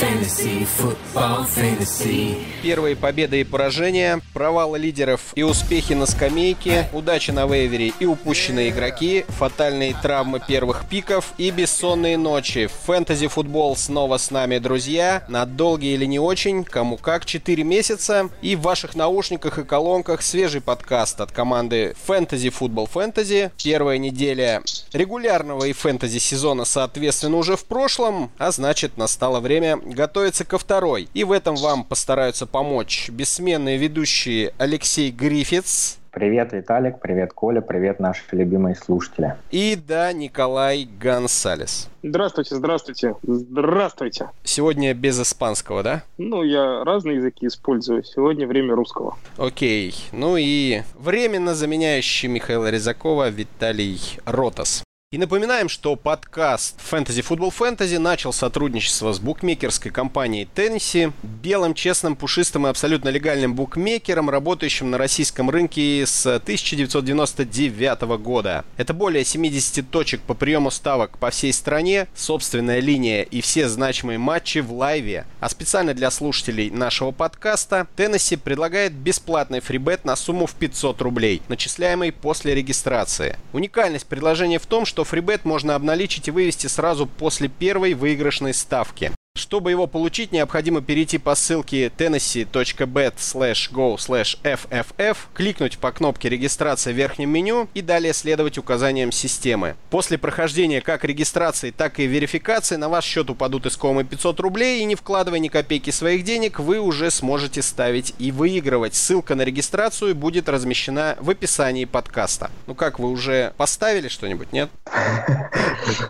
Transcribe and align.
fantasy, 0.00 0.66
football, 0.78 1.46
fantasy. 1.48 2.36
Первые 2.62 2.96
победы 2.96 3.40
и 3.40 3.44
поражения, 3.44 4.20
провалы 4.34 4.78
лидеров 4.78 5.32
и 5.34 5.42
успехи 5.42 5.94
на 5.94 6.04
скамейке, 6.04 6.88
удача 6.92 7.32
на 7.32 7.46
вейвере 7.46 7.92
и 7.98 8.04
упущенные 8.04 8.70
игроки, 8.70 9.24
фатальные 9.28 9.96
травмы 10.02 10.40
первых 10.46 10.86
пиков 10.88 11.32
и 11.38 11.50
бессонные 11.50 12.18
ночи. 12.18 12.68
Фэнтези-футбол 12.86 13.76
снова 13.76 14.18
с 14.18 14.30
нами, 14.30 14.58
друзья. 14.58 15.24
На 15.28 15.46
долгие 15.46 15.94
или 15.94 16.04
не 16.04 16.18
очень, 16.18 16.64
кому 16.64 16.98
как, 16.98 17.24
4 17.24 17.64
месяца. 17.64 18.28
И 18.42 18.54
в 18.54 18.60
ваших 18.60 18.96
наушниках 18.96 19.58
и 19.58 19.64
колонках 19.64 20.20
свежий 20.20 20.60
подкаст 20.60 21.20
от 21.20 21.32
команды 21.32 21.96
Fantasy 22.06 22.52
Football 22.52 22.90
Fantasy. 22.92 23.50
Первая 23.62 23.96
неделя 23.96 24.62
регулярного 24.92 25.64
и 25.64 25.72
фэнтези 25.72 26.18
сезона, 26.18 26.64
соответственно, 26.64 27.38
уже 27.38 27.56
в 27.56 27.64
прошлом, 27.64 28.30
а 28.38 28.50
значит, 28.50 28.98
настало 28.98 29.40
время 29.40 29.78
готовиться 29.94 30.44
ко 30.44 30.58
второй. 30.58 31.08
И 31.14 31.24
в 31.24 31.32
этом 31.32 31.56
вам 31.56 31.84
постараются 31.84 32.46
помочь 32.46 33.08
бессменные 33.10 33.78
ведущие 33.78 34.52
Алексей 34.58 35.10
Гриффитс. 35.10 35.98
Привет, 36.16 36.54
Виталик, 36.54 36.98
привет, 36.98 37.34
Коля, 37.34 37.60
привет, 37.60 38.00
наши 38.00 38.22
любимые 38.32 38.74
слушатели. 38.74 39.34
И 39.50 39.76
да, 39.76 40.14
Николай 40.14 40.88
Гонсалес. 40.98 41.90
Здравствуйте, 42.02 42.54
здравствуйте, 42.54 43.16
здравствуйте. 43.22 44.30
Сегодня 44.42 44.94
без 44.94 45.20
испанского, 45.20 45.82
да? 45.82 46.04
Ну, 46.16 46.42
я 46.42 46.84
разные 46.84 47.16
языки 47.16 47.46
использую. 47.46 48.02
Сегодня 48.02 48.46
время 48.46 48.74
русского. 48.74 49.18
Окей. 49.36 49.94
Ну 50.12 50.38
и 50.38 50.80
временно 50.94 51.54
заменяющий 51.54 52.30
Михаила 52.30 52.70
Резакова 52.70 53.28
Виталий 53.28 54.00
Ротас. 54.24 54.85
И 55.16 55.18
напоминаем, 55.18 55.70
что 55.70 55.96
подкаст 55.96 56.78
Fantasy 56.78 57.26
Football 57.26 57.50
Fantasy 57.58 57.98
начал 57.98 58.34
сотрудничество 58.34 59.14
с 59.14 59.18
букмекерской 59.18 59.90
компанией 59.90 60.46
Тенниси, 60.54 61.10
белым, 61.22 61.72
честным, 61.72 62.16
пушистым 62.16 62.66
и 62.66 62.68
абсолютно 62.68 63.08
легальным 63.08 63.54
букмекером, 63.54 64.28
работающим 64.28 64.90
на 64.90 64.98
российском 64.98 65.48
рынке 65.48 66.04
с 66.04 66.26
1999 66.26 68.02
года. 68.18 68.66
Это 68.76 68.92
более 68.92 69.24
70 69.24 69.90
точек 69.90 70.20
по 70.20 70.34
приему 70.34 70.70
ставок 70.70 71.16
по 71.16 71.30
всей 71.30 71.54
стране, 71.54 72.08
собственная 72.14 72.80
линия 72.80 73.22
и 73.22 73.40
все 73.40 73.70
значимые 73.70 74.18
матчи 74.18 74.58
в 74.58 74.70
лайве. 74.70 75.24
А 75.40 75.48
специально 75.48 75.94
для 75.94 76.10
слушателей 76.10 76.68
нашего 76.68 77.10
подкаста 77.10 77.86
Теннесси 77.96 78.36
предлагает 78.36 78.92
бесплатный 78.92 79.60
фрибет 79.60 80.04
на 80.04 80.14
сумму 80.14 80.44
в 80.44 80.52
500 80.56 81.00
рублей, 81.00 81.40
начисляемый 81.48 82.12
после 82.12 82.54
регистрации. 82.54 83.38
Уникальность 83.54 84.04
предложения 84.04 84.58
в 84.58 84.66
том, 84.66 84.84
что 84.84 85.05
фрибет 85.06 85.44
можно 85.46 85.74
обналичить 85.74 86.28
и 86.28 86.30
вывести 86.30 86.66
сразу 86.66 87.06
после 87.06 87.48
первой 87.48 87.94
выигрышной 87.94 88.52
ставки. 88.52 89.12
Чтобы 89.46 89.70
его 89.70 89.86
получить, 89.86 90.32
необходимо 90.32 90.80
перейти 90.80 91.18
по 91.18 91.36
ссылке 91.36 91.86
tennessee.bet 91.86 93.14
slash 93.18 93.72
go 93.72 93.94
slash 93.94 94.36
fff, 94.42 95.16
кликнуть 95.34 95.78
по 95.78 95.92
кнопке 95.92 96.28
регистрация 96.28 96.92
в 96.92 96.96
верхнем 96.96 97.30
меню 97.30 97.68
и 97.72 97.80
далее 97.80 98.12
следовать 98.12 98.58
указаниям 98.58 99.12
системы. 99.12 99.76
После 99.88 100.18
прохождения 100.18 100.80
как 100.80 101.04
регистрации, 101.04 101.70
так 101.70 102.00
и 102.00 102.06
верификации 102.06 102.74
на 102.74 102.88
ваш 102.88 103.04
счет 103.04 103.30
упадут 103.30 103.66
искомые 103.66 104.04
500 104.04 104.40
рублей 104.40 104.80
и 104.80 104.84
не 104.84 104.96
вкладывая 104.96 105.38
ни 105.38 105.46
копейки 105.46 105.90
своих 105.90 106.24
денег, 106.24 106.58
вы 106.58 106.80
уже 106.80 107.12
сможете 107.12 107.62
ставить 107.62 108.14
и 108.18 108.32
выигрывать. 108.32 108.96
Ссылка 108.96 109.36
на 109.36 109.42
регистрацию 109.42 110.16
будет 110.16 110.48
размещена 110.48 111.14
в 111.20 111.30
описании 111.30 111.84
подкаста. 111.84 112.50
Ну 112.66 112.74
как, 112.74 112.98
вы 112.98 113.10
уже 113.10 113.52
поставили 113.56 114.08
что-нибудь, 114.08 114.52
нет? 114.52 114.70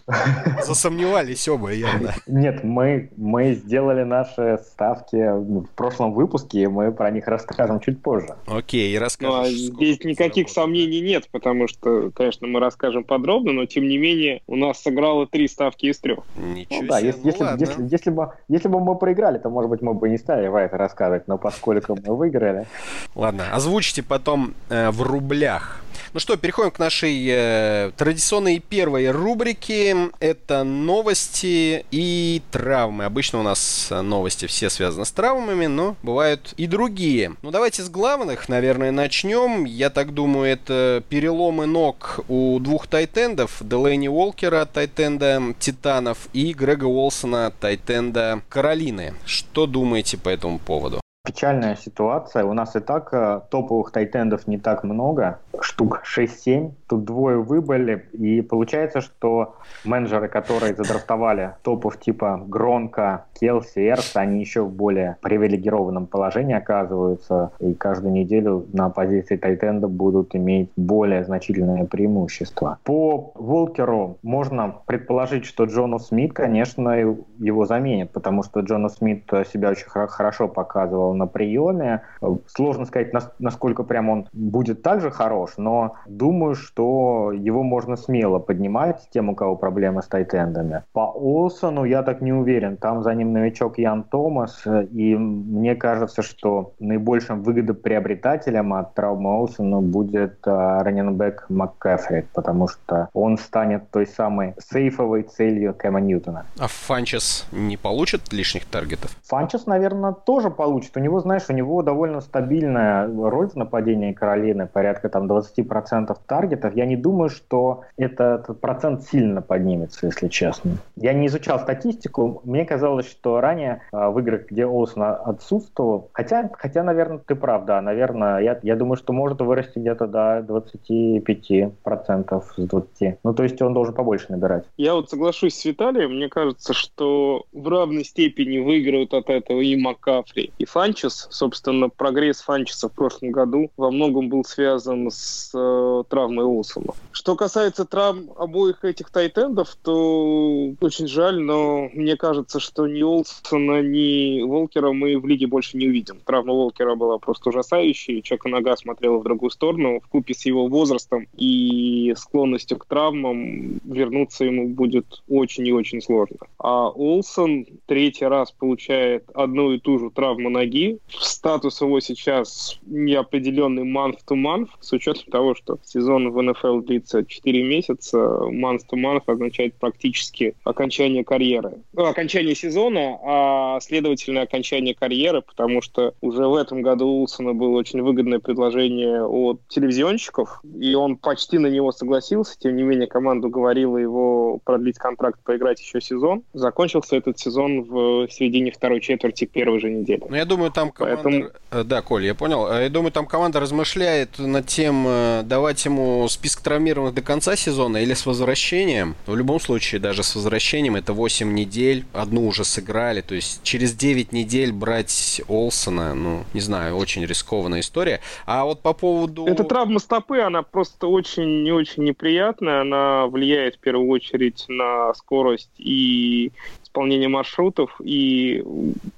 Засомневались 0.66 1.46
оба 1.48 1.72
явно. 1.72 2.14
Нет, 2.26 2.64
мы 2.64 3.10
мы 3.26 3.54
сделали 3.54 4.04
наши 4.04 4.58
ставки 4.64 5.16
в 5.16 5.68
прошлом 5.74 6.12
выпуске, 6.12 6.62
и 6.62 6.66
мы 6.66 6.92
про 6.92 7.10
них 7.10 7.26
расскажем 7.26 7.80
чуть 7.80 8.00
позже. 8.00 8.36
Окей, 8.46 8.96
расскажем. 8.98 9.34
Ну, 9.34 9.40
а 9.42 9.48
здесь 9.48 10.02
никаких 10.04 10.48
сомнений 10.48 11.00
нет, 11.00 11.28
потому 11.30 11.68
что, 11.68 12.10
конечно, 12.12 12.46
мы 12.46 12.60
расскажем 12.60 13.04
подробно, 13.04 13.52
но 13.52 13.66
тем 13.66 13.88
не 13.88 13.98
менее 13.98 14.40
у 14.46 14.56
нас 14.56 14.82
сыграло 14.82 15.26
три 15.26 15.48
ставки 15.48 15.86
из 15.86 15.98
трех. 15.98 16.20
Ничего 16.36 16.82
ну, 16.82 16.88
да, 16.88 16.98
себе, 17.00 17.08
если, 17.08 17.20
ну 17.20 17.26
если, 17.26 17.42
ладно. 17.42 17.60
если, 17.60 17.82
если, 17.90 18.10
бы, 18.10 18.32
если 18.48 18.68
бы 18.68 18.80
мы 18.80 18.96
проиграли, 18.96 19.38
то, 19.38 19.50
может 19.50 19.70
быть, 19.70 19.82
мы 19.82 19.94
бы 19.94 20.08
не 20.08 20.18
стали 20.18 20.48
про 20.48 20.64
это 20.64 20.76
рассказывать, 20.78 21.26
но 21.26 21.36
поскольку 21.36 21.98
мы 22.06 22.16
выиграли... 22.16 22.66
Ладно, 23.14 23.44
озвучите 23.52 24.02
потом 24.02 24.54
э, 24.68 24.90
в 24.90 25.02
рублях. 25.02 25.82
Ну 26.12 26.20
что, 26.20 26.36
переходим 26.36 26.70
к 26.70 26.78
нашей 26.78 27.26
э, 27.28 27.90
традиционной 27.96 28.58
первой 28.60 29.10
рубрике. 29.10 30.10
Это 30.20 30.64
новости 30.64 31.84
и 31.90 32.42
травмы. 32.50 33.04
Обычно 33.04 33.40
у 33.40 33.42
нас 33.42 33.88
новости 33.90 34.46
все 34.46 34.70
связаны 34.70 35.04
с 35.04 35.12
травмами, 35.12 35.66
но 35.66 35.96
бывают 36.02 36.54
и 36.56 36.66
другие. 36.66 37.34
Ну 37.42 37.50
давайте 37.50 37.82
с 37.82 37.88
главных, 37.88 38.48
наверное, 38.48 38.92
начнем. 38.92 39.64
Я 39.64 39.90
так 39.90 40.14
думаю, 40.14 40.50
это 40.50 41.02
переломы 41.08 41.66
ног 41.66 42.20
у 42.28 42.58
двух 42.60 42.86
тайтендов. 42.86 43.56
Делейни 43.60 44.08
Уолкера, 44.08 44.64
тайтенда 44.64 45.54
Титанов, 45.58 46.28
и 46.32 46.52
Грега 46.52 46.84
Уолсона, 46.84 47.52
тайтенда 47.60 48.42
Каролины. 48.48 49.14
Что 49.24 49.66
думаете 49.66 50.18
по 50.18 50.28
этому 50.28 50.58
поводу? 50.58 51.00
Печальная 51.26 51.74
ситуация. 51.74 52.44
У 52.44 52.52
нас 52.52 52.76
и 52.76 52.80
так 52.80 53.08
э, 53.12 53.40
топовых 53.50 53.90
тайтендов 53.90 54.46
не 54.46 54.58
так 54.58 54.84
много, 54.84 55.40
штук 55.60 56.02
6-7. 56.06 56.70
Тут 56.88 57.04
двое 57.04 57.38
выбыли, 57.38 58.06
и 58.12 58.42
получается, 58.42 59.00
что 59.00 59.56
менеджеры, 59.84 60.28
которые 60.28 60.76
задрафтовали 60.76 61.56
топов 61.62 61.98
типа 61.98 62.44
Гронка, 62.46 63.24
Келси, 63.40 63.88
Эрс, 63.88 64.14
они 64.14 64.38
еще 64.38 64.62
в 64.62 64.70
более 64.70 65.16
привилегированном 65.20 66.06
положении 66.06 66.54
оказываются, 66.54 67.50
и 67.58 67.74
каждую 67.74 68.12
неделю 68.12 68.64
на 68.72 68.88
позиции 68.90 69.36
тайтенда 69.36 69.88
будут 69.88 70.36
иметь 70.36 70.70
более 70.76 71.24
значительное 71.24 71.86
преимущество. 71.86 72.78
По 72.84 73.32
Волкеру 73.34 74.18
можно 74.22 74.76
предположить, 74.86 75.44
что 75.44 75.64
Джону 75.64 75.98
Смит, 75.98 76.32
конечно, 76.32 76.90
его 76.90 77.66
заменит, 77.66 78.12
потому 78.12 78.44
что 78.44 78.60
Джону 78.60 78.90
Смит 78.90 79.24
себя 79.52 79.70
очень 79.70 79.88
хорошо 79.88 80.46
показывал 80.46 81.15
на 81.16 81.26
приеме. 81.26 82.02
Сложно 82.46 82.86
сказать, 82.86 83.12
насколько 83.38 83.82
прям 83.82 84.08
он 84.08 84.28
будет 84.32 84.82
также 84.82 85.10
хорош, 85.10 85.54
но 85.56 85.96
думаю, 86.06 86.54
что 86.54 87.32
его 87.32 87.62
можно 87.62 87.96
смело 87.96 88.38
поднимать, 88.38 89.08
тем, 89.10 89.28
у 89.28 89.34
кого 89.34 89.56
проблемы 89.56 90.02
с 90.02 90.06
тайтендами. 90.06 90.82
По 90.92 91.10
Олсону 91.12 91.84
я 91.84 92.02
так 92.02 92.20
не 92.20 92.32
уверен. 92.32 92.76
Там 92.76 93.02
за 93.02 93.14
ним 93.14 93.32
новичок 93.32 93.78
Ян 93.78 94.04
Томас, 94.04 94.64
и 94.66 95.16
мне 95.16 95.74
кажется, 95.74 96.22
что 96.22 96.72
наибольшим 96.78 97.42
выгодоприобретателем 97.42 98.74
от 98.74 98.94
травмы 98.94 99.38
Олсона 99.38 99.80
будет 99.80 100.46
а, 100.46 100.82
раненбэк 100.82 101.46
МакКэфри, 101.48 102.26
потому 102.32 102.68
что 102.68 103.08
он 103.12 103.38
станет 103.38 103.90
той 103.90 104.06
самой 104.06 104.54
сейфовой 104.58 105.22
целью 105.22 105.74
Кэма 105.74 106.00
Ньютона. 106.00 106.46
А 106.58 106.68
Фанчес 106.68 107.46
не 107.52 107.76
получит 107.76 108.32
лишних 108.32 108.64
таргетов? 108.66 109.16
Фанчес, 109.24 109.66
наверное, 109.66 110.12
тоже 110.12 110.50
получит. 110.50 110.96
У 110.96 111.00
него, 111.06 111.20
знаешь, 111.20 111.44
у 111.48 111.52
него 111.52 111.82
довольно 111.82 112.20
стабильная 112.20 113.06
роль 113.06 113.48
в 113.48 113.56
нападении 113.56 114.12
Каролины, 114.12 114.66
порядка 114.66 115.08
там 115.08 115.30
20% 115.30 116.16
таргетов. 116.26 116.74
Я 116.76 116.86
не 116.86 116.96
думаю, 116.96 117.30
что 117.30 117.82
этот 117.96 118.60
процент 118.60 119.02
сильно 119.04 119.40
поднимется, 119.42 120.06
если 120.06 120.28
честно. 120.28 120.72
Я 120.96 121.12
не 121.12 121.26
изучал 121.26 121.60
статистику. 121.60 122.40
Мне 122.44 122.64
казалось, 122.64 123.08
что 123.08 123.40
ранее 123.40 123.82
э, 123.92 124.08
в 124.08 124.18
играх, 124.18 124.46
где 124.50 124.66
Олсен 124.66 125.02
отсутствовал, 125.02 126.10
хотя, 126.12 126.50
хотя, 126.52 126.82
наверное, 126.82 127.18
ты 127.18 127.34
прав, 127.34 127.64
да, 127.64 127.80
наверное, 127.80 128.40
я, 128.40 128.58
я 128.62 128.76
думаю, 128.76 128.96
что 128.96 129.12
может 129.12 129.40
вырасти 129.40 129.78
где-то 129.78 130.06
до 130.06 130.44
25% 130.48 132.42
с 132.42 132.56
20. 132.56 133.18
Ну, 133.22 133.34
то 133.34 133.42
есть 133.42 133.62
он 133.62 133.74
должен 133.74 133.94
побольше 133.94 134.26
набирать. 134.30 134.64
Я 134.76 134.94
вот 134.94 135.10
соглашусь 135.10 135.54
с 135.54 135.64
Виталием. 135.64 136.16
Мне 136.16 136.28
кажется, 136.28 136.74
что 136.74 137.44
в 137.52 137.68
равной 137.68 138.04
степени 138.04 138.58
выиграют 138.58 139.14
от 139.14 139.30
этого 139.30 139.60
и 139.60 139.76
Макафри, 139.76 140.50
и 140.58 140.64
Фанчес. 140.96 141.28
Собственно, 141.30 141.88
прогресс 141.90 142.40
Фанчеса 142.40 142.88
в 142.88 142.92
прошлом 142.92 143.30
году 143.30 143.70
во 143.76 143.90
многом 143.90 144.28
был 144.28 144.44
связан 144.44 145.10
с 145.10 145.50
э, 145.54 146.02
травмой 146.08 146.46
Уилсона. 146.46 146.94
Что 147.12 147.36
касается 147.36 147.84
травм 147.84 148.30
обоих 148.36 148.84
этих 148.84 149.10
тайтендов, 149.10 149.76
то 149.82 150.72
очень 150.80 151.06
жаль, 151.06 151.38
но 151.38 151.90
мне 151.92 152.16
кажется, 152.16 152.60
что 152.60 152.86
ни 152.86 153.02
Уилсона, 153.02 153.82
ни 153.82 154.42
Волкера 154.42 154.92
мы 154.92 155.18
в 155.18 155.26
лиге 155.26 155.46
больше 155.46 155.76
не 155.76 155.86
увидим. 155.88 156.18
Травма 156.24 156.54
Волкера 156.54 156.94
была 156.94 157.18
просто 157.18 157.50
ужасающей. 157.50 158.22
Чака 158.22 158.48
нога 158.48 158.76
смотрела 158.76 159.18
в 159.18 159.22
другую 159.22 159.50
сторону. 159.50 160.00
В 160.00 160.08
купе 160.08 160.32
с 160.32 160.46
его 160.46 160.66
возрастом 160.66 161.28
и 161.36 162.14
склонностью 162.16 162.78
к 162.78 162.86
травмам 162.86 163.80
вернуться 163.84 164.44
ему 164.44 164.68
будет 164.68 165.22
очень 165.28 165.66
и 165.66 165.72
очень 165.72 166.00
сложно. 166.00 166.38
А 166.58 166.88
Олсон 166.88 167.66
третий 167.86 168.24
раз 168.24 168.50
получает 168.52 169.24
одну 169.34 169.72
и 169.72 169.78
ту 169.78 169.98
же 169.98 170.10
травму 170.10 170.48
ноги. 170.48 170.75
Статус 171.08 171.80
его 171.80 172.00
сейчас 172.00 172.78
неопределенный 172.86 173.84
month-to-month, 173.84 174.68
с 174.80 174.92
учетом 174.92 175.24
того, 175.30 175.54
что 175.54 175.78
сезон 175.84 176.30
в 176.30 176.42
НФЛ 176.42 176.80
длится 176.80 177.24
4 177.24 177.62
месяца, 177.62 178.18
month-to-month 178.18 179.22
означает 179.26 179.74
практически 179.74 180.54
окончание 180.64 181.24
карьеры. 181.24 181.82
Ну, 181.92 182.04
окончание 182.04 182.54
сезона, 182.54 183.18
а 183.24 183.80
следовательно 183.80 184.42
окончание 184.42 184.94
карьеры, 184.94 185.42
потому 185.42 185.82
что 185.82 186.14
уже 186.20 186.46
в 186.46 186.54
этом 186.54 186.82
году 186.82 187.06
у 187.06 187.20
Улсона 187.22 187.54
было 187.54 187.76
очень 187.76 188.02
выгодное 188.02 188.38
предложение 188.38 189.24
от 189.24 189.60
телевизионщиков, 189.68 190.60
и 190.78 190.94
он 190.94 191.16
почти 191.16 191.58
на 191.58 191.68
него 191.68 191.92
согласился, 191.92 192.56
тем 192.58 192.76
не 192.76 192.82
менее 192.82 193.06
команда 193.06 193.48
уговорила 193.48 193.96
его 193.96 194.58
продлить 194.64 194.98
контракт, 194.98 195.40
поиграть 195.42 195.80
еще 195.80 196.00
сезон. 196.00 196.42
Закончился 196.52 197.16
этот 197.16 197.38
сезон 197.38 197.82
в 197.82 198.28
середине 198.28 198.70
второй 198.70 199.00
четверти 199.00 199.44
первой 199.44 199.80
же 199.80 199.90
недели. 199.90 200.22
Ну, 200.28 200.36
я 200.36 200.44
думаю, 200.44 200.65
там 200.70 200.90
команда... 200.90 201.22
Поэтому... 201.22 201.84
Да, 201.84 202.02
Коль, 202.02 202.24
я 202.24 202.34
понял. 202.34 202.66
Э, 202.70 202.84
я 202.84 202.88
думаю, 202.88 203.12
там 203.12 203.26
команда 203.26 203.60
размышляет 203.60 204.38
над 204.38 204.66
тем, 204.66 205.04
э, 205.06 205.42
давать 205.44 205.84
ему 205.84 206.28
список 206.28 206.62
травмированных 206.62 207.14
до 207.14 207.22
конца 207.22 207.56
сезона 207.56 207.98
или 207.98 208.14
с 208.14 208.26
возвращением. 208.26 209.16
В 209.26 209.36
любом 209.36 209.60
случае, 209.60 210.00
даже 210.00 210.22
с 210.22 210.34
возвращением 210.34 210.96
это 210.96 211.12
8 211.12 211.52
недель, 211.52 212.04
одну 212.12 212.46
уже 212.46 212.64
сыграли, 212.64 213.20
то 213.20 213.34
есть 213.34 213.62
через 213.62 213.94
9 213.94 214.32
недель 214.32 214.72
брать 214.72 215.42
Олсона, 215.48 216.14
ну, 216.14 216.44
не 216.54 216.60
знаю, 216.60 216.96
очень 216.96 217.24
рискованная 217.24 217.80
история. 217.80 218.20
А 218.46 218.64
вот 218.64 218.80
по 218.80 218.92
поводу... 218.92 219.46
Эта 219.46 219.64
травма 219.64 219.98
стопы, 219.98 220.38
она 220.40 220.62
просто 220.62 221.06
очень 221.06 221.62
не 221.62 221.72
очень 221.72 222.04
неприятная, 222.04 222.82
она 222.82 223.26
влияет 223.26 223.76
в 223.76 223.78
первую 223.80 224.08
очередь 224.08 224.64
на 224.68 225.12
скорость 225.14 225.70
и 225.78 226.52
исполнение 226.96 227.28
маршрутов, 227.28 228.00
и 228.00 228.64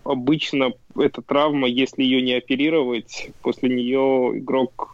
обычно 0.04 0.72
эта 1.00 1.22
травма, 1.22 1.68
если 1.68 2.02
ее 2.02 2.22
не 2.22 2.34
оперировать, 2.34 3.30
после 3.42 3.68
нее 3.68 4.38
игрок 4.38 4.92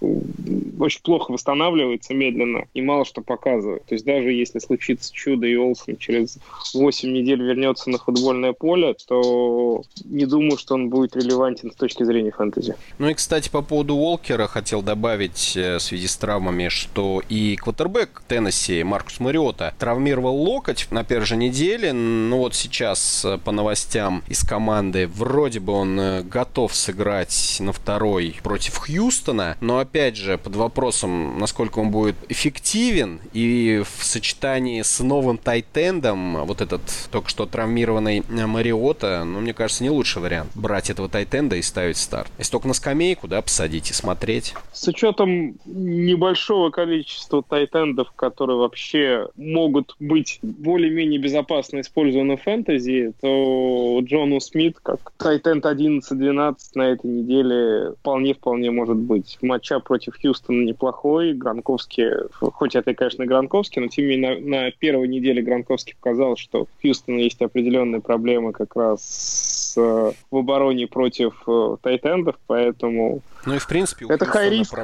очень 0.78 1.02
плохо 1.02 1.32
восстанавливается 1.32 2.14
медленно 2.14 2.66
и 2.74 2.82
мало 2.82 3.04
что 3.04 3.22
показывает. 3.22 3.84
То 3.86 3.94
есть 3.94 4.04
даже 4.04 4.32
если 4.32 4.58
случится 4.58 5.12
чудо 5.12 5.46
и 5.46 5.56
Олсен 5.56 5.96
через 5.96 6.38
8 6.74 7.12
недель 7.12 7.42
вернется 7.42 7.90
на 7.90 7.98
футбольное 7.98 8.52
поле, 8.52 8.94
то 9.06 9.82
не 10.04 10.26
думаю, 10.26 10.58
что 10.58 10.74
он 10.74 10.90
будет 10.90 11.16
релевантен 11.16 11.72
с 11.72 11.76
точки 11.76 12.02
зрения 12.02 12.30
фэнтези. 12.30 12.76
Ну 12.98 13.08
и, 13.08 13.14
кстати, 13.14 13.48
по 13.48 13.62
поводу 13.62 13.94
Уолкера 13.94 14.46
хотел 14.46 14.82
добавить 14.82 15.56
э, 15.56 15.76
в 15.76 15.82
связи 15.82 16.06
с 16.06 16.16
травмами, 16.16 16.68
что 16.68 17.22
и 17.28 17.56
квотербек 17.56 18.22
Теннесси 18.28 18.82
Маркус 18.82 19.20
Мариота 19.20 19.74
травмировал 19.78 20.36
локоть 20.36 20.86
на 20.90 21.04
первой 21.04 21.26
же 21.26 21.36
неделе. 21.36 21.92
Ну 21.92 22.38
вот 22.38 22.54
сейчас 22.54 23.24
э, 23.24 23.38
по 23.38 23.52
новостям 23.52 24.22
из 24.28 24.42
команды 24.42 25.06
вроде 25.06 25.60
бы 25.60 25.72
он 25.72 25.93
Э, 25.98 26.22
готов 26.22 26.74
сыграть 26.74 27.56
на 27.60 27.72
второй 27.72 28.36
против 28.42 28.78
Хьюстона, 28.78 29.56
но 29.60 29.78
опять 29.78 30.16
же 30.16 30.38
под 30.38 30.56
вопросом, 30.56 31.38
насколько 31.38 31.78
он 31.78 31.90
будет 31.90 32.16
эффективен 32.28 33.20
и 33.32 33.82
в 33.84 34.04
сочетании 34.04 34.82
с 34.82 35.00
новым 35.00 35.38
тайтендом, 35.38 36.44
вот 36.44 36.60
этот 36.60 36.82
только 37.10 37.28
что 37.28 37.46
травмированный 37.46 38.22
Мариота, 38.28 39.24
ну, 39.24 39.40
мне 39.40 39.54
кажется, 39.54 39.82
не 39.82 39.90
лучший 39.90 40.22
вариант 40.22 40.50
брать 40.54 40.90
этого 40.90 41.08
тайтенда 41.08 41.56
и 41.56 41.62
ставить 41.62 41.96
старт. 41.96 42.30
Если 42.38 42.52
только 42.52 42.68
на 42.68 42.74
скамейку, 42.74 43.28
да, 43.28 43.42
посадить 43.42 43.90
и 43.90 43.94
смотреть. 43.94 44.54
С 44.72 44.86
учетом 44.88 45.56
небольшого 45.64 46.70
количества 46.70 47.42
тайтендов, 47.42 48.12
которые 48.12 48.58
вообще 48.58 49.28
могут 49.36 49.96
быть 50.00 50.38
более-менее 50.42 51.20
безопасно 51.20 51.80
использованы 51.80 52.36
в 52.36 52.42
фэнтези, 52.42 53.12
то 53.20 54.00
Джону 54.02 54.40
Смит 54.40 54.78
как 54.82 55.12
тайтенд 55.16 55.64
11-12 55.86 56.56
на 56.74 56.82
этой 56.82 57.10
неделе 57.10 57.92
вполне-вполне 58.00 58.70
может 58.70 58.96
быть. 58.96 59.38
Матча 59.42 59.80
против 59.80 60.14
Хьюстона 60.20 60.64
неплохой. 60.64 61.32
Гранковский, 61.32 62.28
хоть 62.32 62.74
это, 62.74 62.94
конечно, 62.94 63.26
Гранковский, 63.26 63.82
но 63.82 63.88
тем 63.88 64.06
не 64.06 64.16
менее 64.16 64.40
на, 64.40 64.64
на 64.64 64.70
первой 64.72 65.08
неделе 65.08 65.42
Гранковский 65.42 65.94
показал, 66.00 66.36
что 66.36 66.62
у 66.62 66.68
Хьюстона 66.82 67.18
есть 67.18 67.40
определенные 67.40 68.00
проблемы 68.00 68.52
как 68.52 68.76
раз 68.76 69.02
с, 69.02 69.53
в 69.80 70.36
обороне 70.36 70.86
против 70.86 71.42
э, 71.46 71.76
тайтендов, 71.82 72.36
поэтому 72.46 73.22
ну 73.46 73.54
и 73.54 73.58
в 73.58 73.66
принципе 73.66 74.06
это 74.08 74.24
risk, 74.24 74.74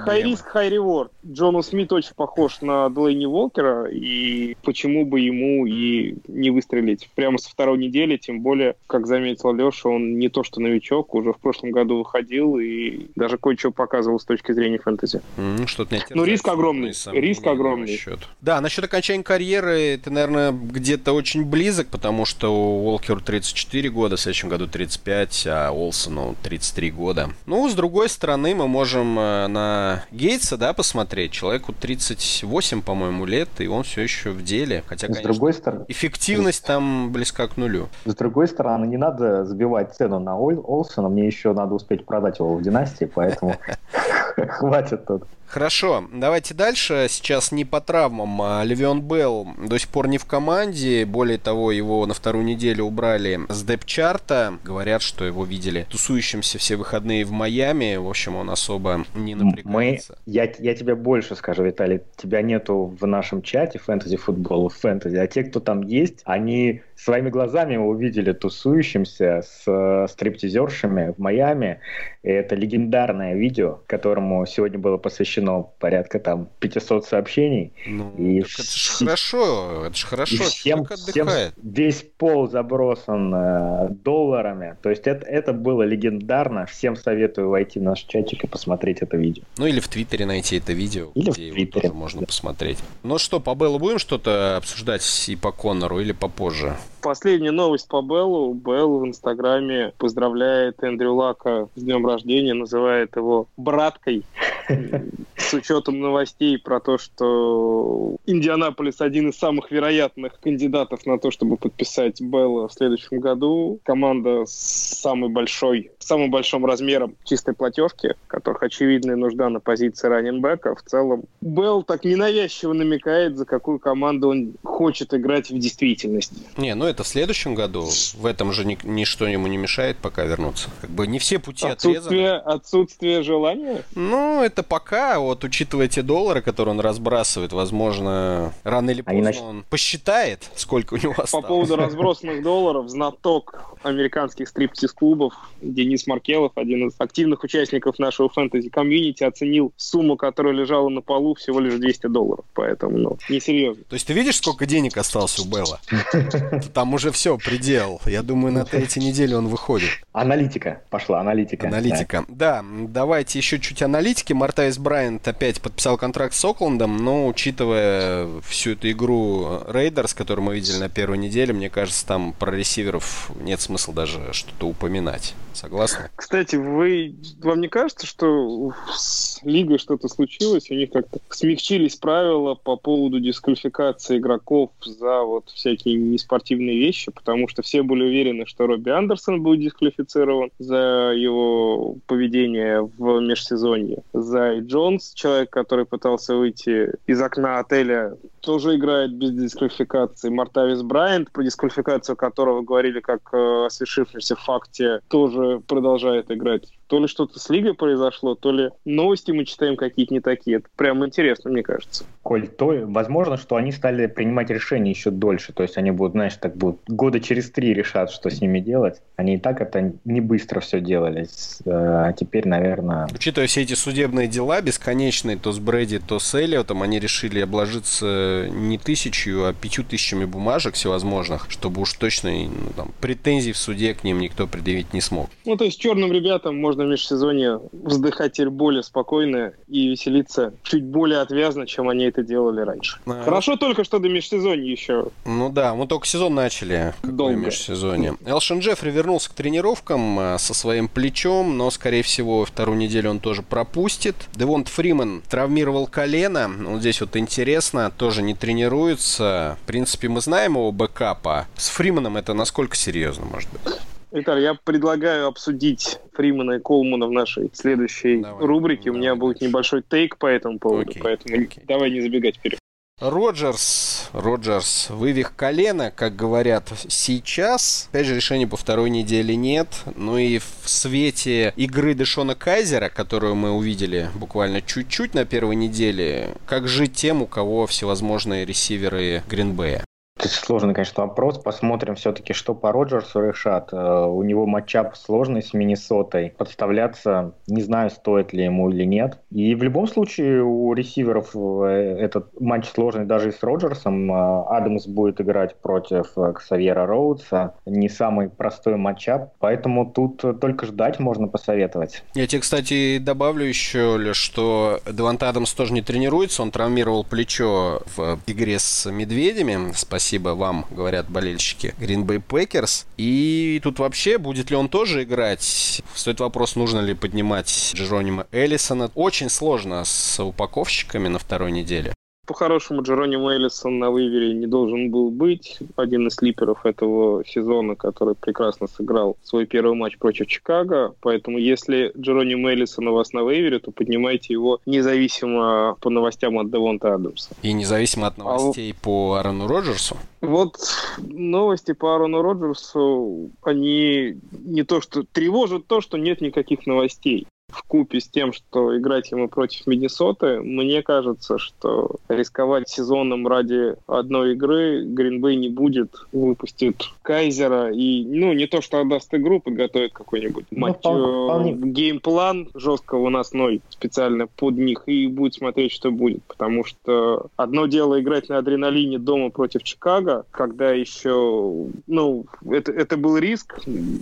high 0.55 0.71
reward. 0.71 1.11
Джону 1.27 1.63
Смит 1.63 1.93
очень 1.93 2.15
похож 2.15 2.61
на 2.61 2.89
Длейни 2.91 3.27
Волкера, 3.27 3.87
и 3.87 4.57
почему 4.63 5.07
бы 5.07 5.21
ему 5.21 5.67
и 5.67 6.17
не 6.29 6.51
выстрелить 6.51 7.09
прямо 7.15 7.39
со 7.39 7.51
второй 7.51 7.79
недели, 7.79 8.17
тем 8.17 8.41
более, 8.41 8.77
как 8.87 9.07
заметил 9.07 9.53
Леша, 9.53 9.89
он 9.89 10.19
не 10.19 10.29
то 10.29 10.45
что 10.45 10.61
новичок, 10.61 11.15
уже 11.15 11.33
в 11.33 11.39
прошлом 11.39 11.71
году 11.71 11.99
выходил 11.99 12.59
и 12.59 13.07
даже 13.17 13.39
кое-что 13.39 13.71
показывал 13.71 14.21
с 14.21 14.25
точки 14.25 14.53
зрения 14.53 14.79
фэнтези. 14.79 15.23
Mm, 15.37 15.67
что-то 15.67 15.97
Ну 16.11 16.25
риск 16.25 16.49
огромный, 16.49 16.93
риск 17.13 17.47
огромный. 17.47 17.93
Насчет. 17.93 18.21
Да, 18.41 18.61
насчет 18.61 18.85
окончания 18.85 19.23
карьеры 19.23 19.99
ты, 20.03 20.11
наверное, 20.11 20.53
где-то 20.53 21.13
очень 21.13 21.45
близок, 21.45 21.89
потому 21.89 22.25
что 22.25 22.51
у 22.51 22.85
Волкеру 22.85 23.21
34 23.21 23.89
года, 23.91 24.17
в 24.17 24.21
следующем 24.21 24.49
году 24.49 24.67
35, 24.81 25.47
а 25.47 25.73
Олсону 25.73 26.37
33 26.43 26.91
года. 26.91 27.29
Ну, 27.45 27.69
с 27.69 27.75
другой 27.75 28.09
стороны, 28.09 28.55
мы 28.55 28.67
можем 28.67 29.19
э, 29.19 29.47
на 29.47 30.05
Гейтса, 30.11 30.57
да, 30.57 30.73
посмотреть. 30.73 31.33
Человеку 31.33 31.75
38, 31.79 32.81
по-моему, 32.81 33.27
лет, 33.27 33.51
и 33.59 33.67
он 33.69 33.83
все 33.83 34.01
еще 34.01 34.31
в 34.31 34.43
деле. 34.43 34.83
Хотя, 34.87 35.09
с 35.09 35.09
конечно, 35.09 35.33
другой 35.33 35.53
стороны, 35.53 35.85
эффективность 35.89 36.65
там 36.65 37.13
близка 37.13 37.47
к 37.47 37.59
нулю. 37.59 37.91
С 38.07 38.15
другой 38.15 38.49
стороны, 38.49 38.87
не 38.87 38.97
надо 38.97 39.45
забивать 39.45 39.95
цену 39.95 40.19
на 40.19 40.39
Олсона. 40.39 41.11
Мне 41.11 41.27
еще 41.27 41.53
надо 41.53 41.75
успеть 41.75 42.07
продать 42.07 42.39
его 42.39 42.55
в 42.55 42.63
династии, 42.63 43.05
поэтому 43.05 43.57
хватит 44.49 45.05
тут. 45.05 45.25
Хорошо, 45.51 46.05
давайте 46.13 46.55
дальше. 46.55 47.07
Сейчас 47.09 47.51
не 47.51 47.65
по 47.65 47.81
травмам. 47.81 48.41
А 48.41 48.63
Левион 48.63 49.03
Белл 49.03 49.49
до 49.59 49.79
сих 49.79 49.89
пор 49.89 50.07
не 50.07 50.17
в 50.17 50.25
команде. 50.25 51.05
Более 51.05 51.39
того, 51.39 51.73
его 51.73 52.07
на 52.07 52.15
вторую 52.15 52.45
неделю 52.45 52.85
убрали 52.85 53.41
с 53.49 53.65
депчарта. 53.65 54.59
Говорят, 54.63 55.03
что 55.03 55.25
его 55.25 55.45
видели 55.45 55.89
тусующимся 55.91 56.59
все 56.59 56.77
выходные 56.77 57.25
в 57.25 57.33
Майами. 57.33 57.97
В 57.97 58.09
общем, 58.09 58.37
он 58.37 58.49
особо 58.49 59.05
не 59.17 59.35
напрягается. 59.35 60.19
Мы... 60.25 60.33
Я, 60.33 60.53
я 60.61 60.75
тебе 60.77 60.95
больше 60.95 61.35
скажу, 61.35 61.65
Виталий. 61.65 62.01
Тебя 62.17 62.43
нету 62.43 62.97
в 63.01 63.05
нашем 63.05 63.43
чате 63.43 63.81
фэнтези 63.81 64.19
футбола, 64.19 64.71
фэнтези. 64.71 65.17
А 65.17 65.27
те, 65.27 65.43
кто 65.43 65.59
там 65.59 65.83
есть, 65.83 66.21
они 66.27 66.83
своими 66.95 67.31
глазами 67.31 67.77
увидели 67.77 68.33
тусующимся 68.33 69.43
с 69.43 69.63
э, 69.67 70.07
стриптизершами 70.09 71.13
в 71.17 71.19
Майами. 71.19 71.81
И 72.23 72.29
это 72.29 72.55
легендарное 72.55 73.35
видео, 73.35 73.81
которому 73.87 74.45
сегодня 74.47 74.79
было 74.79 74.99
посвящено 74.99 75.40
порядка 75.79 76.19
там 76.19 76.49
500 76.61 77.05
сообщений. 77.05 77.73
Ну, 77.87 78.15
и 78.19 78.41
это 78.41 78.49
же 78.49 78.93
хорошо, 78.93 79.87
это 79.87 79.97
же 79.97 80.07
хорошо, 80.07 80.35
и 80.35 80.39
всем, 80.39 80.85
всем 80.85 81.29
весь 81.63 82.05
пол 82.19 82.49
забросан 82.49 83.35
э, 83.35 83.89
долларами. 83.91 84.77
То 84.83 84.91
есть 84.91 85.07
это, 85.07 85.27
это 85.27 85.53
было 85.53 85.83
легендарно. 85.83 86.67
Всем 86.67 86.97
советую 86.97 87.49
войти 87.51 87.79
в 87.79 87.83
наш 87.83 88.01
чатик 88.01 88.45
и 88.45 88.47
посмотреть 88.47 88.99
это 89.01 89.17
видео. 89.17 89.43
Ну 89.59 89.67
или 89.67 89.81
в 89.81 89.89
Твиттере 89.89 90.27
найти 90.27 90.57
это 90.59 90.73
видео, 90.73 91.11
или 91.15 91.31
где 91.31 91.31
в 91.31 91.35
Твиттере. 91.35 91.63
его 91.63 91.73
тоже 91.73 91.95
можно 91.95 92.21
да. 92.21 92.27
посмотреть. 92.27 92.79
Ну 93.03 93.19
что, 93.19 93.41
по 93.41 93.55
Беллу 93.55 93.79
будем 93.79 93.99
что-то 93.99 94.57
обсуждать 94.57 95.03
и 95.29 95.37
по 95.37 95.53
Коннору 95.53 96.01
или 96.01 96.13
попозже? 96.13 96.77
Последняя 97.01 97.51
новость 97.51 97.89
по 97.89 98.03
Беллу. 98.03 98.53
Белл 98.55 98.99
в 98.99 99.07
Инстаграме 99.07 99.93
поздравляет 99.99 100.83
Эндрю 100.83 101.15
Лака 101.15 101.69
с 101.75 101.83
днем 101.83 102.07
рождения, 102.07 102.55
называет 102.55 103.17
его 103.17 103.49
браткой. 103.57 104.25
С 105.41 105.55
учетом 105.55 106.01
новостей 106.01 106.59
про 106.59 106.81
то, 106.81 106.99
что 106.99 108.17
Индианаполис 108.27 109.01
один 109.01 109.31
из 109.31 109.39
самых 109.39 109.71
вероятных 109.71 110.39
кандидатов 110.41 111.07
на 111.07 111.19
то, 111.19 111.31
чтобы 111.31 111.57
подписать 111.57 112.21
Белла 112.21 112.69
в 112.69 112.73
следующем 112.73 113.21
году. 113.21 113.81
Команда 113.85 114.45
с 114.47 115.01
самой 115.01 115.31
большой, 115.31 115.91
самым 115.99 116.31
большим 116.31 116.65
размером 116.67 117.15
чистой 117.25 117.55
платежки, 117.55 118.15
которых 118.27 118.63
очевидная 118.63 119.17
нужда 119.17 119.49
на 119.49 119.61
позиции 119.61 120.09
раненбека. 120.09 120.75
В 120.75 120.83
целом, 120.83 121.25
Белл 121.41 121.83
так 121.83 122.05
ненавязчиво 122.05 122.73
намекает, 122.73 123.37
за 123.37 123.45
какую 123.45 123.79
команду 123.79 124.29
он 124.29 124.53
хочет 124.63 125.15
играть 125.15 125.51
в 125.51 125.59
действительности. 125.59 126.37
Не, 126.57 126.75
ну 126.75 126.85
это 126.85 127.03
в 127.03 127.09
следующем 127.09 127.55
году. 127.55 127.89
В 128.15 128.27
этом 128.27 128.53
же 128.53 128.65
ни, 128.65 128.79
ничто 128.85 129.27
ему 129.27 129.47
не 129.47 129.57
мешает 129.57 129.97
пока 129.97 130.25
вернуться. 130.25 130.69
Как 130.81 130.91
бы 130.91 131.07
не 131.07 131.19
все 131.19 131.39
пути 131.39 131.67
отсутствие, 131.67 132.35
отрезаны. 132.35 132.55
Отсутствие 132.55 133.23
желания? 133.23 133.85
Ну, 133.95 134.43
это 134.43 134.63
пока, 134.63 135.19
вот 135.31 135.45
учитывая 135.45 135.87
те 135.87 136.03
доллары, 136.03 136.43
которые 136.43 136.75
он 136.75 136.81
разбрасывает, 136.81 137.53
возможно, 137.53 138.53
рано 138.65 138.91
или 138.91 139.03
поздно 139.03 139.23
нач... 139.23 139.39
он 139.39 139.65
посчитает, 139.71 140.51
сколько 140.57 140.95
у 140.95 140.97
него 140.97 141.15
осталось. 141.17 141.31
По 141.31 141.43
поводу 141.43 141.77
разбросанных 141.85 142.43
долларов, 142.43 142.89
знаток 142.89 143.77
американских 143.83 144.49
стриптиз-клубов 144.49 145.33
Денис 145.63 146.07
Маркелов, 146.07 146.53
один 146.57 146.89
из 146.89 146.95
активных 146.99 147.45
участников 147.45 147.99
нашего 147.99 148.29
фэнтези-комьюнити, 148.29 149.23
оценил 149.23 149.73
сумму, 149.77 150.17
которая 150.17 150.53
лежала 150.53 150.89
на 150.89 151.01
полу, 151.01 151.35
всего 151.35 151.61
лишь 151.61 151.75
200 151.75 152.09
долларов. 152.09 152.45
Поэтому, 152.55 152.99
ну, 152.99 153.19
несерьезно. 153.29 153.85
То 153.89 153.95
есть 153.95 154.07
ты 154.07 154.13
видишь, 154.13 154.37
сколько 154.37 154.67
денег 154.67 154.97
осталось 154.97 155.39
у 155.39 155.45
Белла? 155.45 155.81
Там 156.75 156.93
уже 156.93 157.13
все, 157.13 157.39
предел. 157.39 158.01
Я 158.05 158.23
думаю, 158.23 158.53
на 158.53 158.65
третьей 158.65 159.05
неделе 159.05 159.37
он 159.37 159.47
выходит. 159.47 159.91
Аналитика 160.13 160.83
пошла, 160.91 161.21
аналитика. 161.21 161.69
Аналитика. 161.69 162.25
Да, 162.29 162.65
давайте 162.89 163.39
еще 163.39 163.61
чуть 163.61 163.81
аналитики. 163.81 164.33
Мартавис 164.33 164.77
Брайант 165.11 165.27
опять 165.27 165.61
подписал 165.61 165.99
контракт 165.99 166.35
с 166.35 166.45
Оклендом, 166.45 166.97
но 166.99 167.27
учитывая 167.27 168.29
всю 168.43 168.73
эту 168.73 168.93
игру 168.93 169.61
Рейдерс, 169.67 170.15
которую 170.15 170.47
мы 170.47 170.55
видели 170.55 170.77
на 170.79 170.89
первой 170.89 171.19
неделе, 171.19 171.53
мне 171.53 171.69
кажется, 171.69 172.07
там 172.07 172.33
про 172.33 172.53
ресиверов 172.53 173.33
нет 173.41 173.61
смысла 173.61 173.93
даже 173.93 174.33
что-то 174.33 174.69
упоминать. 174.69 175.35
Согласны? 175.53 176.11
Кстати, 176.15 176.55
вы, 176.55 177.17
вам 177.43 177.61
не 177.61 177.69
кажется, 177.69 178.07
что 178.07 178.73
с 178.95 179.41
лигой 179.43 179.79
что-то 179.79 180.09
случилось? 180.09 180.71
У 180.71 180.75
них 180.75 180.91
как-то 180.93 181.19
смягчились 181.31 181.97
правила 181.97 182.55
по 182.55 182.77
поводу 182.77 183.19
дисквалификации 183.19 184.19
игроков 184.19 184.71
за 184.85 185.23
вот 185.23 185.51
всякие 185.51 185.97
неспортивные 185.97 186.79
вещи, 186.79 187.11
потому 187.11 187.49
что 187.49 187.63
все 187.63 187.83
были 187.83 188.05
уверены, 188.05 188.47
что 188.47 188.67
Робби 188.67 188.91
Андерсон 188.91 189.43
будет 189.43 189.61
дисквалифицирован 189.61 190.51
за 190.61 191.13
его 191.17 191.97
поведение 192.07 192.83
в 192.83 193.21
межсезонье. 193.21 194.03
Зай 194.13 194.61
Джонс, 195.01 195.15
человек, 195.15 195.51
который 195.51 195.85
пытался 195.85 196.37
выйти 196.37 196.93
из 197.07 197.21
окна 197.21 197.59
отеля, 197.59 198.17
тоже 198.41 198.77
играет 198.77 199.13
без 199.15 199.33
дисквалификации. 199.33 200.29
Мартавис 200.29 200.83
Брайант, 200.83 201.33
про 201.33 201.43
дисквалификацию 201.43 202.17
которого 202.17 202.63
говорили 202.63 203.01
как 203.01 203.33
о 203.33 203.69
свершившемся 203.71 204.37
факте, 204.37 205.01
тоже 205.09 205.61
продолжает 205.67 206.31
играть 206.31 206.69
то 206.91 206.99
ли 206.99 207.07
что-то 207.07 207.39
с 207.39 207.49
лигой 207.49 207.75
произошло, 207.75 208.35
то 208.35 208.51
ли 208.51 208.71
новости 208.85 209.31
мы 209.31 209.45
читаем 209.45 209.77
какие-то 209.77 210.13
не 210.13 210.19
такие. 210.19 210.57
Это 210.57 210.67
прям 210.75 211.07
интересно, 211.07 211.49
мне 211.49 211.63
кажется. 211.63 212.05
Коль, 212.23 212.49
то 212.49 212.75
возможно, 212.85 213.37
что 213.37 213.55
они 213.55 213.71
стали 213.71 214.09
принимать 214.09 214.51
решения 214.51 214.91
еще 214.91 215.13
дольше. 215.13 215.53
То 215.53 215.63
есть 215.63 215.79
они 215.79 215.93
будут, 215.93 216.13
знаешь, 216.13 216.35
так 216.35 216.57
будут 216.57 216.81
года 216.89 217.21
через 217.21 217.49
три 217.53 217.73
решат, 217.75 218.11
что 218.11 218.29
с 218.29 218.41
ними 218.41 218.59
делать. 218.59 219.01
Они 219.15 219.37
и 219.37 219.39
так 219.39 219.61
это 219.61 219.93
не 220.05 220.21
быстро 220.21 220.59
все 220.59 220.81
делали. 220.81 221.29
Э, 221.65 222.09
а 222.09 222.13
теперь, 222.13 222.49
наверное... 222.49 223.07
Учитывая 223.15 223.47
все 223.47 223.63
эти 223.63 223.75
судебные 223.75 224.27
дела 224.27 224.61
бесконечные, 224.61 225.37
то 225.37 225.53
с 225.53 225.61
Брэди, 225.61 226.01
то 226.01 226.19
с 226.19 226.35
Эллиотом, 226.35 226.83
они 226.83 226.99
решили 226.99 227.39
обложиться 227.39 228.49
не 228.51 228.79
тысячу, 228.79 229.45
а 229.45 229.55
пятью 229.55 229.85
тысячами 229.85 230.25
бумажек 230.25 230.75
всевозможных, 230.75 231.47
чтобы 231.51 231.83
уж 231.83 231.93
точно 231.93 232.33
ну, 232.33 232.73
там, 232.77 232.91
претензий 233.01 233.53
в 233.53 233.59
суде 233.59 233.95
к 233.95 234.03
ним 234.03 234.19
никто 234.19 234.49
предъявить 234.49 234.93
не 234.93 235.01
смог. 235.01 235.31
Ну, 235.45 235.57
то 235.57 235.65
есть 235.65 235.81
черным 235.81 236.13
ребятам 236.13 236.61
можно 236.61 236.80
в 236.85 236.89
межсезонье 236.89 237.61
вздыхать 237.73 238.33
теперь 238.33 238.51
более 238.51 238.83
спокойно 238.83 239.53
и 239.69 239.89
веселиться 239.89 240.55
чуть 240.63 240.85
более 240.85 241.21
отвязно, 241.21 241.67
чем 241.67 241.89
они 241.89 242.05
это 242.05 242.23
делали 242.23 242.61
раньше. 242.61 242.99
А... 243.07 243.23
Хорошо 243.25 243.57
только, 243.57 243.85
что 243.85 243.99
до 243.99 244.09
межсезонья 244.09 244.71
еще. 244.71 245.09
Ну 245.25 245.51
да, 245.51 245.75
мы 245.75 245.87
только 245.87 246.07
сезон 246.07 246.35
начали. 246.35 246.95
Долго. 247.03 247.37
межсезонье. 247.37 248.17
Элшин 248.25 248.61
Джеффри 248.61 248.91
вернулся 248.91 249.31
к 249.31 249.35
тренировкам 249.35 250.19
а, 250.19 250.39
со 250.39 250.55
своим 250.55 250.89
плечом, 250.89 251.57
но, 251.57 251.71
скорее 251.71 252.03
всего, 252.03 252.45
вторую 252.45 252.79
неделю 252.79 253.11
он 253.11 253.21
тоже 253.21 253.43
пропустит. 253.43 254.17
Девонт 254.35 254.69
Фриман 254.69 255.23
травмировал 255.29 255.87
колено. 255.87 256.51
Вот 256.67 256.81
здесь 256.81 257.01
вот 257.01 257.17
интересно, 257.17 257.91
тоже 257.97 258.23
не 258.23 258.35
тренируется. 258.35 259.59
В 259.63 259.67
принципе, 259.67 260.09
мы 260.09 260.21
знаем 260.21 260.53
его 260.53 260.73
бэкапа. 260.73 261.47
С 261.57 261.69
Фриманом 261.69 262.17
это 262.17 262.35
насколько 262.35 262.77
серьезно, 262.77 263.27
может 263.27 263.51
быть? 263.51 263.75
Виталий, 264.13 264.43
я 264.43 264.55
предлагаю 264.55 265.27
обсудить 265.27 265.99
Фримана 266.15 266.53
и 266.53 266.59
Колмана 266.61 267.07
в 267.07 267.13
нашей 267.13 267.51
следующей 267.53 268.23
давай, 268.23 268.47
рубрике. 268.47 268.85
Давай, 268.87 268.99
У 268.99 269.01
меня 269.01 269.15
будет 269.15 269.41
небольшой 269.41 269.83
тейк 269.83 270.17
по 270.19 270.27
этому 270.27 270.59
поводу, 270.59 270.91
окей, 270.91 271.03
поэтому 271.03 271.43
окей. 271.43 271.65
давай 271.67 271.91
не 271.91 272.01
забегать 272.01 272.37
вперед. 272.37 272.59
Роджерс, 273.01 274.11
Роджерс, 274.13 274.91
вывих 274.91 275.35
колено, 275.35 275.91
как 275.91 276.17
говорят 276.17 276.71
сейчас. 276.89 277.89
Опять 277.91 278.07
же, 278.07 278.15
решения 278.15 278.47
по 278.47 278.59
второй 278.59 278.91
неделе 278.91 279.37
нет. 279.37 279.69
Ну 279.97 280.19
и 280.19 280.39
в 280.39 280.69
свете 280.69 281.55
игры 281.57 281.95
Дэшона 281.95 282.35
Кайзера, 282.35 282.91
которую 282.91 283.37
мы 283.37 283.53
увидели 283.53 284.11
буквально 284.15 284.61
чуть-чуть 284.61 285.15
на 285.15 285.25
первой 285.25 285.57
неделе, 285.57 286.35
как 286.45 286.69
жить 286.69 286.93
тем, 286.93 287.23
у 287.23 287.27
кого 287.27 287.67
всевозможные 287.67 288.45
ресиверы 288.45 289.23
Гринбея? 289.31 289.83
Сложный, 290.29 290.75
конечно, 290.75 291.07
вопрос. 291.07 291.39
Посмотрим 291.39 291.95
все-таки, 291.95 292.33
что 292.33 292.55
по 292.55 292.73
Роджерсу 292.73 293.21
решат. 293.21 293.73
Э, 293.73 294.05
у 294.05 294.23
него 294.23 294.47
матчап 294.47 294.97
сложный 294.97 295.43
с 295.43 295.55
Миннесотой. 295.55 296.35
Подставляться 296.37 297.35
не 297.47 297.63
знаю, 297.63 297.91
стоит 297.91 298.33
ли 298.33 298.45
ему 298.45 298.71
или 298.71 298.85
нет. 298.85 299.19
И 299.31 299.55
в 299.55 299.63
любом 299.63 299.87
случае 299.87 300.43
у 300.43 300.73
ресиверов 300.75 301.31
э, 301.35 301.97
этот 301.99 302.39
матч 302.41 302.69
сложный 302.69 303.07
даже 303.07 303.31
и 303.31 303.33
с 303.33 303.43
Роджерсом. 303.43 304.13
Э, 304.13 304.45
Адамс 304.49 304.87
будет 304.87 305.21
играть 305.21 305.57
против 305.57 306.13
Ксавьера 306.35 306.87
Роудса. 306.87 307.55
Не 307.65 307.89
самый 307.89 308.29
простой 308.29 308.77
матчап. 308.77 309.33
Поэтому 309.39 309.91
тут 309.91 310.23
только 310.41 310.67
ждать 310.67 310.99
можно 310.99 311.29
посоветовать. 311.29 312.03
Я 312.15 312.27
тебе, 312.27 312.41
кстати, 312.41 312.99
добавлю 312.99 313.45
еще, 313.45 314.13
что 314.13 314.81
Девант 314.91 315.23
Адамс 315.23 315.53
тоже 315.55 315.73
не 315.73 315.83
тренируется. 315.83 316.43
Он 316.43 316.51
травмировал 316.51 317.05
плечо 317.05 317.83
в 317.97 318.19
игре 318.27 318.59
с 318.59 318.91
Медведями. 318.91 319.73
Спасибо 319.75 320.10
спасибо 320.11 320.31
вам, 320.31 320.67
говорят 320.73 321.09
болельщики 321.09 321.73
Green 321.79 322.05
Bay 322.05 322.21
Packers. 322.21 322.85
И 322.97 323.61
тут 323.63 323.79
вообще, 323.79 324.19
будет 324.19 324.51
ли 324.51 324.57
он 324.57 324.69
тоже 324.69 325.05
играть? 325.05 325.83
Стоит 325.95 326.19
вопрос, 326.19 326.57
нужно 326.57 326.81
ли 326.81 326.95
поднимать 326.95 327.71
Джеронима 327.77 328.27
Эллисона. 328.33 328.91
Очень 328.97 329.31
сложно 329.31 329.85
с 329.85 330.21
упаковщиками 330.21 331.07
на 331.07 331.21
второй 331.21 331.53
неделе 331.53 331.95
по-хорошему 332.31 332.83
Джеронимо 332.83 333.33
Эллисон 333.33 333.81
на 333.81 333.91
вывере 333.91 334.33
не 334.35 334.47
должен 334.47 334.93
был 334.93 335.11
быть. 335.11 335.59
Один 335.75 336.07
из 336.07 336.15
слиперов 336.15 336.65
этого 336.65 337.25
сезона, 337.27 337.75
который 337.75 338.15
прекрасно 338.15 338.69
сыграл 338.69 339.17
свой 339.25 339.47
первый 339.47 339.75
матч 339.75 339.99
против 339.99 340.29
Чикаго. 340.29 340.95
Поэтому 341.01 341.39
если 341.39 341.91
Джеронимо 341.99 342.53
Эллисон 342.53 342.87
у 342.87 342.95
вас 342.95 343.13
на 343.13 343.25
вывере, 343.25 343.59
то 343.59 343.73
поднимайте 343.73 344.33
его 344.33 344.61
независимо 344.65 345.77
по 345.81 345.91
новостям 345.91 346.39
от 346.39 346.53
Девонта 346.53 346.95
Адамса. 346.95 347.31
И 347.43 347.53
независимо 347.53 348.07
от 348.07 348.17
новостей 348.17 348.77
а... 348.79 348.85
по 348.85 349.15
Аарону 349.15 349.49
Роджерсу? 349.49 349.97
Вот 350.21 350.55
новости 350.99 351.73
по 351.73 351.95
Аарону 351.95 352.23
Роджерсу, 352.23 353.31
они 353.43 354.19
не 354.45 354.63
то 354.63 354.81
что 354.81 355.03
тревожат 355.03 355.67
то, 355.67 355.81
что 355.81 355.99
нет 355.99 356.21
никаких 356.21 356.65
новостей 356.65 357.27
в 357.53 357.63
купе 357.63 358.01
с 358.01 358.09
тем, 358.09 358.33
что 358.33 358.77
играть 358.77 359.11
ему 359.11 359.29
против 359.29 359.67
Миннесоты, 359.67 360.41
мне 360.41 360.83
кажется, 360.83 361.39
что 361.39 361.97
рисковать 362.09 362.69
сезоном 362.69 363.27
ради 363.27 363.77
одной 363.87 364.33
игры 364.33 364.85
Гринбей 364.85 365.37
не 365.37 365.49
будет, 365.49 365.95
выпустит 366.13 366.85
Кайзера 367.03 367.73
и, 367.73 368.05
ну, 368.05 368.33
не 368.33 368.47
то, 368.47 368.61
что 368.61 368.81
отдаст 368.81 369.13
игру, 369.15 369.41
подготовит 369.41 369.93
какой-нибудь 369.93 370.47
ну, 370.51 370.59
матч, 370.59 370.77
вполне. 370.77 371.53
Э, 371.53 371.55
геймплан 371.57 372.49
жестко 372.55 372.97
выносной 372.97 373.61
специально 373.69 374.27
под 374.27 374.57
них 374.57 374.85
и 374.87 375.07
будет 375.07 375.35
смотреть, 375.35 375.73
что 375.73 375.91
будет, 375.91 376.23
потому 376.25 376.65
что 376.65 377.27
одно 377.37 377.67
дело 377.67 378.01
играть 378.01 378.29
на 378.29 378.39
адреналине 378.39 378.99
дома 378.99 379.31
против 379.31 379.63
Чикаго, 379.63 380.25
когда 380.31 380.73
еще, 380.73 381.67
ну, 381.87 382.25
это, 382.49 382.73
это 382.73 382.97
был 382.97 383.17
риск, 383.17 383.61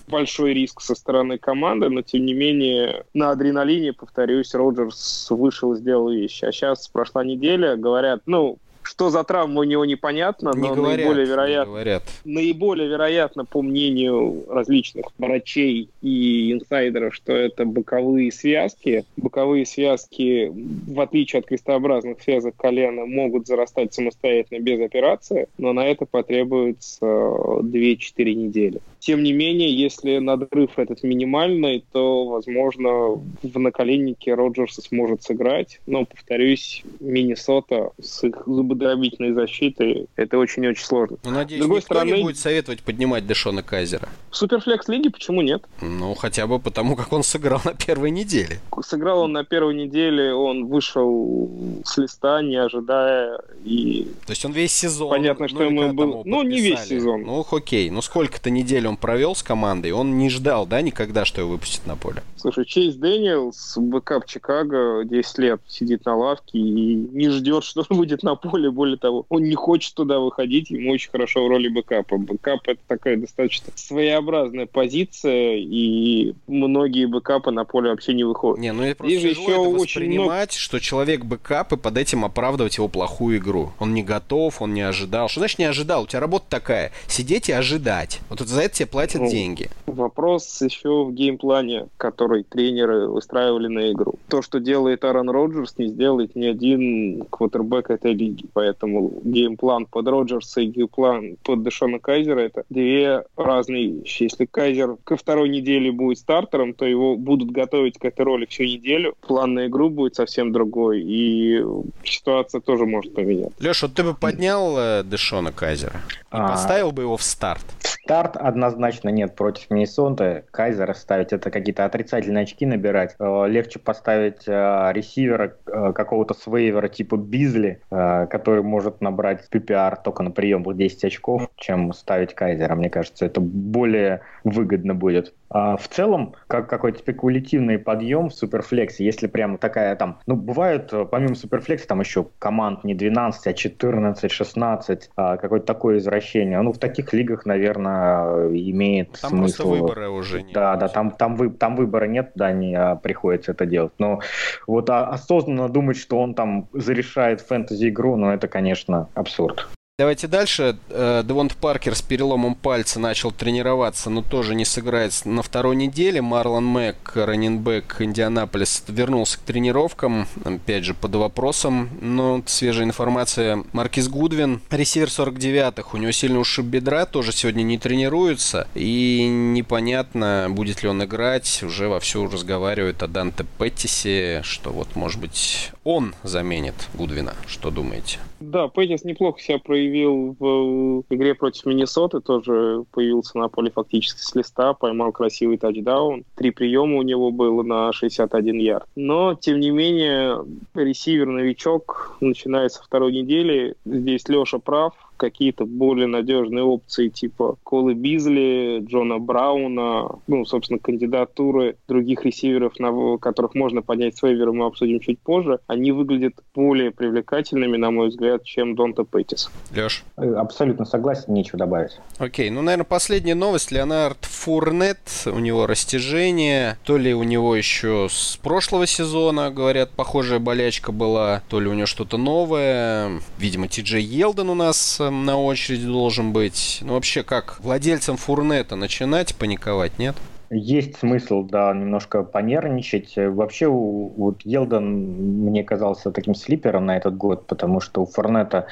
большой 0.09 0.55
риск 0.55 0.81
со 0.81 0.95
стороны 0.95 1.39
команды, 1.39 1.89
но 1.89 2.03
тем 2.03 2.25
не 2.25 2.35
менее 2.35 3.05
на 3.15 3.31
адреналине, 3.39 3.93
повторюсь, 3.93 4.55
Роджерс 4.55 5.29
вышел 5.31 5.73
и 5.73 5.77
сделал 5.77 6.11
вещи. 6.11 6.45
А 6.45 6.53
сейчас 6.53 6.89
прошла 6.89 7.25
неделя, 7.25 7.77
говорят, 7.77 8.23
ну, 8.27 8.59
что 8.89 9.11
за 9.11 9.23
травма 9.23 9.61
у 9.61 9.65
него 9.65 9.85
непонятно, 9.85 10.51
не 10.55 10.69
но 10.69 10.75
говорят, 10.75 10.99
наиболее 10.99 11.27
вероятно, 11.27 11.73
говорят. 11.73 12.03
наиболее 12.25 12.89
вероятно, 12.89 13.45
по 13.45 13.61
мнению 13.61 14.45
различных 14.49 15.07
врачей 15.19 15.91
и 16.01 16.53
инсайдеров, 16.53 17.15
что 17.15 17.35
это 17.35 17.67
боковые 17.67 18.33
связки. 18.33 19.05
Боковые 19.19 19.67
связки, 19.67 20.51
в 20.51 21.01
отличие 21.01 21.41
от 21.41 21.47
крестообразных 21.47 22.23
связок 22.23 22.57
колена, 22.57 23.05
могут 23.05 23.47
зарастать 23.47 23.93
самостоятельно 23.93 24.61
без 24.63 24.81
операции, 24.81 25.49
но 25.59 25.75
на 25.75 25.87
это 25.87 26.07
потребуется 26.07 27.05
2-4 27.05 28.35
недели. 28.35 28.81
Тем 28.99 29.23
не 29.23 29.33
менее, 29.33 29.73
если 29.75 30.19
надрыв 30.19 30.79
этот 30.79 31.03
минимальный, 31.03 31.85
то, 31.93 32.27
возможно, 32.27 33.21
в 33.43 33.59
наколеннике 33.59 34.35
Роджерса 34.35 34.83
сможет 34.83 35.23
сыграть. 35.23 35.81
Но, 35.87 36.05
повторюсь, 36.05 36.83
Миннесота 37.01 37.91
с 38.01 38.25
их 38.25 38.43
зубодробительной 38.47 39.33
защитой, 39.33 40.07
это 40.17 40.39
очень-очень 40.39 40.85
сложно. 40.85 41.17
Ну, 41.25 41.31
надеюсь, 41.31 41.65
никто 41.65 41.81
стороны... 41.81 42.17
не 42.17 42.23
будет 42.23 42.39
советовать 42.39 42.83
поднимать 42.83 43.27
Дэшона 43.27 43.63
Кайзера. 43.63 44.09
В 44.31 44.37
Суперфлекс-лиге 44.37 45.11
почему 45.11 45.43
нет? 45.43 45.63
Ну, 45.81 46.15
хотя 46.15 46.47
бы 46.47 46.59
потому, 46.59 46.97
как 46.97 47.13
он 47.13 47.23
сыграл 47.23 47.61
на 47.65 47.75
первой 47.75 48.11
неделе. 48.11 48.59
Сыграл 48.83 49.21
он 49.21 49.33
на 49.33 49.45
первой 49.45 49.75
неделе, 49.75 50.35
он 50.35 50.67
вышел 50.67 51.51
с 51.85 51.97
листа, 51.99 52.43
не 52.43 52.57
ожидая. 52.57 53.41
И... 53.65 54.09
То 54.27 54.33
есть 54.33 54.45
он 54.45 54.53
весь 54.53 54.73
сезон. 54.73 55.11
Понятно, 55.11 55.49
что 55.49 55.63
ему 55.63 55.93
был. 55.93 56.23
Ну, 56.25 56.43
не 56.43 56.61
весь 56.61 56.81
сезон. 56.81 57.23
Ну, 57.23 57.47
окей. 57.51 57.91
Ну, 57.91 58.03
сколько-то 58.03 58.51
недель 58.51 58.88
он 58.89 58.97
провел 58.97 59.35
с 59.35 59.43
командой, 59.43 59.93
он 59.93 60.19
не 60.19 60.31
ждал, 60.31 60.67
да, 60.67 60.83
никогда, 60.83 61.25
что 61.25 61.41
его 61.41 61.51
выпустят 61.51 61.87
на 61.87 61.97
поле. 61.97 62.23
Слушай, 62.37 62.65
Чейз 62.65 62.95
Дэниелс, 62.97 63.79
бэкап 63.79 64.27
Чикаго, 64.27 65.05
10 65.05 65.39
лет 65.39 65.61
сидит 65.69 66.05
на 66.05 66.17
лавке 66.17 66.59
и 66.59 66.95
не 66.95 67.29
ждет, 67.31 67.65
что 67.69 67.85
он 67.89 67.97
будет 67.97 68.23
на 68.23 68.35
поле. 68.35 68.71
Более 68.71 68.97
того, 68.97 69.27
он 69.29 69.45
не 69.45 69.55
хочет 69.55 69.95
туда 69.95 70.19
выходить, 70.19 70.71
ему 70.71 70.93
очень 70.93 71.11
хорошо 71.11 71.45
в 71.45 71.49
роли 71.49 71.69
бэкапа. 71.69 72.17
Бэкап— 72.17 72.61
это 72.67 72.81
такая 72.87 73.17
достаточно 73.17 73.73
своеобразная 73.75 74.67
позиция, 74.67 75.57
и 75.57 76.35
многие 76.47 77.07
бэкапы 77.07 77.51
на 77.51 77.65
поле 77.65 77.91
вообще 77.91 78.15
не 78.15 78.25
выходят. 78.25 78.61
Не, 78.61 78.73
ну 78.73 78.83
это 78.83 78.97
просто 78.97 79.19
Здесь 79.19 79.39
еще 79.39 79.51
это 79.51 79.61
воспринимать, 79.61 80.51
много... 80.51 80.53
что 80.53 80.81
человек 80.81 81.25
бэкап, 81.25 81.73
и 81.73 81.77
под 81.77 81.97
этим 81.97 82.25
оправдывать 82.25 82.77
его 82.77 82.89
плохую 82.89 83.39
игру. 83.39 83.73
Он 83.79 83.95
не 83.95 84.03
готов, 84.03 84.63
он 84.63 84.75
не 84.75 84.83
ожидал. 84.83 85.29
Что 85.29 85.41
значит 85.41 85.59
не 85.59 85.65
ожидал? 85.65 86.05
У 86.05 86.07
тебя 86.07 86.21
работа 86.21 86.47
такая. 86.49 86.93
Сидеть 87.07 87.49
и 87.49 87.53
ожидать. 87.53 88.21
Вот 88.29 88.41
за 88.41 88.63
это 88.63 88.75
тебе 88.79 88.87
платят 88.87 89.23
ну, 89.23 89.31
деньги. 89.31 89.69
Вопрос 89.87 90.63
еще 90.63 91.05
в 91.05 91.13
геймплане, 91.13 91.89
который 91.97 92.45
тренеры 92.45 93.09
выстраивали 93.09 93.67
на 93.69 93.93
игру. 93.93 94.15
То, 94.29 94.43
что 94.43 94.61
делает 94.61 95.05
Аарон 95.05 95.31
Роджерс, 95.31 95.75
не 95.79 95.89
сделает 95.89 96.37
ни 96.37 96.47
один 96.47 97.25
квотербек 97.31 97.91
этой 97.91 98.15
лиги. 98.15 98.47
Поэтому 98.53 99.13
геймплан 99.25 99.87
под 99.87 100.09
Роджерса 100.09 100.61
и 100.61 100.67
геймплан 100.67 101.37
под 101.43 101.63
Дэшона 101.63 101.99
Кайзера— 101.99 102.41
это 102.41 102.65
две 102.71 103.25
разные 103.37 103.89
вещи. 103.89 104.25
Если 104.25 104.45
Кайзер 104.45 104.97
ко 105.05 105.17
второй 105.17 105.49
неделе 105.49 105.91
будет 105.91 106.19
стартером, 106.19 106.75
то 106.75 106.85
его 106.85 107.17
будут 107.17 107.51
готовить 107.51 107.99
к 107.99 108.05
этой 108.05 108.25
роли 108.25 108.47
всю 108.47 108.65
неделю. 108.65 109.15
План 109.27 109.55
на 109.55 109.67
игру 109.67 109.91
будет 109.91 110.15
совсем 110.15 110.53
другой, 110.53 111.03
и 111.03 111.65
ситуация 112.05 112.61
тоже 112.61 112.87
может 112.87 113.15
поменяться. 113.15 113.55
Леша, 113.59 113.87
вот 113.87 113.97
ты 113.97 114.05
бы 114.05 114.15
поднял 114.15 114.77
э, 114.79 115.03
Дэшона 115.03 115.53
Кайзера 115.53 116.01
и 116.17 116.27
а... 116.31 116.49
поставил 116.49 116.93
бы 116.93 117.03
его 117.03 117.17
в 117.17 117.23
старт? 117.23 117.65
Старт 117.81 118.37
однозначно 118.37 118.68
нет 118.77 119.35
против 119.35 119.71
Миннесоты. 119.71 120.45
Кайзера 120.51 120.95
ставить 120.95 121.33
это 121.33 121.51
какие-то 121.51 121.85
отрицательные 121.85 122.43
очки 122.43 122.67
набирать. 122.67 123.15
Э, 123.19 123.47
легче 123.49 123.79
поставить 123.79 124.47
э, 124.47 124.91
ресивера 124.93 125.57
какого-то 125.67 126.35
свейвера 126.35 126.89
типа 126.89 127.17
Бизли, 127.17 127.81
который 127.91 128.63
может 128.63 129.01
набрать 129.01 129.47
PPR 129.51 129.99
только 130.03 130.23
на 130.23 130.31
приемах 130.31 130.77
10 130.77 131.05
очков, 131.05 131.51
чем 131.57 131.93
ставить 131.93 132.35
Кайзера. 132.35 132.75
Мне 132.75 132.91
кажется, 132.91 133.27
это 133.27 133.41
более 133.41 134.23
выгодно 134.45 134.95
будет. 134.95 135.35
А 135.51 135.77
в 135.77 135.89
целом, 135.89 136.35
как 136.47 136.69
какой-то 136.69 136.99
спекулятивный 136.99 137.79
подъем 137.79 138.29
в 138.29 138.35
Суперфлексе, 138.35 139.05
если 139.05 139.27
прямо 139.27 139.57
такая 139.57 139.97
там, 139.97 140.21
ну, 140.27 140.37
бывают, 140.37 140.93
э, 140.93 141.07
помимо 141.11 141.35
Суперфлекса, 141.35 141.89
там 141.89 142.01
еще 142.01 142.27
команд 142.39 142.85
не 142.85 142.95
12, 142.95 143.47
а 143.47 143.53
14, 143.55 144.31
16, 144.31 145.11
а 145.17 145.37
какое-то 145.39 145.67
такое 145.67 145.99
извращение. 145.99 146.61
Ну, 146.61 146.73
в 146.73 146.79
таких 146.79 147.13
лигах, 147.15 147.47
наверное, 147.47 148.49
имеет 148.71 149.13
там 149.21 149.31
смысл. 149.31 149.63
Там 149.63 149.71
выбора 149.71 150.11
уже 150.11 150.43
нет. 150.43 150.53
Да, 150.53 150.77
да, 150.77 150.89
там, 150.89 151.11
там, 151.11 151.37
вы, 151.37 151.51
там 151.51 151.77
выбора 151.77 152.07
нет, 152.07 152.33
да, 152.35 152.53
не 152.53 152.75
а, 152.75 152.97
приходится 152.97 153.53
это 153.53 153.67
делать. 153.67 153.93
Но 153.99 154.21
вот 154.67 154.91
а, 154.91 155.07
осознанно 155.09 155.69
думать, 155.69 155.97
что 155.97 156.19
он 156.19 156.35
там 156.35 156.69
зарешает 156.73 157.41
фэнтези-игру, 157.41 158.17
ну, 158.17 158.31
это, 158.31 158.49
конечно, 158.49 159.09
абсурд. 159.15 159.69
Давайте 160.01 160.29
дальше. 160.29 160.79
Э, 160.91 161.25
Девонт 161.27 161.57
Паркер 161.57 161.97
с 161.97 162.03
переломом 162.03 162.55
пальца 162.55 163.01
начал 163.01 163.33
тренироваться, 163.33 164.11
но 164.11 164.23
тоже 164.23 164.55
не 164.55 164.65
сыграет 164.65 165.13
на 165.25 165.43
второй 165.43 165.75
неделе. 165.75 166.23
Марлон 166.23 166.67
Мэг, 166.67 167.17
раненбэк 167.17 167.97
Индианаполис, 167.99 168.85
вернулся 168.87 169.39
к 169.39 169.41
тренировкам. 169.41 170.29
Опять 170.45 170.85
же, 170.85 170.95
под 170.95 171.17
вопросом. 171.17 171.91
Но 172.01 172.45
свежая 172.47 172.85
информация. 172.85 173.65
Маркис 173.73 174.07
Гудвин, 174.07 174.61
ресивер 174.71 175.09
49-х. 175.09 175.89
У 175.93 175.97
него 175.97 176.13
сильно 176.13 176.39
ушиб 176.39 176.67
бедра, 176.67 177.05
тоже 177.05 177.33
сегодня 177.33 177.65
не 177.65 177.77
тренируется. 177.77 178.69
И 178.77 179.27
непонятно, 179.27 180.47
будет 180.49 180.85
ли 180.85 180.89
он 180.89 181.03
играть. 181.03 181.65
Уже 181.65 181.89
вовсю 181.89 182.29
разговаривают 182.29 183.03
о 183.03 183.09
Данте 183.09 183.45
Петтисе, 183.59 184.43
что 184.45 184.71
вот, 184.71 184.95
может 184.95 185.21
быть, 185.21 185.73
он 185.89 186.15
заменит 186.23 186.75
Гудвина. 186.93 187.33
Что 187.47 187.71
думаете? 187.71 188.19
Да, 188.41 188.69
Петтис 188.69 189.05
неплохо 189.05 189.41
себя 189.41 189.59
проявил 189.59 190.37
в 190.39 191.03
игре 191.09 191.35
против 191.35 191.65
Миннесоты, 191.65 192.21
тоже 192.21 192.85
появился 192.91 193.39
на 193.39 193.49
поле 193.49 193.71
фактически 193.71 194.21
с 194.21 194.35
листа, 194.35 194.75
поймал 194.75 195.13
красивый 195.13 195.57
тачдаун. 195.57 196.25
Три 196.37 196.51
приема 196.51 196.99
у 196.99 197.03
него 197.03 197.31
было 197.31 197.63
на 197.63 197.91
61 197.95 198.59
ярд. 198.59 198.85
Но, 198.97 199.35
тем 199.35 199.61
не 199.61 199.71
менее, 199.71 200.45
ресивер-новичок, 200.75 202.19
начиная 202.21 202.69
со 202.69 202.83
второй 202.83 203.13
недели, 203.13 203.75
здесь 203.87 204.29
Леша 204.29 204.59
прав, 204.59 204.93
какие-то 205.19 205.67
более 205.67 206.07
надежные 206.07 206.65
опции 206.65 207.09
типа 207.09 207.57
Колы 207.63 207.95
Бизли, 207.95 208.83
Джона 208.87 209.19
Брауна, 209.19 210.09
ну, 210.27 210.45
собственно, 210.45 210.79
кандидатуры 210.79 211.77
других 211.89 212.25
ресиверов, 212.25 212.79
на 212.79 213.19
которых 213.19 213.55
можно 213.55 213.83
поднять 213.83 214.17
с 214.17 214.23
вейвера, 214.23 214.53
мы 214.53 214.67
обсудим 214.67 215.01
чуть 215.01 215.19
позже, 215.19 215.59
они 215.67 215.93
выглядят 215.93 216.35
более 216.55 216.91
привлекательными, 216.91 217.77
на 217.77 217.91
мой 217.91 218.09
взгляд, 218.09 218.45
чем 218.45 218.75
Донта 218.75 219.05
Петтис. 219.05 219.51
Леш? 219.75 220.05
Абсолютно 220.17 220.85
согласен, 220.85 221.35
нечего 221.35 221.59
добавить. 221.59 221.99
Окей, 222.19 222.51
ну, 222.51 222.63
наверное, 222.63 222.85
последняя 222.85 223.35
новость. 223.35 223.73
Леонард 223.73 224.25
Фурнет, 224.25 224.99
у 225.27 225.39
него 225.39 225.67
растяжение, 225.67 226.79
то 226.85 226.97
ли 226.97 227.13
у 227.13 227.23
него 227.23 227.57
еще 227.57 228.07
с 228.11 228.37
прошлого 228.37 228.87
сезона, 228.87 229.51
говорят, 229.51 229.91
похожая 229.91 230.39
болячка 230.39 230.93
была, 230.93 231.43
то 231.49 231.61
ли 231.61 231.69
у 231.69 231.75
него 231.75 231.87
что-то 231.87 232.17
новое. 232.17 233.21
Видимо, 233.39 233.69
Ти 233.69 233.83
Джей 233.83 234.03
Елден 234.03 234.49
у 234.51 234.55
нас 234.55 235.01
на 235.11 235.39
очереди 235.39 235.87
должен 235.87 236.33
быть. 236.33 236.79
Ну, 236.83 236.95
вообще, 236.95 237.23
как 237.23 237.61
владельцам 237.61 238.17
фурнета 238.17 238.77
начинать 238.77 239.35
паниковать, 239.35 239.99
нет? 239.99 240.17
Есть 240.51 240.97
смысл, 240.97 241.43
да, 241.43 241.73
немножко 241.75 242.23
понервничать. 242.23 243.15
Вообще, 243.17 243.67
вот 243.67 244.43
Елден 244.43 245.45
мне 245.45 245.63
казался 245.63 246.11
таким 246.11 246.35
слипером 246.35 246.87
на 246.87 246.97
этот 246.97 247.17
год, 247.17 247.47
потому 247.47 247.81
что 247.81 248.03
у 248.03 248.07
Форнета 248.07 248.67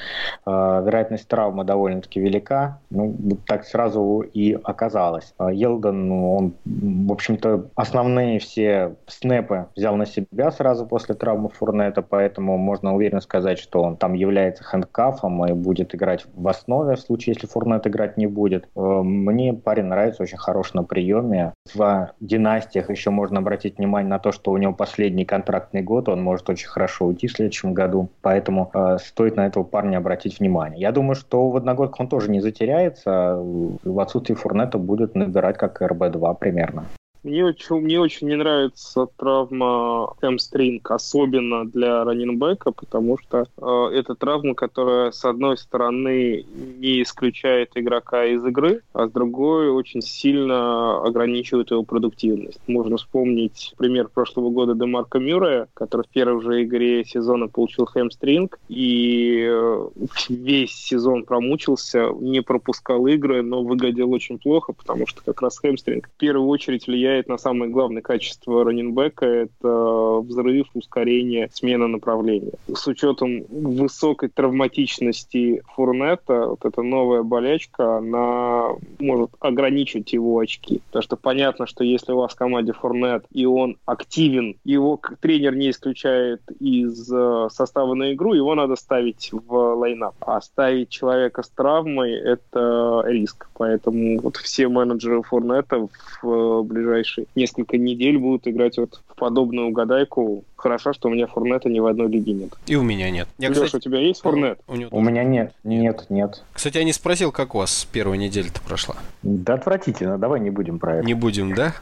э, 0.45 0.49
вероятность 0.49 1.27
травмы 1.27 1.65
довольно-таки 1.65 2.19
велика. 2.19 2.79
Ну, 2.89 3.15
так 3.45 3.65
сразу 3.65 4.21
и 4.21 4.57
оказалось. 4.63 5.33
А 5.37 5.51
Елден, 5.51 6.07
ну, 6.07 6.35
он, 6.35 6.53
в 6.65 7.11
общем-то, 7.11 7.67
основные 7.75 8.39
все 8.39 8.95
снэпы 9.05 9.67
взял 9.75 9.95
на 9.95 10.07
себя 10.07 10.51
сразу 10.51 10.87
после 10.87 11.13
травмы 11.13 11.49
Форнета, 11.49 12.01
поэтому 12.01 12.57
можно 12.57 12.95
уверенно 12.95 13.21
сказать, 13.21 13.59
что 13.59 13.83
он 13.83 13.97
там 13.97 14.13
является 14.13 14.63
хэндкафом 14.63 15.45
и 15.45 15.53
будет 15.53 15.93
играть 15.93 16.25
в 16.33 16.47
основе 16.47 16.95
в 16.95 16.99
случае, 16.99 17.35
если 17.35 17.45
Форнет 17.47 17.85
играть 17.85 18.17
не 18.17 18.25
будет. 18.25 18.67
Э, 18.75 18.79
мне 18.79 19.53
парень 19.53 19.85
нравится, 19.85 20.23
очень 20.23 20.37
хорош 20.37 20.73
на 20.73 20.83
приеме 20.83 21.53
в 21.75 22.13
династиях 22.19 22.89
еще 22.89 23.09
можно 23.09 23.39
обратить 23.39 23.77
внимание 23.77 24.09
на 24.09 24.19
то, 24.19 24.31
что 24.31 24.51
у 24.51 24.57
него 24.57 24.73
последний 24.73 25.25
контрактный 25.25 25.81
год, 25.81 26.09
он 26.09 26.21
может 26.21 26.49
очень 26.49 26.67
хорошо 26.67 27.05
уйти 27.05 27.27
в 27.27 27.31
следующем 27.31 27.73
году, 27.73 28.09
поэтому 28.21 28.69
э, 28.73 28.97
стоит 28.99 29.35
на 29.35 29.47
этого 29.47 29.63
парня 29.63 29.97
обратить 29.97 30.39
внимание. 30.39 30.79
Я 30.81 30.91
думаю, 30.91 31.15
что 31.15 31.49
в 31.49 31.57
одногодках 31.57 31.99
он 32.01 32.07
тоже 32.07 32.29
не 32.31 32.41
затеряется, 32.41 33.37
в 33.37 33.99
отсутствии 33.99 34.35
Фурнета 34.35 34.77
будет 34.77 35.15
набирать 35.15 35.57
как 35.57 35.81
РБ-2 35.81 36.37
примерно. 36.39 36.85
Мне 37.27 37.43
очень, 37.43 37.75
мне 37.75 37.99
очень 37.99 38.27
не 38.27 38.35
нравится 38.35 39.05
травма 39.17 40.13
хэмстринг, 40.21 40.89
особенно 40.89 41.65
для 41.65 42.05
раненбека, 42.05 42.71
потому 42.71 43.17
что 43.17 43.47
э, 43.57 43.97
это 43.97 44.15
травма, 44.15 44.55
которая, 44.55 45.11
с 45.11 45.25
одной 45.25 45.57
стороны, 45.57 46.45
не 46.77 47.01
исключает 47.01 47.71
игрока 47.75 48.23
из 48.23 48.45
игры, 48.45 48.81
а 48.93 49.07
с 49.07 49.11
другой 49.11 49.69
очень 49.69 50.01
сильно 50.01 51.03
ограничивает 51.03 51.71
его 51.71 51.83
продуктивность. 51.83 52.61
Можно 52.65 52.95
вспомнить 52.95 53.73
пример 53.77 54.07
прошлого 54.07 54.49
года 54.49 54.73
Демарка 54.73 55.19
Мюррея, 55.19 55.67
который 55.73 56.03
в 56.03 56.09
первой 56.09 56.41
же 56.41 56.63
игре 56.63 57.03
сезона 57.03 57.49
получил 57.49 57.87
хэмстринг 57.87 58.57
и 58.69 59.45
э, 59.49 59.87
весь 60.29 60.71
сезон 60.71 61.25
промучился, 61.25 62.07
не 62.21 62.41
пропускал 62.41 63.05
игры, 63.07 63.41
но 63.41 63.63
выглядел 63.63 64.13
очень 64.13 64.39
плохо, 64.39 64.71
потому 64.71 65.05
что 65.07 65.21
как 65.25 65.41
раз 65.41 65.59
хэмстринг 65.59 66.07
в 66.07 66.17
первую 66.17 66.47
очередь 66.47 66.87
влияет 66.87 67.16
влияет 67.17 67.27
на 67.27 67.37
самое 67.37 67.71
главное 67.71 68.01
качество 68.01 68.63
раненбека– 68.63 69.25
это 69.25 70.19
взрыв, 70.21 70.67
ускорение, 70.73 71.49
смена 71.53 71.87
направления. 71.87 72.53
С 72.73 72.87
учетом 72.87 73.43
высокой 73.49 74.29
травматичности 74.29 75.61
Фурнета, 75.75 76.47
вот 76.47 76.65
эта 76.65 76.81
новая 76.81 77.23
болячка, 77.23 77.97
она 77.97 78.69
может 78.99 79.31
ограничить 79.39 80.13
его 80.13 80.39
очки. 80.39 80.81
Потому 80.87 81.03
что 81.03 81.15
понятно, 81.15 81.65
что 81.65 81.83
если 81.83 82.13
у 82.13 82.17
вас 82.17 82.33
в 82.33 82.37
команде 82.37 82.73
Фурнет, 82.73 83.25
и 83.31 83.45
он 83.45 83.77
активен, 83.85 84.55
его 84.63 84.99
тренер 85.19 85.55
не 85.55 85.69
исключает 85.69 86.41
из 86.59 87.11
э, 87.11 87.47
состава 87.51 87.93
на 87.93 88.13
игру, 88.13 88.33
его 88.33 88.55
надо 88.55 88.75
ставить 88.75 89.29
в 89.31 89.75
лайнап. 89.75 90.15
А 90.21 90.41
ставить 90.41 90.89
человека 90.89 91.43
с 91.43 91.49
травмой– 91.49 92.11
это 92.13 93.03
риск. 93.05 93.47
Поэтому 93.57 94.19
вот 94.21 94.37
все 94.37 94.67
менеджеры 94.67 95.23
Фурнета 95.23 95.87
в 96.21 96.29
э, 96.29 96.63
ближайшие 97.07 97.27
несколько 97.35 97.77
недель 97.77 98.17
будут 98.17 98.47
играть 98.47 98.77
вот 98.77 99.01
в 99.07 99.15
подобную 99.15 99.67
угадайку. 99.67 100.43
Хорошо, 100.55 100.93
что 100.93 101.09
у 101.09 101.11
меня 101.11 101.27
Фурнета 101.27 101.69
ни 101.69 101.79
в 101.79 101.85
одной 101.85 102.09
лиге 102.09 102.33
нет. 102.33 102.53
И 102.65 102.75
у 102.75 102.83
меня 102.83 103.09
нет. 103.09 103.27
Я, 103.37 103.49
Леша, 103.49 103.65
кстати... 103.65 103.75
у 103.75 103.79
тебя 103.89 103.99
есть 103.99 104.21
Фурнет? 104.21 104.59
У, 104.67 104.75
него 104.75 104.89
у 104.91 105.01
меня 105.01 105.23
нет, 105.23 105.53
нет, 105.63 106.05
нет. 106.09 106.43
Кстати, 106.53 106.77
я 106.77 106.83
не 106.83 106.93
спросил, 106.93 107.31
как 107.31 107.55
у 107.55 107.59
вас 107.59 107.87
первая 107.91 108.17
неделя-то 108.17 108.61
прошла. 108.61 108.95
Да 109.23 109.55
отвратительно, 109.55 110.17
давай 110.17 110.39
не 110.39 110.49
будем 110.49 110.79
про 110.79 110.97
это. 110.97 111.05
Не 111.05 111.13
будем, 111.13 111.53
да? 111.53 111.73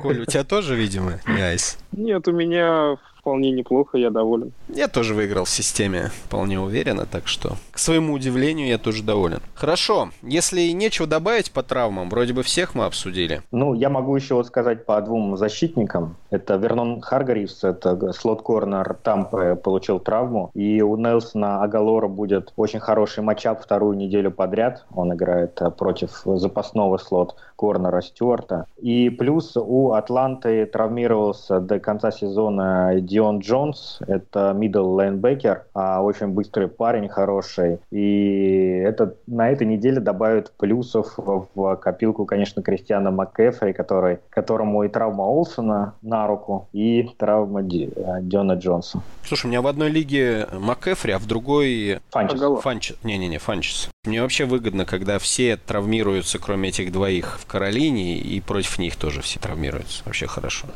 Коль, 0.00 0.20
у 0.20 0.24
тебя 0.24 0.44
тоже, 0.44 0.74
видимо, 0.74 1.20
не 1.26 1.42
айс? 1.42 1.78
Нет, 1.92 2.26
у 2.28 2.32
меня 2.32 2.96
вполне 3.22 3.52
неплохо, 3.52 3.98
я 3.98 4.10
доволен. 4.10 4.52
Я 4.68 4.88
тоже 4.88 5.14
выиграл 5.14 5.44
в 5.44 5.48
системе, 5.48 6.10
вполне 6.24 6.58
уверенно, 6.58 7.06
так 7.06 7.28
что, 7.28 7.56
к 7.70 7.78
своему 7.78 8.14
удивлению, 8.14 8.66
я 8.66 8.78
тоже 8.78 9.04
доволен. 9.04 9.40
Хорошо, 9.54 10.10
если 10.22 10.60
нечего 10.72 11.06
добавить 11.06 11.52
по 11.52 11.62
травмам, 11.62 12.10
вроде 12.10 12.32
бы 12.32 12.42
всех 12.42 12.74
мы 12.74 12.84
обсудили. 12.84 13.42
Ну, 13.52 13.74
я 13.74 13.90
могу 13.90 14.16
еще 14.16 14.34
вот 14.34 14.48
сказать 14.48 14.86
по 14.86 15.00
двум 15.00 15.36
защитникам. 15.36 16.16
Это 16.32 16.56
Вернон 16.56 17.02
Харгаривс, 17.02 17.62
это 17.62 18.10
слот-корнер 18.12 18.96
Тампы, 19.02 19.54
получил 19.62 20.00
травму. 20.00 20.50
И 20.54 20.80
у 20.80 20.96
Нелсона 20.96 21.62
Агалора 21.62 22.08
будет 22.08 22.54
очень 22.56 22.80
хороший 22.80 23.22
матчап 23.22 23.62
вторую 23.62 23.98
неделю 23.98 24.30
подряд. 24.30 24.86
Он 24.94 25.12
играет 25.12 25.60
э, 25.60 25.70
против 25.70 26.22
запасного 26.24 26.96
слот-корнера 26.96 28.00
Стюарта. 28.00 28.64
И 28.78 29.10
плюс 29.10 29.58
у 29.58 29.92
Атланты 29.92 30.64
травмировался 30.64 31.60
до 31.60 31.78
конца 31.78 32.10
сезона 32.10 32.98
Дион 32.98 33.40
Джонс, 33.40 33.98
это 34.06 34.56
linebacker, 34.56 35.58
а 35.74 36.02
очень 36.02 36.28
быстрый 36.28 36.68
парень, 36.68 37.10
хороший. 37.10 37.78
И 37.90 38.82
это 38.82 39.16
на 39.26 39.50
этой 39.50 39.66
неделе 39.66 40.00
добавит 40.00 40.50
плюсов 40.56 41.12
в 41.18 41.76
копилку, 41.76 42.24
конечно, 42.24 42.62
Кристиана 42.62 43.10
МакКефри, 43.10 43.72
который, 43.72 44.20
которому 44.30 44.82
и 44.84 44.88
травма 44.88 45.24
Олсона 45.24 45.92
на 46.00 46.21
руку, 46.26 46.68
и 46.72 47.08
травма 47.16 47.62
Ди, 47.62 47.90
Диона 48.22 48.52
Джонса. 48.52 49.02
Слушай, 49.24 49.46
у 49.46 49.48
меня 49.48 49.62
в 49.62 49.66
одной 49.66 49.90
лиге 49.90 50.46
МакКефри, 50.52 51.12
а 51.12 51.18
в 51.18 51.26
другой... 51.26 52.00
Фанчес. 52.10 52.62
Фанчес. 52.62 52.96
Не-не-не, 53.02 53.38
Фанчес. 53.38 53.88
Мне 54.04 54.20
вообще 54.20 54.44
выгодно, 54.44 54.84
когда 54.84 55.18
все 55.18 55.56
травмируются, 55.56 56.38
кроме 56.38 56.70
этих 56.70 56.90
двоих 56.90 57.38
в 57.40 57.46
Каролине, 57.46 58.18
и 58.18 58.40
против 58.40 58.78
них 58.78 58.96
тоже 58.96 59.22
все 59.22 59.38
травмируются. 59.38 60.02
Вообще 60.04 60.26
хорошо. 60.26 60.66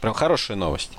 Прям 0.00 0.14
хорошая 0.14 0.56
новость. 0.56 0.90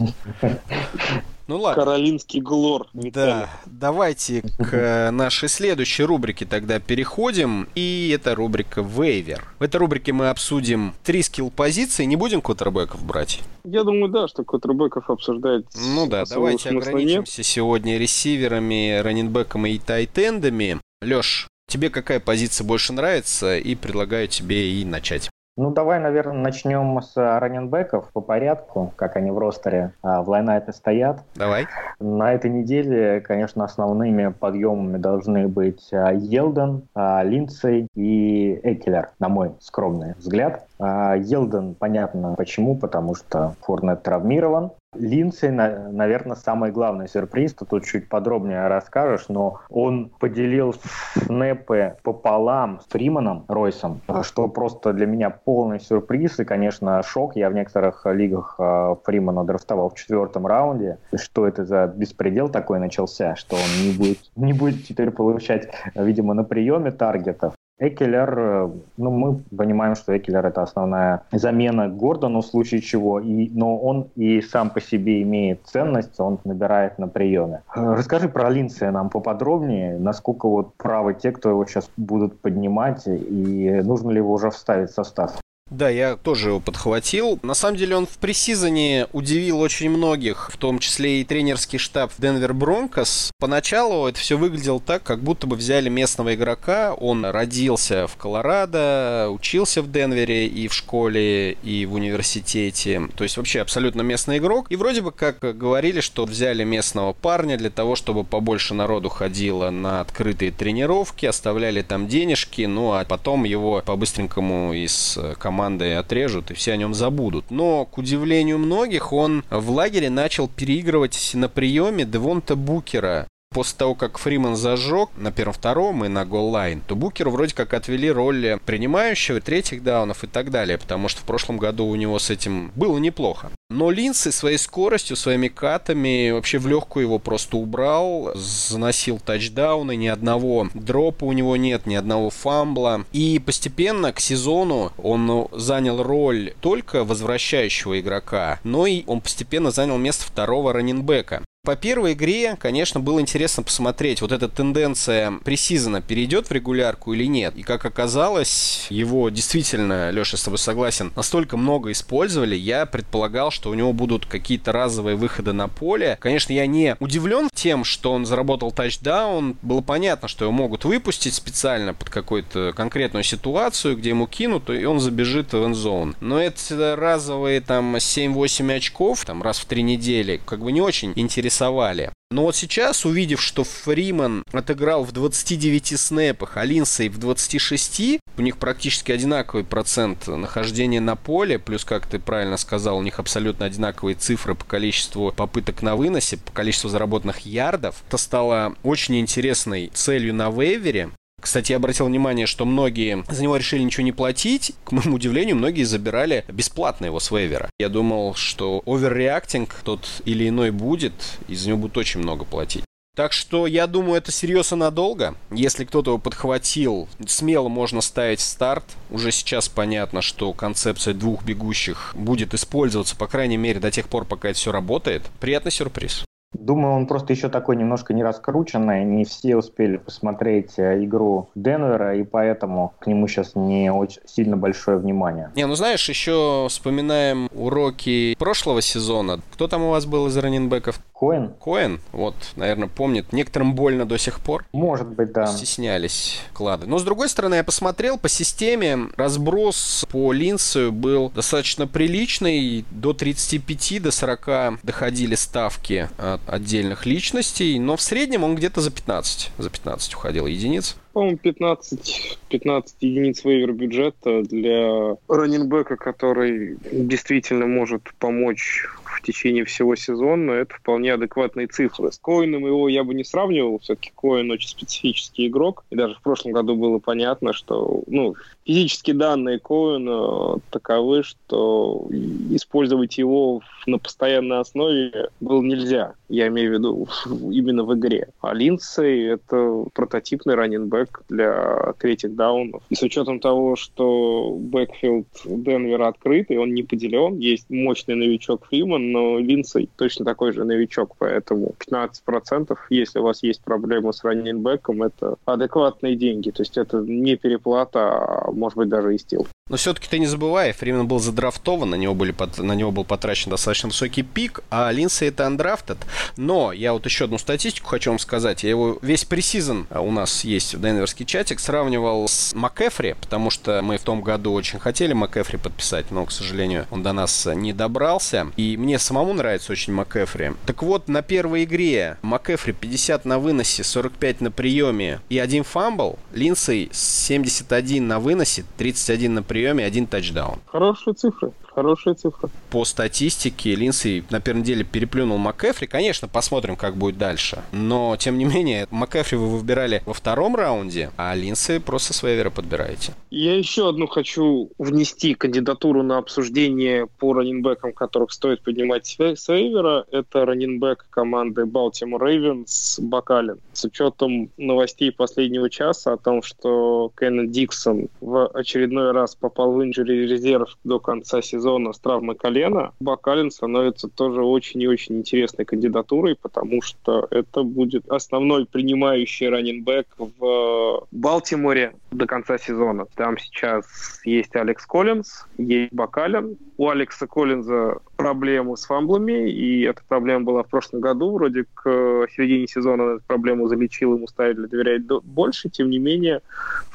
Ну 1.54 1.60
ладно. 1.60 1.84
Каролинский 1.84 2.42
глор. 2.42 2.88
Да, 2.94 3.48
давайте 3.68 4.42
к 4.42 4.74
э, 4.74 5.12
нашей 5.12 5.48
следующей 5.48 6.02
рубрике 6.02 6.46
тогда 6.46 6.80
переходим. 6.80 7.68
И 7.76 8.12
это 8.12 8.34
рубрика 8.34 8.82
Вейвер. 8.82 9.46
В 9.60 9.62
этой 9.62 9.76
рубрике 9.76 10.14
мы 10.14 10.30
обсудим 10.30 10.96
три 11.04 11.22
скилл-позиции. 11.22 12.06
Не 12.06 12.16
будем 12.16 12.42
квотербеков 12.42 13.06
брать? 13.06 13.42
Я 13.64 13.84
думаю, 13.84 14.12
да, 14.12 14.28
что 14.28 14.44
квотербеков 14.44 15.12
обсуждать 15.12 15.66
Ну 15.76 16.08
да, 16.08 16.24
давайте 16.28 16.70
ограничимся 16.70 17.42
нет. 17.42 17.46
сегодня 17.46 18.00
ресиверами, 18.00 18.98
раненбеками 18.98 19.70
и 19.70 19.78
тайтендами. 19.78 20.82
Леш, 21.04 21.48
тебе 21.68 21.92
какая 21.92 22.20
позиция 22.20 22.66
больше 22.66 22.94
нравится? 22.94 23.60
И 23.60 23.76
предлагаю 23.76 24.28
тебе 24.28 24.82
и 24.82 24.84
начать. 24.86 25.30
Ну, 25.56 25.70
давай, 25.70 26.00
наверное, 26.00 26.42
начнем 26.42 27.00
с 27.00 27.16
раненбеков 27.16 28.12
по 28.12 28.22
порядку, 28.22 28.92
как 28.96 29.16
они 29.18 29.30
в 29.30 29.38
ростере 29.38 29.94
а, 30.02 30.24
в 30.24 30.30
лайнапе 30.30 30.74
стоят. 30.74 31.22
Давай. 31.36 31.68
На 32.00 32.34
этой 32.34 32.50
неделе, 32.50 33.22
конечно, 33.22 33.64
основными 33.64 34.30
подъемами 34.32 34.98
должны 34.98 35.48
быть 35.48 35.94
а, 35.94 36.12
Елден, 36.12 36.88
а, 36.96 37.22
Линдсей 37.22 37.88
и 37.94 38.60
Экелер, 38.64 39.12
на 39.20 39.30
мой 39.30 39.54
скромный 39.60 40.16
взгляд. 40.16 40.66
Елден, 40.80 41.76
понятно 41.76 42.36
почему, 42.36 42.76
потому 42.78 43.16
что 43.16 43.56
Форнет 43.62 44.04
травмирован, 44.04 44.72
Линдсей, 44.96 45.50
наверное, 45.50 46.36
самый 46.36 46.72
главный 46.72 47.08
сюрприз. 47.08 47.54
Ты 47.54 47.66
тут 47.66 47.86
чуть 47.86 48.10
подробнее 48.10 48.68
расскажешь, 48.68 49.26
но 49.30 49.60
он 49.70 50.12
поделил 50.20 50.76
снэпы 51.16 51.96
пополам 52.04 52.80
с 52.82 52.92
Фриманом 52.92 53.46
Ройсом, 53.48 54.02
что 54.22 54.48
просто 54.48 54.94
для 54.94 55.06
меня 55.06 55.30
полный 55.30 55.80
сюрприз 55.80 56.40
и, 56.40 56.46
конечно, 56.46 57.02
шок. 57.04 57.36
Я 57.36 57.50
в 57.50 57.54
некоторых 57.54 58.06
лигах 58.06 58.56
а, 58.60 58.96
Фримана 59.04 59.44
драфтовал 59.44 59.90
в 59.90 59.96
четвертом 59.96 60.48
раунде. 60.48 61.00
Что 61.16 61.48
это 61.48 61.66
за 61.66 61.88
беспредел 61.88 62.50
такой 62.50 62.80
начался, 62.80 63.36
что 63.36 63.56
он 63.56 63.86
не 63.86 63.98
будет, 63.98 64.20
не 64.36 64.54
будет 64.54 64.86
теперь 64.86 65.12
получать, 65.12 65.70
видимо, 65.96 66.34
на 66.34 66.44
приеме 66.44 66.92
таргетов. 66.92 67.54
Экелер, 67.88 68.40
э, 68.40 68.70
ну, 68.98 69.12
мы 69.12 69.44
понимаем, 69.58 69.96
что 69.96 70.18
Экелер 70.18 70.46
это 70.46 70.64
основная 70.64 71.24
замена 71.32 71.90
Гордону 71.90 72.42
в 72.42 72.46
случае 72.46 72.82
чего, 72.82 73.20
и, 73.20 73.50
но 73.50 73.78
он 73.78 74.08
и 74.16 74.42
сам 74.42 74.70
по 74.70 74.80
себе 74.80 75.22
имеет 75.22 75.66
ценность, 75.66 76.20
он 76.20 76.40
набирает 76.46 76.98
на 77.00 77.08
приеме. 77.08 77.62
Э, 77.76 77.94
расскажи 77.94 78.30
про 78.30 78.50
Линция 78.50 78.92
нам 78.92 79.10
поподробнее, 79.10 80.00
насколько 80.00 80.48
вот 80.48 80.74
правы 80.76 81.14
те, 81.14 81.32
кто 81.32 81.50
его 81.50 81.66
сейчас 81.66 81.90
будут 81.98 82.40
поднимать, 82.40 83.04
и 83.06 83.82
нужно 83.84 84.12
ли 84.12 84.18
его 84.18 84.34
уже 84.34 84.50
вставить 84.50 84.90
в 84.90 84.94
состав? 84.94 85.43
Да, 85.74 85.90
я 85.90 86.18
тоже 86.18 86.50
его 86.50 86.60
подхватил. 86.60 87.40
На 87.42 87.56
самом 87.56 87.78
деле 87.78 87.96
он 87.96 88.06
в 88.06 88.18
пресизоне 88.20 89.08
удивил 89.12 89.60
очень 89.60 89.90
многих, 89.90 90.52
в 90.54 90.58
том 90.58 90.78
числе 90.78 91.22
и 91.22 91.24
тренерский 91.24 91.80
штаб 91.80 92.12
Денвер 92.20 92.54
Бронкос. 92.54 93.32
Поначалу 93.40 94.08
это 94.08 94.20
все 94.20 94.38
выглядело 94.38 94.80
так, 94.80 95.02
как 95.02 95.24
будто 95.24 95.48
бы 95.48 95.56
взяли 95.56 95.90
местного 95.90 96.36
игрока. 96.36 96.94
Он 96.94 97.26
родился 97.26 98.06
в 98.06 98.18
Колорадо, 98.18 99.30
учился 99.32 99.82
в 99.82 99.92
Денвере 99.92 100.46
и 100.46 100.68
в 100.68 100.76
школе, 100.76 101.54
и 101.64 101.88
в 101.88 101.96
университете. 101.96 103.10
То 103.16 103.24
есть 103.24 103.38
вообще 103.38 103.62
абсолютно 103.62 104.02
местный 104.02 104.38
игрок. 104.38 104.68
И 104.70 104.76
вроде 104.76 105.02
бы 105.02 105.12
как 105.12 105.40
говорили, 105.40 106.02
что 106.02 106.26
взяли 106.26 106.64
местного 106.64 107.14
парня 107.14 107.58
для 107.58 107.72
того, 107.72 107.96
чтобы 107.96 108.24
побольше 108.24 108.76
народу 108.76 109.10
ходило 109.10 109.72
на 109.72 110.02
открытые 110.02 110.52
тренировки, 110.52 111.26
оставляли 111.26 111.82
там 111.82 112.08
денежки, 112.08 112.62
ну 112.62 112.94
а 112.94 113.06
потом 113.06 113.44
его 113.44 113.82
по-быстренькому 113.84 114.74
из 114.74 115.18
команды 115.40 115.53
командой 115.54 116.00
отрежут, 116.00 116.50
и 116.50 116.56
все 116.56 116.74
о 116.74 116.78
нем 116.78 116.96
забудут. 116.96 117.52
Но, 117.52 117.86
к 117.86 118.00
удивлению 118.00 118.58
многих, 118.58 119.14
он 119.14 119.44
в 119.52 119.70
лагере 119.70 120.10
начал 120.10 120.48
переигрывать 120.48 121.32
на 121.36 121.48
приеме 121.48 122.06
Девонта 122.06 122.56
Букера, 122.56 123.28
после 123.54 123.78
того, 123.78 123.96
как 123.96 124.18
Фриман 124.18 124.56
зажег 124.56 125.10
на 125.18 125.32
первом-втором 125.32 126.04
и 126.06 126.08
на 126.08 126.26
голлайн, 126.26 126.82
то 126.82 126.96
Букеру 126.96 127.32
вроде 127.32 127.56
как 127.56 127.74
отвели 127.74 128.12
роль 128.12 128.60
принимающего, 128.66 129.40
третьих 129.40 129.84
даунов 129.84 130.24
и 130.24 130.28
так 130.28 130.52
далее, 130.52 130.78
потому 130.78 131.08
что 131.08 131.22
в 131.22 131.24
прошлом 131.24 131.58
году 131.58 131.86
у 131.86 131.96
него 131.96 132.20
с 132.20 132.30
этим 132.30 132.72
было 132.76 132.98
неплохо. 132.98 133.52
Но 133.70 133.90
Линсы 133.90 134.32
своей 134.32 134.58
скоростью, 134.58 135.16
своими 135.16 135.48
катами 135.48 136.32
вообще 136.32 136.60
в 136.60 136.68
легкую 136.68 137.06
его 137.06 137.20
просто 137.20 137.58
убрал, 137.58 138.32
заносил 138.36 139.20
тачдауны, 139.20 139.96
ни 139.96 140.08
одного 140.08 140.68
дропа 140.74 141.26
у 141.26 141.32
него 141.32 141.56
нет, 141.56 141.86
ни 141.86 141.96
одного 141.96 142.30
фамбла. 142.30 143.06
И 143.14 143.42
постепенно 143.44 144.14
к 144.14 144.20
сезону 144.20 144.92
он 144.98 145.48
занял 145.52 146.04
роль 146.04 146.54
только 146.62 147.04
возвращающего 147.04 148.00
игрока, 148.00 148.60
но 148.64 148.86
и 148.86 149.04
он 149.08 149.22
постепенно 149.22 149.72
занял 149.72 149.98
место 149.98 150.26
второго 150.26 150.74
раненбека. 150.74 151.44
По 151.66 151.78
первой 151.78 152.12
игре, 152.12 152.58
конечно, 152.60 153.00
было 153.00 153.22
интересно 153.22 153.64
посмотреть, 153.64 154.20
вот 154.22 154.34
эта 154.34 154.50
тенденция 154.50 155.32
пресизона 155.46 156.02
перейдет 156.02 156.50
в 156.50 156.52
регулярку 156.52 157.14
или 157.14 157.24
нет. 157.24 157.56
И 157.56 157.64
как 157.64 157.86
оказалось, 157.86 158.88
его 158.90 159.30
действительно, 159.30 160.10
Леша, 160.10 160.36
с 160.36 160.44
тобой 160.44 160.58
согласен, 160.58 161.14
настолько 161.16 161.56
много 161.56 161.94
использовали, 161.94 162.54
я 162.58 162.86
предполагал, 162.86 163.50
что 163.50 163.70
у 163.70 163.76
него 163.76 163.94
будут 163.94 164.26
какие-то 164.26 164.74
разовые 164.74 165.16
выходы 165.16 165.54
на 165.54 165.70
поле. 165.70 166.18
Конечно, 166.20 166.52
я 166.52 166.68
не 166.68 166.98
удивлен 167.00 167.48
тем, 167.54 167.86
что 167.86 168.12
он 168.12 168.26
заработал 168.26 168.74
тачдаун. 168.74 169.56
Было 169.62 169.80
понятно, 169.80 170.28
что 170.28 170.44
его 170.44 170.52
могут 170.52 170.84
выпустить 170.84 171.34
специально 171.34 171.94
под 171.94 172.10
какую-то 172.10 172.74
конкретную 172.76 173.24
ситуацию, 173.24 173.96
где 173.96 174.10
ему 174.10 174.28
кинут, 174.28 174.70
и 174.70 174.84
он 174.84 175.00
забежит 175.00 175.54
в 175.54 175.66
энзоун. 175.66 176.18
Но 176.20 176.42
это 176.42 176.98
разовые 176.98 177.62
там 177.62 177.96
7-8 177.96 178.76
очков, 178.76 179.24
там 179.24 179.42
раз 179.42 179.60
в 179.60 179.66
три 179.66 179.82
недели, 179.82 180.42
как 180.46 180.60
бы 180.60 180.74
не 180.74 180.82
очень 180.82 181.14
интересно 181.16 181.53
рисовали. 181.54 182.12
Но 182.32 182.44
вот 182.44 182.56
сейчас, 182.56 183.06
увидев, 183.06 183.40
что 183.40 183.64
Фриман 183.64 184.44
отыграл 184.52 185.04
в 185.04 185.12
29 185.12 186.00
снэпах, 186.00 186.58
а 186.58 186.66
Линсей 186.66 187.10
в 187.10 187.20
26, 187.20 188.20
у 188.38 188.42
них 188.42 188.58
практически 188.58 189.12
одинаковый 189.12 189.64
процент 189.64 190.28
нахождения 190.28 191.00
на 191.00 191.16
поле, 191.16 191.60
плюс, 191.60 191.86
как 191.86 192.08
ты 192.08 192.18
правильно 192.18 192.58
сказал, 192.58 192.98
у 192.98 193.04
них 193.04 193.20
абсолютно 193.20 193.68
одинаковые 193.68 194.16
цифры 194.16 194.56
по 194.56 194.66
количеству 194.66 195.32
попыток 195.32 195.84
на 195.84 195.96
выносе, 195.96 196.38
по 196.38 196.52
количеству 196.52 196.90
заработанных 196.90 197.42
ярдов. 197.42 198.04
Это 198.08 198.18
стало 198.18 198.74
очень 198.82 199.20
интересной 199.20 199.92
целью 199.94 200.34
на 200.34 200.50
вейвере. 200.50 201.12
Кстати, 201.44 201.74
я 201.74 201.76
обратил 201.76 202.06
внимание, 202.06 202.48
что 202.48 202.64
многие 202.64 203.26
за 203.28 203.44
него 203.44 203.58
решили 203.58 203.84
ничего 203.84 204.06
не 204.06 204.14
платить. 204.14 204.72
К 204.86 204.94
моему 204.94 205.16
удивлению, 205.16 205.58
многие 205.58 205.84
забирали 205.84 206.46
бесплатно 206.48 207.08
его 207.08 207.20
с 207.20 207.32
вейвера. 207.32 207.70
Я 207.80 207.90
думал, 207.90 208.34
что 208.34 208.82
оверреактинг 208.86 209.76
тот 209.84 210.08
или 210.24 210.48
иной 210.48 210.72
будет, 210.72 211.14
и 211.50 211.56
за 211.56 211.68
него 211.68 211.80
будет 211.80 211.98
очень 211.98 212.22
много 212.22 212.46
платить. 212.46 212.86
Так 213.18 213.34
что 213.34 213.68
я 213.68 213.88
думаю, 213.88 214.16
это 214.16 214.32
серьезно 214.32 214.78
надолго. 214.78 215.36
Если 215.52 215.84
кто-то 215.84 216.12
его 216.12 216.18
подхватил, 216.18 217.10
смело 217.28 217.68
можно 217.68 218.00
ставить 218.00 218.40
старт. 218.40 218.86
Уже 219.12 219.34
сейчас 219.34 219.68
понятно, 219.68 220.22
что 220.22 220.54
концепция 220.54 221.14
двух 221.14 221.44
бегущих 221.44 222.14
будет 222.16 222.54
использоваться, 222.54 223.18
по 223.18 223.28
крайней 223.28 223.58
мере, 223.58 223.82
до 223.82 223.92
тех 223.92 224.08
пор, 224.08 224.24
пока 224.24 224.50
это 224.50 224.58
все 224.58 224.72
работает. 224.72 225.24
Приятный 225.42 225.72
сюрприз. 225.72 226.24
Думаю, 226.54 226.96
он 226.96 227.08
просто 227.08 227.34
еще 227.34 227.50
такой 227.50 227.76
немножко 227.76 228.14
не 228.14 228.24
раскрученный. 228.24 229.04
Не 229.04 229.26
все 229.26 229.56
успели 229.56 229.98
посмотреть 229.98 230.78
э, 230.78 231.04
игру 231.04 231.50
Денвера, 231.56 232.16
и 232.16 232.24
поэтому 232.24 232.94
к 233.00 233.08
нему 233.08 233.28
сейчас 233.28 233.56
не 233.56 233.92
очень 233.92 234.22
сильно 234.26 234.58
большое 234.58 234.98
внимание. 234.98 235.52
Не, 235.56 235.66
ну 235.66 235.76
знаешь, 235.76 236.08
еще 236.10 236.68
вспоминаем 236.70 237.50
уроки 237.54 238.36
прошлого 238.38 238.82
сезона. 238.82 239.40
Кто 239.54 239.68
там 239.68 239.84
у 239.84 239.90
вас 239.90 240.06
был 240.06 240.28
из 240.28 240.38
раненбеков? 240.38 241.00
Коэн? 241.24 241.54
Коэн, 241.60 242.00
вот, 242.12 242.36
наверное, 242.58 242.90
помнит. 242.90 243.32
Некоторым 243.32 243.76
больно 243.76 244.06
до 244.06 244.18
сих 244.18 244.42
пор. 244.42 244.66
Может 244.74 245.08
быть, 245.08 245.32
да. 245.32 245.48
Стеснялись 245.48 246.42
клады. 246.54 246.86
Но, 246.86 247.00
с 247.00 247.04
другой 247.04 247.30
стороны, 247.30 247.56
я 247.56 247.64
посмотрел 247.64 248.18
по 248.18 248.28
системе. 248.28 249.08
Разброс 249.16 250.06
по 250.12 250.34
Линсу 250.34 250.92
был 250.92 251.30
достаточно 251.30 251.88
приличный. 251.88 252.84
До 252.92 253.14
35, 253.14 254.02
до 254.02 254.12
40 254.12 254.84
доходили 254.84 255.36
ставки 255.36 256.10
от 256.18 256.42
отдельных 256.48 257.06
личностей. 257.06 257.80
Но 257.80 257.96
в 257.96 258.02
среднем 258.02 258.44
он 258.44 258.56
где-то 258.56 258.82
за 258.82 258.92
15. 258.92 259.52
За 259.58 259.70
15 259.70 260.16
уходил 260.16 260.46
единиц 260.46 260.98
по-моему, 261.14 261.38
15, 261.38 262.40
15 262.50 262.96
единиц 263.02 263.46
waiver 263.46 263.72
бюджета 263.72 264.42
для 264.42 265.16
running 265.28 265.64
back 265.64 265.85
а, 265.85 265.96
который 265.96 266.76
действительно 266.92 267.68
может 267.68 268.12
помочь 268.18 268.88
течение 269.24 269.66
всего 269.66 269.96
сезона, 269.96 270.52
это 270.52 270.76
вполне 270.76 271.14
адекватные 271.14 271.68
цифры. 271.68 272.12
С 272.12 272.20
Коэном 272.20 272.66
его 272.66 272.88
я 272.90 273.04
бы 273.04 273.14
не 273.14 273.24
сравнивал, 273.24 273.80
все-таки 273.80 274.12
Коэн 274.16 274.52
очень 274.52 274.70
специфический 274.70 275.48
игрок, 275.48 275.84
и 275.90 275.96
даже 275.96 276.16
в 276.16 276.22
прошлом 276.22 276.52
году 276.52 276.76
было 276.76 277.00
понятно, 277.00 277.54
что 277.54 278.04
ну, 278.08 278.36
физические 278.66 279.16
данные 279.16 279.60
Коэна 279.60 280.60
таковы, 280.70 281.24
что 281.24 282.08
использовать 282.50 283.18
его 283.18 283.62
на 283.86 283.98
постоянной 283.98 284.60
основе 284.60 285.30
было 285.40 285.62
нельзя. 285.62 286.14
Я 286.30 286.48
имею 286.48 286.72
в 286.72 286.74
виду 286.74 287.08
именно 287.52 287.84
в 287.84 287.94
игре. 287.96 288.30
А 288.42 288.54
Линдсей— 288.54 289.28
это 289.34 289.86
прототипный 289.94 290.56
running 290.56 290.99
back 290.99 291.24
для 291.30 291.94
третьих 292.00 292.36
даунов. 292.36 292.82
И 292.90 292.96
с 292.96 293.04
учетом 293.04 293.40
того, 293.40 293.76
что 293.76 294.56
backfield 294.60 295.28
Денвера 295.46 296.08
открыт, 296.08 296.50
и 296.50 296.58
он 296.58 296.74
не 296.74 296.84
поделен, 296.84 297.38
есть 297.40 297.70
мощный 297.70 298.16
новичок 298.16 298.66
Фриман, 298.68 299.12
но 299.12 299.40
Линдсей 299.40 299.90
точно 299.96 300.26
такой 300.26 300.54
же 300.54 300.64
новичок, 300.64 301.16
поэтому 301.18 301.74
15%, 301.80 302.78
если 302.90 303.20
у 303.20 303.24
вас 303.24 303.44
есть 303.44 303.62
проблемы 303.64 304.14
с 304.14 304.24
running 304.24 304.64
back 304.64 304.87
ом, 304.87 305.04
это 305.04 305.36
адекватные 305.46 306.16
деньги. 306.16 306.52
То 306.52 306.62
есть 306.62 306.78
это 306.78 306.98
не 307.00 307.36
переплата, 307.36 308.00
а 308.00 308.53
может 308.54 308.78
быть 308.78 308.90
даже 308.90 309.16
и 309.16 309.18
steal. 309.18 309.48
Но 309.70 309.78
все-таки 309.78 310.08
ты 310.10 310.20
не 310.20 310.28
забывай, 310.28 310.74
Фримен 310.74 311.08
был 311.08 311.20
задрафтован, 311.20 311.90
на 311.90 311.96
него, 311.96 312.14
были, 312.14 312.36
на 312.58 312.74
него 312.74 312.92
был 312.92 313.06
потрачен 313.06 313.50
достаточно 313.50 313.90
высокий 313.90 314.22
пик, 314.22 314.62
а 314.70 314.92
Линдсей 314.92 315.30
это 315.30 315.48
undrafted. 315.48 315.98
Но 316.36 316.74
я 316.74 316.94
вот 316.94 317.06
еще 317.06 317.26
одну 317.26 317.38
статистику 317.38 317.88
хочу 317.88 318.12
вам 318.12 318.20
сказать. 318.20 318.64
Я 318.64 318.72
его 318.72 318.98
весь 319.02 319.24
preseason 319.24 319.88
а, 319.90 320.02
у 320.02 320.12
нас 320.12 320.44
есть 320.44 320.76
в 320.76 320.82
Денверский 320.82 321.26
чатик, 321.26 321.60
сравнивал 321.60 322.28
с 322.28 322.54
МакКэффри, 322.54 323.16
потому 323.22 323.50
что 323.50 323.82
мы 323.82 323.98
в 323.98 324.02
том 324.02 324.22
году 324.22 324.54
очень 324.54 324.80
хотели 324.80 325.14
МакКэффри 325.14 325.58
подписать, 325.58 326.12
но, 326.12 326.26
к 326.26 326.32
сожалению, 326.32 326.86
он 326.92 327.02
до 327.02 327.14
нас 327.14 327.48
не 327.54 327.74
добрался. 327.74 328.48
И 328.58 328.76
мне 328.78 329.00
самому 329.00 329.34
нравится 329.34 329.72
очень 329.72 329.94
МакКэффри. 329.94 330.54
Так 330.66 330.84
вот, 330.84 331.08
на 331.08 331.22
первой 331.22 331.64
игре 331.64 332.18
МакКэффри 332.22 332.74
50 332.74 333.26
на 333.26 333.40
выносе, 333.40 333.84
45 333.84 334.42
на 334.42 334.52
приеме 334.52 335.22
и 335.30 335.40
один 335.40 335.64
fumble. 335.64 336.20
Линдсей 336.34 336.90
71 336.92 338.08
на 338.08 338.20
выносе, 338.20 338.43
31 338.78 339.34
на 339.34 339.44
приеме 339.44 339.86
один 339.86 340.08
тачдаун. 340.08 340.60
Хорошие 340.66 341.14
цифры. 341.14 341.52
Хорошая 341.76 342.14
цифра. 342.14 342.50
По 342.70 342.86
статистике 342.86 343.74
Линдси 343.74 344.24
на 344.30 344.40
первой 344.40 344.60
неделе 344.60 344.84
переплюнул 344.84 345.38
МакЭфри. 345.38 345.88
Конечно, 345.88 346.28
посмотрим, 346.28 346.76
как 346.76 346.96
будет 346.96 347.18
дальше. 347.18 347.64
Но, 347.72 348.16
тем 348.18 348.38
не 348.38 348.46
менее, 348.46 348.88
МакЭфри 348.92 349.38
вы 349.38 349.48
выбирали 349.48 350.04
во 350.06 350.14
втором 350.14 350.56
раунде, 350.56 351.10
а 351.18 351.34
Линдси 351.36 351.80
просто 351.80 352.14
с 352.14 352.22
вейвера 352.22 352.52
подбираете. 352.52 353.14
Я 353.32 353.58
еще 353.58 353.90
одну 353.90 354.08
хочу 354.08 354.70
внести 354.78 355.34
кандидатуру 355.34 356.04
на 356.04 356.20
обсуждение 356.20 357.08
по 357.08 357.34
раненбекам, 357.34 357.92
которых 357.94 358.32
стоит 358.32 358.62
поднимать 358.62 359.08
с 359.08 359.18
вейвера. 359.48 360.06
Это 360.12 360.46
раненбек 360.46 361.08
команды 361.10 361.64
Baltimore 361.64 362.20
Ravens 362.20 363.00
Бакалин. 363.00 363.58
С 363.74 363.84
учетом 363.86 364.52
новостей 364.58 365.12
последнего 365.12 365.70
часа 365.70 366.14
о 366.14 366.18
том, 366.18 366.44
что 366.44 367.12
Кеннет 367.20 367.50
Диксон 367.52 368.10
в 368.22 368.48
очередной 368.48 369.12
раз 369.12 369.36
попал 369.36 369.74
в 369.74 369.84
инжури 369.84 370.28
резерв 370.28 370.78
до 370.84 371.00
конца 371.00 371.42
сезона, 371.42 371.63
сезона 371.64 371.94
с 371.94 372.00
травмой 372.00 372.36
колена, 372.36 372.92
Бакалин 373.00 373.50
становится 373.50 374.10
тоже 374.10 374.42
очень 374.42 374.82
и 374.82 374.88
очень 374.88 375.20
интересной 375.20 375.64
кандидатурой, 375.64 376.36
потому 376.36 376.82
что 376.82 377.26
это 377.32 377.64
будет 377.64 378.10
основной 378.10 378.66
принимающий 378.66 379.48
running 379.48 379.86
back 379.86 380.08
в 380.18 381.08
Балтиморе 381.12 381.96
до 382.12 382.28
конца 382.28 382.58
сезона. 382.58 383.06
Там 383.16 383.38
сейчас 383.38 383.86
есть 384.26 384.54
Алекс 384.56 384.86
Коллинз, 384.86 385.46
есть 385.58 385.94
Бак 385.94 386.15
Аллен. 386.15 386.58
У 386.78 386.90
Алекса 386.90 387.28
Коллинза 387.28 388.00
проблемы 388.18 388.76
с 388.76 388.86
fumble 388.86 389.24
ами, 389.24 389.50
и 389.50 389.84
эта 389.84 390.02
проблема 390.08 390.44
была 390.44 390.64
в 390.64 390.68
прошлом 390.68 391.02
году. 391.02 391.32
Вроде 391.32 391.66
к 391.74 392.28
середине 392.36 392.68
сезона 392.68 393.16
эту 393.16 393.24
проблему 393.26 393.68
залечил, 393.68 394.16
ему 394.16 394.28
ставили 394.28 394.66
доверять 394.66 395.04
больше. 395.24 395.70
Тем 395.70 395.90
не 395.90 396.00
менее, 396.00 396.42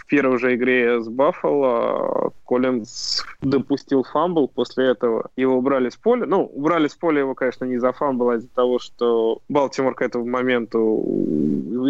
первой 0.08 0.38
же 0.38 0.54
игре 0.54 1.00
с 1.00 1.08
Баффало 1.08 2.32
Коллинз 2.46 3.24
допустил 3.42 4.02
fumble, 4.02 4.48
после 4.48 4.86
этого 4.86 5.30
его 5.36 5.56
убрали 5.56 5.90
с 5.90 5.96
поля. 5.96 6.26
Ну, 6.26 6.50
убрали 6.54 6.88
с 6.88 6.94
поля 6.94 7.20
его, 7.20 7.34
конечно, 7.34 7.64
не 7.66 7.78
за 7.78 7.92
fumble, 7.92 8.30
а 8.30 8.36
из-за 8.36 8.48
того, 8.48 8.78
что 8.78 9.40
Балтимор 9.48 9.94
к 9.94 10.02
этому 10.02 10.26
моменту 10.26 11.04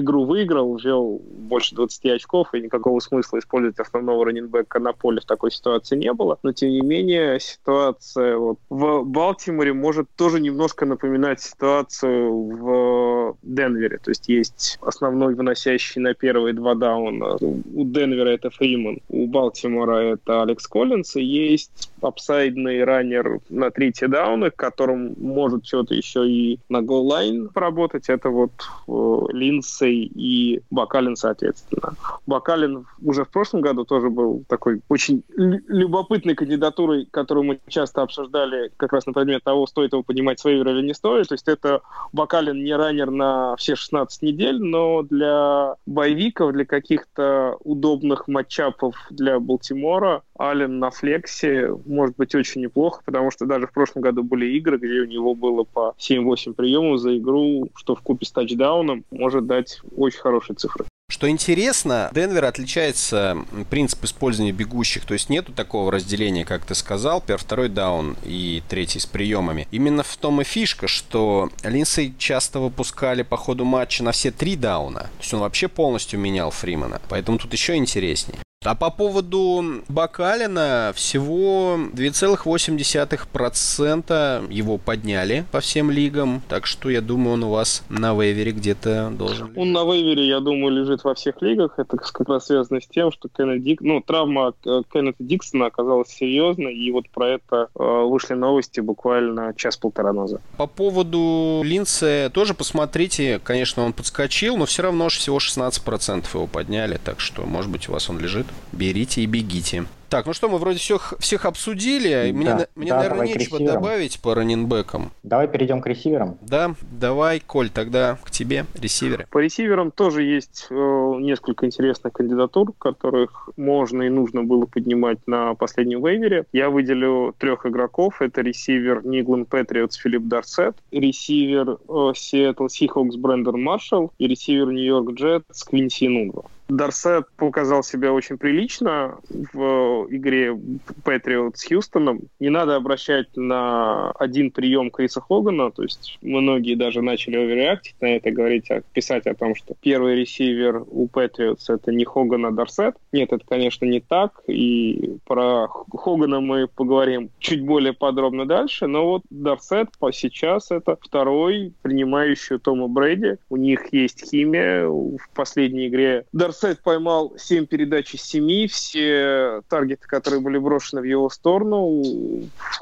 игру 0.01 0.25
выиграл, 0.25 0.77
ввел 0.77 1.21
больше 1.23 1.75
20 1.75 2.07
очков, 2.07 2.55
и 2.55 2.61
никакого 2.61 3.01
смысла 3.01 3.39
использовать 3.39 3.79
основного 3.79 4.27
раненбека 4.27 4.81
на 4.81 4.93
поле 4.93 5.21
в 5.21 5.25
такой 5.25 5.51
ситуации 5.51 5.97
не 5.97 6.13
было. 6.13 6.39
Но, 6.43 6.53
тем 6.53 6.71
не 6.71 6.81
менее, 6.81 7.41
ситуация 7.41 8.37
вот 8.37 8.59
в 8.69 9.05
Балтиморе 9.05 9.73
может 9.73 10.09
тоже 10.17 10.41
немножко 10.41 10.87
напоминать 10.87 11.41
ситуацию 11.41 12.33
в 12.33 13.37
Денвере. 13.43 13.99
То 13.99 14.11
есть 14.11 14.29
есть 14.29 14.79
основной 14.83 15.35
выносящий 15.35 16.01
на 16.01 16.15
первые 16.15 16.53
два 16.53 16.75
дауна. 16.75 17.37
У 17.41 17.85
Денвера 17.85 18.08
это 18.15 18.51
Фриман, 18.51 19.01
у 19.09 19.27
Балтимора 19.27 20.15
это 20.15 20.43
Алекс 20.43 20.67
Коллинс, 20.67 21.17
и 21.17 21.23
есть 21.23 21.93
апсайдный 22.01 22.85
раннер 22.85 23.41
на 23.49 23.71
третьи 23.71 24.07
дауны, 24.07 24.51
которым 24.51 25.15
может 25.19 25.67
что-то 25.67 25.95
еще 25.95 26.29
и 26.29 26.59
на 26.69 26.83
голлайн 26.83 27.49
поработать. 27.49 28.09
Это 28.09 28.31
вот 28.31 28.53
э, 28.87 29.33
Линдсей 29.33 30.11
и 30.15 30.63
Бакалин, 30.71 31.17
соответственно. 31.17 31.95
Бакалин 32.27 32.87
уже 33.03 33.25
в 33.25 33.29
прошлом 33.29 33.61
году 33.61 33.85
тоже 33.85 34.11
был 34.11 34.45
такой 34.49 34.81
очень 34.89 35.23
любопытной 35.37 36.35
кандидатурой, 36.35 37.07
которую 37.11 37.45
мы 37.45 37.61
часто 37.69 38.03
обсуждали 38.03 38.71
как 38.77 38.93
раз 38.93 39.07
на 39.07 39.13
предмет 39.13 39.45
того, 39.45 39.67
стоит 39.67 39.93
его 39.93 40.03
поднимать 40.03 40.41
с 40.41 40.45
вейвера 40.45 40.73
или 40.73 40.87
не 40.87 40.95
стоит. 40.95 41.29
То 41.29 41.35
есть 41.35 41.49
это 41.49 41.81
Бакалин 42.13 42.63
не 42.63 42.75
раннер 42.75 43.11
на 43.11 43.57
все 43.57 43.77
16 43.77 44.23
недель, 44.23 44.61
но 44.61 45.03
для 45.03 45.75
боевиков, 45.87 46.53
для 46.53 46.65
каких-то 46.65 47.57
удобных 47.65 48.29
матчапов 48.29 48.95
для 49.11 49.41
Балтимора 49.41 50.23
Аллен 50.39 50.79
на 50.79 50.91
флексе 50.91 51.73
может 51.89 52.17
быть 52.17 52.35
очень 52.35 52.63
неплохо, 52.63 53.03
потому 53.05 53.31
что 53.31 53.47
даже 53.47 53.67
в 53.67 53.73
прошлом 53.73 54.03
году 54.03 54.23
были 54.23 54.47
игры, 54.57 54.79
где 54.79 55.01
у 55.01 55.07
него 55.07 55.35
было 55.35 55.65
по 55.65 55.95
7-8 55.99 56.55
приемов 56.55 57.01
за 57.01 57.17
игру, 57.17 57.71
что 57.75 57.95
в 57.95 58.03
купе 58.03 58.27
с 58.27 58.33
тачдауном 58.33 59.05
может 59.11 59.47
дать 59.47 59.81
очень 59.97 60.21
хорошие 60.21 60.57
цифры. 60.57 60.85
Что 61.11 61.31
интересно, 61.31 62.11
Денвер 62.13 62.45
отличается 62.45 63.39
принцип 63.71 64.05
использования 64.05 64.53
бегущих, 64.53 65.07
то 65.07 65.15
есть 65.15 65.31
нету 65.31 65.53
такого 65.53 65.91
разделения, 65.91 66.45
как 66.45 66.67
ты 66.67 66.75
сказал, 66.75 67.23
первый, 67.23 67.41
второй 67.41 67.69
даун 67.71 68.19
и 68.25 68.63
третий 68.69 68.99
с 68.99 69.07
приемами. 69.07 69.67
Именно 69.71 70.03
в 70.03 70.17
том 70.19 70.43
и 70.43 70.45
фишка, 70.45 70.87
что 70.87 71.49
Линдсей 71.65 72.15
часто 72.19 72.61
выпускали 72.61 73.23
по 73.23 73.39
ходу 73.39 73.65
матча 73.65 74.05
на 74.05 74.13
все 74.13 74.31
три 74.31 74.55
дауна. 74.55 75.01
То 75.01 75.21
есть 75.21 75.33
он 75.33 75.41
вообще 75.41 75.69
полностью 75.69 76.21
менял 76.21 76.51
Фримана. 76.51 77.01
Поэтому 77.09 77.39
тут 77.39 77.55
еще 77.55 77.77
интереснее. 77.77 78.39
А 78.65 78.75
по 78.75 78.91
поводу 78.91 79.85
Бакалина 79.89 80.91
всего 80.93 81.79
2,8% 81.95 84.53
его 84.53 84.79
подняли 84.79 85.45
по 85.53 85.61
всем 85.61 85.93
лигам, 85.93 86.43
так 86.49 86.67
что 86.67 86.91
я 86.91 87.01
думаю, 87.01 87.35
он 87.35 87.45
у 87.45 87.51
вас 87.51 87.85
на 87.89 88.21
вейвере 88.21 88.51
где-то 88.51 89.13
должен 89.17 89.53
Он 89.55 89.71
на 89.71 89.85
вейвере, 89.85 90.27
я 90.27 90.41
думаю, 90.41 90.75
лежит 90.75 91.05
во 91.05 91.15
всех 91.15 91.41
лигах. 91.41 91.79
Это 91.79 91.99
как 91.99 92.29
раз 92.29 92.47
связано 92.47 92.81
с 92.81 92.89
тем, 92.89 93.13
что 93.13 93.29
Кеннет 93.29 93.63
Дик... 93.63 93.81
ну, 93.81 94.01
травма 94.01 94.53
э, 94.67 94.83
Кеннета 94.93 95.23
Диксона 95.23 95.67
оказалась 95.67 96.09
серьезной, 96.09 96.75
и 96.75 96.91
вот 96.91 97.09
про 97.11 97.29
это 97.29 97.69
э, 97.79 98.05
вышли 98.07 98.35
новости 98.35 98.81
буквально 98.81 99.55
час-полтора 99.55 100.13
назад. 100.13 100.41
По 100.57 100.67
поводу 100.67 101.63
Линца 101.65 102.29
тоже 102.35 102.55
посмотрите, 102.55 103.39
конечно, 103.45 103.85
он 103.85 103.93
подскочил, 103.93 104.57
но 104.57 104.67
все 104.67 104.83
равно 104.83 105.09
всего 105.11 105.39
16% 105.39 106.25
его 106.35 106.49
подняли, 106.49 106.99
так 107.03 107.21
что, 107.21 107.43
может 107.43 107.71
быть, 107.71 107.89
у 107.89 107.93
вас 107.93 108.11
он 108.11 108.19
лежит 108.19 108.48
берите 108.73 109.23
и 109.23 109.27
бегите. 109.27 109.85
Так, 110.09 110.25
ну 110.25 110.33
что, 110.33 110.49
мы 110.49 110.57
вроде 110.57 110.79
всех, 110.79 111.13
всех 111.19 111.45
обсудили. 111.45 112.33
Мне, 112.33 112.47
да, 112.47 112.67
мне 112.75 112.91
да, 112.91 112.97
наверное, 112.97 113.27
нечего 113.27 113.61
добавить 113.61 114.21
по 114.21 114.35
раненбекам. 114.35 115.11
Давай 115.23 115.49
перейдем 115.49 115.83
к 115.83 115.87
ресиверам. 115.87 116.39
Да, 116.41 116.75
давай, 116.91 117.41
Коль, 117.41 117.69
тогда 117.69 118.19
к 118.25 118.31
тебе, 118.31 118.65
ресиверы. 118.81 119.27
По 119.31 119.39
ресиверам 119.39 119.91
тоже 119.91 120.23
есть 120.23 120.67
э, 120.71 120.75
несколько 120.75 121.67
интересных 121.67 122.15
кандидатур, 122.15 122.73
которых 122.79 123.51
можно 123.59 124.03
и 124.03 124.09
нужно 124.09 124.45
было 124.45 124.65
поднимать 124.65 125.19
на 125.27 125.55
последнем 125.55 126.03
waiver 126.03 126.36
е. 126.36 126.47
Я 126.53 126.71
выделю 126.71 127.35
трех 127.37 127.67
игроков. 127.67 128.23
Это 128.23 128.41
ресивер 128.41 129.05
New 129.05 129.17
England 129.17 129.45
Patriots 129.45 129.97
Филипп 129.97 130.23
Дорсет, 130.23 130.75
ресивер 130.91 131.77
Сиэтл 132.15 132.65
э, 132.65 132.69
Seahawks 132.71 133.17
Брэндон 133.17 133.63
Маршалл 133.63 134.11
и 134.19 134.27
ресивер 134.27 134.69
New 134.69 134.88
York 134.88 135.13
Jets 135.13 135.65
Квинси 135.65 136.09
Энунва. 136.09 136.45
Дорсет 136.69 137.27
показал 137.37 137.83
себя 137.83 138.13
очень 138.13 138.37
прилично 138.37 139.17
в 139.31 140.07
игре 140.11 140.57
Patriots 141.03 141.57
с 141.57 141.67
Хьюстоном. 141.67 142.21
Не 142.41 142.51
надо 142.51 142.77
обращать 142.77 143.35
на 143.37 144.11
один 144.13 144.51
прием 144.51 144.91
Криса 144.91 145.21
Хогана, 145.23 145.71
то 145.71 145.83
есть 145.83 146.19
многие 146.21 146.75
даже 146.75 147.01
начали 147.01 147.37
overreact 147.37 147.82
ить 147.82 147.97
на 148.01 148.17
это, 148.17 148.31
говорить, 148.31 148.69
писать 148.93 149.27
о 149.27 149.35
том, 149.35 149.55
что 149.55 149.75
первый 149.81 150.15
ресивер 150.17 150.85
у 150.91 151.09
Patriots 151.09 151.71
это 151.71 151.91
не 151.91 152.05
Хоган, 152.05 152.45
а 152.47 152.51
Дорсет. 152.51 152.97
Нет, 153.13 153.33
это, 153.33 153.45
конечно, 153.47 153.87
не 153.87 154.01
так, 154.01 154.43
и 154.47 155.17
про 155.27 155.69
Хогана 155.69 156.41
мы 156.41 156.69
поговорим 156.69 157.31
чуть 157.39 157.65
более 157.65 157.95
подробно 157.95 158.45
дальше, 158.45 158.87
но 158.87 159.07
вот 159.07 159.23
Дарсет 159.31 159.89
сейчас 160.13 160.71
это 160.71 160.99
второй 161.01 161.73
принимающий 161.81 162.59
Тома 162.59 162.89
Брейди. 162.89 163.39
У 163.49 163.57
них 163.57 163.93
есть 163.93 164.29
химия 164.31 164.87
в 164.87 165.19
последней 165.35 165.89
игре. 165.89 166.27
Дарсет 166.33 166.58
Сайт 166.59 166.81
поймал 166.83 167.35
7 167.37 167.67
передач 167.67 168.15
из 168.15 168.23
7, 168.23 168.67
все 168.67 169.63
таргеты, 169.69 170.09
которые 170.09 170.41
были 170.41 170.59
брошены 170.59 171.03
в 171.03 171.05
его 171.05 171.31
сторону, 171.31 172.03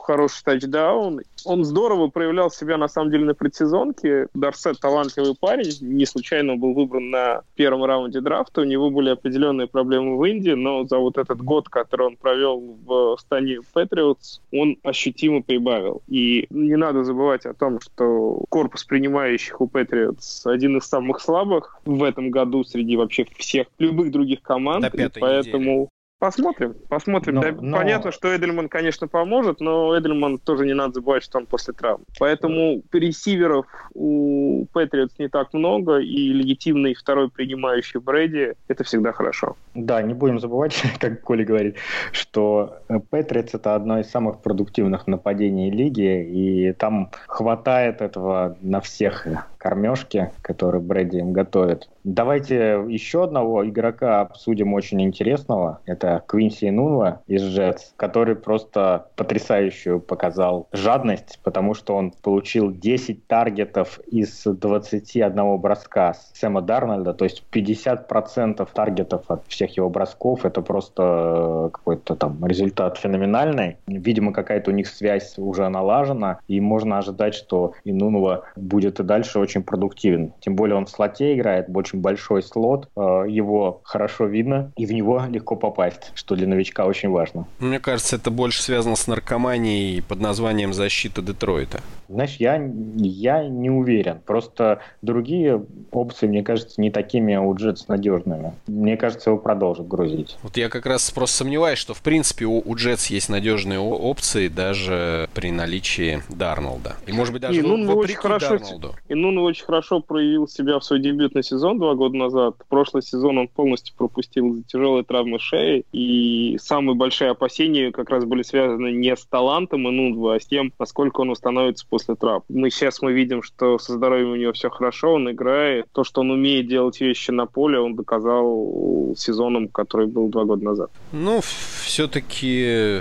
хороший 0.03 0.43
тачдаун. 0.45 1.21
Он 1.45 1.63
здорово 1.63 2.09
проявлял 2.09 2.51
себя, 2.51 2.79
на 2.79 2.89
самом 2.89 3.11
деле, 3.11 3.27
на 3.27 3.35
предсезонке. 3.35 4.29
Дарсет 4.33 4.81
талантливый 4.81 5.37
парень, 5.39 5.77
не 5.83 6.07
случайно 6.07 6.57
был 6.57 6.73
выбран 6.73 7.11
на 7.11 7.43
первом 7.55 7.85
раунде 7.85 8.23
драфта. 8.23 8.63
У 8.63 8.65
него 8.65 8.91
были 8.91 9.11
определенные 9.11 9.67
проблемы 9.67 10.17
в 10.17 10.25
Индии, 10.25 10.53
но 10.53 10.85
за 10.87 10.97
вот 10.97 11.19
этот 11.19 11.43
год, 11.43 11.69
который 11.69 12.07
он 12.07 12.17
провел 12.17 12.77
в 12.87 13.19
стане 13.19 13.59
Патриотс, 13.75 14.41
он 14.53 14.79
ощутимо 14.83 15.43
прибавил. 15.43 16.03
И 16.09 16.47
не 16.49 16.77
надо 16.77 17.05
забывать 17.05 17.45
о 17.45 17.53
том, 17.53 17.81
что 17.81 18.43
корпус 18.49 18.85
принимающих 18.85 19.61
у 19.61 19.69
Патриотс 19.69 20.47
один 20.47 20.79
из 20.79 20.85
самых 20.85 21.21
слабых 21.21 21.79
в 21.85 22.03
этом 22.03 22.31
году 22.31 22.65
среди 22.65 22.97
вообще 22.97 23.27
всех 23.37 23.66
любых 23.79 24.11
других 24.11 24.43
команд. 24.43 24.83
До 24.83 24.91
пятой 24.91 25.21
поэтому 25.21 25.73
недели. 25.73 25.89
Посмотрим, 26.19 26.75
посмотрим. 26.89 27.35
Но, 27.35 27.43
да, 27.43 27.53
но... 27.61 27.77
Понятно, 27.77 28.11
что 28.11 28.35
Эдельман, 28.35 28.71
конечно, 28.71 29.07
поможет, 29.07 29.61
но 29.61 29.97
Эдельман 29.99 30.39
тоже 30.39 30.65
не 30.65 30.73
надо 30.73 30.95
забывать, 30.95 31.23
что 31.23 31.37
он 31.37 31.45
после 31.45 31.75
травмы. 31.75 32.05
Поэтому 32.19 32.83
ресиверов 32.91 33.67
у 33.93 34.65
Патриотс 34.73 35.19
не 35.19 35.29
так 35.29 35.53
много, 35.53 35.99
и 35.99 36.33
легитимный 36.33 36.95
второй 36.95 37.29
принимающий 37.29 38.01
Брэди– 38.01 38.55
это 38.69 38.83
всегда 38.83 39.13
хорошо. 39.13 39.57
Да, 39.75 40.01
не 40.01 40.15
будем 40.15 40.41
забывать, 40.41 40.83
как 41.01 41.21
Коля 41.21 41.45
говорит, 41.45 41.77
что 42.13 42.79
Патриотс– 43.11 43.51
это 43.53 43.75
одно 43.75 44.01
из 44.01 44.09
самых 44.09 44.41
продуктивных 44.41 45.07
нападений 45.07 45.71
лиги, 45.71 46.25
и 46.25 46.73
там 46.73 47.11
хватает 47.27 48.01
этого 48.01 48.57
на 48.63 48.81
всех 48.81 49.27
кормежки, 49.67 50.31
которые 50.43 50.81
Брэди 50.81 51.17
им 51.17 51.33
готовит. 51.33 51.89
Давайте 52.05 52.85
еще 52.87 53.25
одного 53.25 53.69
игрока 53.69 54.21
обсудим 54.21 54.75
очень 54.75 55.03
интересного. 55.03 55.81
Это 55.87 56.23
Квинси 56.29 56.71
Нунва 56.71 57.23
из 57.27 57.43
Джетс, 57.43 57.93
который 57.97 58.37
просто 58.37 59.09
потрясающую 59.17 59.99
показал 59.99 60.69
жадность, 60.71 61.41
потому 61.43 61.75
что 61.75 61.97
он 61.97 62.13
получил 62.23 62.71
10 62.71 63.27
таргетов 63.27 63.99
из 64.07 64.45
21 64.45 65.57
броска 65.57 66.15
Сэма 66.35 66.63
Дарнольда, 66.63 67.13
то 67.13 67.25
есть 67.25 67.43
50% 67.51 68.69
таргетов 68.73 69.25
от 69.27 69.45
всех 69.49 69.77
его 69.77 69.91
бросков. 69.91 70.45
Это 70.45 70.63
просто 70.63 71.71
какой-то 71.73 72.15
там 72.15 72.47
результат 72.47 72.99
феноменальный. 72.99 73.79
Видимо, 73.89 74.33
какая-то 74.33 74.71
у 74.71 74.75
них 74.75 74.87
связь 74.87 75.35
уже 75.39 75.69
налажена, 75.69 76.39
и 76.47 76.61
можно 76.61 76.99
ожидать, 76.99 77.35
что 77.35 77.73
Инунова 77.83 78.45
будет 78.55 79.01
и 79.01 79.03
дальше 79.03 79.41
очень 79.41 79.56
продуктивен. 79.63 80.33
Тем 80.41 80.55
более 80.55 80.77
он 80.77 80.87
в 80.87 80.91
слоте 80.91 81.35
играет, 81.35 81.69
больше 81.69 81.97
очень 81.97 82.01
большой 82.01 82.43
слот, 82.43 82.89
э, 82.97 83.01
его 83.29 83.81
хорошо 83.85 84.27
видно, 84.27 84.73
и 84.77 84.87
в 84.87 84.93
него 84.93 85.23
легко 85.29 85.57
попасть, 85.57 86.13
что 86.15 86.35
для 86.37 86.47
новичка 86.47 86.85
очень 86.85 87.11
важно. 87.11 87.47
Мне 87.59 87.81
кажется, 87.81 88.17
это 88.17 88.31
больше 88.31 88.63
связано 88.63 88.97
с 88.97 89.07
наркоманией 89.07 90.03
под 90.03 90.21
названием 90.21 90.73
«Защита 90.73 91.23
Детройта». 91.23 91.81
Знаешь, 92.09 92.37
я, 92.39 92.63
я 92.97 93.49
не 93.49 93.71
уверен. 93.71 94.21
Просто 94.25 94.81
другие 95.03 95.65
опции, 95.91 96.29
мне 96.29 96.43
кажется, 96.43 96.81
не 96.81 96.91
такими 96.91 97.37
у 97.37 97.55
Джетс 97.55 97.89
надежными. 97.89 98.53
Мне 98.67 98.97
кажется, 98.97 99.31
его 99.31 99.39
продолжат 99.39 99.89
грузить. 99.89 100.37
Вот 100.43 100.57
я 100.57 100.69
как 100.69 100.87
раз 100.87 101.11
просто 101.11 101.39
сомневаюсь, 101.39 101.79
что 101.79 101.95
в 101.95 102.03
принципе 102.03 102.45
у, 102.45 102.63
у 102.65 102.77
Джетс 102.77 103.07
есть 103.07 103.29
надежные 103.29 103.81
опции 103.81 104.49
даже 104.49 105.29
при 105.35 105.51
наличии 105.51 106.23
Дарнолда. 106.29 106.95
И 107.07 107.13
может 107.13 107.33
быть 107.33 107.43
даже 107.43 107.59
и, 107.59 107.63
ну, 107.63 107.87
вопреки 107.87 108.13
очень 108.13 108.23
хорошо, 108.23 108.59
Дарнолду. 108.59 108.95
И 109.09 109.15
ну 109.15 109.31
очень 109.47 109.65
хорошо 109.65 110.01
проявил 110.01 110.49
себя 110.49 110.79
в 110.79 110.85
свой 110.85 111.01
дебютный 111.01 111.43
сезон 111.43 111.79
два 111.79 111.95
года 111.95 112.17
назад. 112.17 112.57
Прошлый 112.69 113.03
сезон 113.03 113.39
он 113.39 113.49
полностью 113.49 113.95
пропустил 113.97 114.53
из-за 114.53 114.63
тяжелой 114.65 115.05
травмы 115.05 115.39
шеи. 115.39 115.85
И 115.93 116.59
самые 116.61 116.95
большие 116.97 117.31
опасения 117.31 117.93
как 117.93 118.11
раз 118.11 118.25
были 118.25 118.43
связаны 118.43 118.93
не 118.93 119.15
с 119.15 119.25
талантом 119.27 119.89
Инунва, 119.89 120.35
а 120.35 120.41
с 120.41 120.47
тем, 120.47 120.73
насколько 120.79 121.21
он 121.21 121.31
восстановится 121.31 121.87
после 121.89 122.15
трап. 122.15 122.45
Мы 122.49 122.71
сейчас 122.71 123.03
мы 123.03 123.13
видим, 123.13 123.43
что 123.43 123.79
со 123.79 123.93
здоровьем 123.95 124.33
у 124.33 124.37
него 124.37 124.53
все 124.53 124.71
хорошо, 124.71 125.15
он 125.15 125.31
играет. 125.31 125.87
То, 125.93 126.05
что 126.05 126.21
он 126.21 126.31
умеет 126.31 126.69
делать 126.69 127.01
вещи 127.01 127.31
на 127.31 127.47
поле, 127.47 127.79
он 127.79 127.95
доказал 127.97 129.15
сезоном, 129.17 129.69
который 129.69 130.07
был 130.07 130.29
два 130.29 130.45
года 130.45 130.65
назад. 130.65 130.91
Ну, 131.13 131.41
все-таки, 131.83 133.01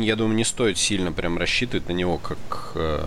я 0.00 0.16
думаю, 0.16 0.36
не 0.36 0.44
стоит 0.44 0.78
сильно 0.78 1.12
прям 1.12 1.38
рассчитывать 1.38 1.88
на 1.88 1.92
него 1.92 2.18
как 2.18 2.72
э, 2.74 3.00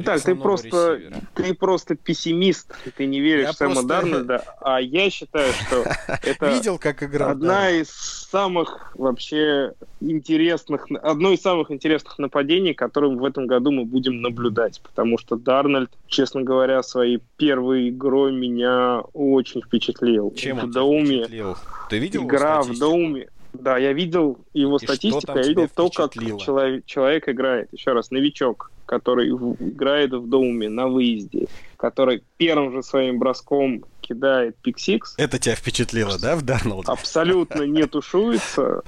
Итак, 0.00 0.22
ты 0.22 0.34
просто, 0.34 1.00
ты 1.34 1.54
просто 1.54 1.94
пессимист, 1.94 2.74
ты 2.96 3.06
не 3.06 3.20
веришь 3.20 3.46
я 3.46 3.52
в 3.52 3.56
Сэма 3.56 3.72
просто... 3.74 3.88
Дарнольда, 3.88 4.44
а 4.60 4.80
я 4.80 5.10
считаю, 5.10 5.52
что 5.52 5.84
это 6.22 6.50
Видел, 6.50 6.78
как 6.78 7.02
играл, 7.02 7.30
одна 7.30 7.62
да. 7.62 7.70
из 7.70 7.88
самых 7.88 8.92
вообще 8.94 9.74
интересных, 10.00 10.86
одно 11.02 11.32
из 11.32 11.40
самых 11.40 11.70
интересных 11.70 12.18
нападений, 12.18 12.74
которым 12.74 13.18
в 13.18 13.24
этом 13.24 13.46
году 13.46 13.70
мы 13.70 13.84
будем 13.84 14.22
наблюдать, 14.22 14.80
потому 14.82 15.18
что 15.18 15.36
Дарнольд, 15.36 15.90
честно 16.06 16.42
говоря, 16.42 16.82
своей 16.82 17.20
первой 17.36 17.90
игрой 17.90 18.32
меня 18.32 19.00
очень 19.12 19.62
впечатлил. 19.62 20.32
Чем 20.34 20.58
он 20.58 20.70
впечатлил? 20.70 21.56
Ты 21.88 21.98
видел 21.98 22.24
Игра 22.24 22.62
в 22.62 22.78
dome. 22.78 23.28
Да, 23.52 23.78
я 23.78 23.92
видел 23.92 24.38
его 24.52 24.76
и 24.76 24.84
статистику, 24.84 25.36
я 25.36 25.42
видел 25.42 25.68
то, 25.74 25.90
как 25.90 26.14
человек, 26.14 26.84
человек 26.86 27.28
играет. 27.28 27.68
Еще 27.72 27.92
раз, 27.92 28.10
новичок 28.10 28.70
который 28.90 29.28
играет 29.28 30.12
в 30.12 30.28
dome 30.28 30.68
на 30.68 30.88
выезде, 30.88 31.46
который 31.76 32.24
первым 32.38 32.72
же 32.72 32.82
своим 32.82 33.20
броском 33.20 33.84
кидает 34.00 34.56
pick 34.56 34.85
six. 34.85 35.14
Это 35.16 35.38
тебя 35.38 35.54
впечатлило, 35.54 36.18
да, 36.18 36.34
в 36.34 36.42
Дарнолде? 36.42 36.90
Абсолютно 36.90 37.62
не 37.62 37.86
тушуется. 37.86 38.82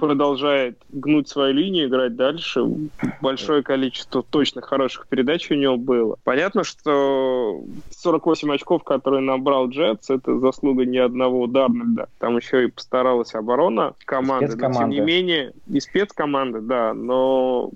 Продолжает 0.00 0.78
гнуть 0.88 1.28
свою 1.28 1.54
линию, 1.54 1.86
играть 1.86 2.16
дальше. 2.16 2.64
Большое 3.20 3.62
количество 3.62 4.22
точно 4.22 4.62
хороших 4.62 5.06
передач 5.08 5.50
у 5.50 5.54
него 5.54 5.76
было. 5.76 6.16
Понятно, 6.24 6.64
что 6.64 7.60
48 7.90 8.54
очков, 8.54 8.82
которые 8.82 9.20
набрал 9.20 9.68
Джетс, 9.68 10.08
это 10.08 10.38
заслуга 10.38 10.86
не 10.86 10.98
одного 10.98 11.46
Дарнольда. 11.46 12.08
Там 12.18 12.38
еще 12.38 12.64
и 12.64 12.70
постаралась 12.70 13.34
оборона 13.34 13.94
команды. 14.06 14.56
Но, 14.56 14.72
тем 14.72 14.88
не 14.88 15.00
менее, 15.00 15.52
и 15.68 15.80
спецкоманды, 15.80 16.62
да. 16.62 16.94
Но 16.94 17.70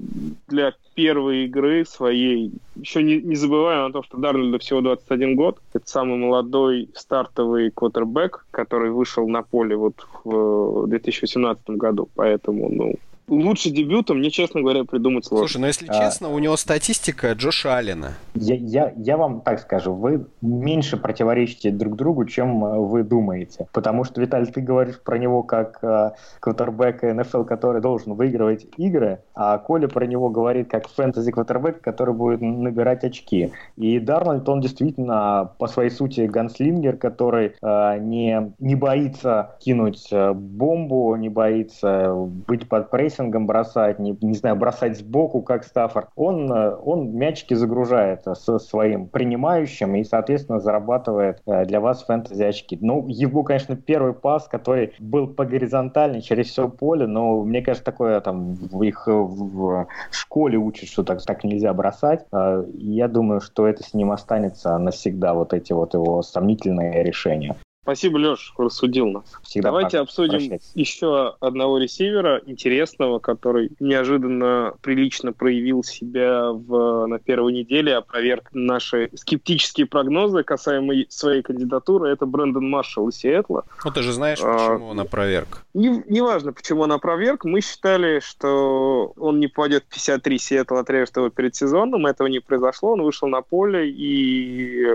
для 0.48 0.72
первой 0.94 1.44
игры 1.44 1.84
своей. 1.84 2.52
Еще 2.76 3.02
не, 3.02 3.20
не 3.20 3.36
забываем 3.36 3.86
о 3.86 3.92
том, 3.92 4.02
что 4.02 4.18
Дарнольду 4.18 4.58
всего 4.58 4.80
21 4.80 5.36
год. 5.36 5.58
Это 5.72 5.88
самый 5.88 6.18
молодой 6.18 6.88
стартовый 6.94 7.70
квотербек, 7.70 8.46
который 8.50 8.90
вышел 8.90 9.28
на 9.28 9.42
поле 9.42 9.76
вот 9.76 10.06
в 10.24 10.86
2018 10.86 11.70
году. 11.70 12.08
Поэтому, 12.14 12.68
ну, 12.70 12.94
лучше 13.28 13.70
дебюта 13.70 14.14
мне, 14.14 14.30
честно 14.30 14.60
говоря, 14.60 14.84
придумать 14.84 15.24
сложно. 15.24 15.48
Слушай, 15.48 15.60
ну 15.60 15.66
если 15.66 15.86
а... 15.88 15.94
честно, 15.94 16.30
у 16.30 16.38
него 16.38 16.56
статистика 16.56 17.32
Джоша 17.32 17.76
Аллена. 17.76 18.14
Я, 18.34 18.54
я, 18.56 18.92
я 18.96 19.16
вам 19.16 19.40
так 19.40 19.60
скажу, 19.60 19.92
вы 19.94 20.26
меньше 20.40 20.96
противоречите 20.96 21.70
друг 21.70 21.96
другу, 21.96 22.24
чем 22.24 22.64
э, 22.64 22.78
вы 22.78 23.02
думаете. 23.02 23.66
Потому 23.72 24.04
что, 24.04 24.20
Виталий, 24.20 24.46
ты 24.46 24.60
говоришь 24.60 25.00
про 25.00 25.18
него 25.18 25.42
как 25.42 25.78
э, 25.82 26.12
квотербек 26.40 27.02
НФЛ, 27.02 27.44
который 27.44 27.80
должен 27.80 28.14
выигрывать 28.14 28.66
игры, 28.76 29.20
а 29.34 29.58
Коля 29.58 29.88
про 29.88 30.06
него 30.06 30.28
говорит 30.28 30.70
как 30.70 30.88
фэнтези 30.88 31.30
квотербек, 31.32 31.80
который 31.80 32.14
будет 32.14 32.40
набирать 32.40 33.04
очки. 33.04 33.52
И 33.76 33.98
Дарнольд, 33.98 34.48
он 34.48 34.60
действительно 34.60 35.52
по 35.58 35.66
своей 35.66 35.90
сути 35.90 36.22
ганслингер, 36.22 36.96
который 36.96 37.54
э, 37.60 37.98
не, 37.98 38.52
не 38.58 38.74
боится 38.74 39.56
кинуть 39.60 40.08
э, 40.10 40.32
бомбу, 40.32 41.16
не 41.16 41.28
боится 41.28 42.12
быть 42.14 42.68
под 42.68 42.90
прессингом, 42.90 43.13
прессингом 43.14 43.46
бросать, 43.46 43.98
не, 43.98 44.16
не 44.20 44.34
знаю, 44.34 44.56
бросать 44.56 44.98
сбоку, 44.98 45.42
как 45.42 45.64
Стаффорд. 45.64 46.08
Он, 46.16 46.52
э, 46.52 46.76
он 46.84 47.14
мячики 47.14 47.54
загружает 47.54 48.24
со 48.24 48.58
своим 48.58 49.08
принимающим 49.08 49.94
и, 49.94 50.04
соответственно, 50.04 50.60
зарабатывает 50.60 51.40
э, 51.46 51.64
для 51.64 51.80
вас 51.80 52.04
фэнтези 52.04 52.42
очки. 52.42 52.78
Ну, 52.80 53.06
его, 53.08 53.42
конечно, 53.42 53.76
первый 53.76 54.12
пас, 54.12 54.48
который 54.48 54.92
был 54.98 55.28
по 55.28 55.44
горизонтали 55.44 56.20
через 56.20 56.48
все 56.48 56.68
поле, 56.68 57.06
но 57.06 57.42
мне 57.42 57.62
кажется, 57.62 57.84
такое 57.84 58.20
там 58.20 58.54
в 58.54 58.82
их 58.82 59.06
в 59.06 59.86
школе 60.10 60.58
учат, 60.58 60.88
что 60.88 61.02
так, 61.02 61.22
так 61.22 61.44
нельзя 61.44 61.72
бросать. 61.72 62.26
Э, 62.32 62.64
я 62.74 63.08
думаю, 63.08 63.40
что 63.40 63.66
это 63.66 63.82
с 63.82 63.94
ним 63.94 64.10
останется 64.10 64.76
навсегда, 64.78 65.34
вот 65.34 65.52
эти 65.52 65.72
вот 65.72 65.94
его 65.94 66.22
сомнительные 66.22 67.02
решения. 67.02 67.56
Спасибо, 67.84 68.16
Леш, 68.16 68.54
рассудил 68.56 69.08
нас. 69.08 69.24
Всегда 69.42 69.68
Давайте 69.68 69.98
обсудим 69.98 70.38
прощать. 70.38 70.62
еще 70.74 71.34
одного 71.38 71.76
ресивера 71.76 72.40
интересного, 72.46 73.18
который 73.18 73.72
неожиданно 73.78 74.72
прилично 74.80 75.34
проявил 75.34 75.84
себя 75.84 76.50
в, 76.50 77.04
на 77.04 77.18
первой 77.18 77.52
неделе, 77.52 77.96
опроверг 77.96 78.48
наши 78.54 79.10
скептические 79.14 79.86
прогнозы 79.86 80.42
касаемо 80.44 80.94
своей 81.10 81.42
кандидатуры. 81.42 82.08
Это 82.08 82.24
Брэндон 82.24 82.70
Маршалл 82.70 83.10
из 83.10 83.16
Сиэтла. 83.16 83.66
Ну, 83.84 83.90
ты 83.90 84.00
же 84.00 84.14
знаешь, 84.14 84.40
а, 84.42 84.70
почему 84.70 84.88
а, 84.88 84.90
он 84.92 85.00
опроверг. 85.00 85.66
Не, 85.74 86.02
неважно, 86.08 86.54
почему 86.54 86.80
он 86.80 86.92
опроверг. 86.92 87.44
Мы 87.44 87.60
считали, 87.60 88.20
что 88.20 89.12
он 89.18 89.40
не 89.40 89.48
попадет 89.48 89.84
в 89.90 89.92
53 89.92 90.38
Сиэтл 90.38 90.76
отрежет 90.76 91.18
его 91.18 91.28
перед 91.28 91.54
сезоном. 91.54 92.06
Этого 92.06 92.28
не 92.28 92.40
произошло. 92.40 92.92
Он 92.92 93.02
вышел 93.02 93.28
на 93.28 93.42
поле 93.42 93.90
и 93.90 94.86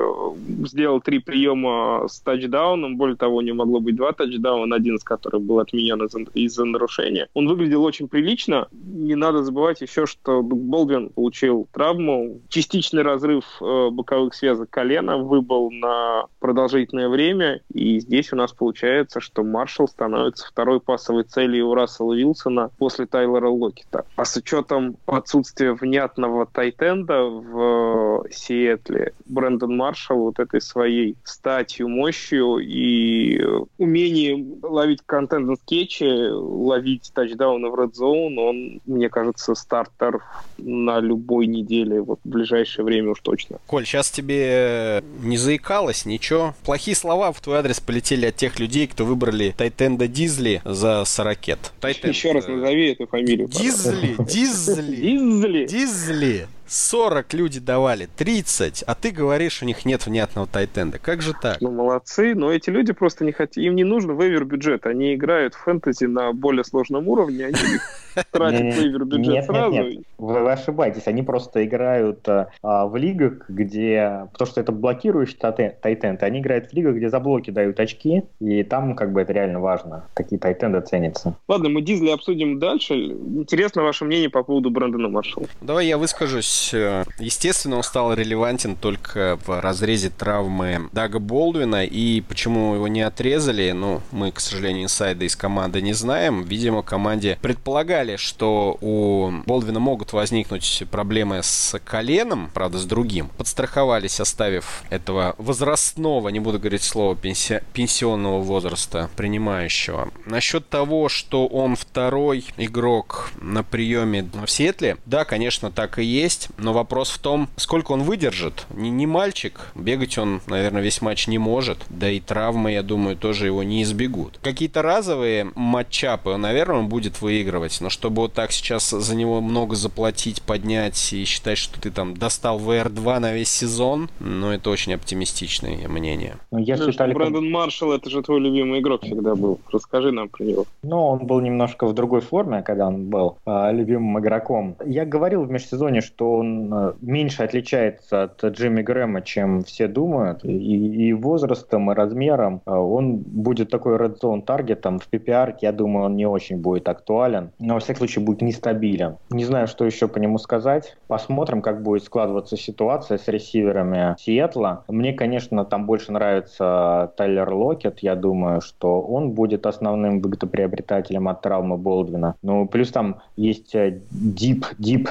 сделал 0.65 1.01
три 1.01 1.19
приема 1.19 2.07
с 2.07 2.19
тачдауном 2.21 2.78
тачдауном. 2.79 2.97
Более 2.97 3.15
того, 3.15 3.37
у 3.37 3.41
него 3.41 3.57
могло 3.57 3.79
быть 3.79 3.95
два 3.95 4.11
тачдауна, 4.11 4.75
один 4.75 4.95
из 4.95 5.03
которых 5.03 5.41
был 5.41 5.59
отменен 5.59 6.03
из-за, 6.03 6.19
из 6.33 6.57
нарушения. 6.57 7.27
Он 7.33 7.47
выглядел 7.47 7.83
очень 7.83 8.07
прилично. 8.07 8.67
Не 8.71 9.15
надо 9.15 9.43
забывать 9.43 9.81
еще, 9.81 10.05
что 10.05 10.41
Болдвин 10.41 11.09
получил 11.09 11.67
травму. 11.71 12.39
Частичный 12.49 13.03
разрыв 13.03 13.43
э, 13.61 13.89
боковых 13.91 14.33
связок 14.33 14.69
колена 14.69 15.17
выбыл 15.17 15.71
на 15.71 16.25
продолжительное 16.39 17.09
время. 17.09 17.61
И 17.73 17.99
здесь 17.99 18.33
у 18.33 18.35
нас 18.35 18.51
получается, 18.51 19.19
что 19.19 19.43
Маршалл 19.43 19.87
становится 19.87 20.47
второй 20.47 20.79
пасовой 20.79 21.23
целью 21.23 21.69
у 21.69 21.75
Рассела 21.75 22.13
Вилсона 22.13 22.69
после 22.77 23.05
Тайлера 23.05 23.49
Локета. 23.49 24.05
А 24.15 24.25
с 24.25 24.35
учетом 24.37 24.97
отсутствия 25.05 25.73
внятного 25.73 26.45
тайтенда 26.45 27.23
в 27.23 28.23
э, 28.25 28.31
Сиэтле, 28.31 29.13
Брэндон 29.25 29.75
Маршалл 29.75 30.25
вот 30.25 30.39
этой 30.39 30.61
своей 30.61 31.15
статью, 31.23 31.89
мощью 31.89 32.59
и 32.69 33.41
умением 33.79 34.59
ловить 34.61 34.99
контент 35.03 35.47
на 35.47 35.55
скетче, 35.55 36.29
ловить 36.29 37.09
тачдауны 37.15 37.69
в 37.69 37.73
Red 37.73 37.93
Zone, 37.99 38.35
он, 38.37 38.81
мне 38.85 39.09
кажется, 39.09 39.55
стартер 39.55 40.21
на 40.59 40.99
любой 40.99 41.47
неделе, 41.47 41.99
вот 41.99 42.19
в 42.23 42.29
ближайшее 42.29 42.85
время 42.85 43.11
уж 43.11 43.21
точно. 43.21 43.57
Коль, 43.65 43.85
сейчас 43.85 44.11
тебе 44.11 45.03
не 45.23 45.37
заикалось 45.37 46.05
ничего? 46.05 46.53
Плохие 46.63 46.95
слова 46.95 47.31
в 47.31 47.41
твой 47.41 47.57
адрес 47.57 47.79
полетели 47.79 48.27
от 48.27 48.35
тех 48.35 48.59
людей, 48.59 48.85
кто 48.85 49.03
выбрали 49.03 49.55
Тайтенда 49.57 50.07
Дизли 50.07 50.61
за 50.63 51.05
Сорокет. 51.05 51.71
Тайтенд... 51.79 52.13
Еще 52.13 52.33
раз 52.33 52.47
назови 52.47 52.91
эту 52.91 53.07
фамилию. 53.07 53.47
Дизли, 53.47 54.15
Дизли, 54.19 54.95
Дизли, 54.95 55.65
Дизли. 55.65 56.47
40 56.69 57.33
люди 57.33 57.59
давали, 57.59 58.07
30, 58.15 58.83
а 58.85 58.95
ты 58.95 59.11
говоришь, 59.11 59.63
у 59.63 59.65
них 59.65 59.85
нет 59.85 60.05
внятного 60.05 60.47
тайтенда. 60.47 60.99
Как 60.99 61.21
же 61.21 61.33
так? 61.33 61.59
Ну, 61.61 61.71
молодцы, 61.71 62.35
но 62.35 62.51
эти 62.51 62.69
люди 62.69 62.93
просто 62.93 63.25
не 63.25 63.31
хотят, 63.31 63.57
им 63.57 63.75
не 63.75 63.83
нужен 63.83 64.17
вейвер 64.19 64.45
бюджет, 64.45 64.85
они 64.85 65.15
играют 65.15 65.55
в 65.55 65.63
фэнтези 65.63 66.05
на 66.05 66.31
более 66.31 66.63
сложном 66.63 67.07
уровне, 67.07 67.47
они 67.47 67.55
тратят 68.31 68.75
вейвер 68.75 69.05
бюджет 69.05 69.45
сразу. 69.45 70.03
Вы 70.19 70.51
ошибаетесь, 70.51 71.07
они 71.07 71.23
просто 71.23 71.65
играют 71.65 72.27
а, 72.27 72.85
в 72.85 72.95
лигах, 72.97 73.49
где, 73.49 74.27
потому 74.31 74.47
что 74.47 74.61
это 74.61 74.71
блокирующий 74.71 75.37
тайтенд, 75.37 76.21
они 76.21 76.39
играют 76.39 76.69
в 76.69 76.73
лигах, 76.73 76.95
где 76.95 77.09
за 77.09 77.19
блоки 77.19 77.49
дают 77.49 77.79
очки, 77.79 78.23
и 78.39 78.63
там 78.63 78.95
как 78.95 79.11
бы 79.11 79.21
это 79.21 79.33
реально 79.33 79.59
важно, 79.59 80.05
какие 80.13 80.37
тайтенды 80.37 80.81
ценятся. 80.81 81.35
Ладно, 81.47 81.69
мы 81.69 81.81
Дизли 81.81 82.09
обсудим 82.09 82.59
дальше. 82.59 82.93
Интересно 82.93 83.81
ваше 83.81 84.05
мнение 84.05 84.29
по 84.29 84.43
поводу 84.43 84.69
Брэндона 84.69 85.09
Маршалла. 85.09 85.47
Давай 85.61 85.87
я 85.87 85.97
выскажусь 85.97 86.58
есть, 86.59 86.73
э, 86.73 87.05
естественно, 87.19 87.77
он 87.77 87.83
стал 87.83 88.13
релевантен 88.13 88.75
только 88.75 89.39
в 89.45 89.61
разрезе 89.61 90.09
травмы 90.09 90.89
Дага 90.91 91.19
Болдуина. 91.19 91.85
И 91.85 92.21
почему 92.21 92.75
его 92.75 92.87
не 92.87 93.01
отрезали, 93.01 93.71
ну, 93.71 94.01
мы, 94.11 94.31
к 94.31 94.39
сожалению, 94.39 94.83
инсайда 94.83 95.25
из 95.25 95.35
команды 95.35 95.81
не 95.81 95.93
знаем. 95.93 96.43
Видимо, 96.43 96.83
команде 96.83 97.37
предполагали, 97.41 98.17
что 98.17 98.77
у 98.81 99.31
Болдвина 99.45 99.79
могут 99.79 100.13
возникнуть 100.13 100.83
проблемы 100.91 101.41
с 101.43 101.79
коленом, 101.83 102.49
правда, 102.53 102.77
с 102.77 102.85
другим. 102.85 103.29
Подстраховались, 103.37 104.19
оставив 104.19 104.83
этого 104.89 105.35
возрастного, 105.37 106.29
не 106.29 106.39
буду 106.39 106.59
говорить 106.59 106.83
слово, 106.83 107.15
пенси... 107.15 107.61
пенсионного 107.73 108.39
возраста 108.39 109.09
принимающего. 109.15 110.09
Насчет 110.25 110.69
того, 110.69 111.09
что 111.09 111.47
он 111.47 111.75
второй 111.75 112.45
игрок 112.57 113.31
на 113.41 113.63
приеме 113.63 114.27
в 114.33 114.47
Сиэтле, 114.47 114.97
да, 115.05 115.25
конечно, 115.25 115.71
так 115.71 115.99
и 115.99 116.03
есть 116.03 116.48
но 116.57 116.73
вопрос 116.73 117.09
в 117.09 117.19
том, 117.19 117.49
сколько 117.55 117.91
он 117.91 118.03
выдержит. 118.03 118.65
Не, 118.71 118.89
не 118.89 119.07
мальчик, 119.07 119.71
бегать 119.75 120.17
он, 120.17 120.41
наверное, 120.47 120.81
весь 120.81 121.01
матч 121.01 121.27
не 121.27 121.37
может, 121.37 121.79
да 121.89 122.09
и 122.09 122.19
травмы, 122.19 122.71
я 122.71 122.83
думаю, 122.83 123.15
тоже 123.15 123.45
его 123.45 123.63
не 123.63 123.83
избегут. 123.83 124.39
Какие-то 124.41 124.81
разовые 124.81 125.51
матчапы, 125.55 126.35
наверное, 126.37 126.77
он 126.77 126.89
будет 126.89 127.21
выигрывать, 127.21 127.79
но 127.81 127.89
чтобы 127.89 128.23
вот 128.23 128.33
так 128.33 128.51
сейчас 128.51 128.89
за 128.89 129.15
него 129.15 129.41
много 129.41 129.75
заплатить, 129.75 130.41
поднять 130.41 131.13
и 131.13 131.23
считать, 131.25 131.57
что 131.57 131.79
ты 131.79 131.91
там 131.91 132.15
достал 132.15 132.59
VR2 132.59 133.19
на 133.19 133.33
весь 133.33 133.49
сезон, 133.49 134.09
ну, 134.19 134.51
это 134.51 134.69
очень 134.69 134.93
оптимистичное 134.93 135.87
мнение. 135.87 136.37
Ну, 136.51 136.59
если 136.59 136.87
ну, 136.87 136.91
Таликом... 136.93 137.19
Брэндон 137.21 137.51
Маршалл, 137.51 137.91
это 137.93 138.09
же 138.09 138.21
твой 138.21 138.39
любимый 138.39 138.79
игрок 138.79 139.03
всегда 139.03 139.35
был. 139.35 139.59
Расскажи 139.71 140.11
нам 140.11 140.29
про 140.29 140.43
него. 140.43 140.65
Ну, 140.83 141.07
он 141.07 141.25
был 141.25 141.39
немножко 141.41 141.85
в 141.87 141.93
другой 141.93 142.21
форме, 142.21 142.61
когда 142.61 142.87
он 142.87 143.09
был 143.09 143.37
э, 143.45 143.71
любимым 143.73 144.19
игроком. 144.19 144.75
Я 144.85 145.05
говорил 145.05 145.43
в 145.43 145.51
межсезоне, 145.51 146.01
что 146.01 146.38
он 146.39 146.73
э, 146.73 146.93
меньше 147.01 147.43
отличается 147.43 148.23
от 148.23 148.43
Джимми 148.43 148.81
Грэма, 148.81 149.21
чем 149.21 149.63
все 149.63 149.87
думают, 149.87 150.43
и, 150.43 151.09
и 151.09 151.13
возрастом, 151.13 151.91
и 151.91 151.95
размером. 151.95 152.61
Э, 152.65 152.71
он 152.71 153.17
будет 153.17 153.69
такой 153.69 153.97
red 153.97 154.19
zone 154.19 154.41
таргетом. 154.41 154.99
В 154.99 155.09
PPR, 155.11 155.55
я 155.61 155.71
думаю, 155.71 156.05
он 156.05 156.15
не 156.15 156.25
очень 156.25 156.57
будет 156.57 156.87
актуален, 156.87 157.51
но, 157.59 157.75
во 157.75 157.79
всяком 157.79 157.97
случае, 157.97 158.25
будет 158.25 158.41
нестабилен. 158.41 159.17
Не 159.29 159.45
знаю, 159.45 159.67
что 159.67 159.85
еще 159.85 160.07
по 160.07 160.17
нему 160.17 160.37
сказать. 160.37 160.97
Посмотрим, 161.07 161.61
как 161.61 161.83
будет 161.83 162.03
складываться 162.03 162.57
ситуация 162.57 163.17
с 163.17 163.27
ресиверами 163.27 164.15
Сиэтла. 164.19 164.83
Мне, 164.87 165.13
конечно, 165.13 165.65
там 165.65 165.85
больше 165.85 166.11
нравится 166.11 167.11
Тайлер 167.17 167.51
Локет. 167.53 167.99
Я 167.99 168.15
думаю, 168.15 168.61
что 168.61 169.01
он 169.01 169.31
будет 169.31 169.65
основным 169.65 170.21
выгодоприобретателем 170.21 171.27
от 171.27 171.41
травмы 171.41 171.77
Болдвина. 171.77 172.35
Ну, 172.41 172.67
плюс 172.67 172.91
там 172.91 173.21
есть 173.35 173.75
дип, 174.11 174.65
дип 174.77 175.09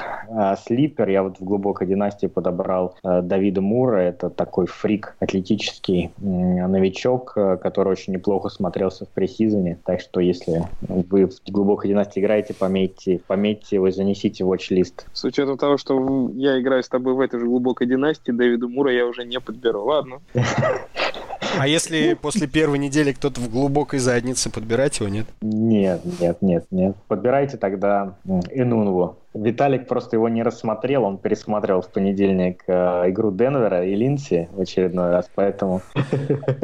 слипер. 0.65 1.09
Я 1.09 1.18
я 1.19 1.23
вот 1.23 1.39
в 1.39 1.43
глубокой 1.43 1.85
династии 1.85 2.27
подобрал 2.27 2.95
э, 3.03 3.21
Давида 3.21 3.61
Мура. 3.61 3.97
Это 3.97 4.29
такой 4.29 4.67
фрик 4.67 5.15
атлетический 5.19 6.05
э, 6.05 6.21
новичок, 6.21 7.33
э, 7.35 7.57
который 7.57 7.91
очень 7.91 8.13
неплохо 8.13 8.49
смотрелся 8.49 9.05
в 9.05 9.09
пресизоне. 9.09 9.77
Так 9.83 9.99
что 9.99 10.21
если 10.21 10.63
вы 10.81 11.27
в 11.27 11.51
глубокой 11.51 11.89
династии 11.89 12.21
играете, 12.21 12.53
пометьте, 12.53 13.19
пометьте 13.27 13.75
его 13.75 13.87
и 13.87 13.91
занесите 13.91 14.45
в 14.45 14.51
watch-лист. 14.51 15.05
С 15.13 15.25
учетом 15.25 15.57
того, 15.57 15.77
что 15.77 16.31
я 16.35 16.59
играю 16.59 16.83
с 16.83 16.89
тобой 16.89 17.13
в 17.13 17.19
этой 17.19 17.39
же 17.39 17.45
глубокой 17.45 17.87
династии, 17.87 18.31
Дэвида 18.31 18.67
Мура 18.67 18.93
я 18.93 19.05
уже 19.05 19.25
не 19.25 19.39
подберу. 19.39 19.83
Ладно. 19.83 20.19
А 21.57 21.67
если 21.67 22.13
после 22.13 22.47
первой 22.47 22.77
недели 22.77 23.11
кто-то 23.11 23.41
в 23.41 23.49
глубокой 23.49 23.99
заднице, 23.99 24.49
подбирать 24.51 24.99
его, 24.99 25.09
нет? 25.09 25.25
Нет, 25.41 26.01
нет, 26.19 26.41
нет, 26.41 26.65
нет. 26.71 26.95
Подбирайте 27.07 27.57
тогда 27.57 28.15
Инунву. 28.51 29.17
Виталик 29.33 29.87
просто 29.87 30.15
его 30.15 30.27
не 30.27 30.41
рассмотрел, 30.41 31.03
он 31.03 31.19
пересмотрел 31.19 31.81
в 31.81 31.89
понедельник 31.89 32.63
э, 32.65 33.09
игру 33.09 33.31
Денвера 33.31 33.85
и 33.85 33.93
Линси 33.93 34.49
в 34.51 34.61
очередной 34.61 35.11
раз, 35.11 35.29
поэтому... 35.35 35.83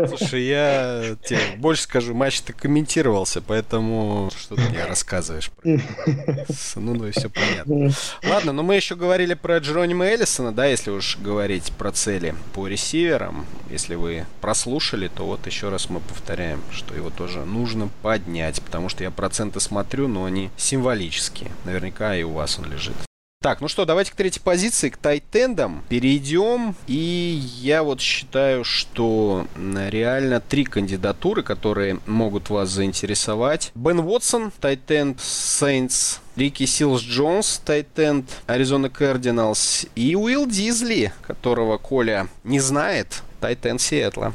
Слушай, 0.08 0.44
я 0.44 1.02
тебе 1.24 1.40
больше 1.58 1.84
скажу, 1.84 2.16
матч-то 2.16 2.54
комментировался, 2.54 3.42
поэтому 3.42 4.32
что 4.36 4.56
ты 4.56 4.62
мне 4.70 4.84
рассказываешь? 4.84 5.52
Ну, 5.64 6.94
ну 6.94 7.08
и 7.08 7.12
все 7.12 7.30
понятно. 7.30 7.92
Ладно, 8.28 8.52
но 8.52 8.64
мы 8.64 8.76
еще 8.76 8.96
говорили 8.96 9.36
про 9.36 9.58
Джеронима 9.60 10.06
Эллисона, 10.06 10.52
да, 10.52 10.66
если 10.66 10.90
уж 10.90 11.18
говорить 11.18 11.72
про 11.78 11.92
цели 11.92 12.34
по 12.54 12.68
ресиверам. 12.68 13.46
Если 13.70 13.96
вы 13.96 14.26
прослушали, 14.42 15.08
то 15.08 15.26
вот 15.26 15.46
еще 15.46 15.70
раз 15.70 15.90
мы 15.90 16.00
повторяем, 16.00 16.62
что 16.72 16.96
его 16.96 17.10
тоже 17.10 17.46
нужно 17.46 17.90
поднять, 18.02 18.62
потому 18.62 18.90
что 18.90 19.04
я 19.04 19.12
проценты 19.12 19.60
смотрю, 19.60 20.08
но 20.08 20.26
они 20.26 20.50
символические. 20.58 21.52
Наверняка 21.66 22.16
и 22.16 22.24
у 22.24 22.32
вас 22.32 22.55
он 22.60 22.72
лежит. 22.72 22.96
Так, 23.46 23.62
ну 23.62 23.68
что, 23.68 23.86
давайте 23.86 24.12
к 24.12 24.16
третьей 24.16 24.42
позиции, 24.42 24.90
к 24.90 24.98
tight 24.98 25.41
end 25.41 25.67
ам 25.67 25.84
перейдем. 25.88 26.76
И 26.88 27.40
я 27.62 27.84
вот 27.84 28.02
считаю, 28.02 28.64
что 28.64 29.46
реально 29.56 30.40
три 30.40 30.64
кандидатуры, 30.64 31.44
которые 31.44 32.00
могут 32.08 32.50
вас 32.50 32.70
заинтересовать. 32.70 33.72
Бен 33.76 34.00
Уотсон, 34.00 34.52
tight 34.60 34.97
end 34.97 35.20
Saints, 35.20 36.18
Рики 36.36 36.66
Силс 36.66 37.04
Джонс, 37.04 37.62
tight 37.64 38.04
end 38.04 38.28
Arizona 38.48 38.90
Cardinals 38.90 39.86
и 39.94 40.16
Уилл 40.16 40.48
Дизли, 40.48 41.14
которого 41.22 41.78
Коля 41.78 42.30
не 42.44 42.60
знает, 42.60 43.22
tight 43.42 43.66
end 43.66 43.80
Сиэтла. 43.80 44.34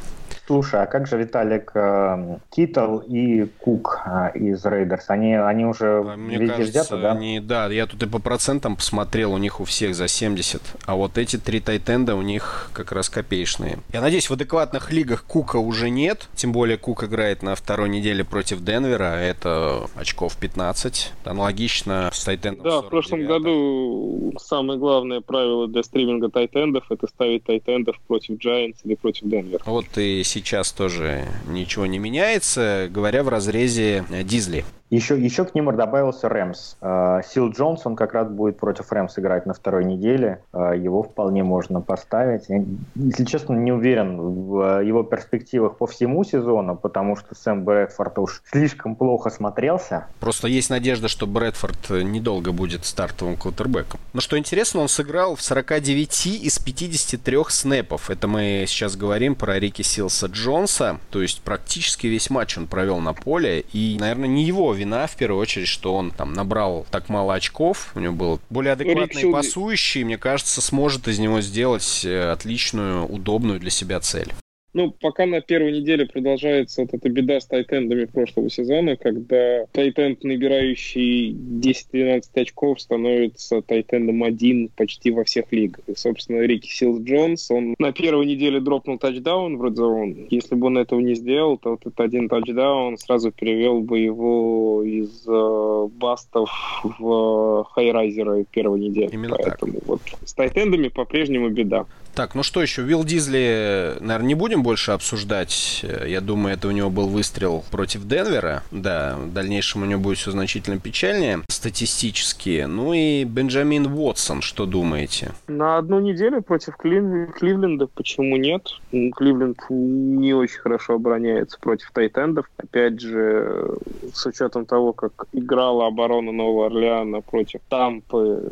Слушай, 0.51 0.83
а 0.83 0.87
как 0.87 1.07
же 1.07 1.17
Виталик 1.17 1.71
э, 1.75 2.39
Китл 2.51 2.99
и 3.07 3.45
Кук 3.61 4.01
э, 4.05 4.37
из 4.37 4.67
Raiders? 4.67 5.05
Они, 5.07 5.33
они 5.35 5.65
уже 5.65 6.03
а, 6.05 6.17
Мне 6.17 6.39
везде 6.39 6.57
кажется, 6.57 6.97
да? 6.97 7.13
Они, 7.13 7.39
да, 7.39 7.69
я 7.69 7.87
тут 7.87 8.03
и 8.03 8.07
по 8.09 8.19
процентам 8.19 8.75
посмотрел, 8.75 9.33
у 9.33 9.39
них 9.39 9.61
у 9.61 9.65
всех 9.65 9.95
за 9.95 10.09
70. 10.09 10.61
А 10.87 10.97
вот 10.97 11.19
эти 11.19 11.37
три 11.37 11.61
тайтенда 11.61 12.17
у 12.17 12.23
них 12.23 12.69
как 12.73 12.91
раз 12.91 13.09
копеечные. 13.09 13.79
Я 13.93 14.01
надеюсь, 14.01 14.29
в 14.29 14.33
адекватных 14.33 14.91
лигах 14.91 15.23
Кука 15.23 15.59
уже 15.59 15.89
нет. 15.89 16.29
Тем 16.35 16.51
более 16.51 16.79
Кук 16.79 17.05
играет 17.05 17.45
на 17.45 17.55
второй 17.55 17.89
неделе 17.89 18.25
против 18.25 18.65
Денвера. 18.65 19.21
Это 19.21 19.87
очков 19.95 20.37
15. 20.37 21.13
Аналогично 21.27 22.11
с 22.13 22.25
тайтендом 22.25 22.65
Да, 22.65 22.81
в 22.83 22.89
прошлом 22.89 23.25
году 23.25 24.35
самое 24.41 24.81
главное 24.81 25.21
правило 25.21 25.69
для 25.69 25.85
стриминга 25.85 26.29
тайтендов 26.29 26.91
это 26.91 27.07
ставить 27.07 27.45
тайтендов 27.45 28.01
против 28.09 28.45
Giants 28.45 28.79
или 28.83 28.97
против 28.97 29.29
Денвера. 29.29 29.63
Вот 29.65 29.87
и 29.97 30.25
сейчас 30.25 30.40
сейчас 30.41 30.73
тоже 30.73 31.29
ничего 31.47 31.87
не 31.87 31.99
меняется, 31.99 32.89
говоря 32.91 33.23
в 33.23 33.29
разрезе 33.29 34.05
Дизли. 34.25 34.65
Еще, 34.91 35.17
еще 35.21 35.45
к 35.45 35.55
нему 35.55 35.71
добавился 35.71 36.29
Рэмс. 36.29 36.77
Э, 36.81 37.21
Сил 37.25 37.51
Джонсон 37.51 37.95
как 37.95 38.13
раз 38.13 38.29
будет 38.29 38.59
против 38.59 38.91
Рэмс 38.91 39.17
играть 39.21 39.47
на 39.47 39.55
второй 39.55 39.85
неделе. 39.85 40.43
Э, 40.53 40.73
его 40.77 41.05
вполне 41.05 41.45
можно 41.45 41.81
поставить. 41.81 42.49
Я, 42.49 42.65
если 42.97 43.25
честно, 43.25 43.55
не 43.55 43.71
уверен 43.71 44.21
в 44.21 44.83
его 44.83 45.05
перспективах 45.05 45.77
по 45.77 45.87
всему 45.87 46.25
сезону, 46.25 46.75
потому 46.77 47.15
что 47.15 47.37
Сэм 47.37 47.65
Брэдфорд 47.65 48.19
уж 48.19 48.43
слишком 48.51 48.97
плохо 48.97 49.31
смотрелся. 49.31 50.07
Просто 50.19 50.49
есть 50.49 50.71
надежда, 50.71 51.07
что 51.07 51.29
Брэдфорд 51.29 51.91
недолго 51.91 52.51
будет 52.51 52.85
стартовым 52.85 53.37
квотербеком. 53.37 54.01
Но 54.13 54.21
что 54.21 54.37
интересно, 54.37 54.81
он 54.81 54.89
сыграл 54.89 55.37
в 55.37 55.43
49 55.43 56.27
из 56.27 56.59
53 56.59 57.39
снэпов. 57.49 58.11
Это 58.11 58.27
мы 58.27 58.65
сейчас 58.67 58.97
говорим 58.97 59.37
про 59.37 59.57
Рики 59.61 59.83
Силса 59.83 60.27
Джонса. 60.27 60.99
То 61.11 61.23
есть 61.23 61.43
практически 61.43 62.09
весь 62.09 62.29
матч 62.29 62.59
он 62.59 62.67
провел 62.67 62.99
на 62.99 63.13
поле. 63.13 63.61
И, 63.73 63.97
наверное, 64.01 64.29
не 64.29 64.43
его 64.43 64.73
вина, 64.81 65.07
в 65.07 65.17
первую 65.17 65.41
очередь, 65.41 65.69
что 65.69 65.95
он 65.95 66.11
там 66.11 66.33
набрал 66.33 66.87
так 66.91 67.09
мало 67.09 67.35
очков. 67.35 67.93
У 67.95 68.01
него 68.01 68.15
был 68.15 68.41
более 68.49 68.73
адекватный 68.73 69.31
пасующий. 69.31 70.05
Мне 70.05 70.19
кажется, 70.19 70.61
сможет 70.61 71.07
из 71.09 71.19
него 71.19 71.41
сделать 71.41 72.05
э, 72.05 72.31
отличную, 72.31 73.07
удобную 73.07 73.61
для 73.61 73.71
себя 73.71 74.01
цель. 74.01 74.33
Ну, 74.73 74.93
пока 74.93 75.27
на 75.27 75.41
первой 75.41 75.73
неделе 75.73 76.07
продолжается 76.07 76.83
вот 76.83 76.95
эта 76.95 77.09
беда 77.09 77.41
с 77.41 77.47
tight 77.47 77.73
end 77.73 77.89
ами 77.89 78.05
прошлого 78.05 78.49
сезона, 78.49 78.97
когда 78.97 79.67
tight 79.73 80.01
end, 80.01 80.23
набирающий 80.23 81.33
10-12 81.33 82.23
очков, 82.35 82.81
становится 82.81 83.63
tight 83.63 83.93
end 83.93 84.11
ом 84.11 84.23
один 84.23 84.69
почти 84.69 85.11
во 85.11 85.25
всех 85.25 85.51
лигах. 85.51 85.83
И, 85.89 85.97
собственно, 85.97 86.43
Рики 86.43 86.69
Силс 86.69 87.01
Джонс, 87.03 87.51
он 87.51 87.75
на 87.79 87.93
первой 87.93 88.27
неделе 88.27 88.61
drop 88.61 88.82
нул 88.82 88.99
тачдаун 88.99 89.57
в 89.59 89.65
Red 89.65 90.29
Если 90.31 90.55
бы 90.55 90.69
он 90.69 90.79
этого 90.79 91.01
не 91.01 91.15
сделал, 91.15 91.59
то 91.59 91.71
вот 91.71 91.81
этот 91.81 92.01
один 92.01 92.29
тачдаун 92.29 92.97
сразу 92.97 93.33
перевел 93.33 93.81
бы 93.81 93.99
его 93.99 94.85
из 94.85 95.27
э, 95.27 95.89
bust 95.99 96.33
ов 96.33 96.51
в 96.99 97.65
high 97.73 98.02
riser 98.02 98.38
а 98.38 98.45
первой 98.45 98.79
недели. 98.79 99.11
Именно 99.13 99.37
Поэтому 99.37 99.73
так. 99.73 99.87
вот 99.87 100.01
с 100.25 100.33
tight 100.33 100.58
end 100.58 100.73
ами 100.73 100.89
по-прежнему 100.89 101.49
беда. 101.49 101.87
Так, 102.15 102.35
ну 102.35 102.43
что 102.43 102.61
еще? 102.61 102.83
Вилл 102.83 103.05
Дизли, 103.05 103.97
наверное, 104.01 104.29
не 104.29 104.35
будем 104.35 104.63
больше 104.63 104.93
обсуждать. 104.93 105.85
Я 106.07 106.21
думаю, 106.21 106.55
это 106.55 106.69
у 106.69 106.73
него 106.73 106.91
был 106.91 107.09
выстрел 107.09 107.65
против 107.71 108.07
Денвера. 108.07 108.63
Да, 108.71 109.17
в 109.19 109.33
дальнейшем 109.33 109.83
у 109.83 109.87
него 109.87 110.01
будет 110.01 110.19
все 110.19 110.31
значительно 110.31 110.79
печальнее 110.79 111.41
статистически. 111.49 112.67
Ну 112.69 112.93
и 112.93 113.25
Бенджамин 113.25 113.87
Уотсон, 113.87 114.43
что 114.43 114.67
думаете? 114.67 115.33
На 115.49 115.79
одну 115.79 116.01
неделю 116.01 116.43
против 116.43 116.77
Клив... 116.77 117.33
Кливленда 117.35 117.87
почему 117.87 118.37
нет? 118.37 118.69
Кливленд 118.91 119.59
не 119.69 120.35
очень 120.35 120.59
хорошо 120.59 120.95
обороняется 120.95 121.59
против 121.61 121.91
тайтендов. 121.93 122.51
Опять 122.57 123.01
же, 123.01 123.77
с 124.13 124.27
учетом 124.27 124.67
того, 124.67 124.93
как 124.93 125.27
играла 125.33 125.87
оборона 125.87 126.33
Нового 126.33 126.67
Орлеана 126.67 127.21
против 127.21 127.61
Тампы, 127.69 128.43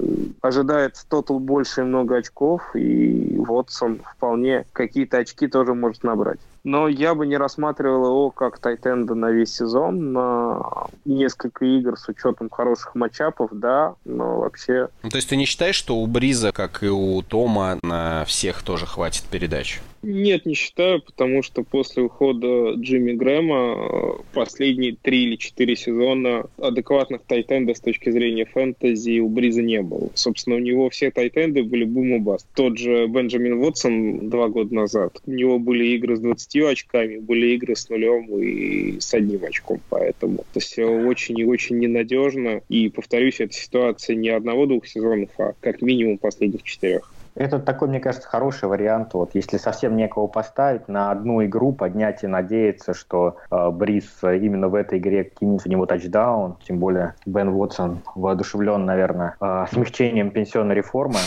ожидается 0.40 1.06
тотал 1.08 1.38
больше 1.38 1.80
и 1.80 1.84
много 1.84 2.16
очков, 2.16 2.62
и 2.74 3.36
Вотсон 3.48 4.00
вполне 4.16 4.66
какие-то 4.72 5.18
очки 5.18 5.48
тоже 5.48 5.74
может 5.74 6.04
набрать. 6.04 6.38
Но 6.64 6.86
я 6.86 7.14
бы 7.14 7.26
не 7.26 7.36
рассматривал 7.36 8.06
его 8.06 8.30
как 8.30 8.58
тайтенда 8.58 9.14
на 9.14 9.30
весь 9.30 9.54
сезон, 9.54 10.12
на 10.12 10.88
несколько 11.04 11.64
игр 11.64 11.98
с 11.98 12.08
учетом 12.08 12.50
хороших 12.50 12.94
матчапов, 12.94 13.50
да, 13.52 13.94
но 14.04 14.40
вообще... 14.40 14.88
Ну, 15.02 15.08
то 15.08 15.16
есть 15.16 15.28
ты 15.28 15.36
не 15.36 15.46
считаешь, 15.46 15.76
что 15.76 15.96
у 15.96 16.06
Бриза, 16.06 16.52
как 16.52 16.82
и 16.82 16.88
у 16.88 17.22
Тома, 17.22 17.78
на 17.82 18.24
всех 18.26 18.62
тоже 18.62 18.86
хватит 18.86 19.24
передач? 19.24 19.80
Нет, 20.02 20.46
не 20.46 20.54
считаю, 20.54 21.02
потому 21.02 21.42
что 21.42 21.64
после 21.64 22.04
ухода 22.04 22.74
Джимми 22.74 23.12
Грэма 23.12 23.74
э, 23.74 24.22
последние 24.32 24.94
три 24.94 25.24
или 25.24 25.36
четыре 25.36 25.74
сезона 25.74 26.46
адекватных 26.58 27.22
тайтендов 27.22 27.76
с 27.76 27.80
точки 27.80 28.10
зрения 28.10 28.44
фэнтези 28.44 29.18
у 29.18 29.28
Бриза 29.28 29.62
не 29.62 29.82
было. 29.82 30.10
Собственно, 30.14 30.56
у 30.56 30.60
него 30.60 30.88
все 30.90 31.10
тайтенды 31.10 31.64
были 31.64 31.84
бум 31.84 32.22
баст. 32.22 32.46
Тот 32.54 32.78
же 32.78 33.06
Бенджамин 33.08 33.54
Уотсон 33.54 34.30
два 34.30 34.48
года 34.48 34.72
назад, 34.72 35.20
у 35.26 35.30
него 35.32 35.58
были 35.58 35.86
игры 35.96 36.16
с 36.16 36.20
20 36.20 36.56
очками, 36.62 37.18
были 37.18 37.48
игры 37.54 37.74
с 37.74 37.88
нулем 37.88 38.26
и 38.38 39.00
с 39.00 39.12
одним 39.14 39.44
очком, 39.44 39.80
поэтому 39.90 40.44
это 40.50 40.60
все 40.60 40.84
очень 40.84 41.38
и 41.38 41.44
очень 41.44 41.78
ненадежно. 41.78 42.62
И, 42.68 42.88
повторюсь, 42.88 43.40
эта 43.40 43.52
ситуация 43.52 44.14
не 44.14 44.28
одного-двух 44.28 44.86
сезонов, 44.86 45.30
а 45.38 45.54
как 45.60 45.82
минимум 45.82 46.18
последних 46.18 46.62
четырех. 46.62 47.12
Это 47.38 47.60
такой, 47.60 47.86
мне 47.86 48.00
кажется, 48.00 48.28
хороший 48.28 48.68
вариант. 48.68 49.14
Вот, 49.14 49.30
если 49.34 49.58
совсем 49.58 49.96
некого 49.96 50.26
поставить, 50.26 50.88
на 50.88 51.12
одну 51.12 51.44
игру 51.44 51.72
поднять 51.72 52.24
и 52.24 52.26
надеяться, 52.26 52.94
что 52.94 53.36
э, 53.50 53.70
Брис 53.70 54.10
именно 54.24 54.68
в 54.68 54.74
этой 54.74 54.98
игре 54.98 55.22
кинет 55.22 55.62
в 55.62 55.66
него 55.66 55.86
тачдаун. 55.86 56.56
Тем 56.66 56.78
более 56.78 57.14
Бен 57.26 57.50
Уотсон 57.50 58.00
воодушевлен, 58.16 58.84
наверное, 58.84 59.36
э, 59.40 59.66
смягчением 59.70 60.32
пенсионной 60.32 60.74
реформы 60.74 61.20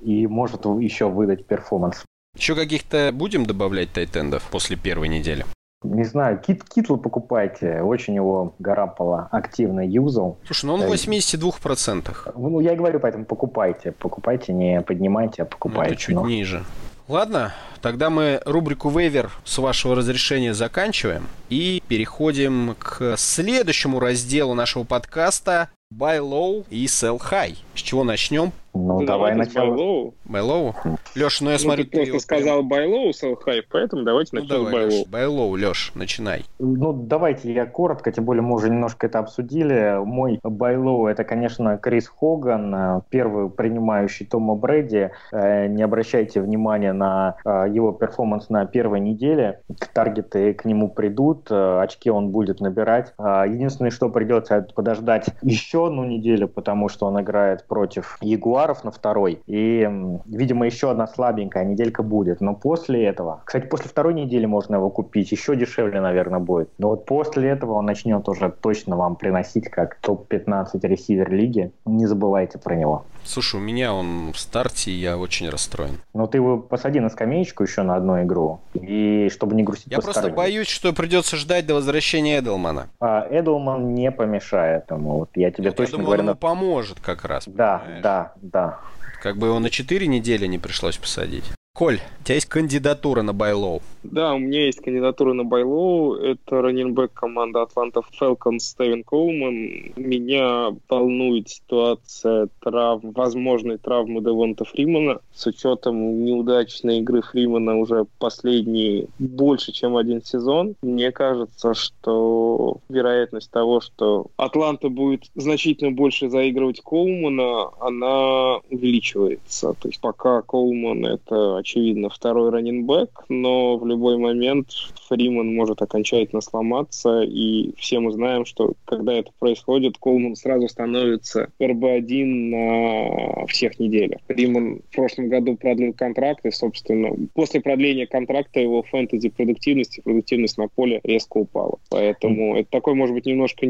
и 0.00 0.26
может 0.26 0.64
еще 0.64 1.08
выдать 1.08 1.46
перформанс. 1.46 2.04
Еще 2.36 2.56
каких-то 2.56 3.10
будем 3.12 3.46
добавлять 3.46 3.92
тайтендов 3.92 4.42
после 4.50 4.76
первой 4.76 5.06
недели? 5.06 5.44
Не 5.84 6.04
знаю, 6.04 6.40
кит, 6.40 6.64
китл 6.64 6.96
покупайте. 6.96 7.82
Очень 7.82 8.16
его 8.16 8.54
Гарапола 8.58 9.28
активно 9.30 9.86
юзал. 9.86 10.38
Слушай, 10.44 10.66
ну 10.66 10.74
он 10.74 10.80
в 10.80 10.92
82%. 10.92 12.32
Ну, 12.36 12.60
я 12.60 12.72
и 12.72 12.76
говорю, 12.76 12.98
поэтому 12.98 13.24
покупайте. 13.24 13.92
Покупайте, 13.92 14.52
не 14.52 14.80
поднимайте, 14.80 15.42
а 15.42 15.44
покупайте. 15.44 15.90
Ну, 15.90 15.94
это 15.94 16.00
чуть 16.00 16.14
но... 16.16 16.26
ниже. 16.26 16.64
Ладно, 17.06 17.54
тогда 17.80 18.10
мы 18.10 18.42
рубрику 18.44 18.90
«Вейвер» 18.90 19.30
с 19.44 19.56
вашего 19.58 19.94
разрешения 19.94 20.52
заканчиваем 20.52 21.26
и 21.48 21.82
переходим 21.88 22.76
к 22.78 23.16
следующему 23.16 23.98
разделу 23.98 24.52
нашего 24.54 24.84
подкаста 24.84 25.70
buy 25.90 26.18
low 26.20 26.64
и 26.70 26.86
sell 26.86 27.18
high. 27.18 27.56
С 27.74 27.80
чего 27.80 28.04
начнем? 28.04 28.52
Ну, 28.74 29.00
Да 29.00 29.06
давай 29.14 29.34
с 29.34 29.36
начало. 29.38 29.70
Байлоу. 29.70 30.14
Buy 30.28 30.42
low? 30.46 30.74
Леш, 31.16 31.40
ну 31.40 31.48
я 31.48 31.54
Ну, 31.54 31.58
смотрю, 31.58 31.84
ты 31.86 32.06
просто 32.06 32.20
сказал 32.20 32.62
buy 32.62 32.83
low, 32.83 33.10
sell 33.10 33.34
high, 33.44 33.62
поэтому 33.70 34.04
давайте 34.04 34.30
Ну, 34.36 34.42
начнем 34.42 34.56
с 34.56 34.58
давай, 34.58 34.72
buy 34.72 34.83
low. 34.83 34.98
Леш, 34.98 35.06
buy 35.08 35.26
low, 35.26 35.50
Леш, 35.58 35.92
начинай. 35.94 36.44
Ну, 36.58 36.92
давайте 36.92 37.52
я 37.52 37.66
коротко, 37.66 38.12
тем 38.12 38.24
более 38.24 38.42
мы 38.42 38.54
уже 38.54 38.68
немножко 38.68 39.06
это 39.06 39.18
обсудили. 39.20 39.98
Мой 40.04 40.38
buy 40.42 40.74
low 40.74 41.06
это, 41.06 41.24
конечно, 41.24 41.76
Крис 41.78 42.08
Хоган, 42.08 42.74
э, 42.74 43.00
первый 43.08 43.48
принимающий 43.50 44.26
Тома 44.26 44.54
Брэди. 44.54 45.10
Э, 45.32 45.66
Не 45.66 45.82
обращайте 45.82 46.40
внимания 46.40 46.92
на 46.92 47.36
э, 47.44 47.66
его 47.70 47.92
performance 47.92 48.48
на 48.50 48.64
первой 48.66 49.00
неделе. 49.00 49.60
Target 49.92 50.43
ы 50.43 50.52
к 50.54 50.64
нему 50.66 50.88
придут, 50.90 51.50
очки 51.50 52.10
он 52.10 52.28
будет 52.30 52.60
набирать. 52.60 53.14
А, 53.18 53.46
Единственное, 53.46 53.90
что 53.90 54.08
придется, 54.10 54.56
это 54.56 54.74
подождать 54.74 55.26
еще 55.42 55.77
одну 55.86 56.04
неделю, 56.04 56.48
потому 56.48 56.88
что 56.88 57.06
он 57.06 57.20
играет 57.20 57.64
против 57.66 58.18
Ягуаров 58.20 58.84
на 58.84 58.90
второй. 58.90 59.40
И, 59.46 59.88
видимо, 60.26 60.66
еще 60.66 60.90
одна 60.90 61.06
слабенькая 61.06 61.64
неделька 61.64 62.02
будет. 62.02 62.40
Но 62.40 62.54
после 62.54 63.04
этого... 63.04 63.42
Кстати, 63.44 63.66
после 63.66 63.88
второй 63.88 64.14
недели 64.14 64.46
можно 64.46 64.76
его 64.76 64.90
купить. 64.90 65.32
Еще 65.32 65.56
дешевле, 65.56 66.00
наверное, 66.00 66.40
будет. 66.40 66.70
Но 66.78 66.88
вот 66.88 67.06
после 67.06 67.48
этого 67.48 67.72
он 67.72 67.86
начнет 67.86 68.28
уже 68.28 68.50
точно 68.50 68.96
вам 68.96 69.16
приносить 69.16 69.68
как 69.68 69.96
топ-15 70.00 70.80
ресивер 70.82 71.30
лиги. 71.32 71.72
Не 71.86 72.06
забывайте 72.06 72.58
про 72.58 72.74
него. 72.74 73.04
Слушай, 73.24 73.56
у 73.56 73.62
меня 73.62 73.92
он 73.92 74.32
в 74.32 74.38
старте, 74.38 74.90
и 74.90 74.94
я 74.94 75.18
очень 75.18 75.48
расстроен. 75.50 76.00
Но 76.14 76.26
ты 76.26 76.38
его 76.38 76.58
посади 76.58 77.00
на 77.00 77.10
скамеечку 77.10 77.62
еще 77.62 77.82
на 77.82 77.96
одну 77.96 78.22
игру. 78.22 78.60
И 78.74 79.28
чтобы 79.30 79.54
не 79.54 79.62
грустить 79.62 79.92
Я 79.92 80.00
просто 80.00 80.30
боюсь, 80.30 80.68
что 80.68 80.92
придется 80.92 81.36
ждать 81.36 81.66
до 81.66 81.74
возвращения 81.74 82.38
Эдлмана. 82.38 82.88
А, 83.00 83.26
Эдлман 83.30 83.94
не 83.94 84.10
помешает 84.10 84.90
ему. 84.90 85.18
Вот 85.18 85.30
я 85.34 85.50
тебе 85.50 85.67
Я 85.70 85.76
точно 85.76 85.92
думаю, 85.98 86.06
говорю. 86.06 86.20
он 86.20 86.26
на- 86.26 86.30
ему 86.30 86.38
поможет 86.38 87.00
как 87.00 87.24
раз. 87.24 87.44
Да, 87.46 87.78
понимаешь? 87.78 88.02
да, 88.02 88.32
да. 88.42 88.80
Как 89.22 89.36
бы 89.36 89.48
его 89.48 89.58
на 89.58 89.70
4 89.70 90.06
недели 90.06 90.46
не 90.46 90.58
пришлось 90.58 90.96
посадить. 90.96 91.44
Коль, 91.74 92.00
у 92.20 92.24
тебя 92.24 92.34
есть 92.36 92.46
кандидатура 92.48 93.22
на 93.22 93.32
Байлоу. 93.32 93.82
Да, 94.10 94.34
у 94.34 94.38
меня 94.38 94.66
есть 94.66 94.80
кандидатура 94.80 95.32
на 95.34 95.44
Байлоу. 95.44 96.14
Это 96.14 96.62
раненбэк 96.62 97.12
команды 97.12 97.58
Атланта 97.58 98.00
Falcons 98.18 98.60
Стивен 98.60 99.04
Коулман. 99.04 99.92
Меня 99.96 100.74
волнует 100.88 101.48
ситуация 101.48 102.48
травм, 102.60 103.12
возможной 103.12 103.76
травмы 103.78 104.20
Девонта 104.22 104.64
Фримана. 104.64 105.20
С 105.34 105.46
учетом 105.46 106.24
неудачной 106.24 106.98
игры 106.98 107.22
Фримана 107.22 107.78
уже 107.78 108.06
последние 108.18 109.08
больше, 109.18 109.72
чем 109.72 109.96
один 109.96 110.22
сезон. 110.22 110.74
Мне 110.82 111.12
кажется, 111.12 111.74
что 111.74 112.78
вероятность 112.88 113.50
того, 113.50 113.80
что 113.80 114.26
Атланта 114.36 114.88
будет 114.88 115.24
значительно 115.34 115.90
больше 115.90 116.30
заигрывать 116.30 116.80
Коулмана, 116.80 117.70
она 117.80 118.58
увеличивается. 118.70 119.74
То 119.80 119.88
есть 119.88 120.00
пока 120.00 120.42
Коулман 120.42 121.04
это, 121.04 121.58
очевидно, 121.58 122.08
второй 122.08 122.50
раненбэк, 122.50 123.24
но 123.28 123.76
в 123.76 123.86
любой 123.98 124.16
момент 124.16 124.68
Фриман 125.08 125.54
может 125.54 125.82
окончательно 125.82 126.40
сломаться, 126.40 127.22
и 127.22 127.72
все 127.76 127.98
мы 127.98 128.12
знаем, 128.12 128.44
что 128.44 128.74
когда 128.84 129.14
это 129.14 129.32
происходит, 129.38 129.98
Коулман 129.98 130.36
сразу 130.36 130.68
становится 130.68 131.48
РБ-1 131.60 132.24
на 132.24 133.46
всех 133.46 133.80
неделях. 133.80 134.20
Фриман 134.28 134.80
в 134.90 134.94
прошлом 134.94 135.28
году 135.28 135.56
продлил 135.56 135.92
контракт, 135.92 136.46
и, 136.46 136.50
собственно, 136.52 137.10
после 137.34 137.60
продления 137.60 138.06
контракта 138.06 138.60
его 138.60 138.82
фэнтези-продуктивность 138.84 139.98
и 139.98 140.02
продуктивность 140.02 140.58
на 140.58 140.68
поле 140.68 141.00
резко 141.02 141.38
упала. 141.38 141.78
Поэтому 141.90 142.56
это 142.56 142.70
такой, 142.70 142.94
может 142.94 143.14
быть, 143.14 143.26
немножко... 143.26 143.66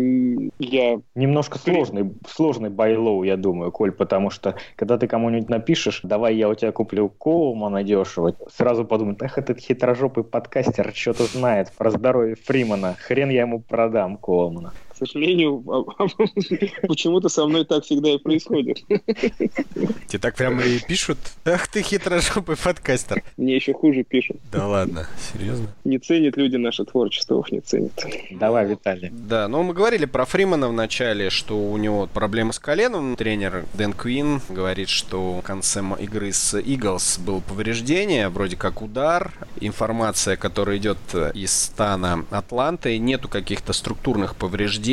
Я 0.58 1.00
Немножко 1.14 1.58
сложный, 1.58 2.10
сложный 2.28 2.70
buy 2.70 2.92
low, 2.92 3.22
я 3.22 3.36
думаю, 3.36 3.72
Коль, 3.72 3.92
потому 3.92 4.30
что 4.30 4.56
когда 4.76 4.98
ты 4.98 5.06
кому-нибудь 5.06 5.48
напишешь, 5.48 6.00
давай 6.02 6.36
я 6.36 6.48
у 6.48 6.54
тебя 6.54 6.72
куплю 6.72 7.08
Коулмана 7.08 7.82
дешево, 7.82 8.34
сразу 8.54 8.84
подумают, 8.84 9.22
ах, 9.22 9.38
этот 9.38 9.60
хитрожопый 9.60 10.07
подкастер 10.08 10.92
что-то 10.94 11.24
знает 11.24 11.72
про 11.76 11.90
здоровье 11.90 12.36
Фримана, 12.36 12.96
хрен 12.98 13.30
я 13.30 13.42
ему 13.42 13.60
продам 13.60 14.16
Коулмана. 14.16 14.72
К 14.98 15.06
сожалению, 15.06 15.62
почему-то 16.88 17.28
со 17.28 17.46
мной 17.46 17.64
так 17.64 17.84
всегда 17.84 18.10
и 18.10 18.18
происходит. 18.18 18.78
Тебе 18.86 20.18
так 20.20 20.34
прямо 20.34 20.62
и 20.62 20.80
пишут? 20.80 21.18
Ах 21.44 21.68
ты 21.68 21.82
хитрожопый 21.82 22.56
подкастер. 22.56 23.22
Мне 23.36 23.54
еще 23.56 23.72
хуже 23.72 24.02
пишут. 24.02 24.38
Да 24.50 24.66
ладно, 24.66 25.06
серьезно? 25.32 25.68
Не 25.84 25.98
ценят 25.98 26.36
люди 26.36 26.56
наше 26.56 26.84
творчество, 26.84 27.40
их 27.40 27.52
не 27.52 27.60
ценят. 27.60 27.92
Давай, 28.32 28.66
Виталий. 28.66 29.10
Да, 29.12 29.46
ну 29.46 29.62
мы 29.62 29.72
говорили 29.72 30.04
про 30.04 30.24
Фримана 30.24 30.68
в 30.68 30.72
начале, 30.72 31.30
что 31.30 31.56
у 31.56 31.76
него 31.76 32.08
проблемы 32.12 32.52
с 32.52 32.58
коленом. 32.58 33.14
Тренер 33.14 33.66
Дэн 33.74 33.92
Квин 33.92 34.40
говорит, 34.48 34.88
что 34.88 35.38
в 35.38 35.42
конце 35.42 35.80
игры 36.00 36.32
с 36.32 36.58
Иглс 36.58 37.18
было 37.18 37.38
повреждение, 37.40 38.28
вроде 38.30 38.56
как 38.56 38.82
удар. 38.82 39.32
Информация, 39.60 40.36
которая 40.36 40.78
идет 40.78 40.98
э, 41.12 41.30
из 41.34 41.52
стана 41.52 42.24
Атланты, 42.30 42.98
нету 42.98 43.28
каких-то 43.28 43.72
структурных 43.72 44.34
повреждений, 44.34 44.87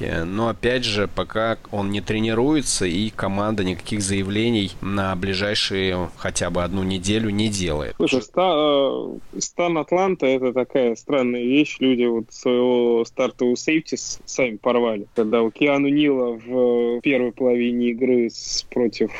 э, 0.00 0.24
но 0.24 0.48
опять 0.48 0.84
же, 0.84 1.08
пока 1.08 1.58
он 1.70 1.90
не 1.90 2.00
тренируется 2.00 2.86
и 2.86 3.10
команда 3.10 3.64
никаких 3.64 4.02
заявлений 4.02 4.72
на 4.80 5.14
ближайшие 5.16 6.10
хотя 6.16 6.50
бы 6.50 6.62
одну 6.62 6.82
неделю 6.82 7.30
не 7.30 7.48
делает. 7.48 7.94
Слушай, 7.96 8.20
э, 8.20 9.40
стан 9.40 9.78
Атланта 9.78 10.26
это 10.26 10.52
такая 10.52 10.94
странная 10.96 11.42
вещь. 11.42 11.76
Люди 11.80 12.04
вот 12.04 12.26
своего 12.30 13.04
стартового 13.04 13.56
сейфти 13.56 13.96
сами 13.96 14.56
порвали. 14.56 15.06
Когда 15.14 15.42
у 15.42 15.50
Киану 15.50 15.88
Нила 15.88 16.38
в 16.44 17.00
первой 17.00 17.32
половине 17.32 17.90
игры 17.90 18.28
против 18.70 19.10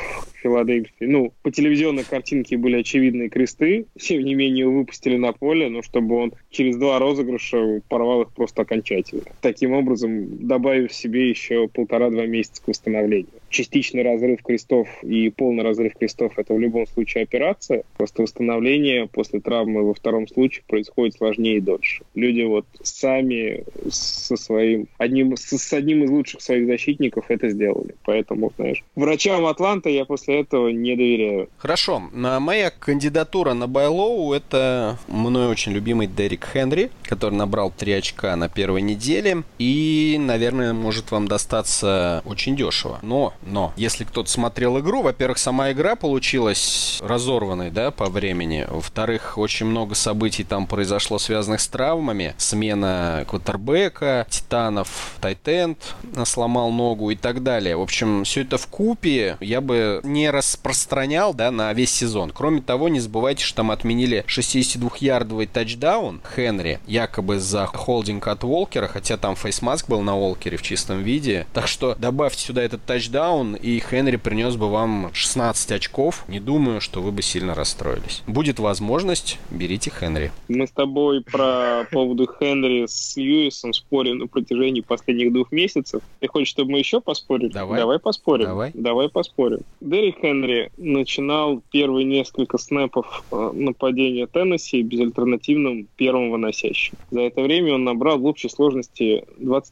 Филадельфии, 0.41 1.05
ну, 1.05 1.33
по 1.41 1.51
телевизионной 1.51 2.03
картинке 2.03 2.57
были 2.57 2.77
очевидные 2.77 3.29
кресты, 3.29 3.85
тем 3.99 4.23
не 4.23 4.35
менее 4.35 4.67
выпустили 4.67 5.17
на 5.17 5.33
поле, 5.33 5.69
но 5.69 5.81
чтобы 5.81 6.15
он 6.15 6.33
через 6.49 6.77
два 6.77 6.99
розыгрыша 6.99 7.81
порвал 7.89 8.23
их 8.23 8.29
просто 8.31 8.63
окончательно. 8.63 9.23
Таким 9.41 9.73
образом, 9.73 10.02
добавив 10.07 10.93
себе 10.93 11.29
еще 11.29 11.67
полтора-два 11.67 12.25
месяца 12.25 12.61
к 12.61 12.67
восстановлению. 12.67 13.27
Частичный 13.49 14.01
разрыв 14.01 14.41
крестов 14.41 14.87
и 15.03 15.29
полный 15.29 15.63
разрыв 15.63 15.93
крестов– 15.95 16.33
это 16.37 16.53
в 16.53 16.59
любом 16.59 16.87
случае 16.87 17.23
операция. 17.23 17.83
Просто 17.97 18.23
восстановление 18.23 19.07
после 19.07 19.39
травмы 19.39 19.83
во 19.83 19.93
втором 19.93 20.27
случае 20.27 20.63
происходит 20.67 21.15
сложнее 21.15 21.57
и 21.57 21.61
дольше. 21.61 22.03
Люди 22.15 22.41
вот 22.41 22.65
сами 22.81 23.63
со 23.89 24.35
своим, 24.37 24.87
одним, 24.97 25.37
с, 25.37 25.73
одним 25.73 26.03
из 26.03 26.09
лучших 26.09 26.41
своих 26.41 26.65
защитников 26.65 27.25
это 27.29 27.49
сделали. 27.49 27.95
Поэтому, 28.05 28.51
знаешь, 28.55 28.83
врачам 28.95 29.45
Атланта 29.45 29.89
я 29.89 30.05
после 30.05 30.41
этого 30.41 30.69
не 30.69 30.95
доверяю. 30.95 31.49
Хорошо, 31.57 32.01
на 32.11 32.39
моя 32.39 32.71
кандидатура 32.71 33.53
на 33.53 33.67
Байлоу 33.67 34.33
это 34.33 34.97
мной 35.07 35.47
очень 35.47 35.73
любимый 35.73 36.07
Дерек 36.07 36.47
Хенри, 36.51 36.89
который 37.03 37.35
набрал 37.35 37.71
3 37.71 37.93
очка 37.93 38.35
на 38.35 38.49
первой 38.49 38.81
неделе 38.81 39.43
и, 39.59 39.92
наверное, 40.19 40.73
может 40.73 41.11
вам 41.11 41.27
достаться 41.27 42.21
очень 42.25 42.55
дешево. 42.55 42.99
Но, 43.01 43.33
но, 43.43 43.73
если 43.75 44.03
кто-то 44.03 44.29
смотрел 44.29 44.79
игру, 44.79 45.01
во-первых, 45.01 45.37
сама 45.37 45.71
игра 45.71 45.95
получилась 45.95 46.99
разорванной, 47.01 47.71
да, 47.71 47.91
по 47.91 48.09
времени. 48.09 48.65
Во-вторых, 48.69 49.37
очень 49.37 49.65
много 49.65 49.95
событий 49.95 50.43
там 50.43 50.67
произошло, 50.67 51.19
связанных 51.19 51.61
с 51.61 51.67
травмами. 51.67 52.35
Смена 52.37 53.25
квотербека, 53.27 54.27
Титанов, 54.29 55.15
Тайтенд 55.21 55.77
сломал 56.25 56.71
ногу 56.71 57.11
и 57.11 57.15
так 57.15 57.43
далее. 57.43 57.75
В 57.75 57.81
общем, 57.81 58.23
все 58.23 58.41
это 58.41 58.57
в 58.57 58.67
купе 58.67 59.37
я 59.39 59.61
бы 59.61 59.99
не 60.03 60.29
распространял, 60.29 61.33
да, 61.33 61.51
на 61.51 61.73
весь 61.73 61.91
сезон. 61.91 62.31
Кроме 62.33 62.61
того, 62.61 62.89
не 62.89 62.99
забывайте, 62.99 63.43
что 63.43 63.57
там 63.57 63.71
отменили 63.71 64.25
62-ярдовый 64.27 65.47
тачдаун 65.47 66.21
Хенри, 66.35 66.79
якобы 66.87 67.39
за 67.39 67.65
холдинг 67.65 68.27
от 68.27 68.43
Волкера, 68.43 68.87
хотя 68.87 69.17
там 69.17 69.35
фейсмаск 69.35 69.82
был 69.87 70.01
на 70.01 70.17
Волкере 70.17 70.57
в 70.57 70.61
чистом 70.61 71.03
виде. 71.03 71.45
Так 71.53 71.67
что 71.67 71.95
добавьте 71.95 72.39
сюда 72.39 72.63
этот 72.63 72.83
тачдаун, 72.83 73.55
и 73.55 73.79
Хенри 73.79 74.17
принес 74.17 74.55
бы 74.55 74.69
вам 74.69 75.11
16 75.13 75.71
очков. 75.71 76.25
Не 76.27 76.39
думаю, 76.39 76.81
что 76.81 77.01
вы 77.01 77.11
бы 77.11 77.21
сильно 77.21 77.55
расстроились. 77.55 78.23
Будет 78.27 78.59
возможность, 78.59 79.39
берите 79.51 79.91
Хенри. 79.91 80.31
Мы 80.47 80.67
с 80.67 80.71
тобой 80.71 81.21
про 81.21 81.85
поводу 81.91 82.27
Хенри 82.27 82.85
с 82.87 83.15
Льюисом 83.17 83.73
спорим 83.73 84.19
на 84.19 84.27
протяжении 84.27 84.81
последних 84.81 85.33
двух 85.33 85.51
месяцев. 85.51 86.01
Ты 86.19 86.27
хочешь, 86.27 86.49
чтобы 86.49 86.71
мы 86.71 86.79
еще 86.79 87.01
поспорили? 87.01 87.51
Давай. 87.51 87.79
Давай 87.79 87.99
поспорим. 87.99 88.45
Давай. 88.45 88.71
Давай 88.73 89.09
поспорим. 89.09 89.59
Дерек 89.81 90.19
Хенри 90.21 90.71
начинал 90.77 91.61
первые 91.71 92.05
несколько 92.05 92.57
снэпов 92.57 93.23
э, 93.31 93.51
нападения 93.53 94.27
Теннесси 94.27 94.81
безальтернативным 94.81 95.87
первым 95.95 96.31
выносящим. 96.31 96.97
За 97.11 97.21
это 97.21 97.41
время 97.41 97.75
он 97.75 97.83
набрал 97.83 98.17
в 98.19 98.25
общей 98.25 98.49
сложности 98.49 99.25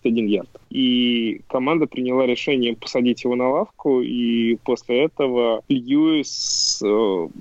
21 0.03 0.27
ярд. 0.27 0.60
И 0.71 1.41
команда 1.47 1.85
приняла 1.85 2.25
решение 2.25 2.75
посадить 2.75 3.23
его 3.23 3.35
на 3.35 3.49
лавку, 3.49 4.01
и 4.01 4.55
после 4.63 5.03
этого 5.03 5.63
Льюис 5.67 6.81
э, 6.83 6.87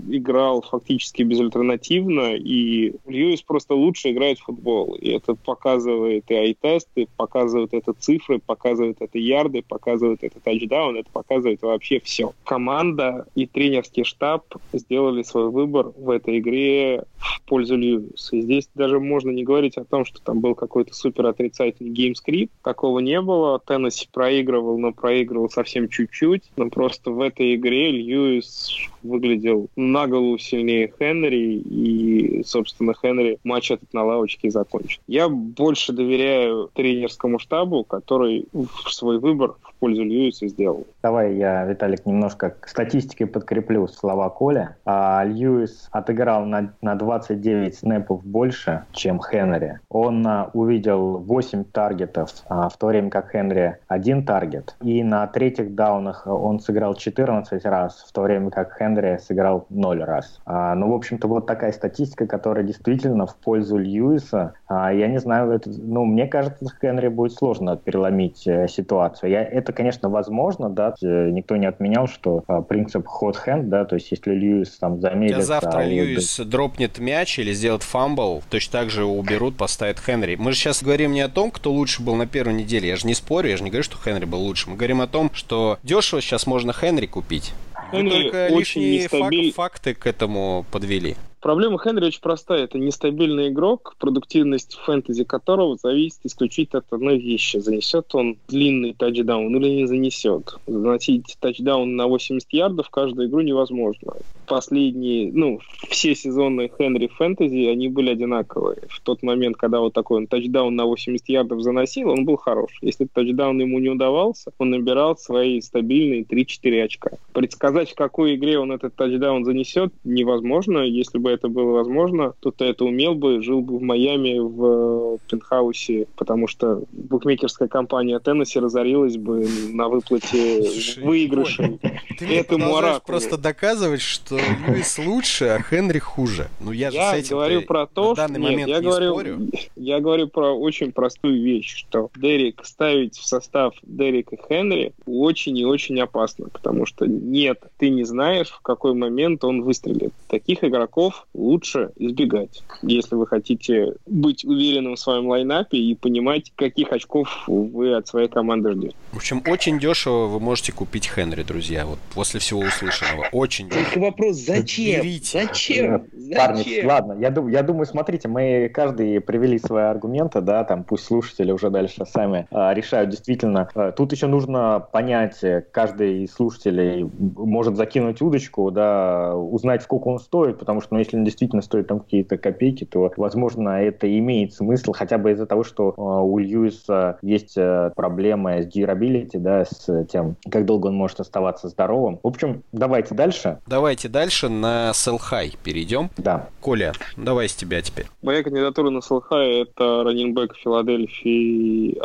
играл 0.08 0.62
фактически 0.62 1.22
безальтернативно, 1.22 2.34
и 2.34 2.94
Льюис 3.06 3.42
просто 3.42 3.74
лучше 3.74 4.10
играет 4.10 4.40
в 4.40 4.44
футбол. 4.44 4.94
И 4.94 5.10
это 5.10 5.34
показывает 5.34 6.24
и 6.28 6.34
ай-тесты, 6.34 7.06
показывает 7.16 7.72
это 7.72 7.92
цифры, 7.92 8.40
показывает 8.44 8.96
это 9.00 9.18
ярды, 9.18 9.62
показывает 9.62 10.24
это 10.24 10.40
тачдаун, 10.40 10.96
это 10.96 11.08
показывает 11.12 11.62
вообще 11.62 12.00
все. 12.00 12.32
Команда 12.44 13.26
и 13.36 13.46
тренерский 13.46 14.02
штаб 14.02 14.44
сделали 14.72 15.22
свой 15.22 15.50
выбор 15.50 15.92
в 15.96 16.10
этой 16.10 16.38
игре 16.38 17.04
в 17.18 17.42
пользу 17.42 17.76
Льюиса. 17.76 18.36
И 18.36 18.40
здесь 18.42 18.68
даже 18.74 18.98
можно 18.98 19.30
не 19.30 19.44
говорить 19.44 19.76
о 19.76 19.84
том, 19.84 20.04
что 20.04 20.20
там 20.20 20.40
был 20.40 20.54
какой-то 20.56 20.94
супер 20.94 21.26
отрицательный 21.26 21.90
game 21.90 22.13
script. 22.13 22.52
Такого 22.62 22.98
не 22.98 23.19
было. 23.22 23.60
Теннесси 23.60 24.08
проигрывал, 24.12 24.78
но 24.78 24.92
проигрывал 24.92 25.50
совсем 25.50 25.88
чуть-чуть. 25.88 26.44
Но 26.56 26.68
просто 26.70 27.10
в 27.10 27.20
этой 27.20 27.54
игре 27.54 27.90
Льюис 27.90 28.70
выглядел 29.02 29.68
на 29.76 30.06
голову 30.06 30.38
сильнее 30.38 30.92
Хенри, 30.98 31.58
и, 31.58 32.42
собственно, 32.44 32.94
Хенри 32.94 33.38
матч 33.44 33.70
этот 33.70 33.92
на 33.92 34.04
лавочке 34.04 34.48
и 34.48 34.50
закончил. 34.50 35.00
Я 35.06 35.28
больше 35.28 35.92
доверяю 35.92 36.70
тренерскому 36.74 37.38
штабу, 37.38 37.84
который 37.84 38.46
свой 38.88 39.18
выбор 39.18 39.54
в 39.62 39.69
пользу 39.80 40.04
Льюиса 40.04 40.46
сделал. 40.46 40.86
Давай 41.02 41.34
я, 41.34 41.64
Виталик, 41.64 42.06
немножко 42.06 42.50
к 42.50 42.68
статистике 42.68 43.26
подкреплю 43.26 43.88
слова 43.88 44.28
Коля. 44.30 44.76
А, 44.84 45.24
Льюис 45.24 45.88
отыграл 45.90 46.44
на, 46.44 46.72
на 46.82 46.94
29 46.94 47.74
снэпов 47.74 48.24
больше, 48.24 48.84
чем 48.92 49.20
Хенри. 49.20 49.80
Он 49.88 50.26
а, 50.26 50.50
увидел 50.52 51.18
8 51.18 51.64
таргетов, 51.64 52.30
а, 52.48 52.68
в 52.68 52.76
то 52.76 52.86
время 52.86 53.10
как 53.10 53.32
Хенри 53.32 53.78
один 53.88 54.24
таргет. 54.24 54.76
И 54.82 55.02
на 55.02 55.26
третьих 55.26 55.74
даунах 55.74 56.26
он 56.26 56.60
сыграл 56.60 56.94
14 56.94 57.64
раз, 57.64 58.04
в 58.06 58.12
то 58.12 58.22
время 58.22 58.50
как 58.50 58.76
Хенри 58.78 59.18
сыграл 59.18 59.66
0 59.70 60.02
раз. 60.04 60.40
А, 60.44 60.74
ну, 60.74 60.90
в 60.90 60.94
общем-то, 60.94 61.26
вот 61.26 61.46
такая 61.46 61.72
статистика, 61.72 62.26
которая 62.26 62.64
действительно 62.64 63.26
в 63.26 63.34
пользу 63.36 63.78
Льюиса. 63.78 64.52
А, 64.68 64.92
я 64.92 65.08
не 65.08 65.18
знаю, 65.18 65.50
это, 65.50 65.70
ну, 65.70 66.04
мне 66.04 66.26
кажется, 66.26 66.66
Хенри 66.80 67.08
будет 67.08 67.32
сложно 67.32 67.76
переломить 67.76 68.46
э, 68.46 68.68
ситуацию. 68.68 69.30
Я, 69.30 69.42
это, 69.42 69.69
конечно, 69.72 70.08
возможно, 70.08 70.68
да, 70.68 70.94
никто 71.00 71.56
не 71.56 71.66
отменял, 71.66 72.06
что 72.06 72.44
а, 72.46 72.62
принцип 72.62 73.06
hot 73.06 73.36
hand, 73.46 73.64
да, 73.64 73.84
то 73.84 73.96
есть 73.96 74.10
если 74.10 74.32
Льюис 74.32 74.78
там 74.78 75.00
замедлится... 75.00 75.42
завтра 75.46 75.78
а 75.78 75.84
Льюис 75.84 76.38
вот... 76.38 76.48
дропнет 76.48 76.98
мяч 76.98 77.38
или 77.38 77.52
сделает 77.52 77.82
фамбл, 77.82 78.42
точно 78.50 78.80
так 78.80 78.90
же 78.90 79.04
уберут, 79.04 79.56
поставят 79.56 79.98
Хенри. 79.98 80.36
Мы 80.36 80.52
же 80.52 80.58
сейчас 80.58 80.82
говорим 80.82 81.12
не 81.12 81.20
о 81.20 81.28
том, 81.28 81.50
кто 81.50 81.72
лучше 81.72 82.02
был 82.02 82.14
на 82.14 82.26
первой 82.26 82.54
неделе. 82.54 82.88
Я 82.88 82.96
же 82.96 83.06
не 83.06 83.14
спорю, 83.14 83.48
я 83.48 83.56
же 83.56 83.64
не 83.64 83.70
говорю, 83.70 83.84
что 83.84 83.96
Хенри 83.98 84.24
был 84.24 84.40
лучше. 84.40 84.70
Мы 84.70 84.76
говорим 84.76 85.00
о 85.00 85.06
том, 85.06 85.30
что 85.32 85.78
дешево 85.82 86.20
сейчас 86.20 86.46
можно 86.46 86.72
Хенри 86.72 87.06
купить. 87.06 87.52
Хенри 87.90 88.22
только 88.22 88.48
лишние 88.48 89.08
фак- 89.08 89.54
факты 89.54 89.94
к 89.94 90.06
этому 90.06 90.64
подвели. 90.70 91.16
Проблема 91.40 91.78
Хенри 91.78 92.04
очень 92.06 92.20
простая. 92.20 92.64
Это 92.64 92.78
нестабильный 92.78 93.48
игрок, 93.48 93.94
продуктивность 93.98 94.74
фэнтези 94.84 95.24
которого 95.24 95.76
зависит 95.76 96.20
исключительно 96.24 96.80
от 96.80 96.92
одной 96.92 97.18
вещи. 97.18 97.56
Занесет 97.56 98.14
он 98.14 98.36
длинный 98.46 98.92
тачдаун 98.92 99.56
или 99.56 99.70
не 99.70 99.86
занесет. 99.86 100.56
Заносить 100.66 101.38
тачдаун 101.40 101.96
на 101.96 102.08
80 102.08 102.46
ярдов 102.52 102.90
каждую 102.90 103.28
игру 103.28 103.40
невозможно. 103.40 104.12
Последние, 104.46 105.32
ну, 105.32 105.60
все 105.88 106.14
сезоны 106.14 106.70
Хенри 106.76 107.06
фэнтези, 107.06 107.68
они 107.68 107.88
были 107.88 108.10
одинаковые. 108.10 108.78
В 108.90 109.00
тот 109.00 109.22
момент, 109.22 109.56
когда 109.56 109.80
вот 109.80 109.94
такой 109.94 110.18
он 110.18 110.26
тачдаун 110.26 110.76
на 110.76 110.84
80 110.84 111.26
ярдов 111.28 111.62
заносил, 111.62 112.10
он 112.10 112.26
был 112.26 112.36
хорош. 112.36 112.78
Если 112.82 113.06
тачдаун 113.06 113.58
ему 113.60 113.78
не 113.78 113.88
удавался, 113.88 114.52
он 114.58 114.70
набирал 114.70 115.16
свои 115.16 115.62
стабильные 115.62 116.24
3-4 116.24 116.82
очка. 116.82 117.10
Предсказать, 117.32 117.92
в 117.92 117.94
какой 117.94 118.34
игре 118.34 118.58
он 118.58 118.72
этот 118.72 118.94
тачдаун 118.94 119.46
занесет, 119.46 119.92
невозможно. 120.04 120.80
Если 120.80 121.16
бы 121.16 121.29
это 121.30 121.48
было 121.48 121.72
возможно, 121.72 122.34
то 122.40 122.50
ты 122.50 122.66
это 122.66 122.84
умел 122.84 123.14
бы, 123.14 123.42
жил 123.42 123.60
бы 123.60 123.78
в 123.78 123.82
Майами 123.82 124.38
в 124.38 125.14
э, 125.14 125.18
пентхаусе, 125.28 126.06
потому 126.16 126.46
что 126.46 126.82
букмекерская 126.92 127.68
компания 127.68 128.18
Теннесси 128.18 128.58
разорилась 128.58 129.16
бы 129.16 129.46
на 129.70 129.88
выплате 129.88 130.68
выигрышей. 131.02 131.78
Ты 132.18 132.26
мне 132.26 132.36
этому 132.36 132.74
просто 133.06 133.38
доказывать, 133.38 134.00
что 134.00 134.36
Льюис 134.36 134.98
лучше, 134.98 135.46
а 135.46 135.62
Хенри 135.62 135.98
хуже. 135.98 136.48
Ну 136.60 136.72
я 136.72 136.90
же 136.90 136.96
я 136.96 137.12
с 137.12 137.14
этим 137.16 137.36
говорю 137.36 137.62
про 137.62 137.86
то, 137.86 138.14
что 138.14 138.28
нет, 138.28 138.68
я 138.68 138.80
говорю, 138.80 139.12
спорю. 139.12 139.48
я 139.76 140.00
говорю 140.00 140.28
про 140.28 140.52
очень 140.52 140.92
простую 140.92 141.42
вещь, 141.42 141.76
что 141.76 142.10
Дерек 142.16 142.64
ставить 142.64 143.16
в 143.16 143.26
состав 143.26 143.74
Дерека 143.82 144.36
Хенри 144.48 144.92
очень 145.06 145.56
и 145.58 145.64
очень 145.64 146.00
опасно, 146.00 146.48
потому 146.48 146.86
что 146.86 147.06
нет, 147.06 147.62
ты 147.78 147.90
не 147.90 148.04
знаешь, 148.04 148.48
в 148.48 148.60
какой 148.60 148.94
момент 148.94 149.44
он 149.44 149.62
выстрелит. 149.62 150.12
Таких 150.28 150.64
игроков 150.64 151.19
лучше 151.34 151.90
избегать, 151.96 152.62
если 152.82 153.14
вы 153.14 153.26
хотите 153.26 153.94
быть 154.06 154.44
уверенным 154.44 154.96
в 154.96 154.98
своем 155.00 155.28
лайнапе 155.28 155.78
и 155.78 155.94
понимать, 155.94 156.52
каких 156.56 156.92
очков 156.92 157.44
вы 157.46 157.94
от 157.94 158.06
своей 158.08 158.28
команды 158.28 158.72
ждете. 158.72 158.94
В 159.12 159.16
общем, 159.16 159.42
очень 159.46 159.78
дешево 159.78 160.26
вы 160.26 160.40
можете 160.40 160.72
купить 160.72 161.08
Хенри, 161.08 161.42
друзья, 161.42 161.86
вот 161.86 161.98
после 162.14 162.40
всего 162.40 162.60
услышанного. 162.60 163.26
Очень 163.32 163.68
дешево. 163.68 163.84
Только 163.84 164.00
вопрос, 164.00 164.36
зачем? 164.36 165.02
Берите. 165.02 165.46
Зачем? 165.46 166.06
Зачем? 166.12 166.36
Парни, 166.36 166.84
ладно, 166.84 167.16
я, 167.20 167.30
думаю, 167.30 167.52
я 167.52 167.62
думаю, 167.62 167.86
смотрите, 167.86 168.28
мы 168.28 168.70
каждый 168.72 169.20
привели 169.20 169.58
свои 169.58 169.84
аргументы, 169.84 170.40
да, 170.40 170.64
там 170.64 170.84
пусть 170.84 171.04
слушатели 171.04 171.50
уже 171.52 171.70
дальше 171.70 172.04
сами 172.06 172.46
а, 172.50 172.72
решают 172.74 173.10
действительно. 173.10 173.68
А, 173.74 173.92
тут 173.92 174.12
еще 174.12 174.26
нужно 174.26 174.86
понять, 174.92 175.40
каждый 175.72 176.24
из 176.24 176.32
слушателей 176.32 177.08
может 177.18 177.76
закинуть 177.76 178.20
удочку, 178.22 178.70
да, 178.70 179.34
узнать, 179.34 179.82
сколько 179.82 180.08
он 180.08 180.18
стоит, 180.18 180.58
потому 180.58 180.80
что, 180.80 180.94
ну, 180.94 180.98
если 180.98 181.09
он 181.14 181.24
действительно 181.24 181.62
стоит 181.62 181.88
там 181.88 182.00
какие-то 182.00 182.38
копейки, 182.38 182.84
то, 182.84 183.12
возможно, 183.16 183.70
это 183.82 184.06
имеет 184.18 184.54
смысл 184.54 184.92
хотя 184.92 185.18
бы 185.18 185.32
из-за 185.32 185.46
того, 185.46 185.64
что 185.64 185.90
э, 185.90 185.92
у 185.96 186.38
Льюиса 186.38 187.18
есть 187.22 187.56
э, 187.56 187.90
проблемы 187.94 188.62
с 188.62 188.66
durability, 188.66 189.38
да, 189.38 189.64
с 189.64 190.06
тем, 190.06 190.36
как 190.50 190.64
долго 190.64 190.88
он 190.88 190.94
может 190.94 191.20
оставаться 191.20 191.68
здоровым. 191.68 192.18
В 192.22 192.28
общем, 192.28 192.62
давайте 192.72 193.14
дальше. 193.14 193.58
Давайте 193.66 194.08
дальше 194.08 194.48
на 194.48 194.92
High 194.92 195.56
перейдем. 195.62 196.10
Да. 196.16 196.48
Коля, 196.60 196.92
давай 197.16 197.48
с 197.48 197.54
тебя 197.54 197.82
теперь. 197.82 198.06
Моя 198.22 198.42
кандидатура 198.42 198.90
на 198.90 198.98
High 198.98 199.62
это 199.62 200.04
раннинбэк 200.04 200.56
Филадельфии 200.56 201.98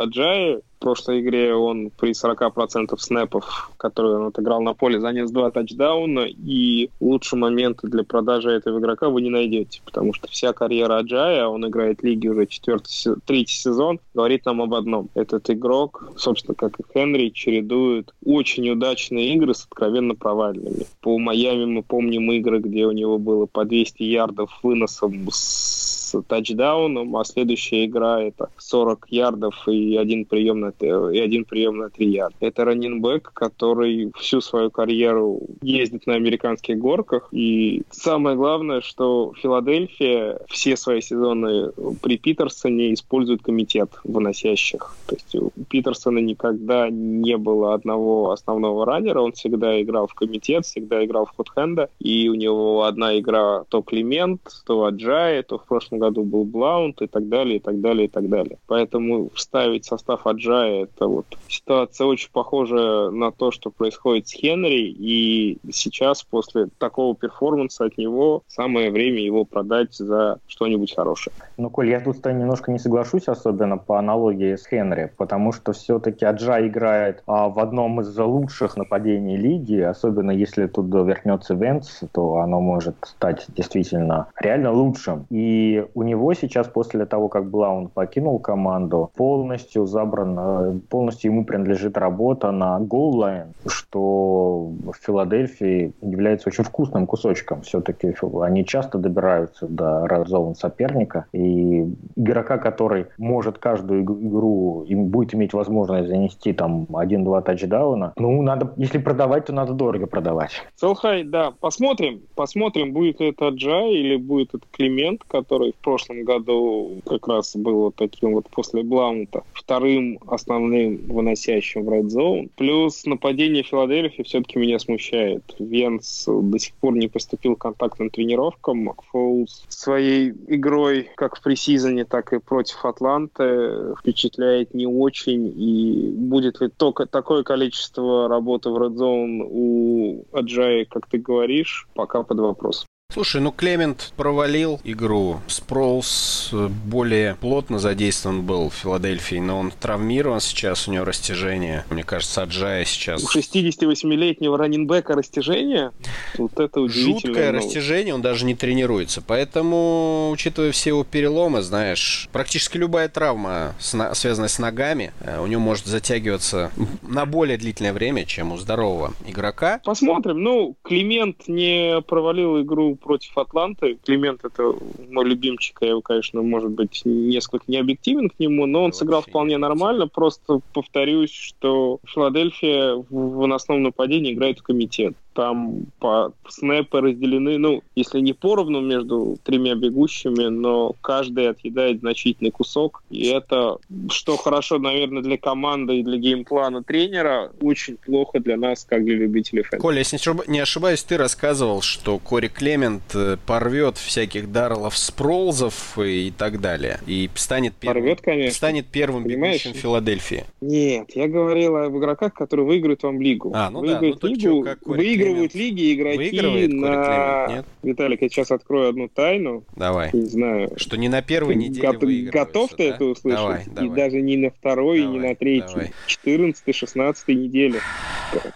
Аджаи 0.76 0.86
прошлой 0.86 1.20
игре 1.20 1.54
он 1.54 1.90
при 1.90 2.12
40% 2.12 2.96
снэпов, 2.98 3.70
которые 3.76 4.16
он 4.16 4.26
отыграл 4.26 4.62
на 4.62 4.74
поле, 4.74 5.00
занес 5.00 5.30
два 5.30 5.50
тачдауна, 5.50 6.26
и 6.28 6.90
лучшие 7.00 7.40
моменты 7.40 7.88
для 7.88 8.04
продажи 8.04 8.50
этого 8.50 8.78
игрока 8.78 9.08
вы 9.08 9.22
не 9.22 9.30
найдете, 9.30 9.80
потому 9.84 10.12
что 10.12 10.28
вся 10.28 10.52
карьера 10.52 10.98
Аджая, 10.98 11.46
он 11.46 11.66
играет 11.66 12.00
в 12.00 12.04
лиге 12.04 12.30
уже 12.30 12.46
четвертый, 12.46 12.92
третий 13.24 13.56
сезон, 13.56 14.00
говорит 14.14 14.44
нам 14.46 14.62
об 14.62 14.74
одном. 14.74 15.08
Этот 15.14 15.50
игрок, 15.50 16.12
собственно, 16.16 16.54
как 16.54 16.78
и 16.78 16.84
Хенри, 16.92 17.30
чередует 17.30 18.14
очень 18.24 18.68
удачные 18.70 19.34
игры 19.34 19.54
с 19.54 19.64
откровенно 19.64 20.14
провальными. 20.14 20.86
По 21.00 21.18
Майами 21.18 21.64
мы 21.64 21.82
помним 21.82 22.30
игры, 22.32 22.60
где 22.60 22.86
у 22.86 22.92
него 22.92 23.18
было 23.18 23.46
по 23.46 23.64
200 23.64 24.02
ярдов 24.02 24.50
выносом 24.62 25.28
с 25.30 26.05
тачдауном, 26.22 27.16
а 27.16 27.24
следующая 27.24 27.86
игра 27.86 28.22
это 28.22 28.50
40 28.56 29.06
ярдов 29.10 29.68
и 29.68 29.96
один 29.96 30.24
прием 30.24 30.60
на, 30.60 30.72
и 30.78 31.18
один 31.18 31.44
прием 31.44 31.78
на 31.78 31.90
3 31.90 32.06
ярда. 32.08 32.36
Это 32.40 32.64
раннинбэк, 32.64 33.30
который 33.32 34.12
всю 34.16 34.40
свою 34.40 34.70
карьеру 34.70 35.40
ездит 35.62 36.06
на 36.06 36.14
американских 36.14 36.78
горках. 36.78 37.28
И 37.32 37.82
самое 37.90 38.36
главное, 38.36 38.80
что 38.80 39.32
Филадельфия 39.40 40.38
все 40.48 40.76
свои 40.76 41.00
сезоны 41.00 41.72
при 42.02 42.18
Питерсоне 42.18 42.94
использует 42.94 43.42
комитет 43.42 43.90
выносящих. 44.04 44.96
То 45.06 45.14
есть 45.14 45.34
у 45.34 45.52
Питерсона 45.68 46.18
никогда 46.18 46.88
не 46.90 47.36
было 47.36 47.74
одного 47.74 48.30
основного 48.30 48.84
раннера, 48.84 49.20
он 49.20 49.32
всегда 49.32 49.80
играл 49.80 50.06
в 50.06 50.14
комитет, 50.14 50.64
всегда 50.64 51.04
играл 51.04 51.26
в 51.26 51.36
хотхенда, 51.36 51.88
и 51.98 52.28
у 52.28 52.34
него 52.34 52.84
одна 52.84 53.18
игра 53.18 53.64
то 53.68 53.82
Климент, 53.82 54.40
то 54.66 54.84
Аджай, 54.84 55.42
то 55.42 55.58
в 55.58 55.64
прошлом 55.66 55.98
году 55.98 56.05
был 56.10 56.44
Блаунт 56.44 57.02
и 57.02 57.06
так 57.06 57.28
далее, 57.28 57.56
и 57.56 57.60
так 57.60 57.80
далее, 57.80 58.06
и 58.06 58.08
так 58.08 58.28
далее. 58.28 58.58
Поэтому 58.66 59.30
вставить 59.34 59.84
состав 59.84 60.26
Аджая, 60.26 60.84
это 60.84 61.06
вот 61.06 61.26
ситуация 61.48 62.06
очень 62.06 62.30
похожа 62.32 63.10
на 63.10 63.30
то, 63.30 63.50
что 63.50 63.70
происходит 63.70 64.28
с 64.28 64.32
Хенри, 64.32 64.88
и 64.88 65.58
сейчас 65.70 66.22
после 66.22 66.68
такого 66.78 67.14
перформанса 67.14 67.84
от 67.84 67.98
него 67.98 68.42
самое 68.48 68.90
время 68.90 69.20
его 69.20 69.44
продать 69.44 69.94
за 69.94 70.38
что-нибудь 70.46 70.94
хорошее. 70.94 71.34
Ну, 71.56 71.70
Коль, 71.70 71.90
я 71.90 72.00
тут 72.00 72.24
немножко 72.24 72.72
не 72.72 72.78
соглашусь, 72.78 73.28
особенно 73.28 73.78
по 73.78 73.98
аналогии 73.98 74.56
с 74.56 74.66
Хенри, 74.66 75.12
потому 75.16 75.52
что 75.52 75.72
все-таки 75.72 76.24
Аджа 76.24 76.66
играет 76.66 77.22
а, 77.26 77.48
в 77.48 77.58
одном 77.58 78.00
из 78.00 78.16
лучших 78.18 78.76
нападений 78.76 79.36
лиги, 79.36 79.80
особенно 79.80 80.30
если 80.30 80.66
туда 80.66 81.00
вернется 81.02 81.54
Венц, 81.54 82.02
то 82.12 82.36
оно 82.36 82.60
может 82.60 82.96
стать 83.02 83.46
действительно 83.48 84.28
реально 84.40 84.72
лучшим. 84.72 85.26
И 85.30 85.85
у 85.94 86.02
него 86.02 86.34
сейчас, 86.34 86.68
после 86.68 87.06
того, 87.06 87.28
как 87.28 87.50
Блаун 87.50 87.88
покинул 87.88 88.38
команду, 88.38 89.10
полностью 89.16 89.86
забран, 89.86 90.36
э, 90.38 90.78
полностью 90.88 91.30
ему 91.30 91.44
принадлежит 91.44 91.96
работа 91.96 92.50
на 92.50 92.78
голлайн, 92.80 93.54
что 93.66 94.72
в 94.84 94.92
Филадельфии 95.00 95.92
является 96.00 96.48
очень 96.48 96.64
вкусным 96.64 97.06
кусочком. 97.06 97.62
Все-таки 97.62 98.14
они 98.42 98.64
часто 98.64 98.98
добираются 98.98 99.66
до 99.66 100.06
red 100.06 100.54
соперника, 100.54 101.26
и 101.32 101.86
игрока, 102.16 102.58
который 102.58 103.06
может 103.18 103.58
каждую 103.58 104.02
игру, 104.02 104.84
им 104.88 105.06
будет 105.06 105.34
иметь 105.34 105.52
возможность 105.52 106.08
занести 106.08 106.52
там 106.52 106.86
один-два 106.94 107.42
тачдауна, 107.42 108.12
ну, 108.16 108.42
надо, 108.42 108.72
если 108.76 108.98
продавать, 108.98 109.46
то 109.46 109.52
надо 109.52 109.72
дорого 109.72 110.06
продавать. 110.06 110.50
Селхай, 110.74 111.24
да, 111.24 111.52
посмотрим, 111.60 112.22
посмотрим, 112.34 112.92
будет 112.92 113.20
это 113.20 113.48
Джай 113.48 113.92
или 113.92 114.16
будет 114.16 114.54
это 114.54 114.66
Климент, 114.70 115.22
который 115.28 115.74
в 115.80 115.84
прошлом 115.84 116.24
году 116.24 117.00
как 117.06 117.28
раз 117.28 117.54
был 117.56 117.74
вот 117.82 117.94
таким 117.96 118.34
вот 118.34 118.48
после 118.50 118.82
Бламута 118.82 119.42
вторым 119.52 120.18
основным 120.26 120.98
выносящим 121.08 121.84
в 121.84 121.90
Red 121.90 122.06
Zone. 122.06 122.50
Плюс 122.56 123.04
нападение 123.04 123.62
Филадельфии 123.62 124.22
все-таки 124.22 124.58
меня 124.58 124.78
смущает. 124.78 125.42
Венс 125.58 126.26
до 126.26 126.58
сих 126.58 126.74
пор 126.74 126.94
не 126.94 127.08
поступил 127.08 127.56
к 127.56 127.60
контактным 127.60 128.10
тренировкам. 128.10 128.84
Макфоулс 128.84 129.64
своей 129.68 130.30
игрой 130.48 131.08
как 131.16 131.36
в 131.36 131.42
пресизоне, 131.42 132.04
так 132.04 132.32
и 132.32 132.38
против 132.38 132.84
Атланты 132.84 133.94
впечатляет 134.00 134.74
не 134.74 134.86
очень. 134.86 135.52
И 135.56 136.10
будет 136.12 136.60
ли 136.60 136.68
только 136.68 137.06
такое 137.06 137.42
количество 137.42 138.28
работы 138.28 138.70
в 138.70 138.76
Red 138.76 138.94
Zone 138.94 139.46
у 139.48 140.24
Аджаи, 140.32 140.84
как 140.84 141.06
ты 141.06 141.18
говоришь, 141.18 141.88
пока 141.94 142.22
под 142.22 142.40
вопрос. 142.40 142.86
Слушай, 143.16 143.40
ну 143.40 143.50
Клемент 143.50 144.12
провалил 144.16 144.78
игру. 144.84 145.40
Спроулс 145.46 146.50
э, 146.52 146.68
более 146.68 147.36
плотно 147.36 147.78
задействован 147.78 148.42
был 148.42 148.68
в 148.68 148.74
Филадельфии, 148.74 149.36
но 149.36 149.58
он 149.58 149.70
травмирован 149.70 150.40
сейчас, 150.40 150.86
у 150.86 150.92
него 150.92 151.06
растяжение. 151.06 151.86
Мне 151.88 152.02
кажется, 152.02 152.42
Аджая 152.42 152.84
сейчас... 152.84 153.24
У 153.24 153.38
68-летнего 153.38 154.58
раненбека 154.58 155.14
растяжение? 155.14 155.92
Вот 156.36 156.60
это 156.60 156.78
удивительно. 156.78 157.20
Жуткое 157.20 157.52
новость. 157.52 157.68
растяжение, 157.68 158.12
он 158.12 158.20
даже 158.20 158.44
не 158.44 158.54
тренируется. 158.54 159.22
Поэтому, 159.26 160.28
учитывая 160.30 160.72
все 160.72 160.90
его 160.90 161.02
переломы, 161.02 161.62
знаешь, 161.62 162.28
практически 162.32 162.76
любая 162.76 163.08
травма, 163.08 163.74
связанная 163.78 164.48
с 164.48 164.58
ногами, 164.58 165.14
э, 165.20 165.40
у 165.40 165.46
него 165.46 165.62
может 165.62 165.86
затягиваться 165.86 166.70
на 167.00 167.24
более 167.24 167.56
длительное 167.56 167.94
время, 167.94 168.26
чем 168.26 168.52
у 168.52 168.58
здорового 168.58 169.14
игрока. 169.26 169.80
Посмотрим. 169.84 170.42
Ну, 170.42 170.76
Климент 170.82 171.48
не 171.48 172.02
провалил 172.02 172.60
игру 172.60 172.95
против 172.96 173.36
Атланты. 173.38 173.98
Климент 174.04 174.44
это 174.44 174.74
мой 175.10 175.24
любимчик, 175.24 175.78
я 175.80 175.90
его, 175.90 176.00
конечно, 176.00 176.42
может 176.42 176.70
быть, 176.70 177.02
несколько 177.04 177.64
не 177.68 177.78
объективен 177.78 178.30
к 178.30 178.38
нему, 178.38 178.66
но 178.66 178.80
он 178.80 178.84
Вообще 178.86 178.98
сыграл 178.98 179.22
вполне 179.22 179.58
нормально. 179.58 180.08
Просто 180.08 180.60
повторюсь, 180.72 181.32
что 181.32 181.98
Филадельфия 182.06 182.94
в 182.94 183.06
выносном 183.10 183.82
нападении 183.82 184.32
играет 184.32 184.60
в 184.60 184.62
комитет 184.62 185.14
там 185.36 185.86
по 186.00 186.32
снэпы 186.48 187.00
разделены, 187.00 187.58
ну, 187.58 187.82
если 187.94 188.20
не 188.20 188.32
поровну 188.32 188.80
между 188.80 189.36
тремя 189.44 189.74
бегущими, 189.74 190.46
но 190.46 190.94
каждый 191.02 191.50
отъедает 191.50 192.00
значительный 192.00 192.50
кусок. 192.50 193.02
И 193.10 193.26
это, 193.26 193.76
что 194.08 194.38
хорошо, 194.38 194.78
наверное, 194.78 195.22
для 195.22 195.36
команды 195.36 195.98
и 195.98 196.02
для 196.02 196.16
геймплана 196.16 196.82
тренера, 196.82 197.52
очень 197.60 197.98
плохо 197.98 198.40
для 198.40 198.56
нас, 198.56 198.86
как 198.88 199.04
для 199.04 199.16
любителей 199.16 199.62
фэнтези. 199.62 199.82
Коля, 199.82 199.98
если 199.98 200.18
не 200.50 200.58
ошибаюсь, 200.58 201.02
ты 201.02 201.18
рассказывал, 201.18 201.82
что 201.82 202.18
Кори 202.18 202.48
Клемент 202.48 203.14
э, 203.14 203.36
порвет 203.44 203.98
всяких 203.98 204.50
Дарлов 204.50 204.96
Спролзов 204.96 205.98
и 205.98 206.32
так 206.36 206.62
далее. 206.62 206.98
И 207.06 207.28
станет 207.34 207.74
первым, 207.74 208.02
порвет, 208.02 208.20
конечно. 208.22 208.54
станет 208.56 208.86
первым 208.86 209.24
Понимаешь? 209.24 209.64
бегущим 209.64 209.80
Филадельфии. 209.80 210.44
Нет, 210.62 211.10
я 211.14 211.28
говорил 211.28 211.76
об 211.76 211.96
игроках, 211.98 212.32
которые 212.32 212.64
выиграют 212.66 213.02
вам 213.02 213.20
лигу. 213.20 213.52
А, 213.54 213.68
ну 213.68 213.80
выиграют 213.80 214.20
да, 214.20 214.28
ну, 214.28 214.34
лигу, 214.34 214.64
что, 214.64 214.76
выиграют 214.86 215.25
выигрывают 215.28 215.54
лиги 215.54 215.94
игроки 215.94 216.16
Выигрывает 216.16 216.72
на... 216.72 217.46
Нет? 217.48 217.66
Виталик, 217.82 218.22
я 218.22 218.28
сейчас 218.28 218.50
открою 218.50 218.90
одну 218.90 219.08
тайну. 219.08 219.64
Давай. 219.76 220.10
Не 220.12 220.26
знаю. 220.26 220.70
Что 220.76 220.96
не 220.96 221.08
на 221.08 221.22
первой 221.22 221.54
неделе 221.54 221.92
Го- 221.92 222.30
Готов 222.32 222.70
ты 222.70 222.88
да? 222.88 222.94
это 222.94 223.04
услышать? 223.04 223.40
Давай, 223.40 223.64
давай. 223.66 223.90
И 223.90 223.94
даже 223.94 224.22
не 224.22 224.36
на 224.36 224.50
второй, 224.50 225.00
давай, 225.00 225.16
и 225.16 225.18
не 225.18 225.28
на 225.28 225.34
третьей. 225.34 225.92
14-16 226.08 227.34
неделе. 227.34 227.80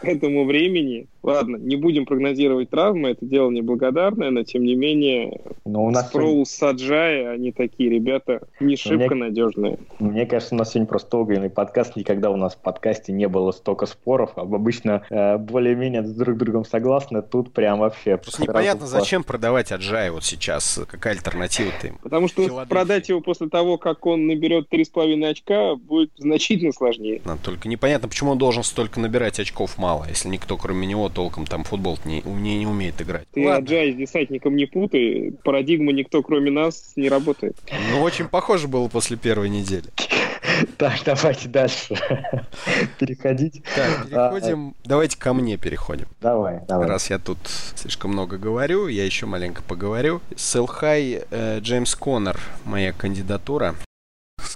К 0.00 0.04
этому 0.04 0.44
времени 0.46 1.06
Ладно, 1.22 1.56
не 1.56 1.76
будем 1.76 2.06
прогнозировать 2.06 2.70
травмы, 2.70 3.10
это 3.10 3.26
дело 3.26 3.50
неблагодарное, 3.50 4.30
но 4.30 4.42
тем 4.42 4.64
не 4.64 4.74
менее 4.74 5.40
но 5.64 5.84
у 5.84 5.90
нас 5.90 6.08
Спроул, 6.08 6.46
сегодня... 6.46 6.78
Саджай, 6.78 7.34
они 7.34 7.52
такие 7.52 7.90
ребята 7.90 8.40
не 8.60 8.76
шибко 8.76 9.14
мне... 9.14 9.26
надежные. 9.26 9.78
Мне 9.98 10.26
кажется, 10.26 10.54
у 10.54 10.58
нас 10.58 10.70
сегодня 10.70 10.88
просто 10.88 11.18
огненный 11.18 11.50
подкаст, 11.50 11.96
никогда 11.96 12.30
у 12.30 12.36
нас 12.36 12.54
в 12.54 12.58
подкасте 12.58 13.12
не 13.12 13.28
было 13.28 13.52
столько 13.52 13.86
споров, 13.86 14.32
обычно 14.36 15.02
э, 15.10 15.36
более-менее 15.36 16.04
с 16.04 16.12
друг 16.12 16.38
другом 16.38 16.64
согласны, 16.64 17.22
тут 17.22 17.52
прям 17.52 17.80
вообще... 17.80 18.16
Просто 18.16 18.42
непонятно, 18.42 18.80
класс. 18.80 18.90
зачем 18.90 19.22
продавать 19.22 19.72
Аджай 19.72 20.10
вот 20.10 20.24
сейчас, 20.24 20.80
какая 20.88 21.14
альтернатива-то 21.14 21.88
им? 21.88 21.98
Потому 22.02 22.28
что 22.28 22.64
продать 22.66 23.08
его 23.10 23.20
после 23.20 23.48
того, 23.48 23.76
как 23.76 24.06
он 24.06 24.26
наберет 24.26 24.72
3,5 24.72 25.26
очка, 25.26 25.74
будет 25.76 26.12
значительно 26.16 26.72
сложнее. 26.72 27.20
Но 27.24 27.36
только 27.36 27.68
непонятно, 27.68 28.08
почему 28.08 28.32
он 28.32 28.38
должен 28.38 28.62
столько 28.62 28.98
набирать 29.00 29.38
очков 29.38 29.76
мало, 29.76 30.06
если 30.08 30.28
никто 30.28 30.56
кроме 30.56 30.86
него 30.86 31.09
толком 31.10 31.46
там 31.46 31.64
футбол 31.64 31.98
не, 32.04 32.22
не, 32.22 32.58
не 32.58 32.66
умеет 32.66 33.00
играть. 33.00 33.26
Ты 33.32 33.44
Ладно. 33.44 33.58
Аджай 33.58 33.92
с 33.92 33.96
десантником 33.96 34.56
не 34.56 34.66
путай, 34.66 35.32
парадигма 35.44 35.92
никто 35.92 36.22
кроме 36.22 36.50
нас 36.50 36.92
не 36.96 37.08
работает. 37.08 37.56
Ну, 37.92 38.02
очень 38.02 38.28
похоже 38.28 38.68
было 38.68 38.88
после 38.88 39.16
первой 39.16 39.48
недели. 39.48 39.86
Так, 40.76 40.94
давайте 41.04 41.48
дальше 41.48 41.94
переходить. 42.98 43.62
Так, 43.74 44.08
переходим. 44.08 44.74
А, 44.78 44.88
давайте 44.88 45.18
ко 45.18 45.32
мне 45.32 45.56
переходим. 45.56 46.06
Давай, 46.20 46.60
давай. 46.66 46.88
Раз 46.88 47.10
я 47.10 47.18
тут 47.18 47.38
слишком 47.74 48.12
много 48.12 48.36
говорю, 48.36 48.86
я 48.88 49.04
еще 49.04 49.26
маленько 49.26 49.62
поговорю. 49.62 50.20
Селхай 50.36 51.22
э, 51.30 51.60
Джеймс 51.60 51.94
Коннор, 51.94 52.38
моя 52.64 52.92
кандидатура. 52.92 53.74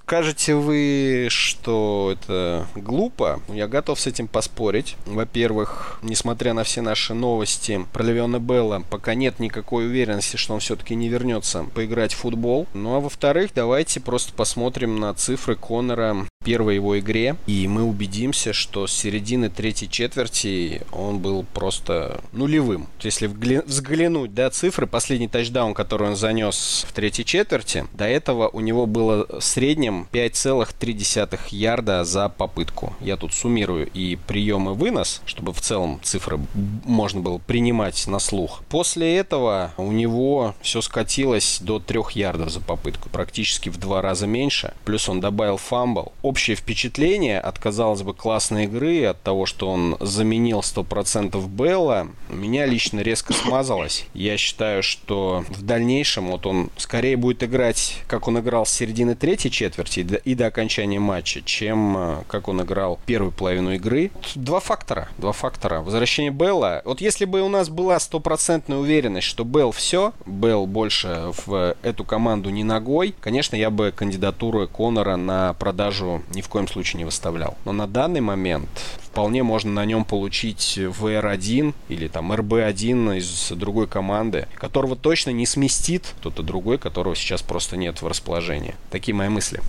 Скажете 0.07 0.55
вы, 0.55 1.28
что 1.30 2.12
это 2.12 2.66
глупо? 2.76 3.40
Я 3.48 3.66
готов 3.66 3.98
с 3.98 4.07
этим 4.07 4.28
поспорить. 4.28 4.96
Во-первых, 5.07 5.98
несмотря 6.02 6.52
на 6.52 6.62
все 6.62 6.82
наши 6.82 7.14
новости 7.14 7.86
про 7.90 8.02
Левиона 8.05 8.38
Белла, 8.38 8.82
пока 8.90 9.14
нет 9.14 9.40
никакой 9.40 9.86
уверенности, 9.86 10.36
что 10.36 10.52
он 10.52 10.61
все-таки 10.61 10.94
не 10.94 11.09
вернется 11.09 11.64
поиграть 11.74 12.12
в 12.12 12.18
футбол. 12.18 12.66
Ну 12.74 12.94
а 12.94 13.00
во-вторых, 13.00 13.52
давайте 13.55 13.98
просто 13.98 14.34
посмотрим 14.34 15.00
на 15.00 15.14
цифры 15.14 15.57
Коннора 15.57 16.26
первой 16.45 16.76
его 16.76 16.99
игре, 16.99 17.36
и 17.47 17.66
мы 17.66 17.82
убедимся, 17.82 18.53
что 18.53 18.86
с 18.86 18.92
середины 18.92 19.49
третьей 19.49 19.88
четверти 19.88 20.82
он 20.92 21.18
был 21.18 21.45
просто 21.55 22.20
нулевым. 22.32 22.86
Если 23.01 23.26
взглянуть, 23.26 24.34
да, 24.34 24.51
цифры, 24.51 24.86
последний 24.86 25.28
тачдаун, 25.28 25.74
который 25.74 26.09
он 26.09 26.16
занес 26.16 26.84
в 26.88 26.92
третьей 26.92 27.24
четверти, 27.24 27.86
до 27.92 28.05
этого 28.05 28.49
у 28.49 28.61
него 28.61 28.86
было 28.86 29.26
в 29.26 29.42
среднем 29.42 30.07
5,3 30.12 31.38
ярда 31.51 32.05
за 32.05 32.28
попытку. 32.28 32.95
Я 33.01 33.16
тут 33.16 33.32
суммирую 33.32 33.88
и 33.92 34.16
прием 34.16 34.68
и 34.68 34.74
вынос, 34.74 35.22
чтобы 35.24 35.53
в 35.53 35.61
целом 35.61 36.01
цифры 36.03 36.38
можно 36.84 37.20
было 37.20 37.38
принимать 37.38 38.07
на 38.07 38.18
слух. 38.18 38.62
После 38.68 39.16
этого 39.16 39.72
у 39.76 39.92
него 39.92 40.55
все 40.61 40.82
скатилось 40.82 41.59
до 41.61 41.78
3 41.78 42.01
ярдов 42.14 42.51
за 42.51 42.61
попытку, 42.61 43.09
практически 43.09 43.70
в 43.70 43.78
два 43.78 44.03
раза 44.03 44.26
меньше. 44.26 44.74
Плюс 44.84 45.09
он 45.09 45.20
добавил 45.20 45.57
фамбл 45.57 46.12
общее 46.35 46.57
впечатление 46.57 47.39
от, 47.39 47.61
казалось 47.61 48.03
бы, 48.03 48.12
классной 48.12 48.64
игры, 48.64 49.05
от 49.05 49.22
того, 49.22 49.47
что 49.47 49.70
он 49.70 49.97
заменил 50.01 50.61
100% 50.61 51.41
Белла, 51.47 52.09
меня 52.28 52.66
лично 52.66 52.99
резко 52.99 53.32
смазалось. 53.32 54.07
Я 54.14 54.37
считаю, 54.37 54.82
что 54.82 55.45
в 55.49 55.62
дальнейшем 55.62 56.32
вот 56.32 56.45
он 56.47 56.70
скорее 56.76 57.16
будет 57.16 57.45
играть, 57.45 57.99
как 58.09 58.26
он 58.26 58.41
играл 58.41 58.66
с 58.66 58.72
середины 58.72 59.14
третьей 59.14 59.53
четверти 59.53 60.01
и 60.01 60.35
до 60.35 60.47
окончания 60.47 60.99
матча, 60.99 61.41
чем 61.41 61.97
э, 61.97 62.16
как 62.26 62.49
он 62.49 62.62
играл 62.62 62.99
первую 63.07 63.30
половину 63.30 63.72
игры. 63.74 64.11
Два 64.35 64.59
фактора. 64.59 65.09
Два 65.18 65.30
фактора. 65.30 65.82
Возвращение 65.82 66.32
Белла. 66.32 66.82
Вот 66.85 67.01
если 67.01 67.26
бы 67.26 67.43
у 67.43 67.49
нас 67.49 67.68
была 67.68 68.01
стопроцентная 68.01 68.78
уверенность, 68.78 69.28
что 69.28 69.45
Белл 69.45 69.70
все, 69.70 70.12
Белл 70.26 70.66
больше 70.66 71.30
в 71.47 71.76
эту 71.85 72.03
команду 72.03 72.51
не 72.51 72.64
ногой, 72.64 73.14
конечно, 73.20 73.55
я 73.55 73.70
бы 73.70 73.93
кандидатуру 73.95 74.66
Конора 74.66 75.14
на 75.14 75.55
продажу 75.55 76.24
ни 76.35 76.41
в 76.41 76.49
коем 76.49 76.68
случае 76.68 76.99
не 76.99 77.05
выставлял. 77.05 77.57
Но 77.64 77.72
на 77.72 77.87
данный 77.87 78.20
момент 78.20 78.68
вполне 78.99 79.43
можно 79.43 79.72
на 79.72 79.85
нем 79.85 80.05
получить 80.05 80.79
VR1 80.79 81.75
или 81.89 82.09
там 82.09 82.33
RB1 82.33 83.18
из 83.18 83.53
другой 83.53 83.87
команды, 83.87 84.49
которого 84.55 84.97
точно 84.97 85.31
не 85.31 85.47
сместит 85.47 86.14
кто-то 86.18 86.43
другой, 86.43 86.79
которого 86.79 87.14
сейчас 87.14 87.43
просто 87.43 87.77
нет 87.77 88.03
в 88.03 88.07
расположении. 88.07 88.75
Такие 88.91 89.14
мои 89.14 89.29
мысли. 89.29 89.61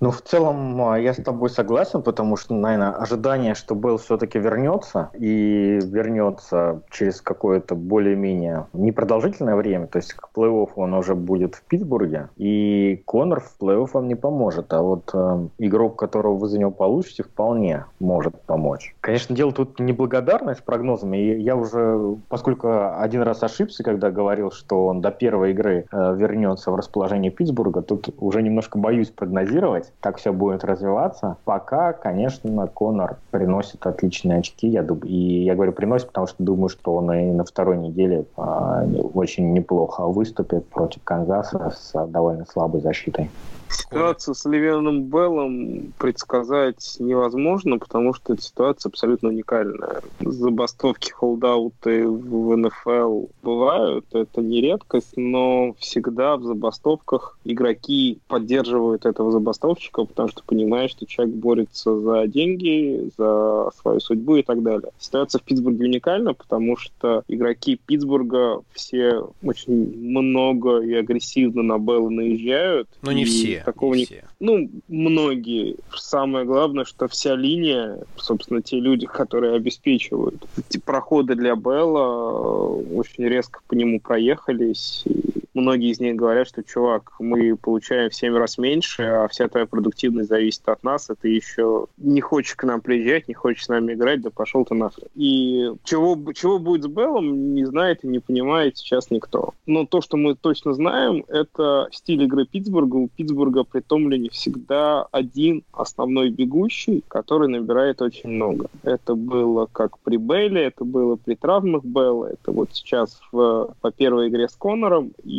Ну, 0.00 0.10
в 0.10 0.22
целом, 0.22 0.82
а, 0.82 0.98
я 0.98 1.12
с 1.12 1.22
тобой 1.22 1.50
согласен, 1.50 2.02
потому 2.02 2.36
что, 2.36 2.54
наверное, 2.54 2.92
ожидание, 2.92 3.54
что 3.54 3.74
Белл 3.74 3.98
все-таки 3.98 4.38
вернется, 4.38 5.10
и 5.12 5.78
вернется 5.82 6.80
через 6.90 7.20
какое-то 7.20 7.74
более-менее 7.74 8.66
непродолжительное 8.72 9.56
время, 9.56 9.88
то 9.88 9.98
есть 9.98 10.14
к 10.14 10.30
плей-оффу 10.34 10.72
он 10.76 10.94
уже 10.94 11.14
будет 11.14 11.54
в 11.54 11.62
Питтсбурге, 11.64 12.30
и 12.38 13.02
Конор 13.04 13.40
в 13.40 13.56
плей-офф 13.60 13.90
вам 13.92 14.08
не 14.08 14.14
поможет, 14.14 14.72
а 14.72 14.80
вот 14.80 15.10
э, 15.12 15.48
игрок, 15.58 15.96
которого 15.96 16.34
вы 16.36 16.48
за 16.48 16.58
него 16.58 16.70
получите, 16.70 17.22
вполне 17.22 17.84
может 17.98 18.40
помочь. 18.40 18.94
Конечно, 19.02 19.36
дело 19.36 19.52
тут 19.52 19.80
неблагодарность 19.80 20.62
прогнозами, 20.62 21.18
и 21.18 21.40
я 21.40 21.56
уже, 21.56 22.16
поскольку 22.30 22.96
один 22.98 23.20
раз 23.20 23.42
ошибся, 23.42 23.82
когда 23.82 24.10
говорил, 24.10 24.50
что 24.50 24.86
он 24.86 25.02
до 25.02 25.10
первой 25.10 25.50
игры 25.50 25.84
э, 25.92 26.14
вернется 26.16 26.70
в 26.70 26.74
расположение 26.74 27.30
Питтсбурга, 27.30 27.82
тут 27.82 28.08
уже 28.16 28.40
немножко 28.42 28.78
боюсь 28.78 29.10
прогнозировать, 29.10 29.89
как 30.00 30.18
все 30.18 30.32
будет 30.32 30.64
развиваться. 30.64 31.36
Пока, 31.44 31.92
конечно, 31.92 32.66
Конор 32.68 33.18
приносит 33.30 33.86
отличные 33.86 34.38
очки. 34.38 34.68
Я 34.68 34.82
думаю, 34.82 35.06
и 35.06 35.44
я 35.44 35.54
говорю 35.54 35.72
приносит, 35.72 36.08
потому 36.08 36.26
что 36.26 36.36
думаю, 36.38 36.68
что 36.68 36.94
он 36.94 37.12
и 37.12 37.32
на 37.32 37.44
второй 37.44 37.78
неделе 37.78 38.24
а, 38.36 38.84
очень 39.14 39.52
неплохо 39.52 40.06
выступит 40.06 40.68
против 40.68 41.02
Канзаса 41.04 41.72
с 41.74 42.06
довольно 42.06 42.44
слабой 42.46 42.80
защитой. 42.80 43.30
Ситуацию 43.70 44.34
с 44.34 44.44
Ливеном 44.46 45.04
Беллом 45.04 45.92
предсказать 45.98 46.96
невозможно, 46.98 47.78
потому 47.78 48.14
что 48.14 48.32
эта 48.32 48.42
ситуация 48.42 48.90
абсолютно 48.90 49.28
уникальная. 49.28 50.02
Забастовки, 50.20 51.10
холдауты 51.10 52.06
в 52.06 52.56
НФЛ 52.56 53.26
бывают, 53.42 54.06
это 54.12 54.40
не 54.40 54.60
редкость, 54.60 55.16
но 55.16 55.74
всегда 55.78 56.36
в 56.36 56.44
забастовках 56.44 57.38
игроки 57.44 58.18
поддерживают 58.28 59.06
этого 59.06 59.30
забастовщика, 59.30 60.04
потому 60.04 60.28
что 60.28 60.42
понимают, 60.44 60.92
что 60.92 61.06
человек 61.06 61.34
борется 61.36 61.98
за 62.00 62.26
деньги, 62.26 63.10
за 63.16 63.70
свою 63.80 64.00
судьбу 64.00 64.36
и 64.36 64.42
так 64.42 64.62
далее. 64.62 64.90
Ситуация 64.98 65.38
в 65.38 65.42
Питтсбурге 65.42 65.84
уникальна, 65.84 66.34
потому 66.34 66.76
что 66.76 67.22
игроки 67.28 67.80
Питтсбурга 67.86 68.62
все 68.72 69.28
очень 69.42 69.96
много 69.96 70.80
и 70.80 70.94
агрессивно 70.94 71.62
на 71.62 71.78
Белла 71.78 72.08
наезжают. 72.08 72.88
Но 73.02 73.12
не 73.12 73.24
все 73.24 73.59
такого 73.64 73.94
не... 73.94 74.06
не... 74.10 74.22
Ну, 74.38 74.70
многие. 74.88 75.76
Самое 75.94 76.44
главное, 76.44 76.84
что 76.84 77.08
вся 77.08 77.34
линия, 77.34 77.98
собственно, 78.16 78.62
те 78.62 78.78
люди, 78.78 79.06
которые 79.06 79.54
обеспечивают 79.54 80.46
эти 80.56 80.78
проходы 80.78 81.34
для 81.34 81.54
Белла, 81.54 82.74
очень 82.94 83.24
резко 83.24 83.60
по 83.66 83.74
нему 83.74 84.00
проехались. 84.00 85.04
И 85.06 85.49
многие 85.60 85.90
из 85.90 86.00
них 86.00 86.16
говорят, 86.16 86.48
что, 86.48 86.62
чувак, 86.62 87.12
мы 87.18 87.56
получаем 87.56 88.10
в 88.10 88.14
7 88.14 88.34
раз 88.36 88.58
меньше, 88.58 89.02
а 89.02 89.28
вся 89.28 89.48
твоя 89.48 89.66
продуктивность 89.66 90.28
зависит 90.28 90.68
от 90.68 90.82
нас, 90.82 91.10
а 91.10 91.14
ты 91.14 91.28
еще 91.28 91.86
не 91.96 92.20
хочешь 92.20 92.54
к 92.54 92.64
нам 92.64 92.80
приезжать, 92.80 93.28
не 93.28 93.34
хочешь 93.34 93.64
с 93.64 93.68
нами 93.68 93.94
играть, 93.94 94.20
да 94.22 94.30
пошел 94.30 94.64
ты 94.64 94.74
нахрен. 94.74 95.08
И 95.14 95.70
чего, 95.84 96.32
чего 96.32 96.58
будет 96.58 96.84
с 96.84 96.86
Беллом, 96.86 97.54
не 97.54 97.64
знает 97.64 98.04
и 98.04 98.08
не 98.08 98.18
понимает 98.18 98.78
сейчас 98.78 99.10
никто. 99.10 99.54
Но 99.66 99.86
то, 99.86 100.00
что 100.00 100.16
мы 100.16 100.34
точно 100.34 100.74
знаем, 100.74 101.24
это 101.28 101.88
стиль 101.92 102.22
игры 102.22 102.46
Питтсбурга. 102.46 102.96
У 102.96 103.08
Питтсбурга 103.08 103.64
при 103.64 103.80
Томлине 103.80 104.30
всегда 104.30 105.02
один 105.10 105.62
основной 105.72 106.30
бегущий, 106.30 107.04
который 107.08 107.48
набирает 107.48 108.02
очень 108.02 108.30
много. 108.30 108.66
Это 108.82 109.14
было 109.14 109.66
как 109.70 109.98
при 109.98 110.16
Белле, 110.16 110.64
это 110.64 110.84
было 110.84 111.16
при 111.16 111.34
травмах 111.34 111.84
Белла, 111.84 112.26
это 112.26 112.52
вот 112.52 112.70
сейчас 112.72 113.20
в, 113.32 113.74
по 113.80 113.90
первой 113.90 114.28
игре 114.28 114.48
с 114.48 114.56
Конором, 114.56 115.12
и 115.24 115.30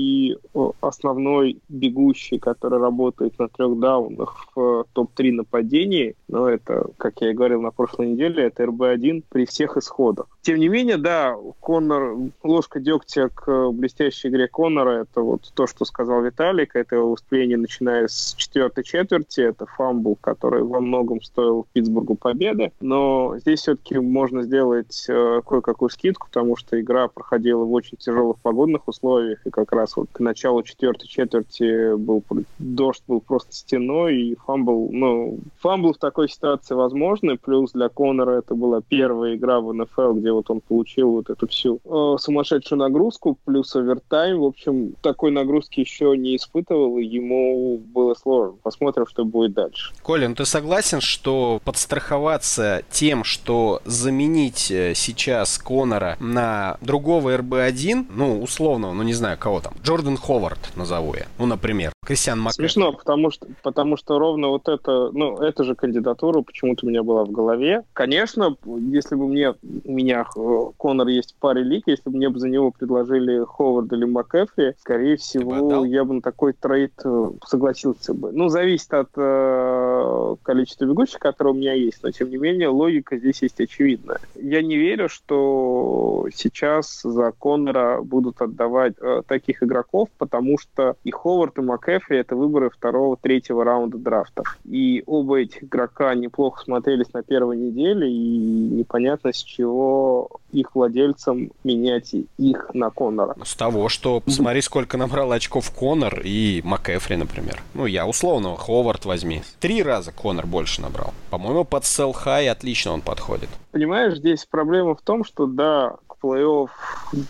основной 0.81 1.59
бегущий, 1.69 2.39
который 2.39 2.79
работает 2.79 3.37
на 3.39 3.47
трех 3.47 3.79
даунах 3.79 4.47
в 4.55 4.85
топ-3 4.93 5.31
нападении, 5.31 6.15
но 6.27 6.49
это, 6.49 6.87
как 6.97 7.21
я 7.21 7.31
и 7.31 7.33
говорил 7.33 7.61
на 7.61 7.71
прошлой 7.71 8.07
неделе, 8.07 8.45
это 8.45 8.63
RB-1 8.63 9.23
при 9.29 9.45
всех 9.45 9.77
исходах. 9.77 10.27
Тем 10.41 10.59
не 10.59 10.69
менее, 10.69 10.97
да, 10.97 11.35
Коннор, 11.59 12.17
ложка 12.43 12.79
дегтя 12.79 13.29
к 13.29 13.71
блестящей 13.71 14.29
игре 14.29 14.47
Коннора, 14.47 15.01
это 15.01 15.21
вот 15.21 15.51
то, 15.53 15.67
что 15.67 15.85
сказал 15.85 16.21
Виталик, 16.23 16.75
это 16.75 16.95
его 16.95 17.11
выступление, 17.11 17.57
начиная 17.57 18.07
с 18.07 18.33
четвертой 18.35 18.83
четверти, 18.83 19.41
это 19.41 19.65
фамбл, 19.65 20.17
который 20.19 20.63
во 20.63 20.79
многом 20.79 21.21
стоил 21.21 21.67
Питтсбургу 21.73 22.15
победы, 22.15 22.71
но 22.81 23.35
здесь 23.39 23.61
все-таки 23.61 23.99
можно 23.99 24.43
сделать 24.43 25.05
э, 25.07 25.41
кое-какую 25.45 25.89
скидку, 25.89 26.27
потому 26.27 26.55
что 26.55 26.79
игра 26.79 27.07
проходила 27.07 27.63
в 27.63 27.73
очень 27.73 27.97
тяжелых 27.97 28.37
погодных 28.39 28.87
условиях, 28.87 29.45
и 29.45 29.49
как 29.49 29.71
раз 29.71 29.90
вот 29.95 30.09
к 30.11 30.19
началу 30.19 30.63
четвертой 30.63 31.07
четверти 31.07 31.95
был 31.95 32.23
дождь 32.59 33.03
был 33.07 33.21
просто 33.21 33.53
стеной, 33.53 34.21
и 34.21 34.35
фамбл, 34.35 34.89
ну, 34.91 35.39
фамбл 35.59 35.93
в 35.93 35.97
такой 35.97 36.29
ситуации 36.29 36.75
возможный, 36.75 37.37
плюс 37.37 37.71
для 37.71 37.89
Коннора 37.89 38.39
это 38.39 38.55
была 38.55 38.81
первая 38.81 39.35
игра 39.35 39.59
в 39.59 39.73
НФЛ, 39.73 40.13
где 40.13 40.31
вот 40.31 40.49
он 40.49 40.61
получил 40.61 41.11
вот 41.11 41.29
эту 41.29 41.47
всю 41.47 41.79
э, 41.83 42.17
сумасшедшую 42.19 42.79
нагрузку, 42.79 43.37
плюс 43.45 43.75
овертайм. 43.75 44.39
В 44.39 44.45
общем, 44.45 44.93
такой 45.01 45.31
нагрузки 45.31 45.79
еще 45.79 46.15
не 46.17 46.35
испытывал, 46.35 46.97
и 46.97 47.05
ему 47.05 47.77
было 47.77 48.13
сложно. 48.13 48.57
Посмотрим, 48.63 49.05
что 49.07 49.25
будет 49.25 49.53
дальше. 49.53 49.93
Колин, 50.03 50.35
ты 50.35 50.45
согласен, 50.45 51.01
что 51.01 51.61
подстраховаться 51.63 52.83
тем, 52.91 53.23
что 53.23 53.81
заменить 53.85 54.71
э, 54.71 54.93
сейчас 54.95 55.57
Конора 55.57 56.17
на 56.19 56.77
другого 56.81 57.35
RB-1, 57.37 58.07
ну, 58.13 58.41
условного, 58.41 58.93
ну, 58.93 59.03
не 59.03 59.13
знаю, 59.13 59.37
кого 59.37 59.59
там, 59.59 59.73
Джордан 59.83 60.15
Ховард 60.17 60.59
назову 60.75 61.15
я, 61.15 61.25
ну, 61.39 61.47
например, 61.47 61.91
Кристиан 62.03 62.39
Мак. 62.39 62.53
Смешно, 62.53 62.93
потому 62.93 63.29
что, 63.29 63.47
потому 63.61 63.95
что 63.95 64.17
ровно 64.17 64.47
вот 64.47 64.67
это, 64.67 65.11
ну, 65.11 65.37
эта 65.37 65.63
же 65.63 65.75
кандидатура 65.75 66.41
почему-то 66.41 66.87
у 66.87 66.89
меня 66.89 67.03
была 67.03 67.25
в 67.25 67.31
голове. 67.31 67.83
Конечно, 67.93 68.57
если 68.65 69.13
бы 69.13 69.27
мне, 69.27 69.51
у 69.51 69.91
меня 69.91 70.25
э, 70.35 70.59
Конор 70.77 71.07
есть 71.09 71.33
в 71.33 71.35
паре 71.35 71.61
лиг. 71.61 71.83
Если 71.85 72.09
бы 72.09 72.17
мне 72.17 72.29
бы 72.29 72.39
за 72.39 72.49
него 72.49 72.71
предложили 72.71 73.45
Ховард 73.45 73.93
или 73.93 74.05
МакЭфри, 74.05 74.73
скорее 74.79 75.17
всего, 75.17 75.81
бы 75.81 75.87
я 75.87 76.03
бы 76.03 76.15
на 76.15 76.21
такой 76.21 76.53
трейд 76.53 76.93
э, 77.05 77.29
согласился 77.45 78.15
бы. 78.15 78.31
Ну, 78.31 78.49
зависит 78.49 78.91
от 78.95 79.09
э, 79.15 80.35
количества 80.41 80.85
бегущих, 80.85 81.19
которые 81.19 81.53
у 81.53 81.57
меня 81.57 81.73
есть, 81.73 82.01
но 82.01 82.09
тем 82.09 82.31
не 82.31 82.37
менее 82.37 82.69
логика 82.69 83.15
здесь 83.17 83.43
есть 83.43 83.61
очевидная. 83.61 84.21
Я 84.33 84.63
не 84.63 84.75
верю, 84.75 85.07
что 85.07 86.27
сейчас 86.33 87.01
за 87.03 87.31
Конора 87.31 88.01
будут 88.01 88.41
отдавать 88.41 88.95
э, 88.99 89.21
таких 89.27 89.61
игроков, 89.61 90.09
потому 90.17 90.57
что 90.57 90.95
и 91.03 91.11
Ховард, 91.11 91.59
и 91.59 91.61
МакЭфри 91.61 91.90
это 92.09 92.35
выборы 92.35 92.69
второго, 92.69 93.17
третьего 93.17 93.63
раунда 93.63 93.97
драфтов. 93.97 94.57
И 94.65 95.03
оба 95.05 95.41
этих 95.41 95.63
игрока 95.63 96.13
неплохо 96.15 96.63
смотрелись 96.63 97.11
на 97.13 97.23
первой 97.23 97.57
неделе, 97.57 98.09
и 98.09 98.37
непонятно 98.37 99.33
с 99.33 99.37
чего 99.43 100.29
их 100.51 100.75
владельцам 100.75 101.51
менять 101.63 102.13
их 102.37 102.71
на 102.73 102.89
Коннора. 102.89 103.35
С 103.43 103.55
того, 103.55 103.89
что 103.89 104.19
посмотри, 104.19 104.61
сколько 104.61 104.97
набрал 104.97 105.31
очков 105.31 105.71
Коннор 105.71 106.21
и 106.23 106.61
МакЭфри, 106.63 107.15
например. 107.15 107.61
Ну, 107.73 107.85
я 107.85 108.05
условно, 108.05 108.55
Ховард 108.55 109.05
возьми. 109.05 109.41
Три 109.59 109.83
раза 109.83 110.11
Коннор 110.11 110.45
больше 110.45 110.81
набрал. 110.81 111.13
По-моему, 111.29 111.63
под 111.63 111.85
сел 111.85 112.11
хай 112.13 112.47
отлично 112.49 112.91
он 112.91 113.01
подходит. 113.01 113.49
Понимаешь, 113.71 114.17
здесь 114.17 114.45
проблема 114.45 114.95
в 114.95 115.01
том, 115.01 115.23
что 115.23 115.45
да, 115.45 115.95
плей-офф 116.21 116.69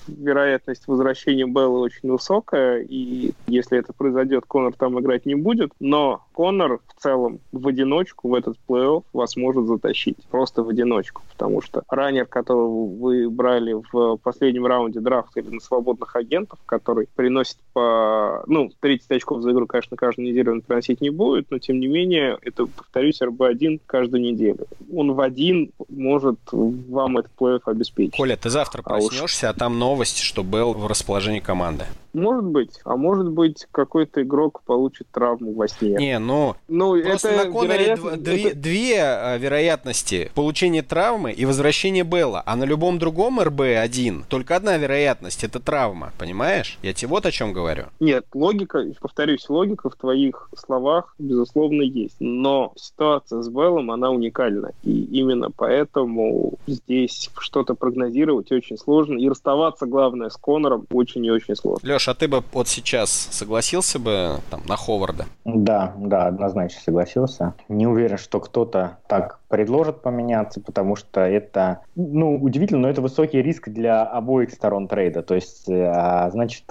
вероятность 0.07 0.87
возвращения 0.87 1.45
Белла 1.45 1.79
очень 1.79 2.11
высокая, 2.11 2.85
и 2.87 3.31
если 3.47 3.79
это 3.79 3.93
произойдет, 3.93 4.45
Конор 4.47 4.73
там 4.73 4.99
играть 4.99 5.25
не 5.25 5.35
будет, 5.35 5.71
но 5.79 6.23
Конор 6.33 6.79
в 6.87 7.01
целом 7.01 7.39
в 7.51 7.67
одиночку 7.67 8.29
в 8.29 8.33
этот 8.35 8.57
плей-офф 8.67 9.03
вас 9.13 9.35
может 9.35 9.65
затащить. 9.65 10.17
Просто 10.29 10.63
в 10.63 10.69
одиночку, 10.69 11.21
потому 11.31 11.61
что 11.61 11.83
раннер, 11.89 12.25
которого 12.25 12.87
вы 12.87 13.29
брали 13.29 13.75
в 13.91 14.17
последнем 14.17 14.65
раунде 14.65 14.99
драфта 14.99 15.39
или 15.39 15.49
на 15.49 15.59
свободных 15.59 16.15
агентов, 16.15 16.59
который 16.65 17.07
приносит 17.15 17.57
по... 17.73 18.43
Ну, 18.47 18.69
30 18.79 19.11
очков 19.11 19.41
за 19.41 19.51
игру, 19.51 19.67
конечно, 19.67 19.97
каждую 19.97 20.27
неделю 20.27 20.53
он 20.53 20.61
приносить 20.61 21.01
не 21.01 21.09
будет, 21.09 21.49
но 21.49 21.59
тем 21.59 21.79
не 21.79 21.87
менее, 21.87 22.37
это, 22.41 22.65
повторюсь, 22.65 23.21
РБ-1 23.21 23.81
каждую 23.85 24.21
неделю. 24.21 24.67
Он 24.93 25.13
в 25.13 25.21
один 25.21 25.71
может 25.89 26.39
вам 26.51 27.17
этот 27.17 27.31
плей-офф 27.37 27.61
обеспечить. 27.65 28.15
Коля, 28.15 28.37
ты 28.37 28.49
завтра 28.49 28.80
завтра 28.83 29.07
проснешься, 29.09 29.47
а, 29.47 29.51
уж... 29.51 29.55
а 29.55 29.59
там 29.59 29.79
новость, 29.79 30.19
что 30.19 30.43
Белл 30.43 30.73
в 30.73 30.87
расположении 30.87 31.39
команды. 31.39 31.85
Может 32.13 32.45
быть. 32.45 32.79
А 32.83 32.95
может 32.95 33.29
быть, 33.29 33.67
какой-то 33.71 34.21
игрок 34.23 34.61
получит 34.65 35.07
травму 35.11 35.53
во 35.53 35.67
сне. 35.67 35.95
Не, 35.97 36.19
ну, 36.19 36.55
ну 36.67 36.95
это 36.95 37.31
на 37.31 37.45
Коноре 37.45 37.67
вероятно... 37.67 38.17
две, 38.17 38.49
это... 38.49 38.57
две 38.57 39.01
а, 39.01 39.37
вероятности. 39.37 40.31
Получение 40.35 40.81
травмы 40.81 41.31
и 41.31 41.45
возвращение 41.45 42.03
Белла. 42.03 42.43
А 42.45 42.55
на 42.55 42.63
любом 42.63 42.99
другом 42.99 43.39
РБ-1 43.39 44.23
только 44.27 44.55
одна 44.55 44.77
вероятность. 44.77 45.43
Это 45.43 45.59
травма. 45.59 46.11
Понимаешь? 46.17 46.77
Я 46.81 46.93
тебе 46.93 47.09
вот 47.09 47.25
о 47.25 47.31
чем 47.31 47.53
говорю. 47.53 47.85
Нет, 47.99 48.25
логика, 48.33 48.85
повторюсь, 48.99 49.49
логика 49.49 49.89
в 49.89 49.95
твоих 49.95 50.49
словах, 50.57 51.15
безусловно, 51.19 51.81
есть. 51.81 52.15
Но 52.19 52.73
ситуация 52.75 53.41
с 53.41 53.49
Беллом, 53.49 53.91
она 53.91 54.09
уникальна. 54.11 54.71
И 54.83 55.03
именно 55.03 55.49
поэтому 55.51 56.53
здесь 56.67 57.29
что-то 57.39 57.75
прогнозировать 57.75 58.51
очень 58.51 58.77
сложно. 58.77 59.17
И 59.17 59.29
расставаться, 59.29 59.85
главное, 59.85 60.29
с 60.29 60.37
Конором 60.37 60.85
очень 60.91 61.25
и 61.25 61.31
очень 61.31 61.55
сложно. 61.55 61.87
Леш, 61.87 62.00
а 62.07 62.13
ты 62.13 62.27
бы 62.27 62.43
вот 62.51 62.67
сейчас 62.67 63.09
согласился 63.11 63.99
бы 63.99 64.39
там, 64.49 64.61
на 64.67 64.75
Ховарда? 64.75 65.25
Да, 65.45 65.93
да, 65.97 66.27
однозначно 66.27 66.81
согласился. 66.81 67.53
Не 67.69 67.87
уверен, 67.87 68.17
что 68.17 68.39
кто-то 68.39 68.97
так 69.07 69.39
предложит 69.47 70.01
поменяться, 70.01 70.61
потому 70.61 70.95
что 70.95 71.21
это, 71.21 71.81
ну, 71.95 72.35
удивительно, 72.35 72.81
но 72.81 72.89
это 72.89 73.01
высокий 73.01 73.41
риск 73.41 73.69
для 73.69 74.03
обоих 74.03 74.51
сторон 74.51 74.87
трейда. 74.87 75.21
То 75.23 75.35
есть, 75.35 75.69
а, 75.69 76.29
значит, 76.31 76.65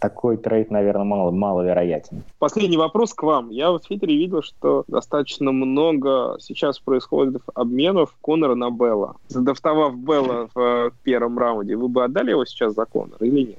такой 0.00 0.36
трейд, 0.36 0.70
наверное, 0.70 1.04
мало, 1.04 1.30
маловероятен. 1.30 2.22
Последний 2.38 2.76
вопрос 2.76 3.14
к 3.14 3.22
вам. 3.22 3.50
Я 3.50 3.70
в 3.70 3.80
Твиттере 3.80 4.16
видел, 4.16 4.42
что 4.42 4.84
достаточно 4.88 5.52
много 5.52 6.36
сейчас 6.40 6.78
происходит 6.78 7.42
обменов 7.54 8.14
Конора 8.22 8.54
на 8.54 8.70
Белла. 8.70 9.16
Задрафтовав 9.28 9.96
Белла 9.96 10.48
в 10.54 10.60
э, 10.60 10.90
первом 11.02 11.38
раунде, 11.38 11.76
вы 11.76 11.88
бы 11.88 12.04
отдали 12.04 12.30
его 12.30 12.44
сейчас 12.44 12.74
за 12.74 12.84
Конора 12.84 13.18
или 13.20 13.40
нет? 13.40 13.58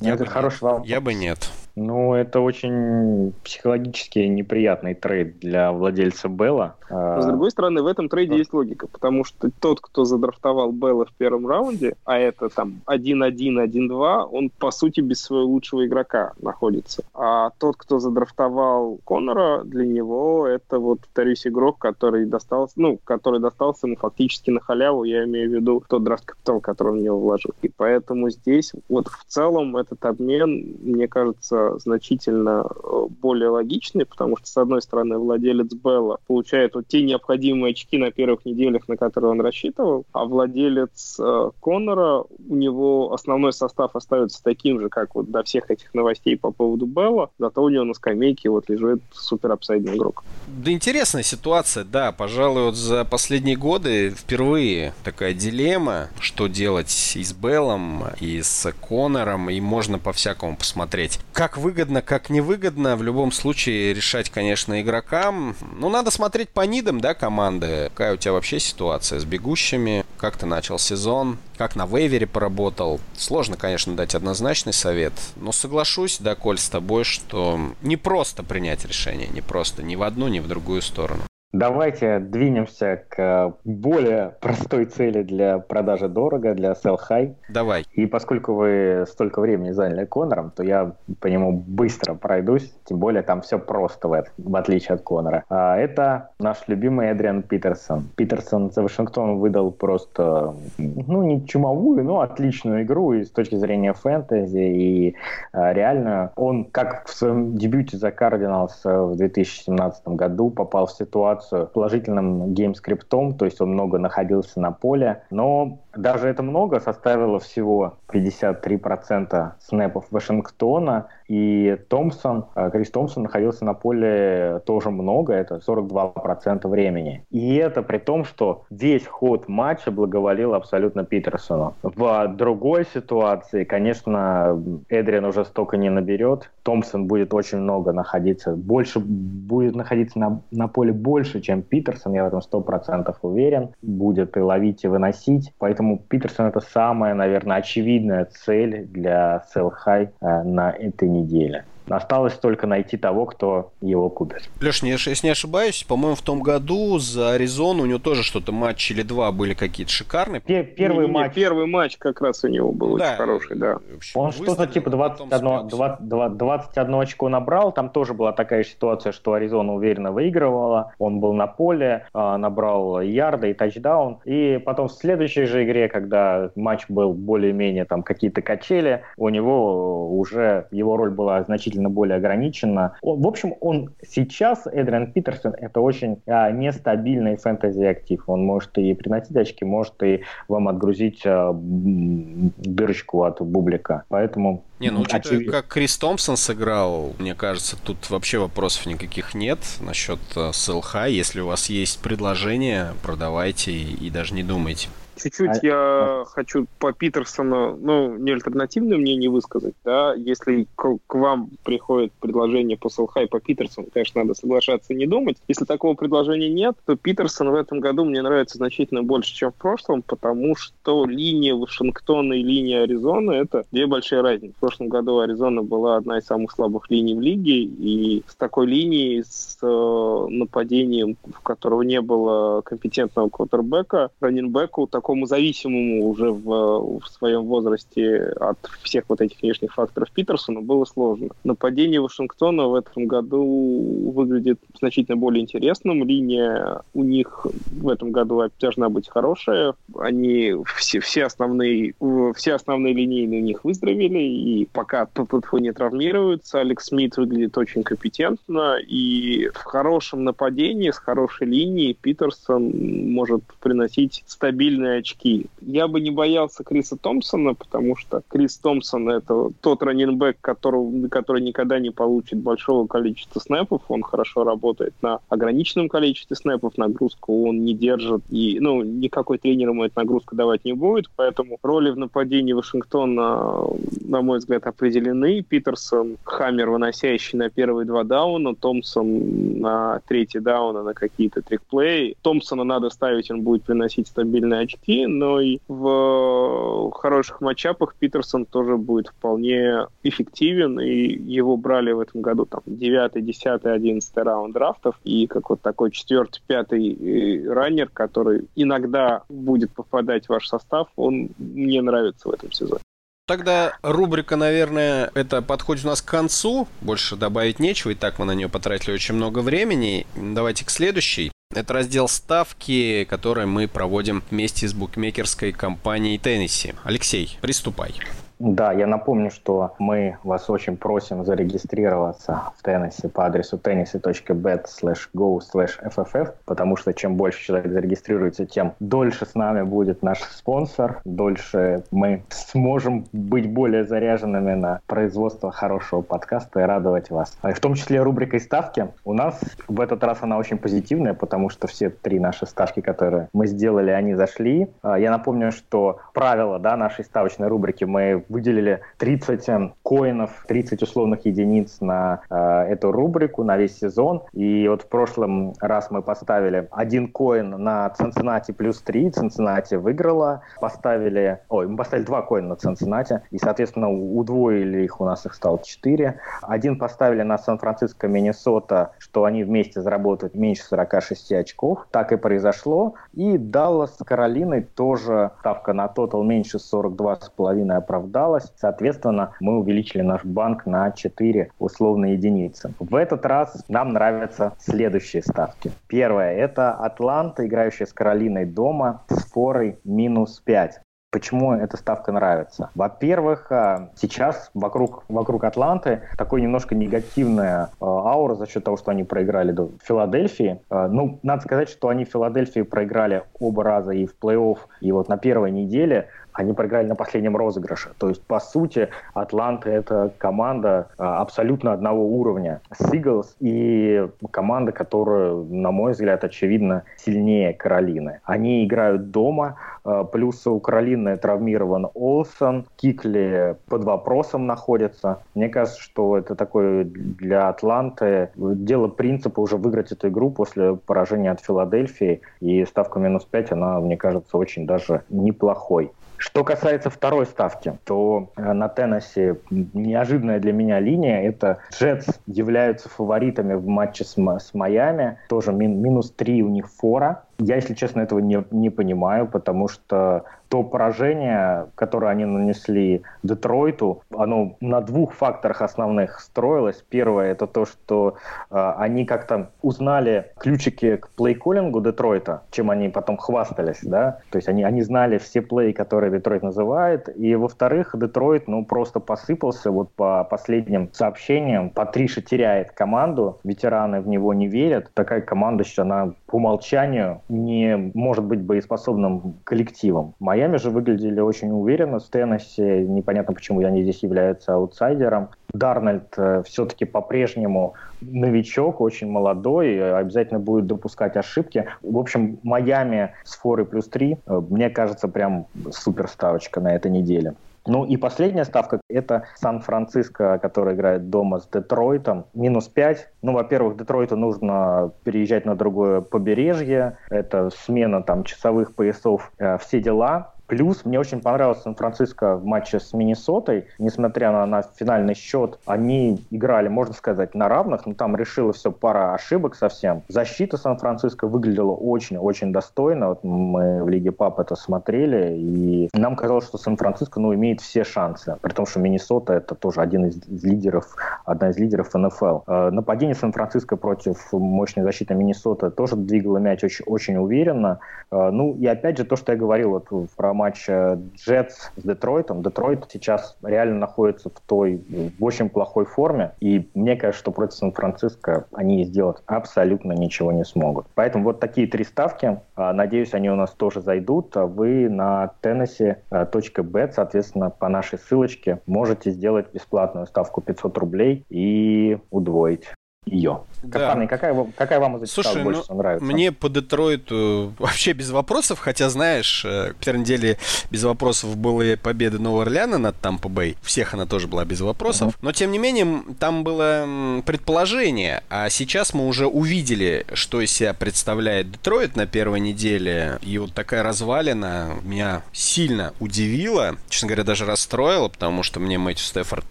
Я 0.00 0.14
это 0.14 0.24
бы 0.24 0.30
хороший 0.30 0.62
вопрос. 0.62 0.86
Я 0.86 1.00
бы 1.00 1.14
нет. 1.14 1.50
Ну, 1.82 2.12
это 2.12 2.40
очень 2.40 3.32
психологически 3.42 4.18
неприятный 4.18 4.94
трейд 4.94 5.38
для 5.38 5.72
владельца 5.72 6.28
Белла. 6.28 6.76
Но, 6.90 7.22
с 7.22 7.24
другой 7.24 7.50
стороны, 7.50 7.82
в 7.82 7.86
этом 7.86 8.10
трейде 8.10 8.36
есть 8.36 8.52
логика, 8.52 8.86
потому 8.86 9.24
что 9.24 9.50
тот, 9.60 9.80
кто 9.80 10.04
задрафтовал 10.04 10.72
Белла 10.72 11.06
в 11.06 11.12
первом 11.14 11.46
раунде, 11.46 11.94
а 12.04 12.18
это 12.18 12.50
там 12.50 12.82
1-1, 12.86 13.64
1-2, 13.64 14.28
он, 14.30 14.50
по 14.50 14.70
сути, 14.70 15.00
без 15.00 15.22
своего 15.22 15.46
лучшего 15.46 15.86
игрока 15.86 16.32
находится. 16.42 17.02
А 17.14 17.50
тот, 17.58 17.76
кто 17.78 17.98
задрафтовал 17.98 18.98
Конора, 19.06 19.62
для 19.64 19.86
него 19.86 20.46
это, 20.46 20.78
вот, 20.78 21.00
повторюсь, 21.00 21.46
игрок, 21.46 21.78
который 21.78 22.26
достался, 22.26 22.74
ну, 22.76 22.98
который 23.04 23.40
достался 23.40 23.86
ему 23.86 23.96
фактически 23.96 24.50
на 24.50 24.60
халяву, 24.60 25.04
я 25.04 25.24
имею 25.24 25.48
в 25.48 25.54
виду 25.54 25.82
тот 25.88 26.04
драфт-капитал, 26.04 26.60
который 26.60 26.92
он 26.92 26.98
в 26.98 27.02
него 27.02 27.18
вложил. 27.18 27.52
И 27.62 27.70
поэтому 27.74 28.28
здесь, 28.28 28.72
вот 28.90 29.08
в 29.08 29.24
целом, 29.26 29.78
этот 29.78 30.04
обмен, 30.04 30.76
мне 30.82 31.08
кажется, 31.08 31.69
значительно 31.78 32.66
э, 32.68 33.06
более 33.20 33.48
логичный, 33.48 34.04
потому 34.04 34.36
что, 34.36 34.46
с 34.46 34.56
одной 34.56 34.82
стороны, 34.82 35.18
владелец 35.18 35.72
Белла 35.72 36.18
получает 36.26 36.74
вот 36.74 36.88
те 36.88 37.02
необходимые 37.02 37.72
очки 37.72 37.98
на 37.98 38.10
первых 38.10 38.44
неделях, 38.44 38.88
на 38.88 38.96
которые 38.96 39.30
он 39.30 39.40
рассчитывал, 39.40 40.04
а 40.12 40.24
владелец 40.24 41.16
э, 41.18 41.50
Коннора, 41.60 42.24
у 42.48 42.54
него 42.54 43.12
основной 43.12 43.52
состав 43.52 43.94
остается 43.94 44.42
таким 44.42 44.80
же, 44.80 44.88
как 44.88 45.14
вот 45.14 45.30
до 45.30 45.42
всех 45.42 45.70
этих 45.70 45.94
новостей 45.94 46.36
по 46.36 46.50
поводу 46.50 46.86
Белла, 46.86 47.30
зато 47.38 47.62
у 47.62 47.68
него 47.68 47.84
на 47.84 47.94
скамейке 47.94 48.50
вот 48.50 48.68
лежит 48.68 49.00
супер 49.12 49.52
апсайдный 49.52 49.96
игрок. 49.96 50.24
Да 50.48 50.70
интересная 50.70 51.22
ситуация, 51.22 51.84
да, 51.84 52.12
пожалуй, 52.12 52.64
вот 52.64 52.76
за 52.76 53.04
последние 53.04 53.56
годы 53.56 54.10
впервые 54.10 54.94
такая 55.04 55.34
дилемма, 55.34 56.08
что 56.18 56.46
делать 56.46 57.12
и 57.16 57.22
с 57.22 57.32
Беллом, 57.32 58.04
и 58.20 58.42
с 58.42 58.72
Коннором, 58.80 59.50
и 59.50 59.60
можно 59.60 59.98
по-всякому 59.98 60.56
посмотреть. 60.56 61.20
Как 61.32 61.49
выгодно, 61.56 62.02
как 62.02 62.30
невыгодно, 62.30 62.96
в 62.96 63.02
любом 63.02 63.32
случае 63.32 63.94
решать, 63.94 64.30
конечно, 64.30 64.80
игрокам. 64.80 65.56
Ну, 65.76 65.88
надо 65.88 66.10
смотреть 66.10 66.50
по 66.50 66.62
нидам, 66.62 67.00
да, 67.00 67.14
команды. 67.14 67.90
Какая 67.90 68.14
у 68.14 68.16
тебя 68.16 68.32
вообще 68.32 68.60
ситуация 68.60 69.20
с 69.20 69.24
бегущими? 69.24 70.04
Как 70.18 70.36
ты 70.36 70.46
начал 70.46 70.78
сезон? 70.78 71.38
Как 71.56 71.76
на 71.76 71.86
вейвере 71.86 72.26
поработал? 72.26 73.00
Сложно, 73.16 73.56
конечно, 73.56 73.94
дать 73.94 74.14
однозначный 74.14 74.72
совет, 74.72 75.12
но 75.36 75.52
соглашусь, 75.52 76.18
да, 76.18 76.34
Коль, 76.34 76.58
с 76.58 76.68
тобой, 76.68 77.04
что 77.04 77.60
не 77.82 77.96
просто 77.96 78.42
принять 78.42 78.84
решение, 78.84 79.28
не 79.28 79.40
просто 79.40 79.82
ни 79.82 79.96
в 79.96 80.02
одну, 80.02 80.28
ни 80.28 80.40
в 80.40 80.48
другую 80.48 80.82
сторону. 80.82 81.22
Давайте 81.52 82.20
двинемся 82.20 83.02
к 83.08 83.56
более 83.64 84.36
простой 84.40 84.84
цели 84.84 85.24
для 85.24 85.58
продажи 85.58 86.08
дорого, 86.08 86.54
для 86.54 86.72
sell 86.72 86.96
high. 87.10 87.34
Давай. 87.48 87.84
И 87.90 88.06
поскольку 88.06 88.54
вы 88.54 89.04
столько 89.08 89.40
времени 89.40 89.72
заняли 89.72 90.04
Конором, 90.04 90.52
то 90.54 90.62
я 90.62 90.92
по 91.18 91.26
нему 91.26 91.50
быстро 91.52 92.14
пройдусь, 92.14 92.72
тем 92.84 92.98
более 92.98 93.22
там 93.22 93.40
все 93.40 93.58
просто, 93.58 94.06
в, 94.06 94.24
в 94.38 94.56
отличие 94.56 94.94
от 94.94 95.02
Конора. 95.02 95.42
А 95.48 95.76
это 95.76 96.30
наш 96.38 96.58
любимый 96.68 97.08
Эдриан 97.08 97.42
Питерсон. 97.42 98.08
Питерсон 98.14 98.70
за 98.70 98.82
Вашингтон 98.82 99.40
выдал 99.40 99.72
просто, 99.72 100.54
ну, 100.78 101.24
не 101.24 101.44
чумовую, 101.48 102.04
но 102.04 102.20
отличную 102.20 102.84
игру 102.84 103.12
и 103.14 103.24
с 103.24 103.30
точки 103.30 103.56
зрения 103.56 103.92
фэнтези. 103.92 104.58
И 104.58 105.16
а, 105.52 105.72
реально 105.72 106.30
он, 106.36 106.66
как 106.66 107.08
в 107.08 107.12
своем 107.12 107.56
дебюте 107.56 107.96
за 107.96 108.12
Кардиналс 108.12 108.82
в 108.84 109.16
2017 109.16 110.06
году, 110.08 110.50
попал 110.50 110.86
в 110.86 110.92
ситуацию, 110.92 111.39
ситуацию 111.40 111.66
положительным 111.66 112.54
геймскриптом, 112.54 113.34
то 113.34 113.44
есть 113.44 113.60
он 113.60 113.70
много 113.70 113.98
находился 113.98 114.60
на 114.60 114.72
поле, 114.72 115.22
но 115.30 115.78
даже 115.94 116.28
это 116.28 116.42
много 116.42 116.80
составило 116.80 117.38
всего 117.38 117.94
53% 118.08 119.52
снэпов 119.60 120.06
Вашингтона, 120.10 121.06
и 121.28 121.78
Томпсон, 121.88 122.46
э, 122.54 122.70
Крис 122.70 122.90
Томпсон 122.90 123.24
находился 123.24 123.64
на 123.64 123.74
поле 123.74 124.60
тоже 124.66 124.90
много, 124.90 125.32
это 125.32 125.60
42% 125.64 126.68
времени. 126.68 127.24
И 127.30 127.54
это 127.54 127.82
при 127.82 127.98
том, 127.98 128.24
что 128.24 128.64
весь 128.70 129.06
ход 129.06 129.48
матча 129.48 129.90
благоволил 129.90 130.54
абсолютно 130.54 131.04
Питерсону. 131.04 131.74
В 131.82 132.28
другой 132.36 132.84
ситуации, 132.84 133.64
конечно, 133.64 134.60
Эдриан 134.88 135.24
уже 135.24 135.44
столько 135.44 135.76
не 135.76 135.88
наберет, 135.88 136.50
Томпсон 136.62 137.06
будет 137.06 137.32
очень 137.32 137.58
много 137.58 137.92
находиться, 137.92 138.56
больше 138.56 139.00
будет 139.00 139.74
находиться 139.76 140.18
на, 140.18 140.40
на 140.50 140.68
поле 140.68 140.92
больше, 140.92 141.29
чем 141.38 141.62
Питерсон, 141.62 142.14
я 142.14 142.24
в 142.24 142.28
этом 142.28 142.40
100% 142.40 143.14
уверен, 143.22 143.70
будет 143.82 144.36
и 144.36 144.40
ловить, 144.40 144.84
и 144.84 144.88
выносить, 144.88 145.52
поэтому 145.58 145.98
Питерсон 145.98 146.46
это 146.46 146.60
самая, 146.60 147.14
наверное, 147.14 147.58
очевидная 147.58 148.24
цель 148.24 148.86
для 148.86 149.44
High 149.54 150.08
э, 150.20 150.42
на 150.42 150.70
этой 150.70 151.08
неделе. 151.08 151.64
Осталось 151.90 152.34
только 152.34 152.66
найти 152.66 152.96
того, 152.96 153.26
кто 153.26 153.72
его 153.80 154.08
купит. 154.08 154.48
Леш, 154.60 154.82
не, 154.82 154.90
если 154.90 155.26
не 155.26 155.32
ошибаюсь, 155.32 155.84
по-моему, 155.84 156.14
в 156.14 156.22
том 156.22 156.40
году 156.40 156.98
за 156.98 157.32
Аризону 157.32 157.82
у 157.82 157.86
него 157.86 157.98
тоже 157.98 158.22
что-то 158.22 158.52
матч 158.52 158.90
или 158.90 159.02
два 159.02 159.32
были 159.32 159.54
какие-то 159.54 159.92
шикарные. 159.92 160.40
Первый 160.40 161.06
не, 161.06 161.12
матч. 161.12 161.28
Не, 161.28 161.34
первый 161.34 161.66
матч 161.66 161.96
как 161.98 162.20
раз 162.20 162.44
у 162.44 162.48
него 162.48 162.72
был 162.72 162.96
да. 162.96 163.04
очень 163.04 163.16
хороший, 163.16 163.56
да. 163.56 163.78
Общем, 163.96 164.20
Он 164.20 164.32
что-то 164.32 164.66
типа 164.66 164.90
21, 164.90 165.68
20, 165.68 166.36
21 166.36 166.94
очко 166.94 167.28
набрал. 167.28 167.72
Там 167.72 167.90
тоже 167.90 168.14
была 168.14 168.32
такая 168.32 168.64
ситуация, 168.64 169.12
что 169.12 169.32
Аризона 169.32 169.74
уверенно 169.74 170.12
выигрывала. 170.12 170.92
Он 170.98 171.20
был 171.20 171.32
на 171.32 171.46
поле, 171.46 172.06
а, 172.12 172.38
набрал 172.38 173.00
ярды 173.00 173.50
и 173.50 173.54
тачдаун. 173.54 174.18
И 174.24 174.60
потом 174.64 174.88
в 174.88 174.92
следующей 174.92 175.44
же 175.44 175.64
игре, 175.64 175.88
когда 175.88 176.50
матч 176.54 176.84
был 176.88 177.12
более-менее 177.12 177.84
там 177.84 178.02
какие-то 178.02 178.42
качели, 178.42 179.02
у 179.16 179.28
него 179.28 180.18
уже 180.18 180.66
его 180.70 180.96
роль 180.96 181.10
была 181.10 181.42
значительно 181.42 181.79
значительно 181.80 181.90
более 181.90 182.16
ограниченно. 182.16 182.96
в 183.02 183.26
общем, 183.26 183.54
он 183.60 183.90
сейчас, 184.06 184.66
Эдриан 184.66 185.12
Питерсон, 185.12 185.54
это 185.58 185.80
очень 185.80 186.20
а, 186.26 186.50
нестабильный 186.50 187.36
фэнтези-актив. 187.36 188.22
Он 188.26 188.44
может 188.44 188.76
и 188.78 188.94
приносить 188.94 189.36
очки, 189.36 189.64
может 189.64 190.02
и 190.02 190.22
вам 190.48 190.68
отгрузить 190.68 191.22
а, 191.24 191.52
дырочку 191.54 193.24
от 193.24 193.40
бублика. 193.40 194.04
Поэтому 194.08 194.64
не, 194.78 194.90
ну, 194.90 195.00
учитывая, 195.00 195.44
как 195.44 195.68
Крис 195.68 195.98
Томпсон 195.98 196.36
сыграл, 196.36 197.12
мне 197.18 197.34
кажется, 197.34 197.76
тут 197.82 198.08
вообще 198.08 198.38
вопросов 198.38 198.86
никаких 198.86 199.34
нет 199.34 199.58
насчет 199.80 200.18
uh, 200.34 200.52
sell 200.52 200.82
Если 201.10 201.40
у 201.40 201.46
вас 201.46 201.68
есть 201.68 202.00
предложение, 202.00 202.94
продавайте 203.02 203.72
и, 203.72 204.06
и 204.06 204.10
даже 204.10 204.32
не 204.32 204.42
думайте. 204.42 204.88
Чуть-чуть 205.22 205.62
а... 205.62 205.66
я 205.66 206.24
хочу 206.26 206.66
по 206.78 206.92
Питерсону, 206.92 207.76
ну, 207.76 208.16
не 208.16 208.32
альтернативное 208.32 208.96
мнение 208.96 209.28
высказать, 209.28 209.74
да, 209.84 210.14
если 210.14 210.66
к, 210.74 210.96
к 211.06 211.14
вам 211.14 211.50
приходит 211.70 212.12
предложение 212.18 212.76
по 212.76 212.88
Солхай 212.88 213.28
по 213.28 213.38
Питерсону, 213.38 213.86
конечно, 213.94 214.22
надо 214.22 214.34
соглашаться 214.34 214.92
и 214.92 214.96
не 214.96 215.06
думать. 215.06 215.36
Если 215.46 215.64
такого 215.64 215.94
предложения 215.94 216.48
нет, 216.48 216.74
то 216.84 216.96
Питерсон 216.96 217.50
в 217.50 217.54
этом 217.54 217.78
году 217.78 218.04
мне 218.04 218.22
нравится 218.22 218.56
значительно 218.56 219.04
больше, 219.04 219.32
чем 219.32 219.52
в 219.52 219.54
прошлом, 219.54 220.02
потому 220.02 220.56
что 220.56 221.04
линия 221.04 221.54
Вашингтона 221.54 222.32
и 222.32 222.42
линия 222.42 222.82
Аризоны— 222.82 223.30
это 223.34 223.66
две 223.70 223.86
большие 223.86 224.20
разницы. 224.20 224.52
В 224.56 224.60
прошлом 224.60 224.88
году 224.88 225.20
Аризона 225.20 225.62
была 225.62 225.98
одна 225.98 226.18
из 226.18 226.24
самых 226.24 226.50
слабых 226.50 226.90
линий 226.90 227.14
в 227.14 227.20
лиге, 227.20 227.62
и 227.62 228.24
с 228.26 228.34
такой 228.34 228.66
линией, 228.66 229.22
с 229.22 229.56
э, 229.62 230.26
нападением, 230.28 231.18
в 231.22 231.40
которого 231.40 231.82
не 231.82 232.00
было 232.00 232.62
компетентного 232.62 233.28
квотербека, 233.28 234.10
раненбеку, 234.20 234.88
такому 234.88 235.26
зависимому 235.26 236.08
уже 236.08 236.32
в, 236.32 236.98
в 236.98 237.06
своем 237.06 237.44
возрасте 237.44 238.34
от 238.40 238.58
всех 238.82 239.04
вот 239.06 239.20
этих 239.20 239.40
внешних 239.40 239.72
факторов 239.72 240.10
Питерсона 240.10 240.60
было 240.62 240.84
сложно. 240.84 241.28
Нападение 241.50 242.00
Вашингтона 242.00 242.68
в 242.68 242.74
этом 242.76 243.06
году 243.06 244.12
выглядит 244.14 244.60
значительно 244.78 245.16
более 245.16 245.42
интересным. 245.42 246.04
Линия 246.04 246.82
у 246.94 247.02
них 247.02 247.44
в 247.72 247.88
этом 247.88 248.12
году 248.12 248.42
должна 248.60 248.88
быть 248.88 249.08
хорошая. 249.08 249.74
Они 249.96 250.54
все, 250.76 251.00
все 251.00 251.24
основные 251.24 251.94
все 252.34 252.54
основные 252.54 252.94
линейные 252.94 253.40
у 253.40 253.44
них 253.44 253.64
выздоровели, 253.64 254.20
и 254.20 254.68
пока 254.72 255.06
ППФ 255.06 255.52
не 255.54 255.72
травмируются, 255.72 256.60
Алекс 256.60 256.86
Смит 256.86 257.16
выглядит 257.16 257.58
очень 257.58 257.82
компетентно, 257.82 258.76
и 258.78 259.48
в 259.52 259.64
хорошем 259.64 260.24
нападении, 260.24 260.90
с 260.90 260.98
хорошей 260.98 261.48
линией 261.48 261.96
Питерсон 262.00 263.12
может 263.12 263.42
приносить 263.60 264.22
стабильное 264.26 264.98
очки. 265.00 265.46
Я 265.60 265.88
бы 265.88 266.00
не 266.00 266.10
боялся 266.10 266.62
Криса 266.62 266.96
Томпсона, 266.96 267.54
потому 267.54 267.96
что 267.96 268.22
Крис 268.28 268.56
Томпсон— 268.58 269.08
это 269.10 269.50
тот 269.60 269.82
раненбэк, 269.82 270.36
который, 270.40 271.08
который 271.08 271.39
никогда 271.40 271.78
не 271.78 271.90
получит 271.90 272.38
большого 272.38 272.86
количества 272.86 273.40
снэпов. 273.40 273.82
Он 273.88 274.02
хорошо 274.02 274.44
работает 274.44 274.94
на 275.02 275.20
ограниченном 275.28 275.88
количестве 275.88 276.36
снэпов, 276.36 276.78
нагрузку 276.78 277.48
он 277.48 277.64
не 277.64 277.74
держит, 277.74 278.22
и 278.30 278.58
ну, 278.60 278.82
никакой 278.82 279.38
тренер 279.38 279.70
ему 279.70 279.84
эту 279.84 279.98
нагрузку 279.98 280.36
давать 280.36 280.64
не 280.64 280.72
будет, 280.72 281.06
поэтому 281.16 281.58
роли 281.62 281.90
в 281.90 281.96
нападении 281.96 282.52
Вашингтона, 282.52 283.64
на 284.06 284.22
мой 284.22 284.38
взгляд, 284.38 284.66
определены. 284.66 285.42
Питерсон— 285.42 286.16
хаммер, 286.24 286.70
выносящий 286.70 287.38
на 287.38 287.50
первые 287.50 287.86
два 287.86 288.04
дауна, 288.04 288.54
Томпсон 288.54 289.60
на 289.60 290.00
третий 290.06 290.40
даун, 290.40 290.84
на 290.84 290.94
какие-то 290.94 291.42
трикплей. 291.42 292.16
Томпсона 292.22 292.64
надо 292.64 292.90
ставить, 292.90 293.30
он 293.30 293.42
будет 293.42 293.64
приносить 293.64 294.08
стабильные 294.08 294.60
очки, 294.60 295.06
но 295.06 295.40
и 295.40 295.58
в 295.68 296.90
хороших 296.92 297.40
матчапах 297.40 297.94
Питерсон 297.98 298.44
тоже 298.44 298.76
будет 298.76 299.08
вполне 299.08 299.86
эффективен, 300.02 300.80
и 300.80 301.16
его 301.34 301.56
брали 301.56 301.92
в 301.92 302.00
этом 302.00 302.20
году 302.22 302.44
там 302.44 302.62
9, 302.66 303.24
10, 303.24 303.64
11 303.64 304.16
раунд 304.16 304.54
драфтов, 304.54 304.96
и 305.04 305.26
как 305.26 305.50
вот 305.50 305.60
такой 305.60 305.90
четвертый, 305.90 306.42
пятый 306.46 306.92
э, 306.92 307.52
раннер, 307.52 307.88
который 307.88 308.48
иногда 308.56 309.22
будет 309.28 309.72
попадать 309.72 310.26
в 310.26 310.30
ваш 310.30 310.48
состав, 310.48 310.88
он 310.96 311.30
мне 311.38 311.80
нравится 311.82 312.28
в 312.28 312.32
этом 312.32 312.50
сезоне. 312.52 312.80
Тогда 313.26 313.78
рубрика, 313.82 314.34
наверное, 314.34 315.12
это 315.14 315.40
подходит 315.40 315.84
у 315.84 315.88
нас 315.88 316.02
к 316.02 316.10
концу. 316.10 316.66
Больше 316.80 317.14
добавить 317.14 317.60
нечего, 317.60 317.92
и 317.92 317.94
так 317.94 318.18
мы 318.18 318.24
на 318.24 318.32
нее 318.32 318.48
потратили 318.48 318.92
очень 318.92 319.14
много 319.14 319.38
времени. 319.38 320.04
Давайте 320.16 320.64
к 320.64 320.70
следующей. 320.70 321.30
Это 321.54 321.72
раздел 321.72 322.08
ставки, 322.08 323.06
который 323.08 323.46
мы 323.46 323.68
проводим 323.68 324.24
вместе 324.30 324.66
с 324.66 324.72
букмекерской 324.72 325.52
компанией 325.52 326.18
Теннесси. 326.18 326.74
Алексей, 326.82 327.38
приступай. 327.40 327.94
Да, 328.40 328.72
я 328.72 328.86
напомню, 328.86 329.30
что 329.30 329.74
мы 329.78 330.16
вас 330.24 330.48
очень 330.48 330.78
просим 330.78 331.26
зарегистрироваться 331.26 332.40
в 332.56 332.62
Теннессе 332.62 333.10
по 333.10 333.26
адресу 333.26 333.60
tennessee.bet 333.62 334.66
go 335.14 335.38
ff, 335.38 336.34
потому 336.46 336.76
что 336.76 336.94
чем 336.94 337.16
больше 337.16 337.44
человек 337.44 337.70
зарегистрируется, 337.70 338.46
тем 338.46 338.72
дольше 338.80 339.26
с 339.26 339.34
нами 339.34 339.62
будет 339.62 340.02
наш 340.02 340.20
спонсор, 340.20 341.02
дольше 341.04 341.84
мы 341.90 342.22
сможем 342.30 343.04
быть 343.12 343.52
более 343.52 343.84
заряженными 343.84 344.54
на 344.54 344.80
производство 344.86 345.52
хорошего 345.52 346.00
подкаста 346.00 346.60
и 346.60 346.62
радовать 346.62 347.10
вас. 347.10 347.36
В 347.42 347.60
том 347.60 347.74
числе 347.74 348.00
рубрикой 348.02 348.40
ставки. 348.40 348.88
У 349.04 349.12
нас 349.12 349.38
в 349.68 349.80
этот 349.82 350.02
раз 350.02 350.18
она 350.22 350.38
очень 350.38 350.56
позитивная, 350.56 351.12
потому 351.12 351.50
что 351.50 351.66
все 351.66 351.90
три 351.90 352.18
наши 352.18 352.46
ставки, 352.46 352.80
которые 352.80 353.28
мы 353.34 353.46
сделали, 353.46 353.90
они 353.90 354.14
зашли. 354.14 354.70
А, 354.80 354.98
я 354.98 355.10
напомню, 355.10 355.52
что 355.52 355.98
правила 356.14 356.58
да, 356.58 356.78
нашей 356.78 357.04
ставочной 357.04 357.48
рубрики 357.48 357.84
мы 357.84 358.24
выделили 358.30 358.80
30 358.98 359.48
эм, 359.48 359.74
коинов, 359.82 360.44
30 360.46 360.82
условных 360.82 361.26
единиц 361.26 361.80
на 361.80 362.20
э, 362.30 362.72
эту 362.72 362.92
рубрику, 362.92 363.42
на 363.44 363.56
весь 363.56 363.76
сезон. 363.76 364.22
И 364.32 364.66
вот 364.68 364.82
в 364.82 364.86
прошлом 364.86 365.52
раз 365.60 365.90
мы 365.90 366.00
поставили 366.00 366.68
один 366.70 367.08
коин 367.08 367.50
на 367.50 367.90
Цинциннати 367.90 368.52
плюс 368.52 368.80
3, 368.80 369.10
Цинциннати 369.10 369.74
выиграла. 369.74 370.42
Поставили, 370.60 371.40
ой, 371.48 371.66
мы 371.66 371.76
поставили 371.76 372.06
два 372.06 372.22
коина 372.22 372.48
на 372.50 372.56
Цинциннати, 372.56 373.20
и, 373.30 373.38
соответственно, 373.38 373.90
удвоили 373.90 374.84
их, 374.84 375.00
у 375.00 375.04
нас 375.04 375.26
их 375.26 375.34
стало 375.34 375.60
4. 375.62 376.20
Один 376.42 376.78
поставили 376.78 377.22
на 377.22 377.36
Сан-Франциско, 377.36 378.06
Миннесота, 378.06 378.92
что 378.98 379.24
они 379.24 379.42
вместе 379.42 379.80
заработают 379.80 380.34
меньше 380.34 380.62
46 380.62 381.32
очков. 381.32 381.86
Так 381.90 382.12
и 382.12 382.16
произошло. 382.16 382.94
И 383.12 383.36
Даллас 383.38 383.96
с 383.96 384.04
Каролиной 384.04 384.62
тоже 384.62 385.32
ставка 385.40 385.72
на 385.72 385.88
тотал 385.88 386.22
меньше 386.22 386.58
42,5 386.58 387.72
оправдала 387.72 388.19
оправдалась. 388.20 388.52
Соответственно, 388.56 389.34
мы 389.40 389.58
увеличили 389.58 390.02
наш 390.02 390.24
банк 390.24 390.66
на 390.66 390.92
4 390.92 391.52
условные 391.58 392.14
единицы. 392.14 392.72
В 392.78 392.94
этот 392.94 393.24
раз 393.26 393.64
нам 393.68 393.90
нравятся 393.90 394.52
следующие 394.58 395.22
ставки. 395.22 395.72
Первое– 395.88 396.32
это 396.36 396.72
Атланта, 396.72 397.46
играющая 397.46 397.86
с 397.86 397.92
Каролиной 397.92 398.44
дома 398.44 399.02
с 399.08 399.24
форой 399.24 399.78
минус 399.84 400.40
5. 400.44 400.80
Почему 401.12 401.52
эта 401.54 401.76
ставка 401.76 402.12
нравится? 402.12 402.70
Во-первых, 402.76 403.50
а, 403.50 403.90
сейчас 403.96 404.48
вокруг, 404.54 405.02
вокруг 405.08 405.42
Атланты 405.42 406.02
такой 406.16 406.40
немножко 406.40 406.76
негативная 406.76 407.70
аура 407.80 408.36
за 408.36 408.46
счет 408.46 408.62
того, 408.62 408.76
что 408.76 408.92
они 408.92 409.02
проиграли 409.02 409.50
до 409.50 409.72
Филадельфии. 409.82 410.60
А, 410.70 410.86
ну, 410.86 411.18
надо 411.24 411.42
сказать, 411.42 411.68
что 411.68 411.88
они 411.88 412.04
в 412.04 412.10
Филадельфии 412.10 412.60
проиграли 412.60 413.24
оба 413.40 413.64
раза 413.64 413.90
и 413.90 414.06
в 414.06 414.14
плей-офф, 414.22 414.58
и 414.80 414.92
вот 414.92 415.08
на 415.08 415.18
первой 415.18 415.50
неделе 415.50 416.06
они 416.32 416.52
проиграли 416.52 416.86
на 416.86 416.94
последнем 416.94 417.36
розыгрыше. 417.36 417.90
То 417.98 418.08
есть, 418.08 418.22
по 418.22 418.40
сути, 418.40 418.88
Атланта— 419.14 419.70
это 419.70 420.12
команда 420.18 420.88
а, 420.98 421.20
абсолютно 421.20 421.72
одного 421.72 422.06
уровня 422.06 422.60
с 422.72 422.92
Eagles 422.92 423.26
и 423.40 424.08
команда, 424.30 424.72
которая, 424.72 425.34
на 425.34 425.70
мой 425.70 425.92
взгляд, 425.92 426.24
очевидно, 426.24 426.84
сильнее 426.96 427.52
Каролины. 427.52 428.20
Они 428.24 428.64
играют 428.64 429.10
дома, 429.10 429.56
а, 429.84 430.04
плюс 430.04 430.46
у 430.46 430.60
Каролины 430.60 431.16
травмирован 431.16 431.88
Олсон, 431.94 432.66
Кикли 432.76 433.56
под 433.68 433.84
вопросом 433.84 434.46
находится. 434.46 435.22
Мне 435.34 435.48
кажется, 435.48 435.80
что 435.80 436.16
это 436.16 436.34
такое 436.34 436.84
для 436.84 437.48
Атланты 437.48 438.30
дело 438.36 438.88
принципа 438.88 439.40
уже 439.40 439.56
выиграть 439.56 439.92
эту 439.92 440.08
игру 440.08 440.30
после 440.30 440.76
поражения 440.76 441.30
от 441.30 441.40
Филадельфии, 441.40 442.20
и 442.40 442.64
ставка 442.64 442.98
минус 442.98 443.24
5, 443.24 443.52
она, 443.52 443.80
мне 443.80 443.96
кажется, 443.96 444.36
очень 444.36 444.66
даже 444.66 445.02
неплохой. 445.08 445.92
Что 446.20 446.44
касается 446.44 446.90
второй 446.90 447.24
ставки, 447.24 447.78
то 447.84 448.30
э, 448.36 448.52
на 448.52 448.68
Теннессе 448.68 449.38
неожиданная 449.50 450.38
для 450.38 450.52
меня 450.52 450.78
линия. 450.78 451.22
Это 451.22 451.60
Джетс 451.72 452.06
являются 452.26 452.90
фаворитами 452.90 453.54
в 453.54 453.66
матче 453.66 454.04
с, 454.04 454.16
с 454.16 454.52
Майами. 454.52 455.18
Тоже 455.30 455.50
мин, 455.54 455.80
минус 455.80 456.10
3 456.10 456.42
у 456.42 456.50
них 456.50 456.70
фора. 456.70 457.24
Я, 457.40 457.56
если 457.56 457.74
честно, 457.74 458.00
этого 458.02 458.18
не, 458.18 458.44
не 458.50 458.68
понимаю, 458.68 459.26
потому 459.26 459.66
что 459.66 460.24
то 460.50 460.64
поражение, 460.64 461.68
которое 461.76 462.10
они 462.10 462.24
нанесли 462.24 463.02
Детройту, 463.22 464.02
оно 464.14 464.56
на 464.60 464.80
двух 464.80 465.14
факторах 465.14 465.62
основных 465.62 466.20
строилось. 466.20 466.84
Первое– 466.88 467.30
это 467.32 467.46
то, 467.46 467.64
что 467.64 468.16
э, 468.50 468.72
они 468.76 469.06
как-то 469.06 469.50
узнали 469.62 470.32
ключики 470.38 470.96
к 470.96 471.08
плей-коллингу 471.16 471.80
Детройта, 471.80 472.42
чем 472.50 472.70
они 472.70 472.88
потом 472.88 473.16
хвастались, 473.16 473.78
да, 473.82 474.18
то 474.30 474.36
есть 474.36 474.48
они, 474.48 474.64
они 474.64 474.82
знали 474.82 475.18
все 475.18 475.40
плей, 475.40 475.72
которые 475.72 476.10
Детройт 476.10 476.42
называет, 476.42 477.08
и, 477.16 477.36
во-вторых, 477.36 477.94
Детройт, 477.96 478.48
ну, 478.48 478.64
просто 478.64 478.98
посыпался, 478.98 479.70
вот 479.70 479.92
по 479.92 480.24
последним 480.24 480.92
сообщениям, 480.92 481.70
Патриша 481.70 482.22
теряет 482.22 482.72
команду, 482.72 483.38
ветераны 483.44 484.00
в 484.00 484.08
него 484.08 484.34
не 484.34 484.48
верят, 484.48 484.90
такая 484.94 485.20
команда, 485.20 485.62
что 485.62 485.82
она 485.82 486.12
по 486.26 486.36
умолчанию 486.36 487.20
не 487.30 487.92
может 487.94 488.24
быть 488.24 488.40
боеспособным 488.40 489.36
коллективом. 489.44 490.14
Майами 490.18 490.56
же 490.56 490.70
выглядели 490.70 491.20
очень 491.20 491.50
уверенно. 491.50 491.98
В 491.98 492.08
Теннессе 492.08 492.84
непонятно, 492.86 493.34
почему 493.34 493.60
они 493.60 493.82
здесь 493.82 494.02
являются 494.02 494.54
аутсайдером. 494.54 495.30
Дарнольд 495.52 496.14
э, 496.16 496.42
все-таки 496.46 496.84
по-прежнему 496.84 497.74
новичок, 498.00 498.80
очень 498.80 499.10
молодой, 499.10 499.98
обязательно 499.98 500.40
будет 500.40 500.66
допускать 500.66 501.16
ошибки. 501.16 501.66
В 501.82 501.98
общем, 501.98 502.38
Майами 502.42 503.14
с 503.24 503.36
форы 503.36 503.64
плюс 503.64 503.88
3, 503.88 504.18
э, 504.26 504.42
мне 504.50 504.70
кажется, 504.70 505.08
прям 505.08 505.46
супер 505.70 506.08
ставочка 506.08 506.60
на 506.60 506.74
этой 506.74 506.90
неделе. 506.90 507.34
Ну 507.66 507.84
и 507.84 507.96
последняя 507.96 508.44
ставка– 508.44 508.80
это 508.88 509.24
Сан-Франциско, 509.36 510.38
который 510.38 510.74
играет 510.74 511.10
дома 511.10 511.40
с 511.40 511.46
Детройтом. 511.46 512.26
Минус 512.34 512.68
5. 512.68 513.08
Ну, 513.22 513.32
во-первых, 513.32 513.76
Детройту 513.76 514.16
нужно 514.16 514.92
переезжать 515.04 515.44
на 515.44 515.54
другое 515.54 516.00
побережье. 516.00 516.96
Это 517.10 517.50
смена 517.50 518.02
там 518.02 518.24
часовых 518.24 518.74
поясов, 518.74 519.30
э, 519.38 519.58
все 519.58 519.80
дела. 519.80 520.34
Плюс 520.50 520.84
мне 520.84 520.98
очень 520.98 521.20
понравился 521.20 521.62
Сан-Франциско 521.62 522.34
в 522.34 522.44
матче 522.44 522.80
с 522.80 522.92
Миннесотой. 522.92 523.68
Несмотря 523.78 524.32
на, 524.32 524.46
на 524.46 524.62
финальный 524.62 525.14
счет, 525.14 525.60
они 525.64 526.26
играли, 526.32 526.66
можно 526.66 526.92
сказать, 526.92 527.36
на 527.36 527.48
равных, 527.48 527.86
но 527.86 527.94
там 527.94 528.16
решила 528.16 528.52
все 528.52 528.72
пара 528.72 529.14
ошибок 529.14 529.54
совсем. 529.54 530.02
Защита 530.08 530.56
Сан-Франциско 530.56 531.28
выглядела 531.28 531.70
очень-очень 531.70 532.52
достойно. 532.52 533.10
Вот 533.10 533.22
мы 533.22 533.84
в 533.84 533.88
Лиге 533.88 534.10
Пап 534.10 534.40
это 534.40 534.56
смотрели, 534.56 535.36
и 535.38 535.88
нам 535.92 536.16
казалось, 536.16 536.46
что 536.46 536.58
Сан-Франциско 536.58 537.20
ну, 537.20 537.32
имеет 537.32 537.60
все 537.60 537.84
шансы. 537.84 538.36
При 538.42 538.52
том, 538.52 538.66
что 538.66 538.80
Миннесота 538.80 539.34
это 539.34 539.54
тоже 539.54 539.80
один 539.80 540.06
из 540.06 540.20
лидеров, 540.26 540.96
одна 541.26 541.50
из 541.50 541.58
лидеров 541.58 541.94
НФЛ. 541.94 542.40
Э, 542.48 542.70
нападение 542.70 543.14
Сан-Франциско 543.14 543.76
против 543.76 544.32
мощной 544.32 544.82
защиты 544.82 545.14
Миннесоты 545.14 545.70
тоже 545.70 545.94
двигало 545.94 546.38
мяч 546.38 546.64
очень, 546.64 546.84
очень 546.86 547.16
уверенно. 547.18 547.78
Э, 548.10 548.30
ну 548.32 548.56
и 548.56 548.66
опять 548.66 548.98
же 548.98 549.04
то, 549.04 549.14
что 549.14 549.30
я 549.30 549.38
говорил 549.38 549.70
вот 549.70 549.86
про 550.16 550.39
матч 550.40 550.68
Джетс 550.68 551.70
с 551.76 551.82
Детройтом. 551.82 552.42
Детройт 552.42 552.86
сейчас 552.90 553.36
реально 553.42 553.78
находится 553.78 554.30
в 554.30 554.40
той 554.46 554.82
в 555.18 555.24
очень 555.24 555.50
плохой 555.50 555.84
форме, 555.84 556.32
и 556.40 556.68
мне 556.74 556.96
кажется, 556.96 557.20
что 557.20 557.30
против 557.30 557.54
Сан-Франциско 557.54 558.46
они 558.52 558.84
сделать 558.84 559.18
абсолютно 559.26 559.92
ничего 559.92 560.32
не 560.32 560.44
смогут. 560.44 560.86
Поэтому 560.94 561.24
вот 561.24 561.40
такие 561.40 561.66
три 561.66 561.84
ставки. 561.84 562.40
А, 562.56 562.72
надеюсь, 562.72 563.12
они 563.12 563.30
у 563.30 563.36
нас 563.36 563.50
тоже 563.50 563.82
зайдут. 563.82 564.34
А 564.36 564.46
вы 564.46 564.88
на 564.88 565.32
tennessee.bet, 565.42 566.92
соответственно, 566.92 567.50
по 567.50 567.68
нашей 567.68 567.98
ссылочке 567.98 568.60
можете 568.66 569.10
сделать 569.10 569.52
бесплатную 569.52 570.06
ставку 570.06 570.40
500 570.40 570.78
рублей 570.78 571.24
и 571.28 571.98
удвоить 572.10 572.70
ее. 573.06 573.42
Да. 573.62 573.88
Парни, 573.88 574.06
какая, 574.06 574.34
какая 574.56 574.80
вам 574.80 575.02
из 575.02 575.10
Слушай, 575.10 575.42
больше 575.42 575.62
ну, 575.68 575.76
нравится? 575.76 576.04
Мне 576.04 576.32
по 576.32 576.48
Детройту 576.48 577.54
вообще 577.58 577.92
без 577.92 578.10
вопросов, 578.10 578.58
хотя, 578.58 578.88
знаешь, 578.88 579.44
э, 579.44 579.72
в 579.72 579.84
первой 579.84 580.00
неделе 580.00 580.38
без 580.70 580.82
вопросов 580.84 581.36
была 581.36 581.76
победа 581.76 582.18
Нового 582.18 582.42
Орлеана 582.42 582.78
над 582.78 582.98
Тампа 583.00 583.28
Бэй. 583.28 583.56
Всех 583.62 583.94
она 583.94 584.06
тоже 584.06 584.28
была 584.28 584.44
без 584.44 584.60
вопросов. 584.60 585.14
Uh-huh. 585.14 585.18
Но, 585.22 585.32
тем 585.32 585.52
не 585.52 585.58
менее, 585.58 586.02
там 586.18 586.44
было 586.44 587.22
предположение, 587.26 588.22
а 588.30 588.48
сейчас 588.48 588.94
мы 588.94 589.06
уже 589.06 589.26
увидели, 589.26 590.06
что 590.14 590.40
из 590.40 590.52
себя 590.52 590.72
представляет 590.72 591.50
Детройт 591.50 591.96
на 591.96 592.06
первой 592.06 592.40
неделе. 592.40 593.18
И 593.22 593.36
вот 593.38 593.52
такая 593.52 593.82
развалина 593.82 594.78
меня 594.82 595.22
сильно 595.32 595.92
удивила, 596.00 596.76
честно 596.88 597.08
говоря, 597.08 597.24
даже 597.24 597.44
расстроила, 597.44 598.08
потому 598.08 598.42
что 598.42 598.60
мне 598.60 598.78
Мэтью 598.78 599.04
Стефорд 599.04 599.50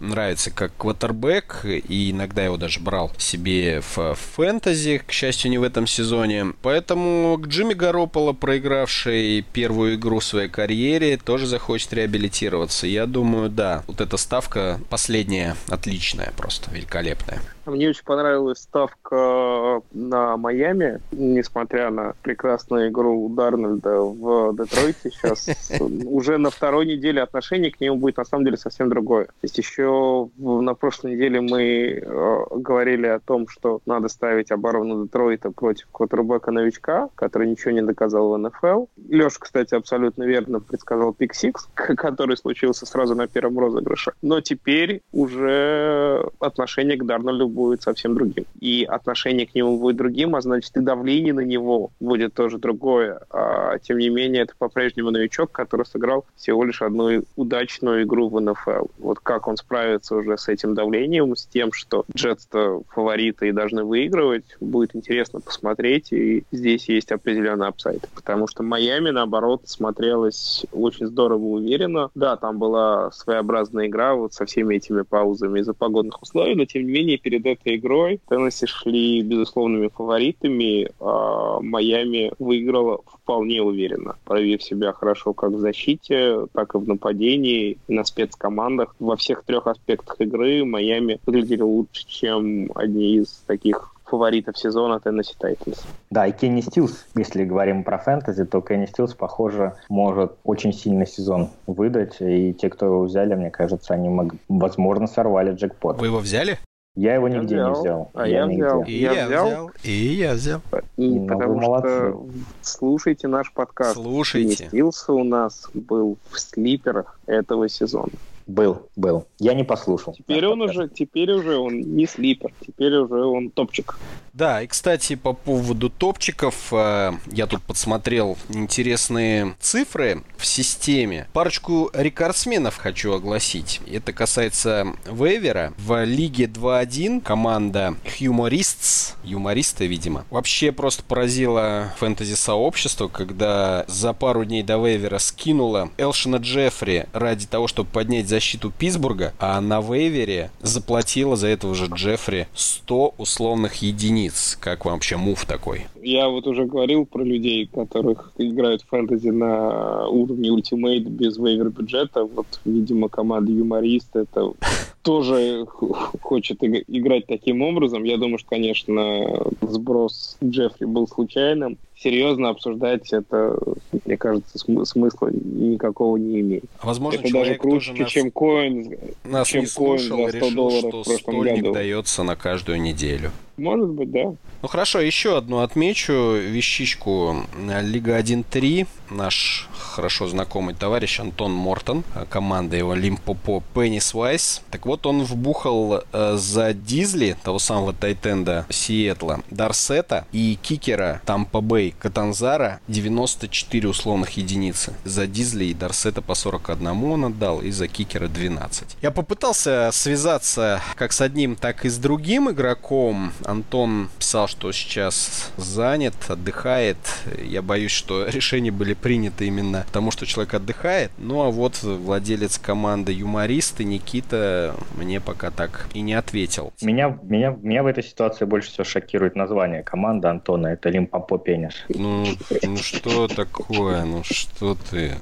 нравится 0.00 0.50
как 0.50 0.76
квотербек, 0.76 1.64
и 1.64 2.10
иногда 2.10 2.44
его 2.44 2.56
даже 2.56 2.80
брал 2.80 3.12
себе 3.18 3.39
в 3.40 4.14
фэнтези, 4.14 5.02
к 5.06 5.12
счастью, 5.12 5.50
не 5.50 5.58
в 5.58 5.62
этом 5.62 5.86
сезоне. 5.86 6.52
Поэтому 6.62 7.38
к 7.38 7.46
Джимми 7.46 7.74
Гарополо, 7.74 8.32
проигравший 8.32 9.44
первую 9.52 9.94
игру 9.94 10.18
в 10.20 10.24
своей 10.24 10.48
карьере, 10.48 11.16
тоже 11.16 11.46
захочет 11.46 11.92
реабилитироваться. 11.92 12.86
Я 12.86 13.06
думаю, 13.06 13.48
да, 13.48 13.82
вот 13.86 14.00
эта 14.00 14.16
ставка 14.16 14.80
последняя 14.88 15.56
отличная, 15.68 16.32
просто 16.36 16.70
великолепная. 16.70 17.40
Мне 17.66 17.90
очень 17.90 18.04
понравилась 18.04 18.58
ставка 18.58 19.82
на 19.92 20.36
Майами, 20.36 21.00
несмотря 21.12 21.90
на 21.90 22.14
прекрасную 22.22 22.88
игру 22.88 23.28
Дарнольда 23.28 24.00
в 24.00 24.56
Детройте. 24.56 25.10
Сейчас 25.10 25.48
уже 25.80 26.38
на 26.38 26.50
второй 26.50 26.86
неделе 26.86 27.22
отношение 27.22 27.70
к 27.70 27.80
нему 27.80 27.96
будет 27.96 28.16
на 28.16 28.24
самом 28.24 28.44
деле 28.44 28.56
совсем 28.56 28.88
другое. 28.88 29.26
То 29.26 29.32
есть 29.42 29.58
еще 29.58 30.30
на 30.38 30.74
прошлой 30.74 31.12
неделе 31.12 31.40
мы 31.40 32.02
э, 32.02 32.44
говорили 32.56 33.06
о 33.06 33.20
том, 33.20 33.46
что 33.48 33.80
надо 33.86 34.08
ставить 34.08 34.50
оборону 34.50 35.04
Детройта 35.04 35.50
против 35.50 35.86
квотербека-новичка, 35.92 37.10
который 37.14 37.48
ничего 37.48 37.72
не 37.72 37.82
доказал 37.82 38.30
в 38.30 38.38
НФЛ. 38.38 38.86
Леша, 39.08 39.36
кстати, 39.38 39.74
абсолютно 39.74 40.24
верно 40.24 40.60
предсказал 40.60 41.12
пик-сикс, 41.12 41.68
который 41.74 42.36
случился 42.36 42.86
сразу 42.86 43.14
на 43.14 43.26
первом 43.26 43.58
розыгрыше. 43.58 44.12
Но 44.22 44.40
теперь 44.40 45.02
уже 45.12 46.28
отношение 46.40 46.96
к 46.96 47.04
Дарнольду 47.04 47.49
будет 47.50 47.82
совсем 47.82 48.14
другим. 48.14 48.44
И 48.60 48.84
отношение 48.84 49.46
к 49.46 49.54
нему 49.54 49.78
будет 49.78 49.96
другим, 49.96 50.34
а 50.34 50.40
значит 50.40 50.76
и 50.76 50.80
давление 50.80 51.34
на 51.34 51.40
него 51.40 51.90
будет 52.00 52.34
тоже 52.34 52.58
другое. 52.58 53.20
А, 53.30 53.78
тем 53.78 53.98
не 53.98 54.08
менее, 54.08 54.42
это 54.42 54.54
по-прежнему 54.58 55.10
новичок, 55.10 55.52
который 55.52 55.86
сыграл 55.86 56.24
всего 56.36 56.64
лишь 56.64 56.82
одну 56.82 57.22
удачную 57.36 58.04
игру 58.04 58.28
в 58.28 58.40
НФЛ. 58.40 58.86
Вот 58.98 59.20
как 59.20 59.48
он 59.48 59.56
справится 59.56 60.16
уже 60.16 60.36
с 60.38 60.48
этим 60.48 60.74
давлением, 60.74 61.36
с 61.36 61.46
тем, 61.46 61.72
что 61.72 62.04
Джетс-то 62.14 62.82
фавориты 62.88 63.48
и 63.48 63.52
должны 63.52 63.84
выигрывать, 63.84 64.44
будет 64.60 64.94
интересно 64.94 65.40
посмотреть. 65.40 66.12
И 66.12 66.44
здесь 66.52 66.88
есть 66.88 67.12
определенный 67.12 67.68
upside. 67.68 68.08
Потому 68.14 68.46
что 68.46 68.62
Майами, 68.62 69.10
наоборот, 69.10 69.62
смотрелась 69.64 70.64
очень 70.72 71.06
здорово 71.06 71.42
уверенно. 71.42 72.10
Да, 72.14 72.36
там 72.36 72.58
была 72.58 73.10
своеобразная 73.12 73.86
игра 73.86 74.14
вот 74.14 74.32
со 74.32 74.44
всеми 74.44 74.76
этими 74.76 75.02
паузами 75.02 75.60
из-за 75.60 75.74
погодных 75.74 76.22
условий, 76.22 76.54
но 76.54 76.64
тем 76.64 76.86
не 76.86 76.92
менее 76.92 77.18
перед 77.18 77.39
этой 77.46 77.76
игрой 77.76 78.20
Теннесси 78.28 78.66
шли 78.66 79.22
безусловными 79.22 79.88
фаворитами, 79.88 80.90
а 81.00 81.60
Майами 81.60 82.32
выиграла 82.38 83.00
вполне 83.06 83.62
уверенно, 83.62 84.16
проявив 84.24 84.62
себя 84.62 84.92
хорошо 84.92 85.32
как 85.32 85.50
в 85.50 85.60
защите, 85.60 86.46
так 86.52 86.74
и 86.74 86.78
в 86.78 86.88
нападении, 86.88 87.78
и 87.86 87.94
на 87.94 88.04
спецкомандах. 88.04 88.94
Во 88.98 89.16
всех 89.16 89.44
трех 89.44 89.66
аспектах 89.66 90.20
игры 90.20 90.64
Майами 90.64 91.20
выглядели 91.26 91.62
лучше, 91.62 92.06
чем 92.06 92.70
одни 92.74 93.16
из 93.16 93.42
таких 93.46 93.94
фаворитов 94.10 94.58
сезона 94.58 94.98
Теннесси 94.98 95.34
Тайтанс. 95.38 95.86
Да, 96.10 96.26
и 96.26 96.32
Кенни 96.32 96.60
Стилс, 96.60 97.06
если 97.14 97.44
говорим 97.44 97.84
про 97.84 97.98
фэнтези, 97.98 98.44
то 98.44 98.60
Кенни 98.60 98.86
Стилс, 98.86 99.14
похоже, 99.14 99.74
может 99.88 100.32
очень 100.42 100.72
сильный 100.72 101.06
сезон 101.06 101.50
выдать, 101.68 102.16
и 102.20 102.52
те, 102.52 102.68
кто 102.68 102.86
его 102.86 103.02
взяли, 103.02 103.34
мне 103.34 103.50
кажется, 103.50 103.94
они, 103.94 104.10
возможно, 104.48 105.06
сорвали 105.06 105.52
джекпот. 105.52 106.00
Вы 106.00 106.06
его 106.08 106.18
взяли? 106.18 106.58
Я 107.00 107.14
его 107.14 107.28
нигде 107.28 107.56
взял. 107.56 107.72
не 107.72 107.80
взял. 107.80 108.10
А 108.12 108.28
я, 108.28 108.40
я 108.40 108.46
взял. 108.46 108.82
И 108.82 108.92
я, 108.92 109.26
взял. 109.26 109.46
взял. 109.46 109.70
И 109.84 109.90
я 109.90 110.34
взял. 110.34 110.60
И 110.98 111.08
ну, 111.08 111.26
потому 111.26 111.62
что 111.62 112.26
слушайте 112.60 113.26
наш 113.26 113.50
подкаст. 113.54 113.94
Слушайте. 113.94 114.66
Стилса 114.66 115.14
у 115.14 115.24
нас 115.24 115.66
был 115.72 116.18
в 116.30 116.38
слиперах 116.38 117.18
этого 117.26 117.70
сезона. 117.70 118.12
Был, 118.50 118.88
был. 118.96 119.28
Я 119.38 119.54
не 119.54 119.62
послушал. 119.62 120.12
Теперь 120.12 120.44
он 120.44 120.60
уже, 120.60 120.88
теперь 120.88 121.30
уже 121.30 121.56
он 121.56 121.80
не 121.80 122.04
слипер, 122.06 122.52
теперь 122.66 122.96
уже 122.96 123.24
он 123.24 123.50
топчик. 123.50 123.96
Да, 124.32 124.62
и, 124.62 124.66
кстати, 124.66 125.14
по 125.14 125.34
поводу 125.34 125.88
топчиков, 125.88 126.72
э, 126.72 127.12
я 127.30 127.46
тут 127.46 127.62
подсмотрел 127.62 128.36
интересные 128.48 129.54
цифры 129.60 130.24
в 130.36 130.46
системе. 130.46 131.28
Парочку 131.32 131.90
рекордсменов 131.92 132.76
хочу 132.76 133.12
огласить. 133.12 133.80
Это 133.90 134.12
касается 134.12 134.94
Вейвера. 135.04 135.72
В 135.78 136.04
Лиге 136.04 136.46
2-1 136.46 137.20
команда 137.20 137.94
Humorists, 138.18 139.14
юмористы, 139.22 139.86
видимо, 139.86 140.24
вообще 140.30 140.72
просто 140.72 141.04
поразила 141.04 141.92
фэнтези-сообщество, 141.98 143.06
когда 143.06 143.84
за 143.86 144.12
пару 144.12 144.44
дней 144.44 144.64
до 144.64 144.84
Вейвера 144.84 145.18
скинула 145.18 145.90
Элшина 145.98 146.36
Джеффри 146.36 147.06
ради 147.12 147.46
того, 147.46 147.68
чтобы 147.68 147.90
поднять 147.90 148.28
защиту 148.40 148.72
Питтсбурга, 148.76 149.34
а 149.38 149.60
на 149.60 149.82
Вейвере 149.82 150.50
заплатила 150.62 151.36
за 151.36 151.48
этого 151.48 151.74
же 151.74 151.88
Джеффри 151.94 152.48
100 152.54 153.14
условных 153.18 153.82
единиц. 153.82 154.56
Как 154.58 154.86
вам 154.86 154.94
вообще 154.94 155.18
мув 155.18 155.44
такой? 155.44 155.86
Я 156.02 156.26
вот 156.30 156.46
уже 156.46 156.64
говорил 156.64 157.04
про 157.04 157.22
людей, 157.22 157.66
которых 157.66 158.32
играют 158.38 158.82
фэнтези 158.88 159.28
на 159.28 160.08
уровне 160.08 160.50
ультимейт 160.50 161.06
без 161.06 161.36
вейвер 161.36 161.68
бюджета. 161.68 162.24
Вот, 162.24 162.46
видимо, 162.64 163.10
команда 163.10 163.52
юморист 163.52 164.16
это 164.16 164.54
тоже 165.02 165.66
хочет 165.66 166.58
играть 166.62 167.26
таким 167.26 167.62
образом. 167.62 168.04
Я 168.04 168.16
думаю, 168.16 168.38
что, 168.38 168.48
конечно, 168.50 169.46
сброс 169.62 170.36
Джеффри 170.42 170.84
был 170.86 171.08
случайным 171.08 171.78
серьезно 171.96 172.48
обсуждать 172.48 173.12
это, 173.12 173.58
мне 174.06 174.16
кажется, 174.16 174.58
см- 174.58 174.86
смысла 174.86 175.30
никакого 175.32 176.16
не 176.16 176.40
имеет. 176.40 176.64
А 176.78 176.86
возможно, 176.86 177.20
это 177.20 177.32
даже 177.32 177.54
круче, 177.56 177.92
нас, 177.92 178.10
чем 178.10 178.30
коин, 178.30 178.96
нас 179.24 179.48
чем 179.48 179.60
не 179.62 179.66
коин 179.66 179.98
за 179.98 180.28
100 180.28 180.28
решил, 180.28 180.54
долларов 180.54 180.78
что 180.88 181.02
в 181.02 181.04
прошлом 181.04 181.40
году. 181.42 181.72
дается 181.72 182.22
на 182.22 182.36
каждую 182.36 182.80
неделю. 182.80 183.30
Может 183.60 183.90
быть, 183.90 184.10
да. 184.10 184.34
Ну 184.62 184.68
хорошо, 184.68 185.00
еще 185.00 185.36
одну 185.36 185.58
отмечу 185.60 186.12
вещичку. 186.36 187.44
Лига 187.82 188.18
1-3. 188.18 188.86
Наш 189.10 189.68
хорошо 189.90 190.28
знакомый 190.28 190.74
товарищ 190.74 191.20
Антон 191.20 191.52
Мортон, 191.52 192.04
команда 192.28 192.76
его 192.76 192.94
Лимпопо 192.94 193.62
Пеннис 193.74 194.14
Вайс. 194.14 194.62
Так 194.70 194.86
вот, 194.86 195.04
он 195.04 195.24
вбухал 195.24 196.04
э, 196.12 196.36
за 196.36 196.72
Дизли, 196.72 197.36
того 197.42 197.58
самого 197.58 197.92
Тайтенда 197.92 198.66
Сиэтла, 198.70 199.40
Дарсета 199.50 200.26
и 200.32 200.56
кикера 200.62 201.20
Тампа 201.26 201.60
Бэй 201.60 201.94
Катанзара 201.98 202.80
94 202.88 203.88
условных 203.88 204.30
единицы. 204.30 204.94
За 205.04 205.26
Дизли 205.26 205.66
и 205.66 205.74
Дарсета 205.74 206.22
по 206.22 206.34
41 206.34 206.86
он 206.88 207.24
отдал, 207.24 207.60
и 207.60 207.70
за 207.70 207.88
кикера 207.88 208.28
12. 208.28 208.96
Я 209.02 209.10
попытался 209.10 209.90
связаться 209.92 210.80
как 210.94 211.12
с 211.12 211.20
одним, 211.20 211.56
так 211.56 211.84
и 211.84 211.88
с 211.88 211.98
другим 211.98 212.50
игроком. 212.50 213.32
Антон 213.50 214.08
писал, 214.18 214.48
что 214.48 214.72
сейчас 214.72 215.52
занят, 215.56 216.14
отдыхает. 216.28 216.96
Я 217.42 217.62
боюсь, 217.62 217.90
что 217.90 218.26
решения 218.28 218.70
были 218.70 218.94
приняты 218.94 219.46
именно 219.46 219.84
потому, 219.86 220.10
что 220.10 220.26
человек 220.26 220.54
отдыхает. 220.54 221.10
Ну 221.18 221.42
а 221.42 221.50
вот 221.50 221.82
владелец 221.82 222.58
команды 222.58 223.12
юмористы 223.12 223.84
Никита 223.84 224.74
мне 224.96 225.20
пока 225.20 225.50
так 225.50 225.88
и 225.94 226.00
не 226.00 226.14
ответил. 226.14 226.72
Меня, 226.80 227.18
меня, 227.22 227.56
меня 227.60 227.82
в 227.82 227.86
этой 227.86 228.04
ситуации 228.04 228.44
больше 228.44 228.70
всего 228.70 228.84
шокирует 228.84 229.36
название 229.36 229.82
команды 229.82 230.28
Антона. 230.28 230.68
Это 230.68 230.88
Лимпопо 230.88 231.38
Пенис. 231.38 231.74
Ну, 231.88 232.26
ну 232.62 232.76
что 232.76 233.28
такое? 233.28 234.04
Ну 234.04 234.22
что 234.24 234.76
ты? 234.90 235.16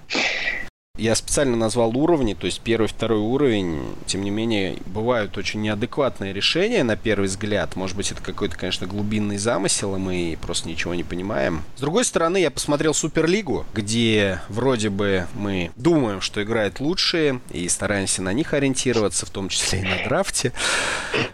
Я 0.99 1.15
специально 1.15 1.57
назвал 1.57 1.97
уровни, 1.97 2.35
то 2.35 2.47
есть 2.47 2.61
первый, 2.61 2.89
второй 2.89 3.21
уровень. 3.21 3.83
Тем 4.07 4.23
не 4.23 4.31
менее, 4.31 4.77
бывают 4.87 5.39
очень 5.39 5.63
неадекватные 5.63 6.33
решения 6.33 6.83
на 6.83 6.97
первый 6.97 7.27
взгляд. 7.27 7.77
Может 7.77 7.97
быть, 7.97 8.11
это 8.11 8.21
какой-то, 8.21 8.57
конечно, 8.57 8.87
глубинный 8.87 9.39
замысел, 9.39 9.95
и 9.95 9.99
мы 9.99 10.39
просто 10.43 10.69
ничего 10.69 10.95
не 10.95 11.05
понимаем. 11.05 11.63
С 11.77 11.81
другой 11.81 12.05
стороны, 12.05 12.39
я 12.39 12.51
посмотрел 12.51 12.95
Суперлигу, 12.95 13.65
где 13.75 14.41
вроде 14.49 14.91
бы 14.91 15.27
мы 15.35 15.71
думаем, 15.77 16.21
что 16.21 16.43
играют 16.43 16.81
лучшие, 16.81 17.41
и 17.53 17.69
стараемся 17.69 18.21
на 18.23 18.33
них 18.33 18.53
ориентироваться, 18.53 19.25
в 19.25 19.31
том 19.31 19.49
числе 19.49 19.81
и 19.81 19.83
на 19.83 20.05
драфте. 20.05 20.53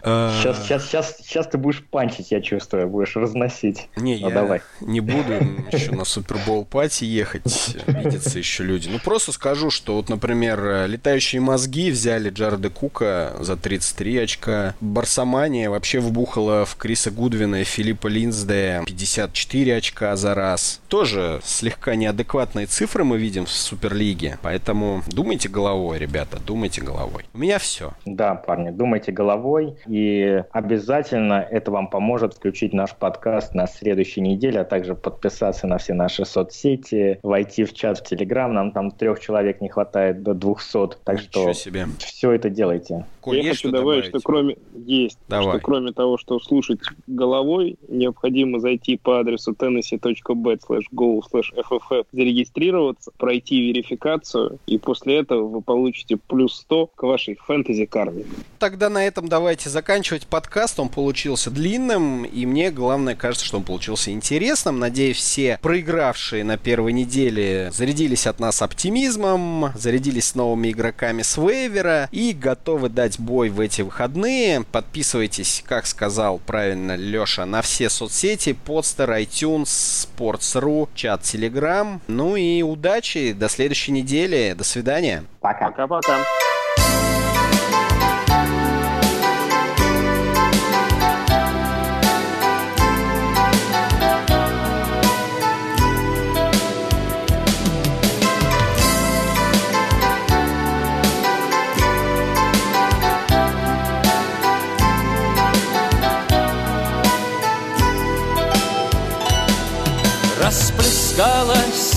Сейчас, 0.05 0.63
сейчас, 0.63 0.85
сейчас, 0.85 1.17
сейчас 1.17 1.47
ты 1.47 1.57
будешь 1.57 1.83
панчить, 1.83 2.31
я 2.31 2.39
чувствую, 2.39 2.87
будешь 2.87 3.15
разносить. 3.15 3.87
Не, 3.95 4.17
ну, 4.17 4.29
я 4.29 4.33
давай. 4.33 4.61
не 4.79 4.99
буду 4.99 5.33
еще 5.71 5.91
на 5.91 6.05
Супербол 6.05 6.63
пати 6.63 7.05
ехать, 7.05 7.75
видятся 7.87 8.37
еще 8.37 8.63
люди. 8.63 8.87
Ну, 8.87 8.99
просто 8.99 9.31
скажу, 9.31 9.54
что 9.69 9.95
вот, 9.95 10.09
например, 10.09 10.85
летающие 10.87 11.41
мозги 11.41 11.91
взяли 11.91 12.29
Джареда 12.29 12.69
Кука 12.69 13.33
за 13.39 13.57
33 13.57 14.17
очка. 14.17 14.75
Барсамания 14.81 15.69
вообще 15.69 15.99
вбухала 15.99 16.65
в 16.65 16.75
Криса 16.75 17.11
Гудвина 17.11 17.61
и 17.61 17.63
Филиппа 17.63 18.07
Линсде 18.07 18.81
54 18.85 19.77
очка 19.77 20.15
за 20.15 20.35
раз. 20.35 20.81
Тоже 20.87 21.39
слегка 21.43 21.95
неадекватные 21.95 22.65
цифры 22.65 23.03
мы 23.03 23.17
видим 23.17 23.45
в 23.45 23.51
Суперлиге, 23.51 24.37
поэтому 24.41 25.01
думайте 25.07 25.49
головой, 25.49 25.97
ребята, 25.97 26.37
думайте 26.45 26.81
головой. 26.81 27.25
У 27.33 27.37
меня 27.37 27.59
все. 27.59 27.93
Да, 28.05 28.35
парни, 28.35 28.71
думайте 28.71 29.11
головой, 29.11 29.75
и 29.87 30.43
обязательно 30.51 31.45
это 31.49 31.71
вам 31.71 31.89
поможет 31.89 32.33
включить 32.33 32.73
наш 32.73 32.95
подкаст 32.95 33.53
на 33.53 33.67
следующей 33.67 34.21
неделе, 34.21 34.61
а 34.61 34.65
также 34.65 34.95
подписаться 34.95 35.67
на 35.67 35.77
все 35.77 35.93
наши 35.93 36.25
соцсети, 36.25 37.19
войти 37.23 37.63
в 37.63 37.73
чат 37.73 37.99
в 37.99 38.03
Телеграм, 38.03 38.53
нам 38.53 38.71
там 38.71 38.91
трех 38.91 39.19
человек 39.19 39.44
не 39.61 39.69
хватает 39.69 40.23
до 40.23 40.33
200, 40.33 40.97
так 41.03 41.19
что 41.19 41.53
себе. 41.53 41.87
все 41.99 42.31
это 42.31 42.49
делайте. 42.49 43.05
Коль, 43.21 43.37
Я 43.41 43.49
хочу 43.51 43.71
добавить, 43.71 44.05
что 44.05 44.19
кроме 44.23 44.57
есть, 44.75 45.17
Давай. 45.27 45.57
что 45.57 45.59
кроме 45.65 45.91
того, 45.93 46.17
что 46.17 46.39
слушать 46.39 46.79
головой, 47.07 47.77
необходимо 47.87 48.59
зайти 48.59 48.97
по 48.97 49.19
адресу 49.19 49.53
tennessee.bet 49.53 50.59
slash 50.67 50.83
go 50.93 51.21
slash 51.31 51.51
fff, 51.55 52.05
зарегистрироваться, 52.11 53.11
пройти 53.17 53.61
верификацию, 53.67 54.59
и 54.67 54.77
после 54.77 55.17
этого 55.19 55.47
вы 55.47 55.61
получите 55.61 56.17
плюс 56.17 56.59
100 56.61 56.87
к 56.95 57.03
вашей 57.03 57.35
фэнтези-карме. 57.35 58.25
Тогда 58.59 58.89
на 58.89 59.05
этом 59.05 59.27
давайте 59.27 59.69
заканчивать 59.69 60.27
подкаст. 60.27 60.79
Он 60.79 60.89
получился 60.89 61.49
длинным, 61.49 62.25
и 62.25 62.45
мне 62.45 62.71
главное 62.71 63.15
кажется, 63.15 63.45
что 63.45 63.57
он 63.57 63.63
получился 63.63 64.11
интересным. 64.11 64.79
Надеюсь, 64.79 65.17
все 65.17 65.59
проигравшие 65.61 66.43
на 66.43 66.57
первой 66.57 66.93
неделе 66.93 67.71
зарядились 67.71 68.27
от 68.27 68.39
нас 68.39 68.61
оптимизмом, 68.61 69.34
зарядились 69.75 70.33
новыми 70.35 70.71
игроками 70.71 71.21
с 71.21 71.37
вейвера 71.37 72.07
и 72.11 72.33
готовы 72.33 72.89
дать 72.89 73.19
бой 73.19 73.49
в 73.49 73.59
эти 73.59 73.81
выходные. 73.81 74.63
Подписывайтесь, 74.71 75.63
как 75.67 75.85
сказал 75.85 76.39
правильно 76.39 76.95
Леша, 76.95 77.45
на 77.45 77.61
все 77.61 77.89
соцсети, 77.89 78.53
подстер, 78.53 79.11
iTunes, 79.11 79.65
Sports.ru, 79.65 80.87
чат 80.95 81.21
Telegram. 81.21 81.99
Ну 82.07 82.35
и 82.35 82.61
удачи, 82.61 83.33
до 83.33 83.49
следующей 83.49 83.91
недели, 83.91 84.55
до 84.57 84.63
свидания. 84.63 85.25
Пока. 85.41 85.65
Пока-пока. 85.65 86.23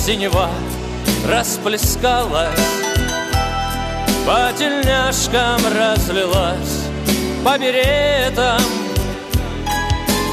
Синева, 0.09 0.49
расплескалась. 1.27 2.49
По 4.27 4.51
тельняшкам 4.59 5.61
разлилась, 5.77 6.87
по 7.45 7.59
беретам. 7.59 8.63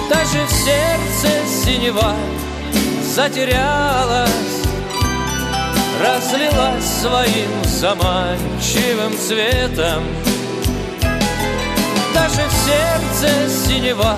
Даже 0.09 0.45
в 0.45 0.49
сердце 0.49 1.29
синева 1.65 2.15
затерялась 3.03 4.29
Разлилась 6.01 6.85
своим 7.01 7.49
заманчивым 7.65 9.17
цветом. 9.17 10.03
Даже 12.13 12.47
в 12.47 12.53
сердце 12.65 13.49
синева 13.67 14.15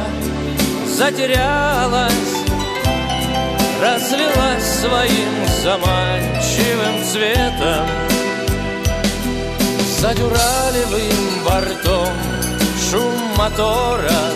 затерялась 0.86 2.37
Разлилась 3.80 4.80
своим 4.82 5.46
заманчивым 5.62 7.04
цветом. 7.04 7.88
За 10.00 10.16
дюралевым 10.16 11.44
бортом 11.46 12.14
шум 12.90 13.14
мотора. 13.38 14.32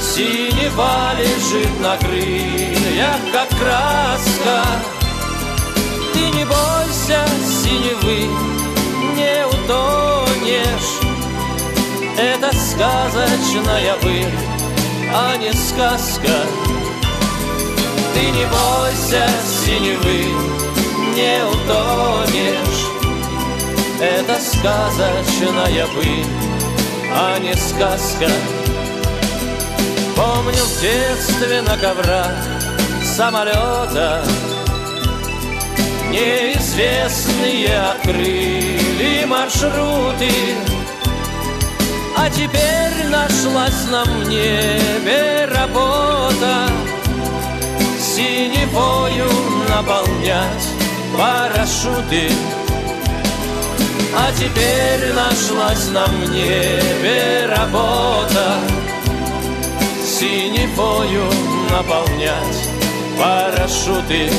Синева 0.00 1.12
лежит 1.18 1.80
на 1.80 1.98
крыльях, 1.98 3.20
как 3.30 3.48
краска. 3.58 4.64
Ты 6.14 6.30
не 6.30 6.46
бойся 6.46 7.26
синевы, 7.62 8.26
не 9.16 9.46
утонешь. 9.46 11.00
Это 12.16 12.50
сказочная 12.56 13.96
быль, 14.02 14.38
а 15.14 15.36
не 15.36 15.52
сказка 15.52 16.30
ты 18.14 18.30
не 18.30 18.46
бойся 18.46 19.28
синевы, 19.64 20.24
не 21.14 21.44
утонешь. 21.44 22.86
Это 24.00 24.38
сказочная 24.40 25.86
быль, 25.94 26.26
а 27.14 27.38
не 27.38 27.54
сказка. 27.54 28.28
Помню 30.16 30.62
в 30.62 30.80
детстве 30.80 31.62
на 31.62 31.76
коврах 31.78 32.36
самолета 33.16 34.22
Неизвестные 36.10 37.80
открыли 37.90 39.24
маршруты 39.26 40.30
А 42.16 42.28
теперь 42.30 43.08
нашлась 43.08 43.88
на 43.90 44.04
небе 44.28 45.46
работа 45.46 46.68
синевою 48.14 49.30
наполнять 49.68 50.68
парашюты. 51.16 52.30
А 54.14 54.30
теперь 54.32 55.12
нашлась 55.14 55.88
на 55.88 56.06
небе 56.28 57.46
работа 57.48 58.56
Синевою 60.04 61.24
наполнять 61.70 62.68
парашюты 63.18 64.30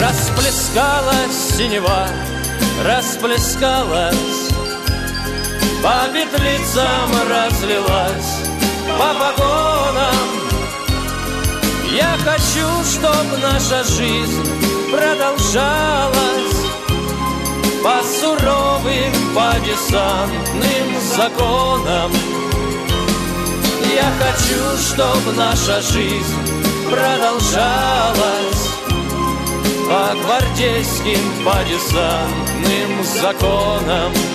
Расплескалась 0.00 1.54
синева, 1.58 2.08
расплескалась 2.82 4.48
По 5.82 6.08
петлицам 6.14 7.10
разлилась, 7.28 8.48
по 8.96 9.12
погонам 9.12 10.21
я 11.92 12.16
хочу, 12.24 12.66
чтоб 12.84 13.26
наша 13.42 13.84
жизнь 13.84 14.42
продолжалась 14.90 16.56
По 17.84 18.02
суровым, 18.02 19.12
по 19.34 19.54
десантным 19.60 21.00
законам. 21.16 22.10
Я 23.94 24.10
хочу, 24.18 24.62
чтоб 24.78 25.36
наша 25.36 25.82
жизнь 25.82 26.36
продолжалась 26.90 28.68
По 29.86 30.14
гвардейским, 30.22 31.44
по 31.44 31.56
десантным 31.64 33.04
законам 33.20 34.31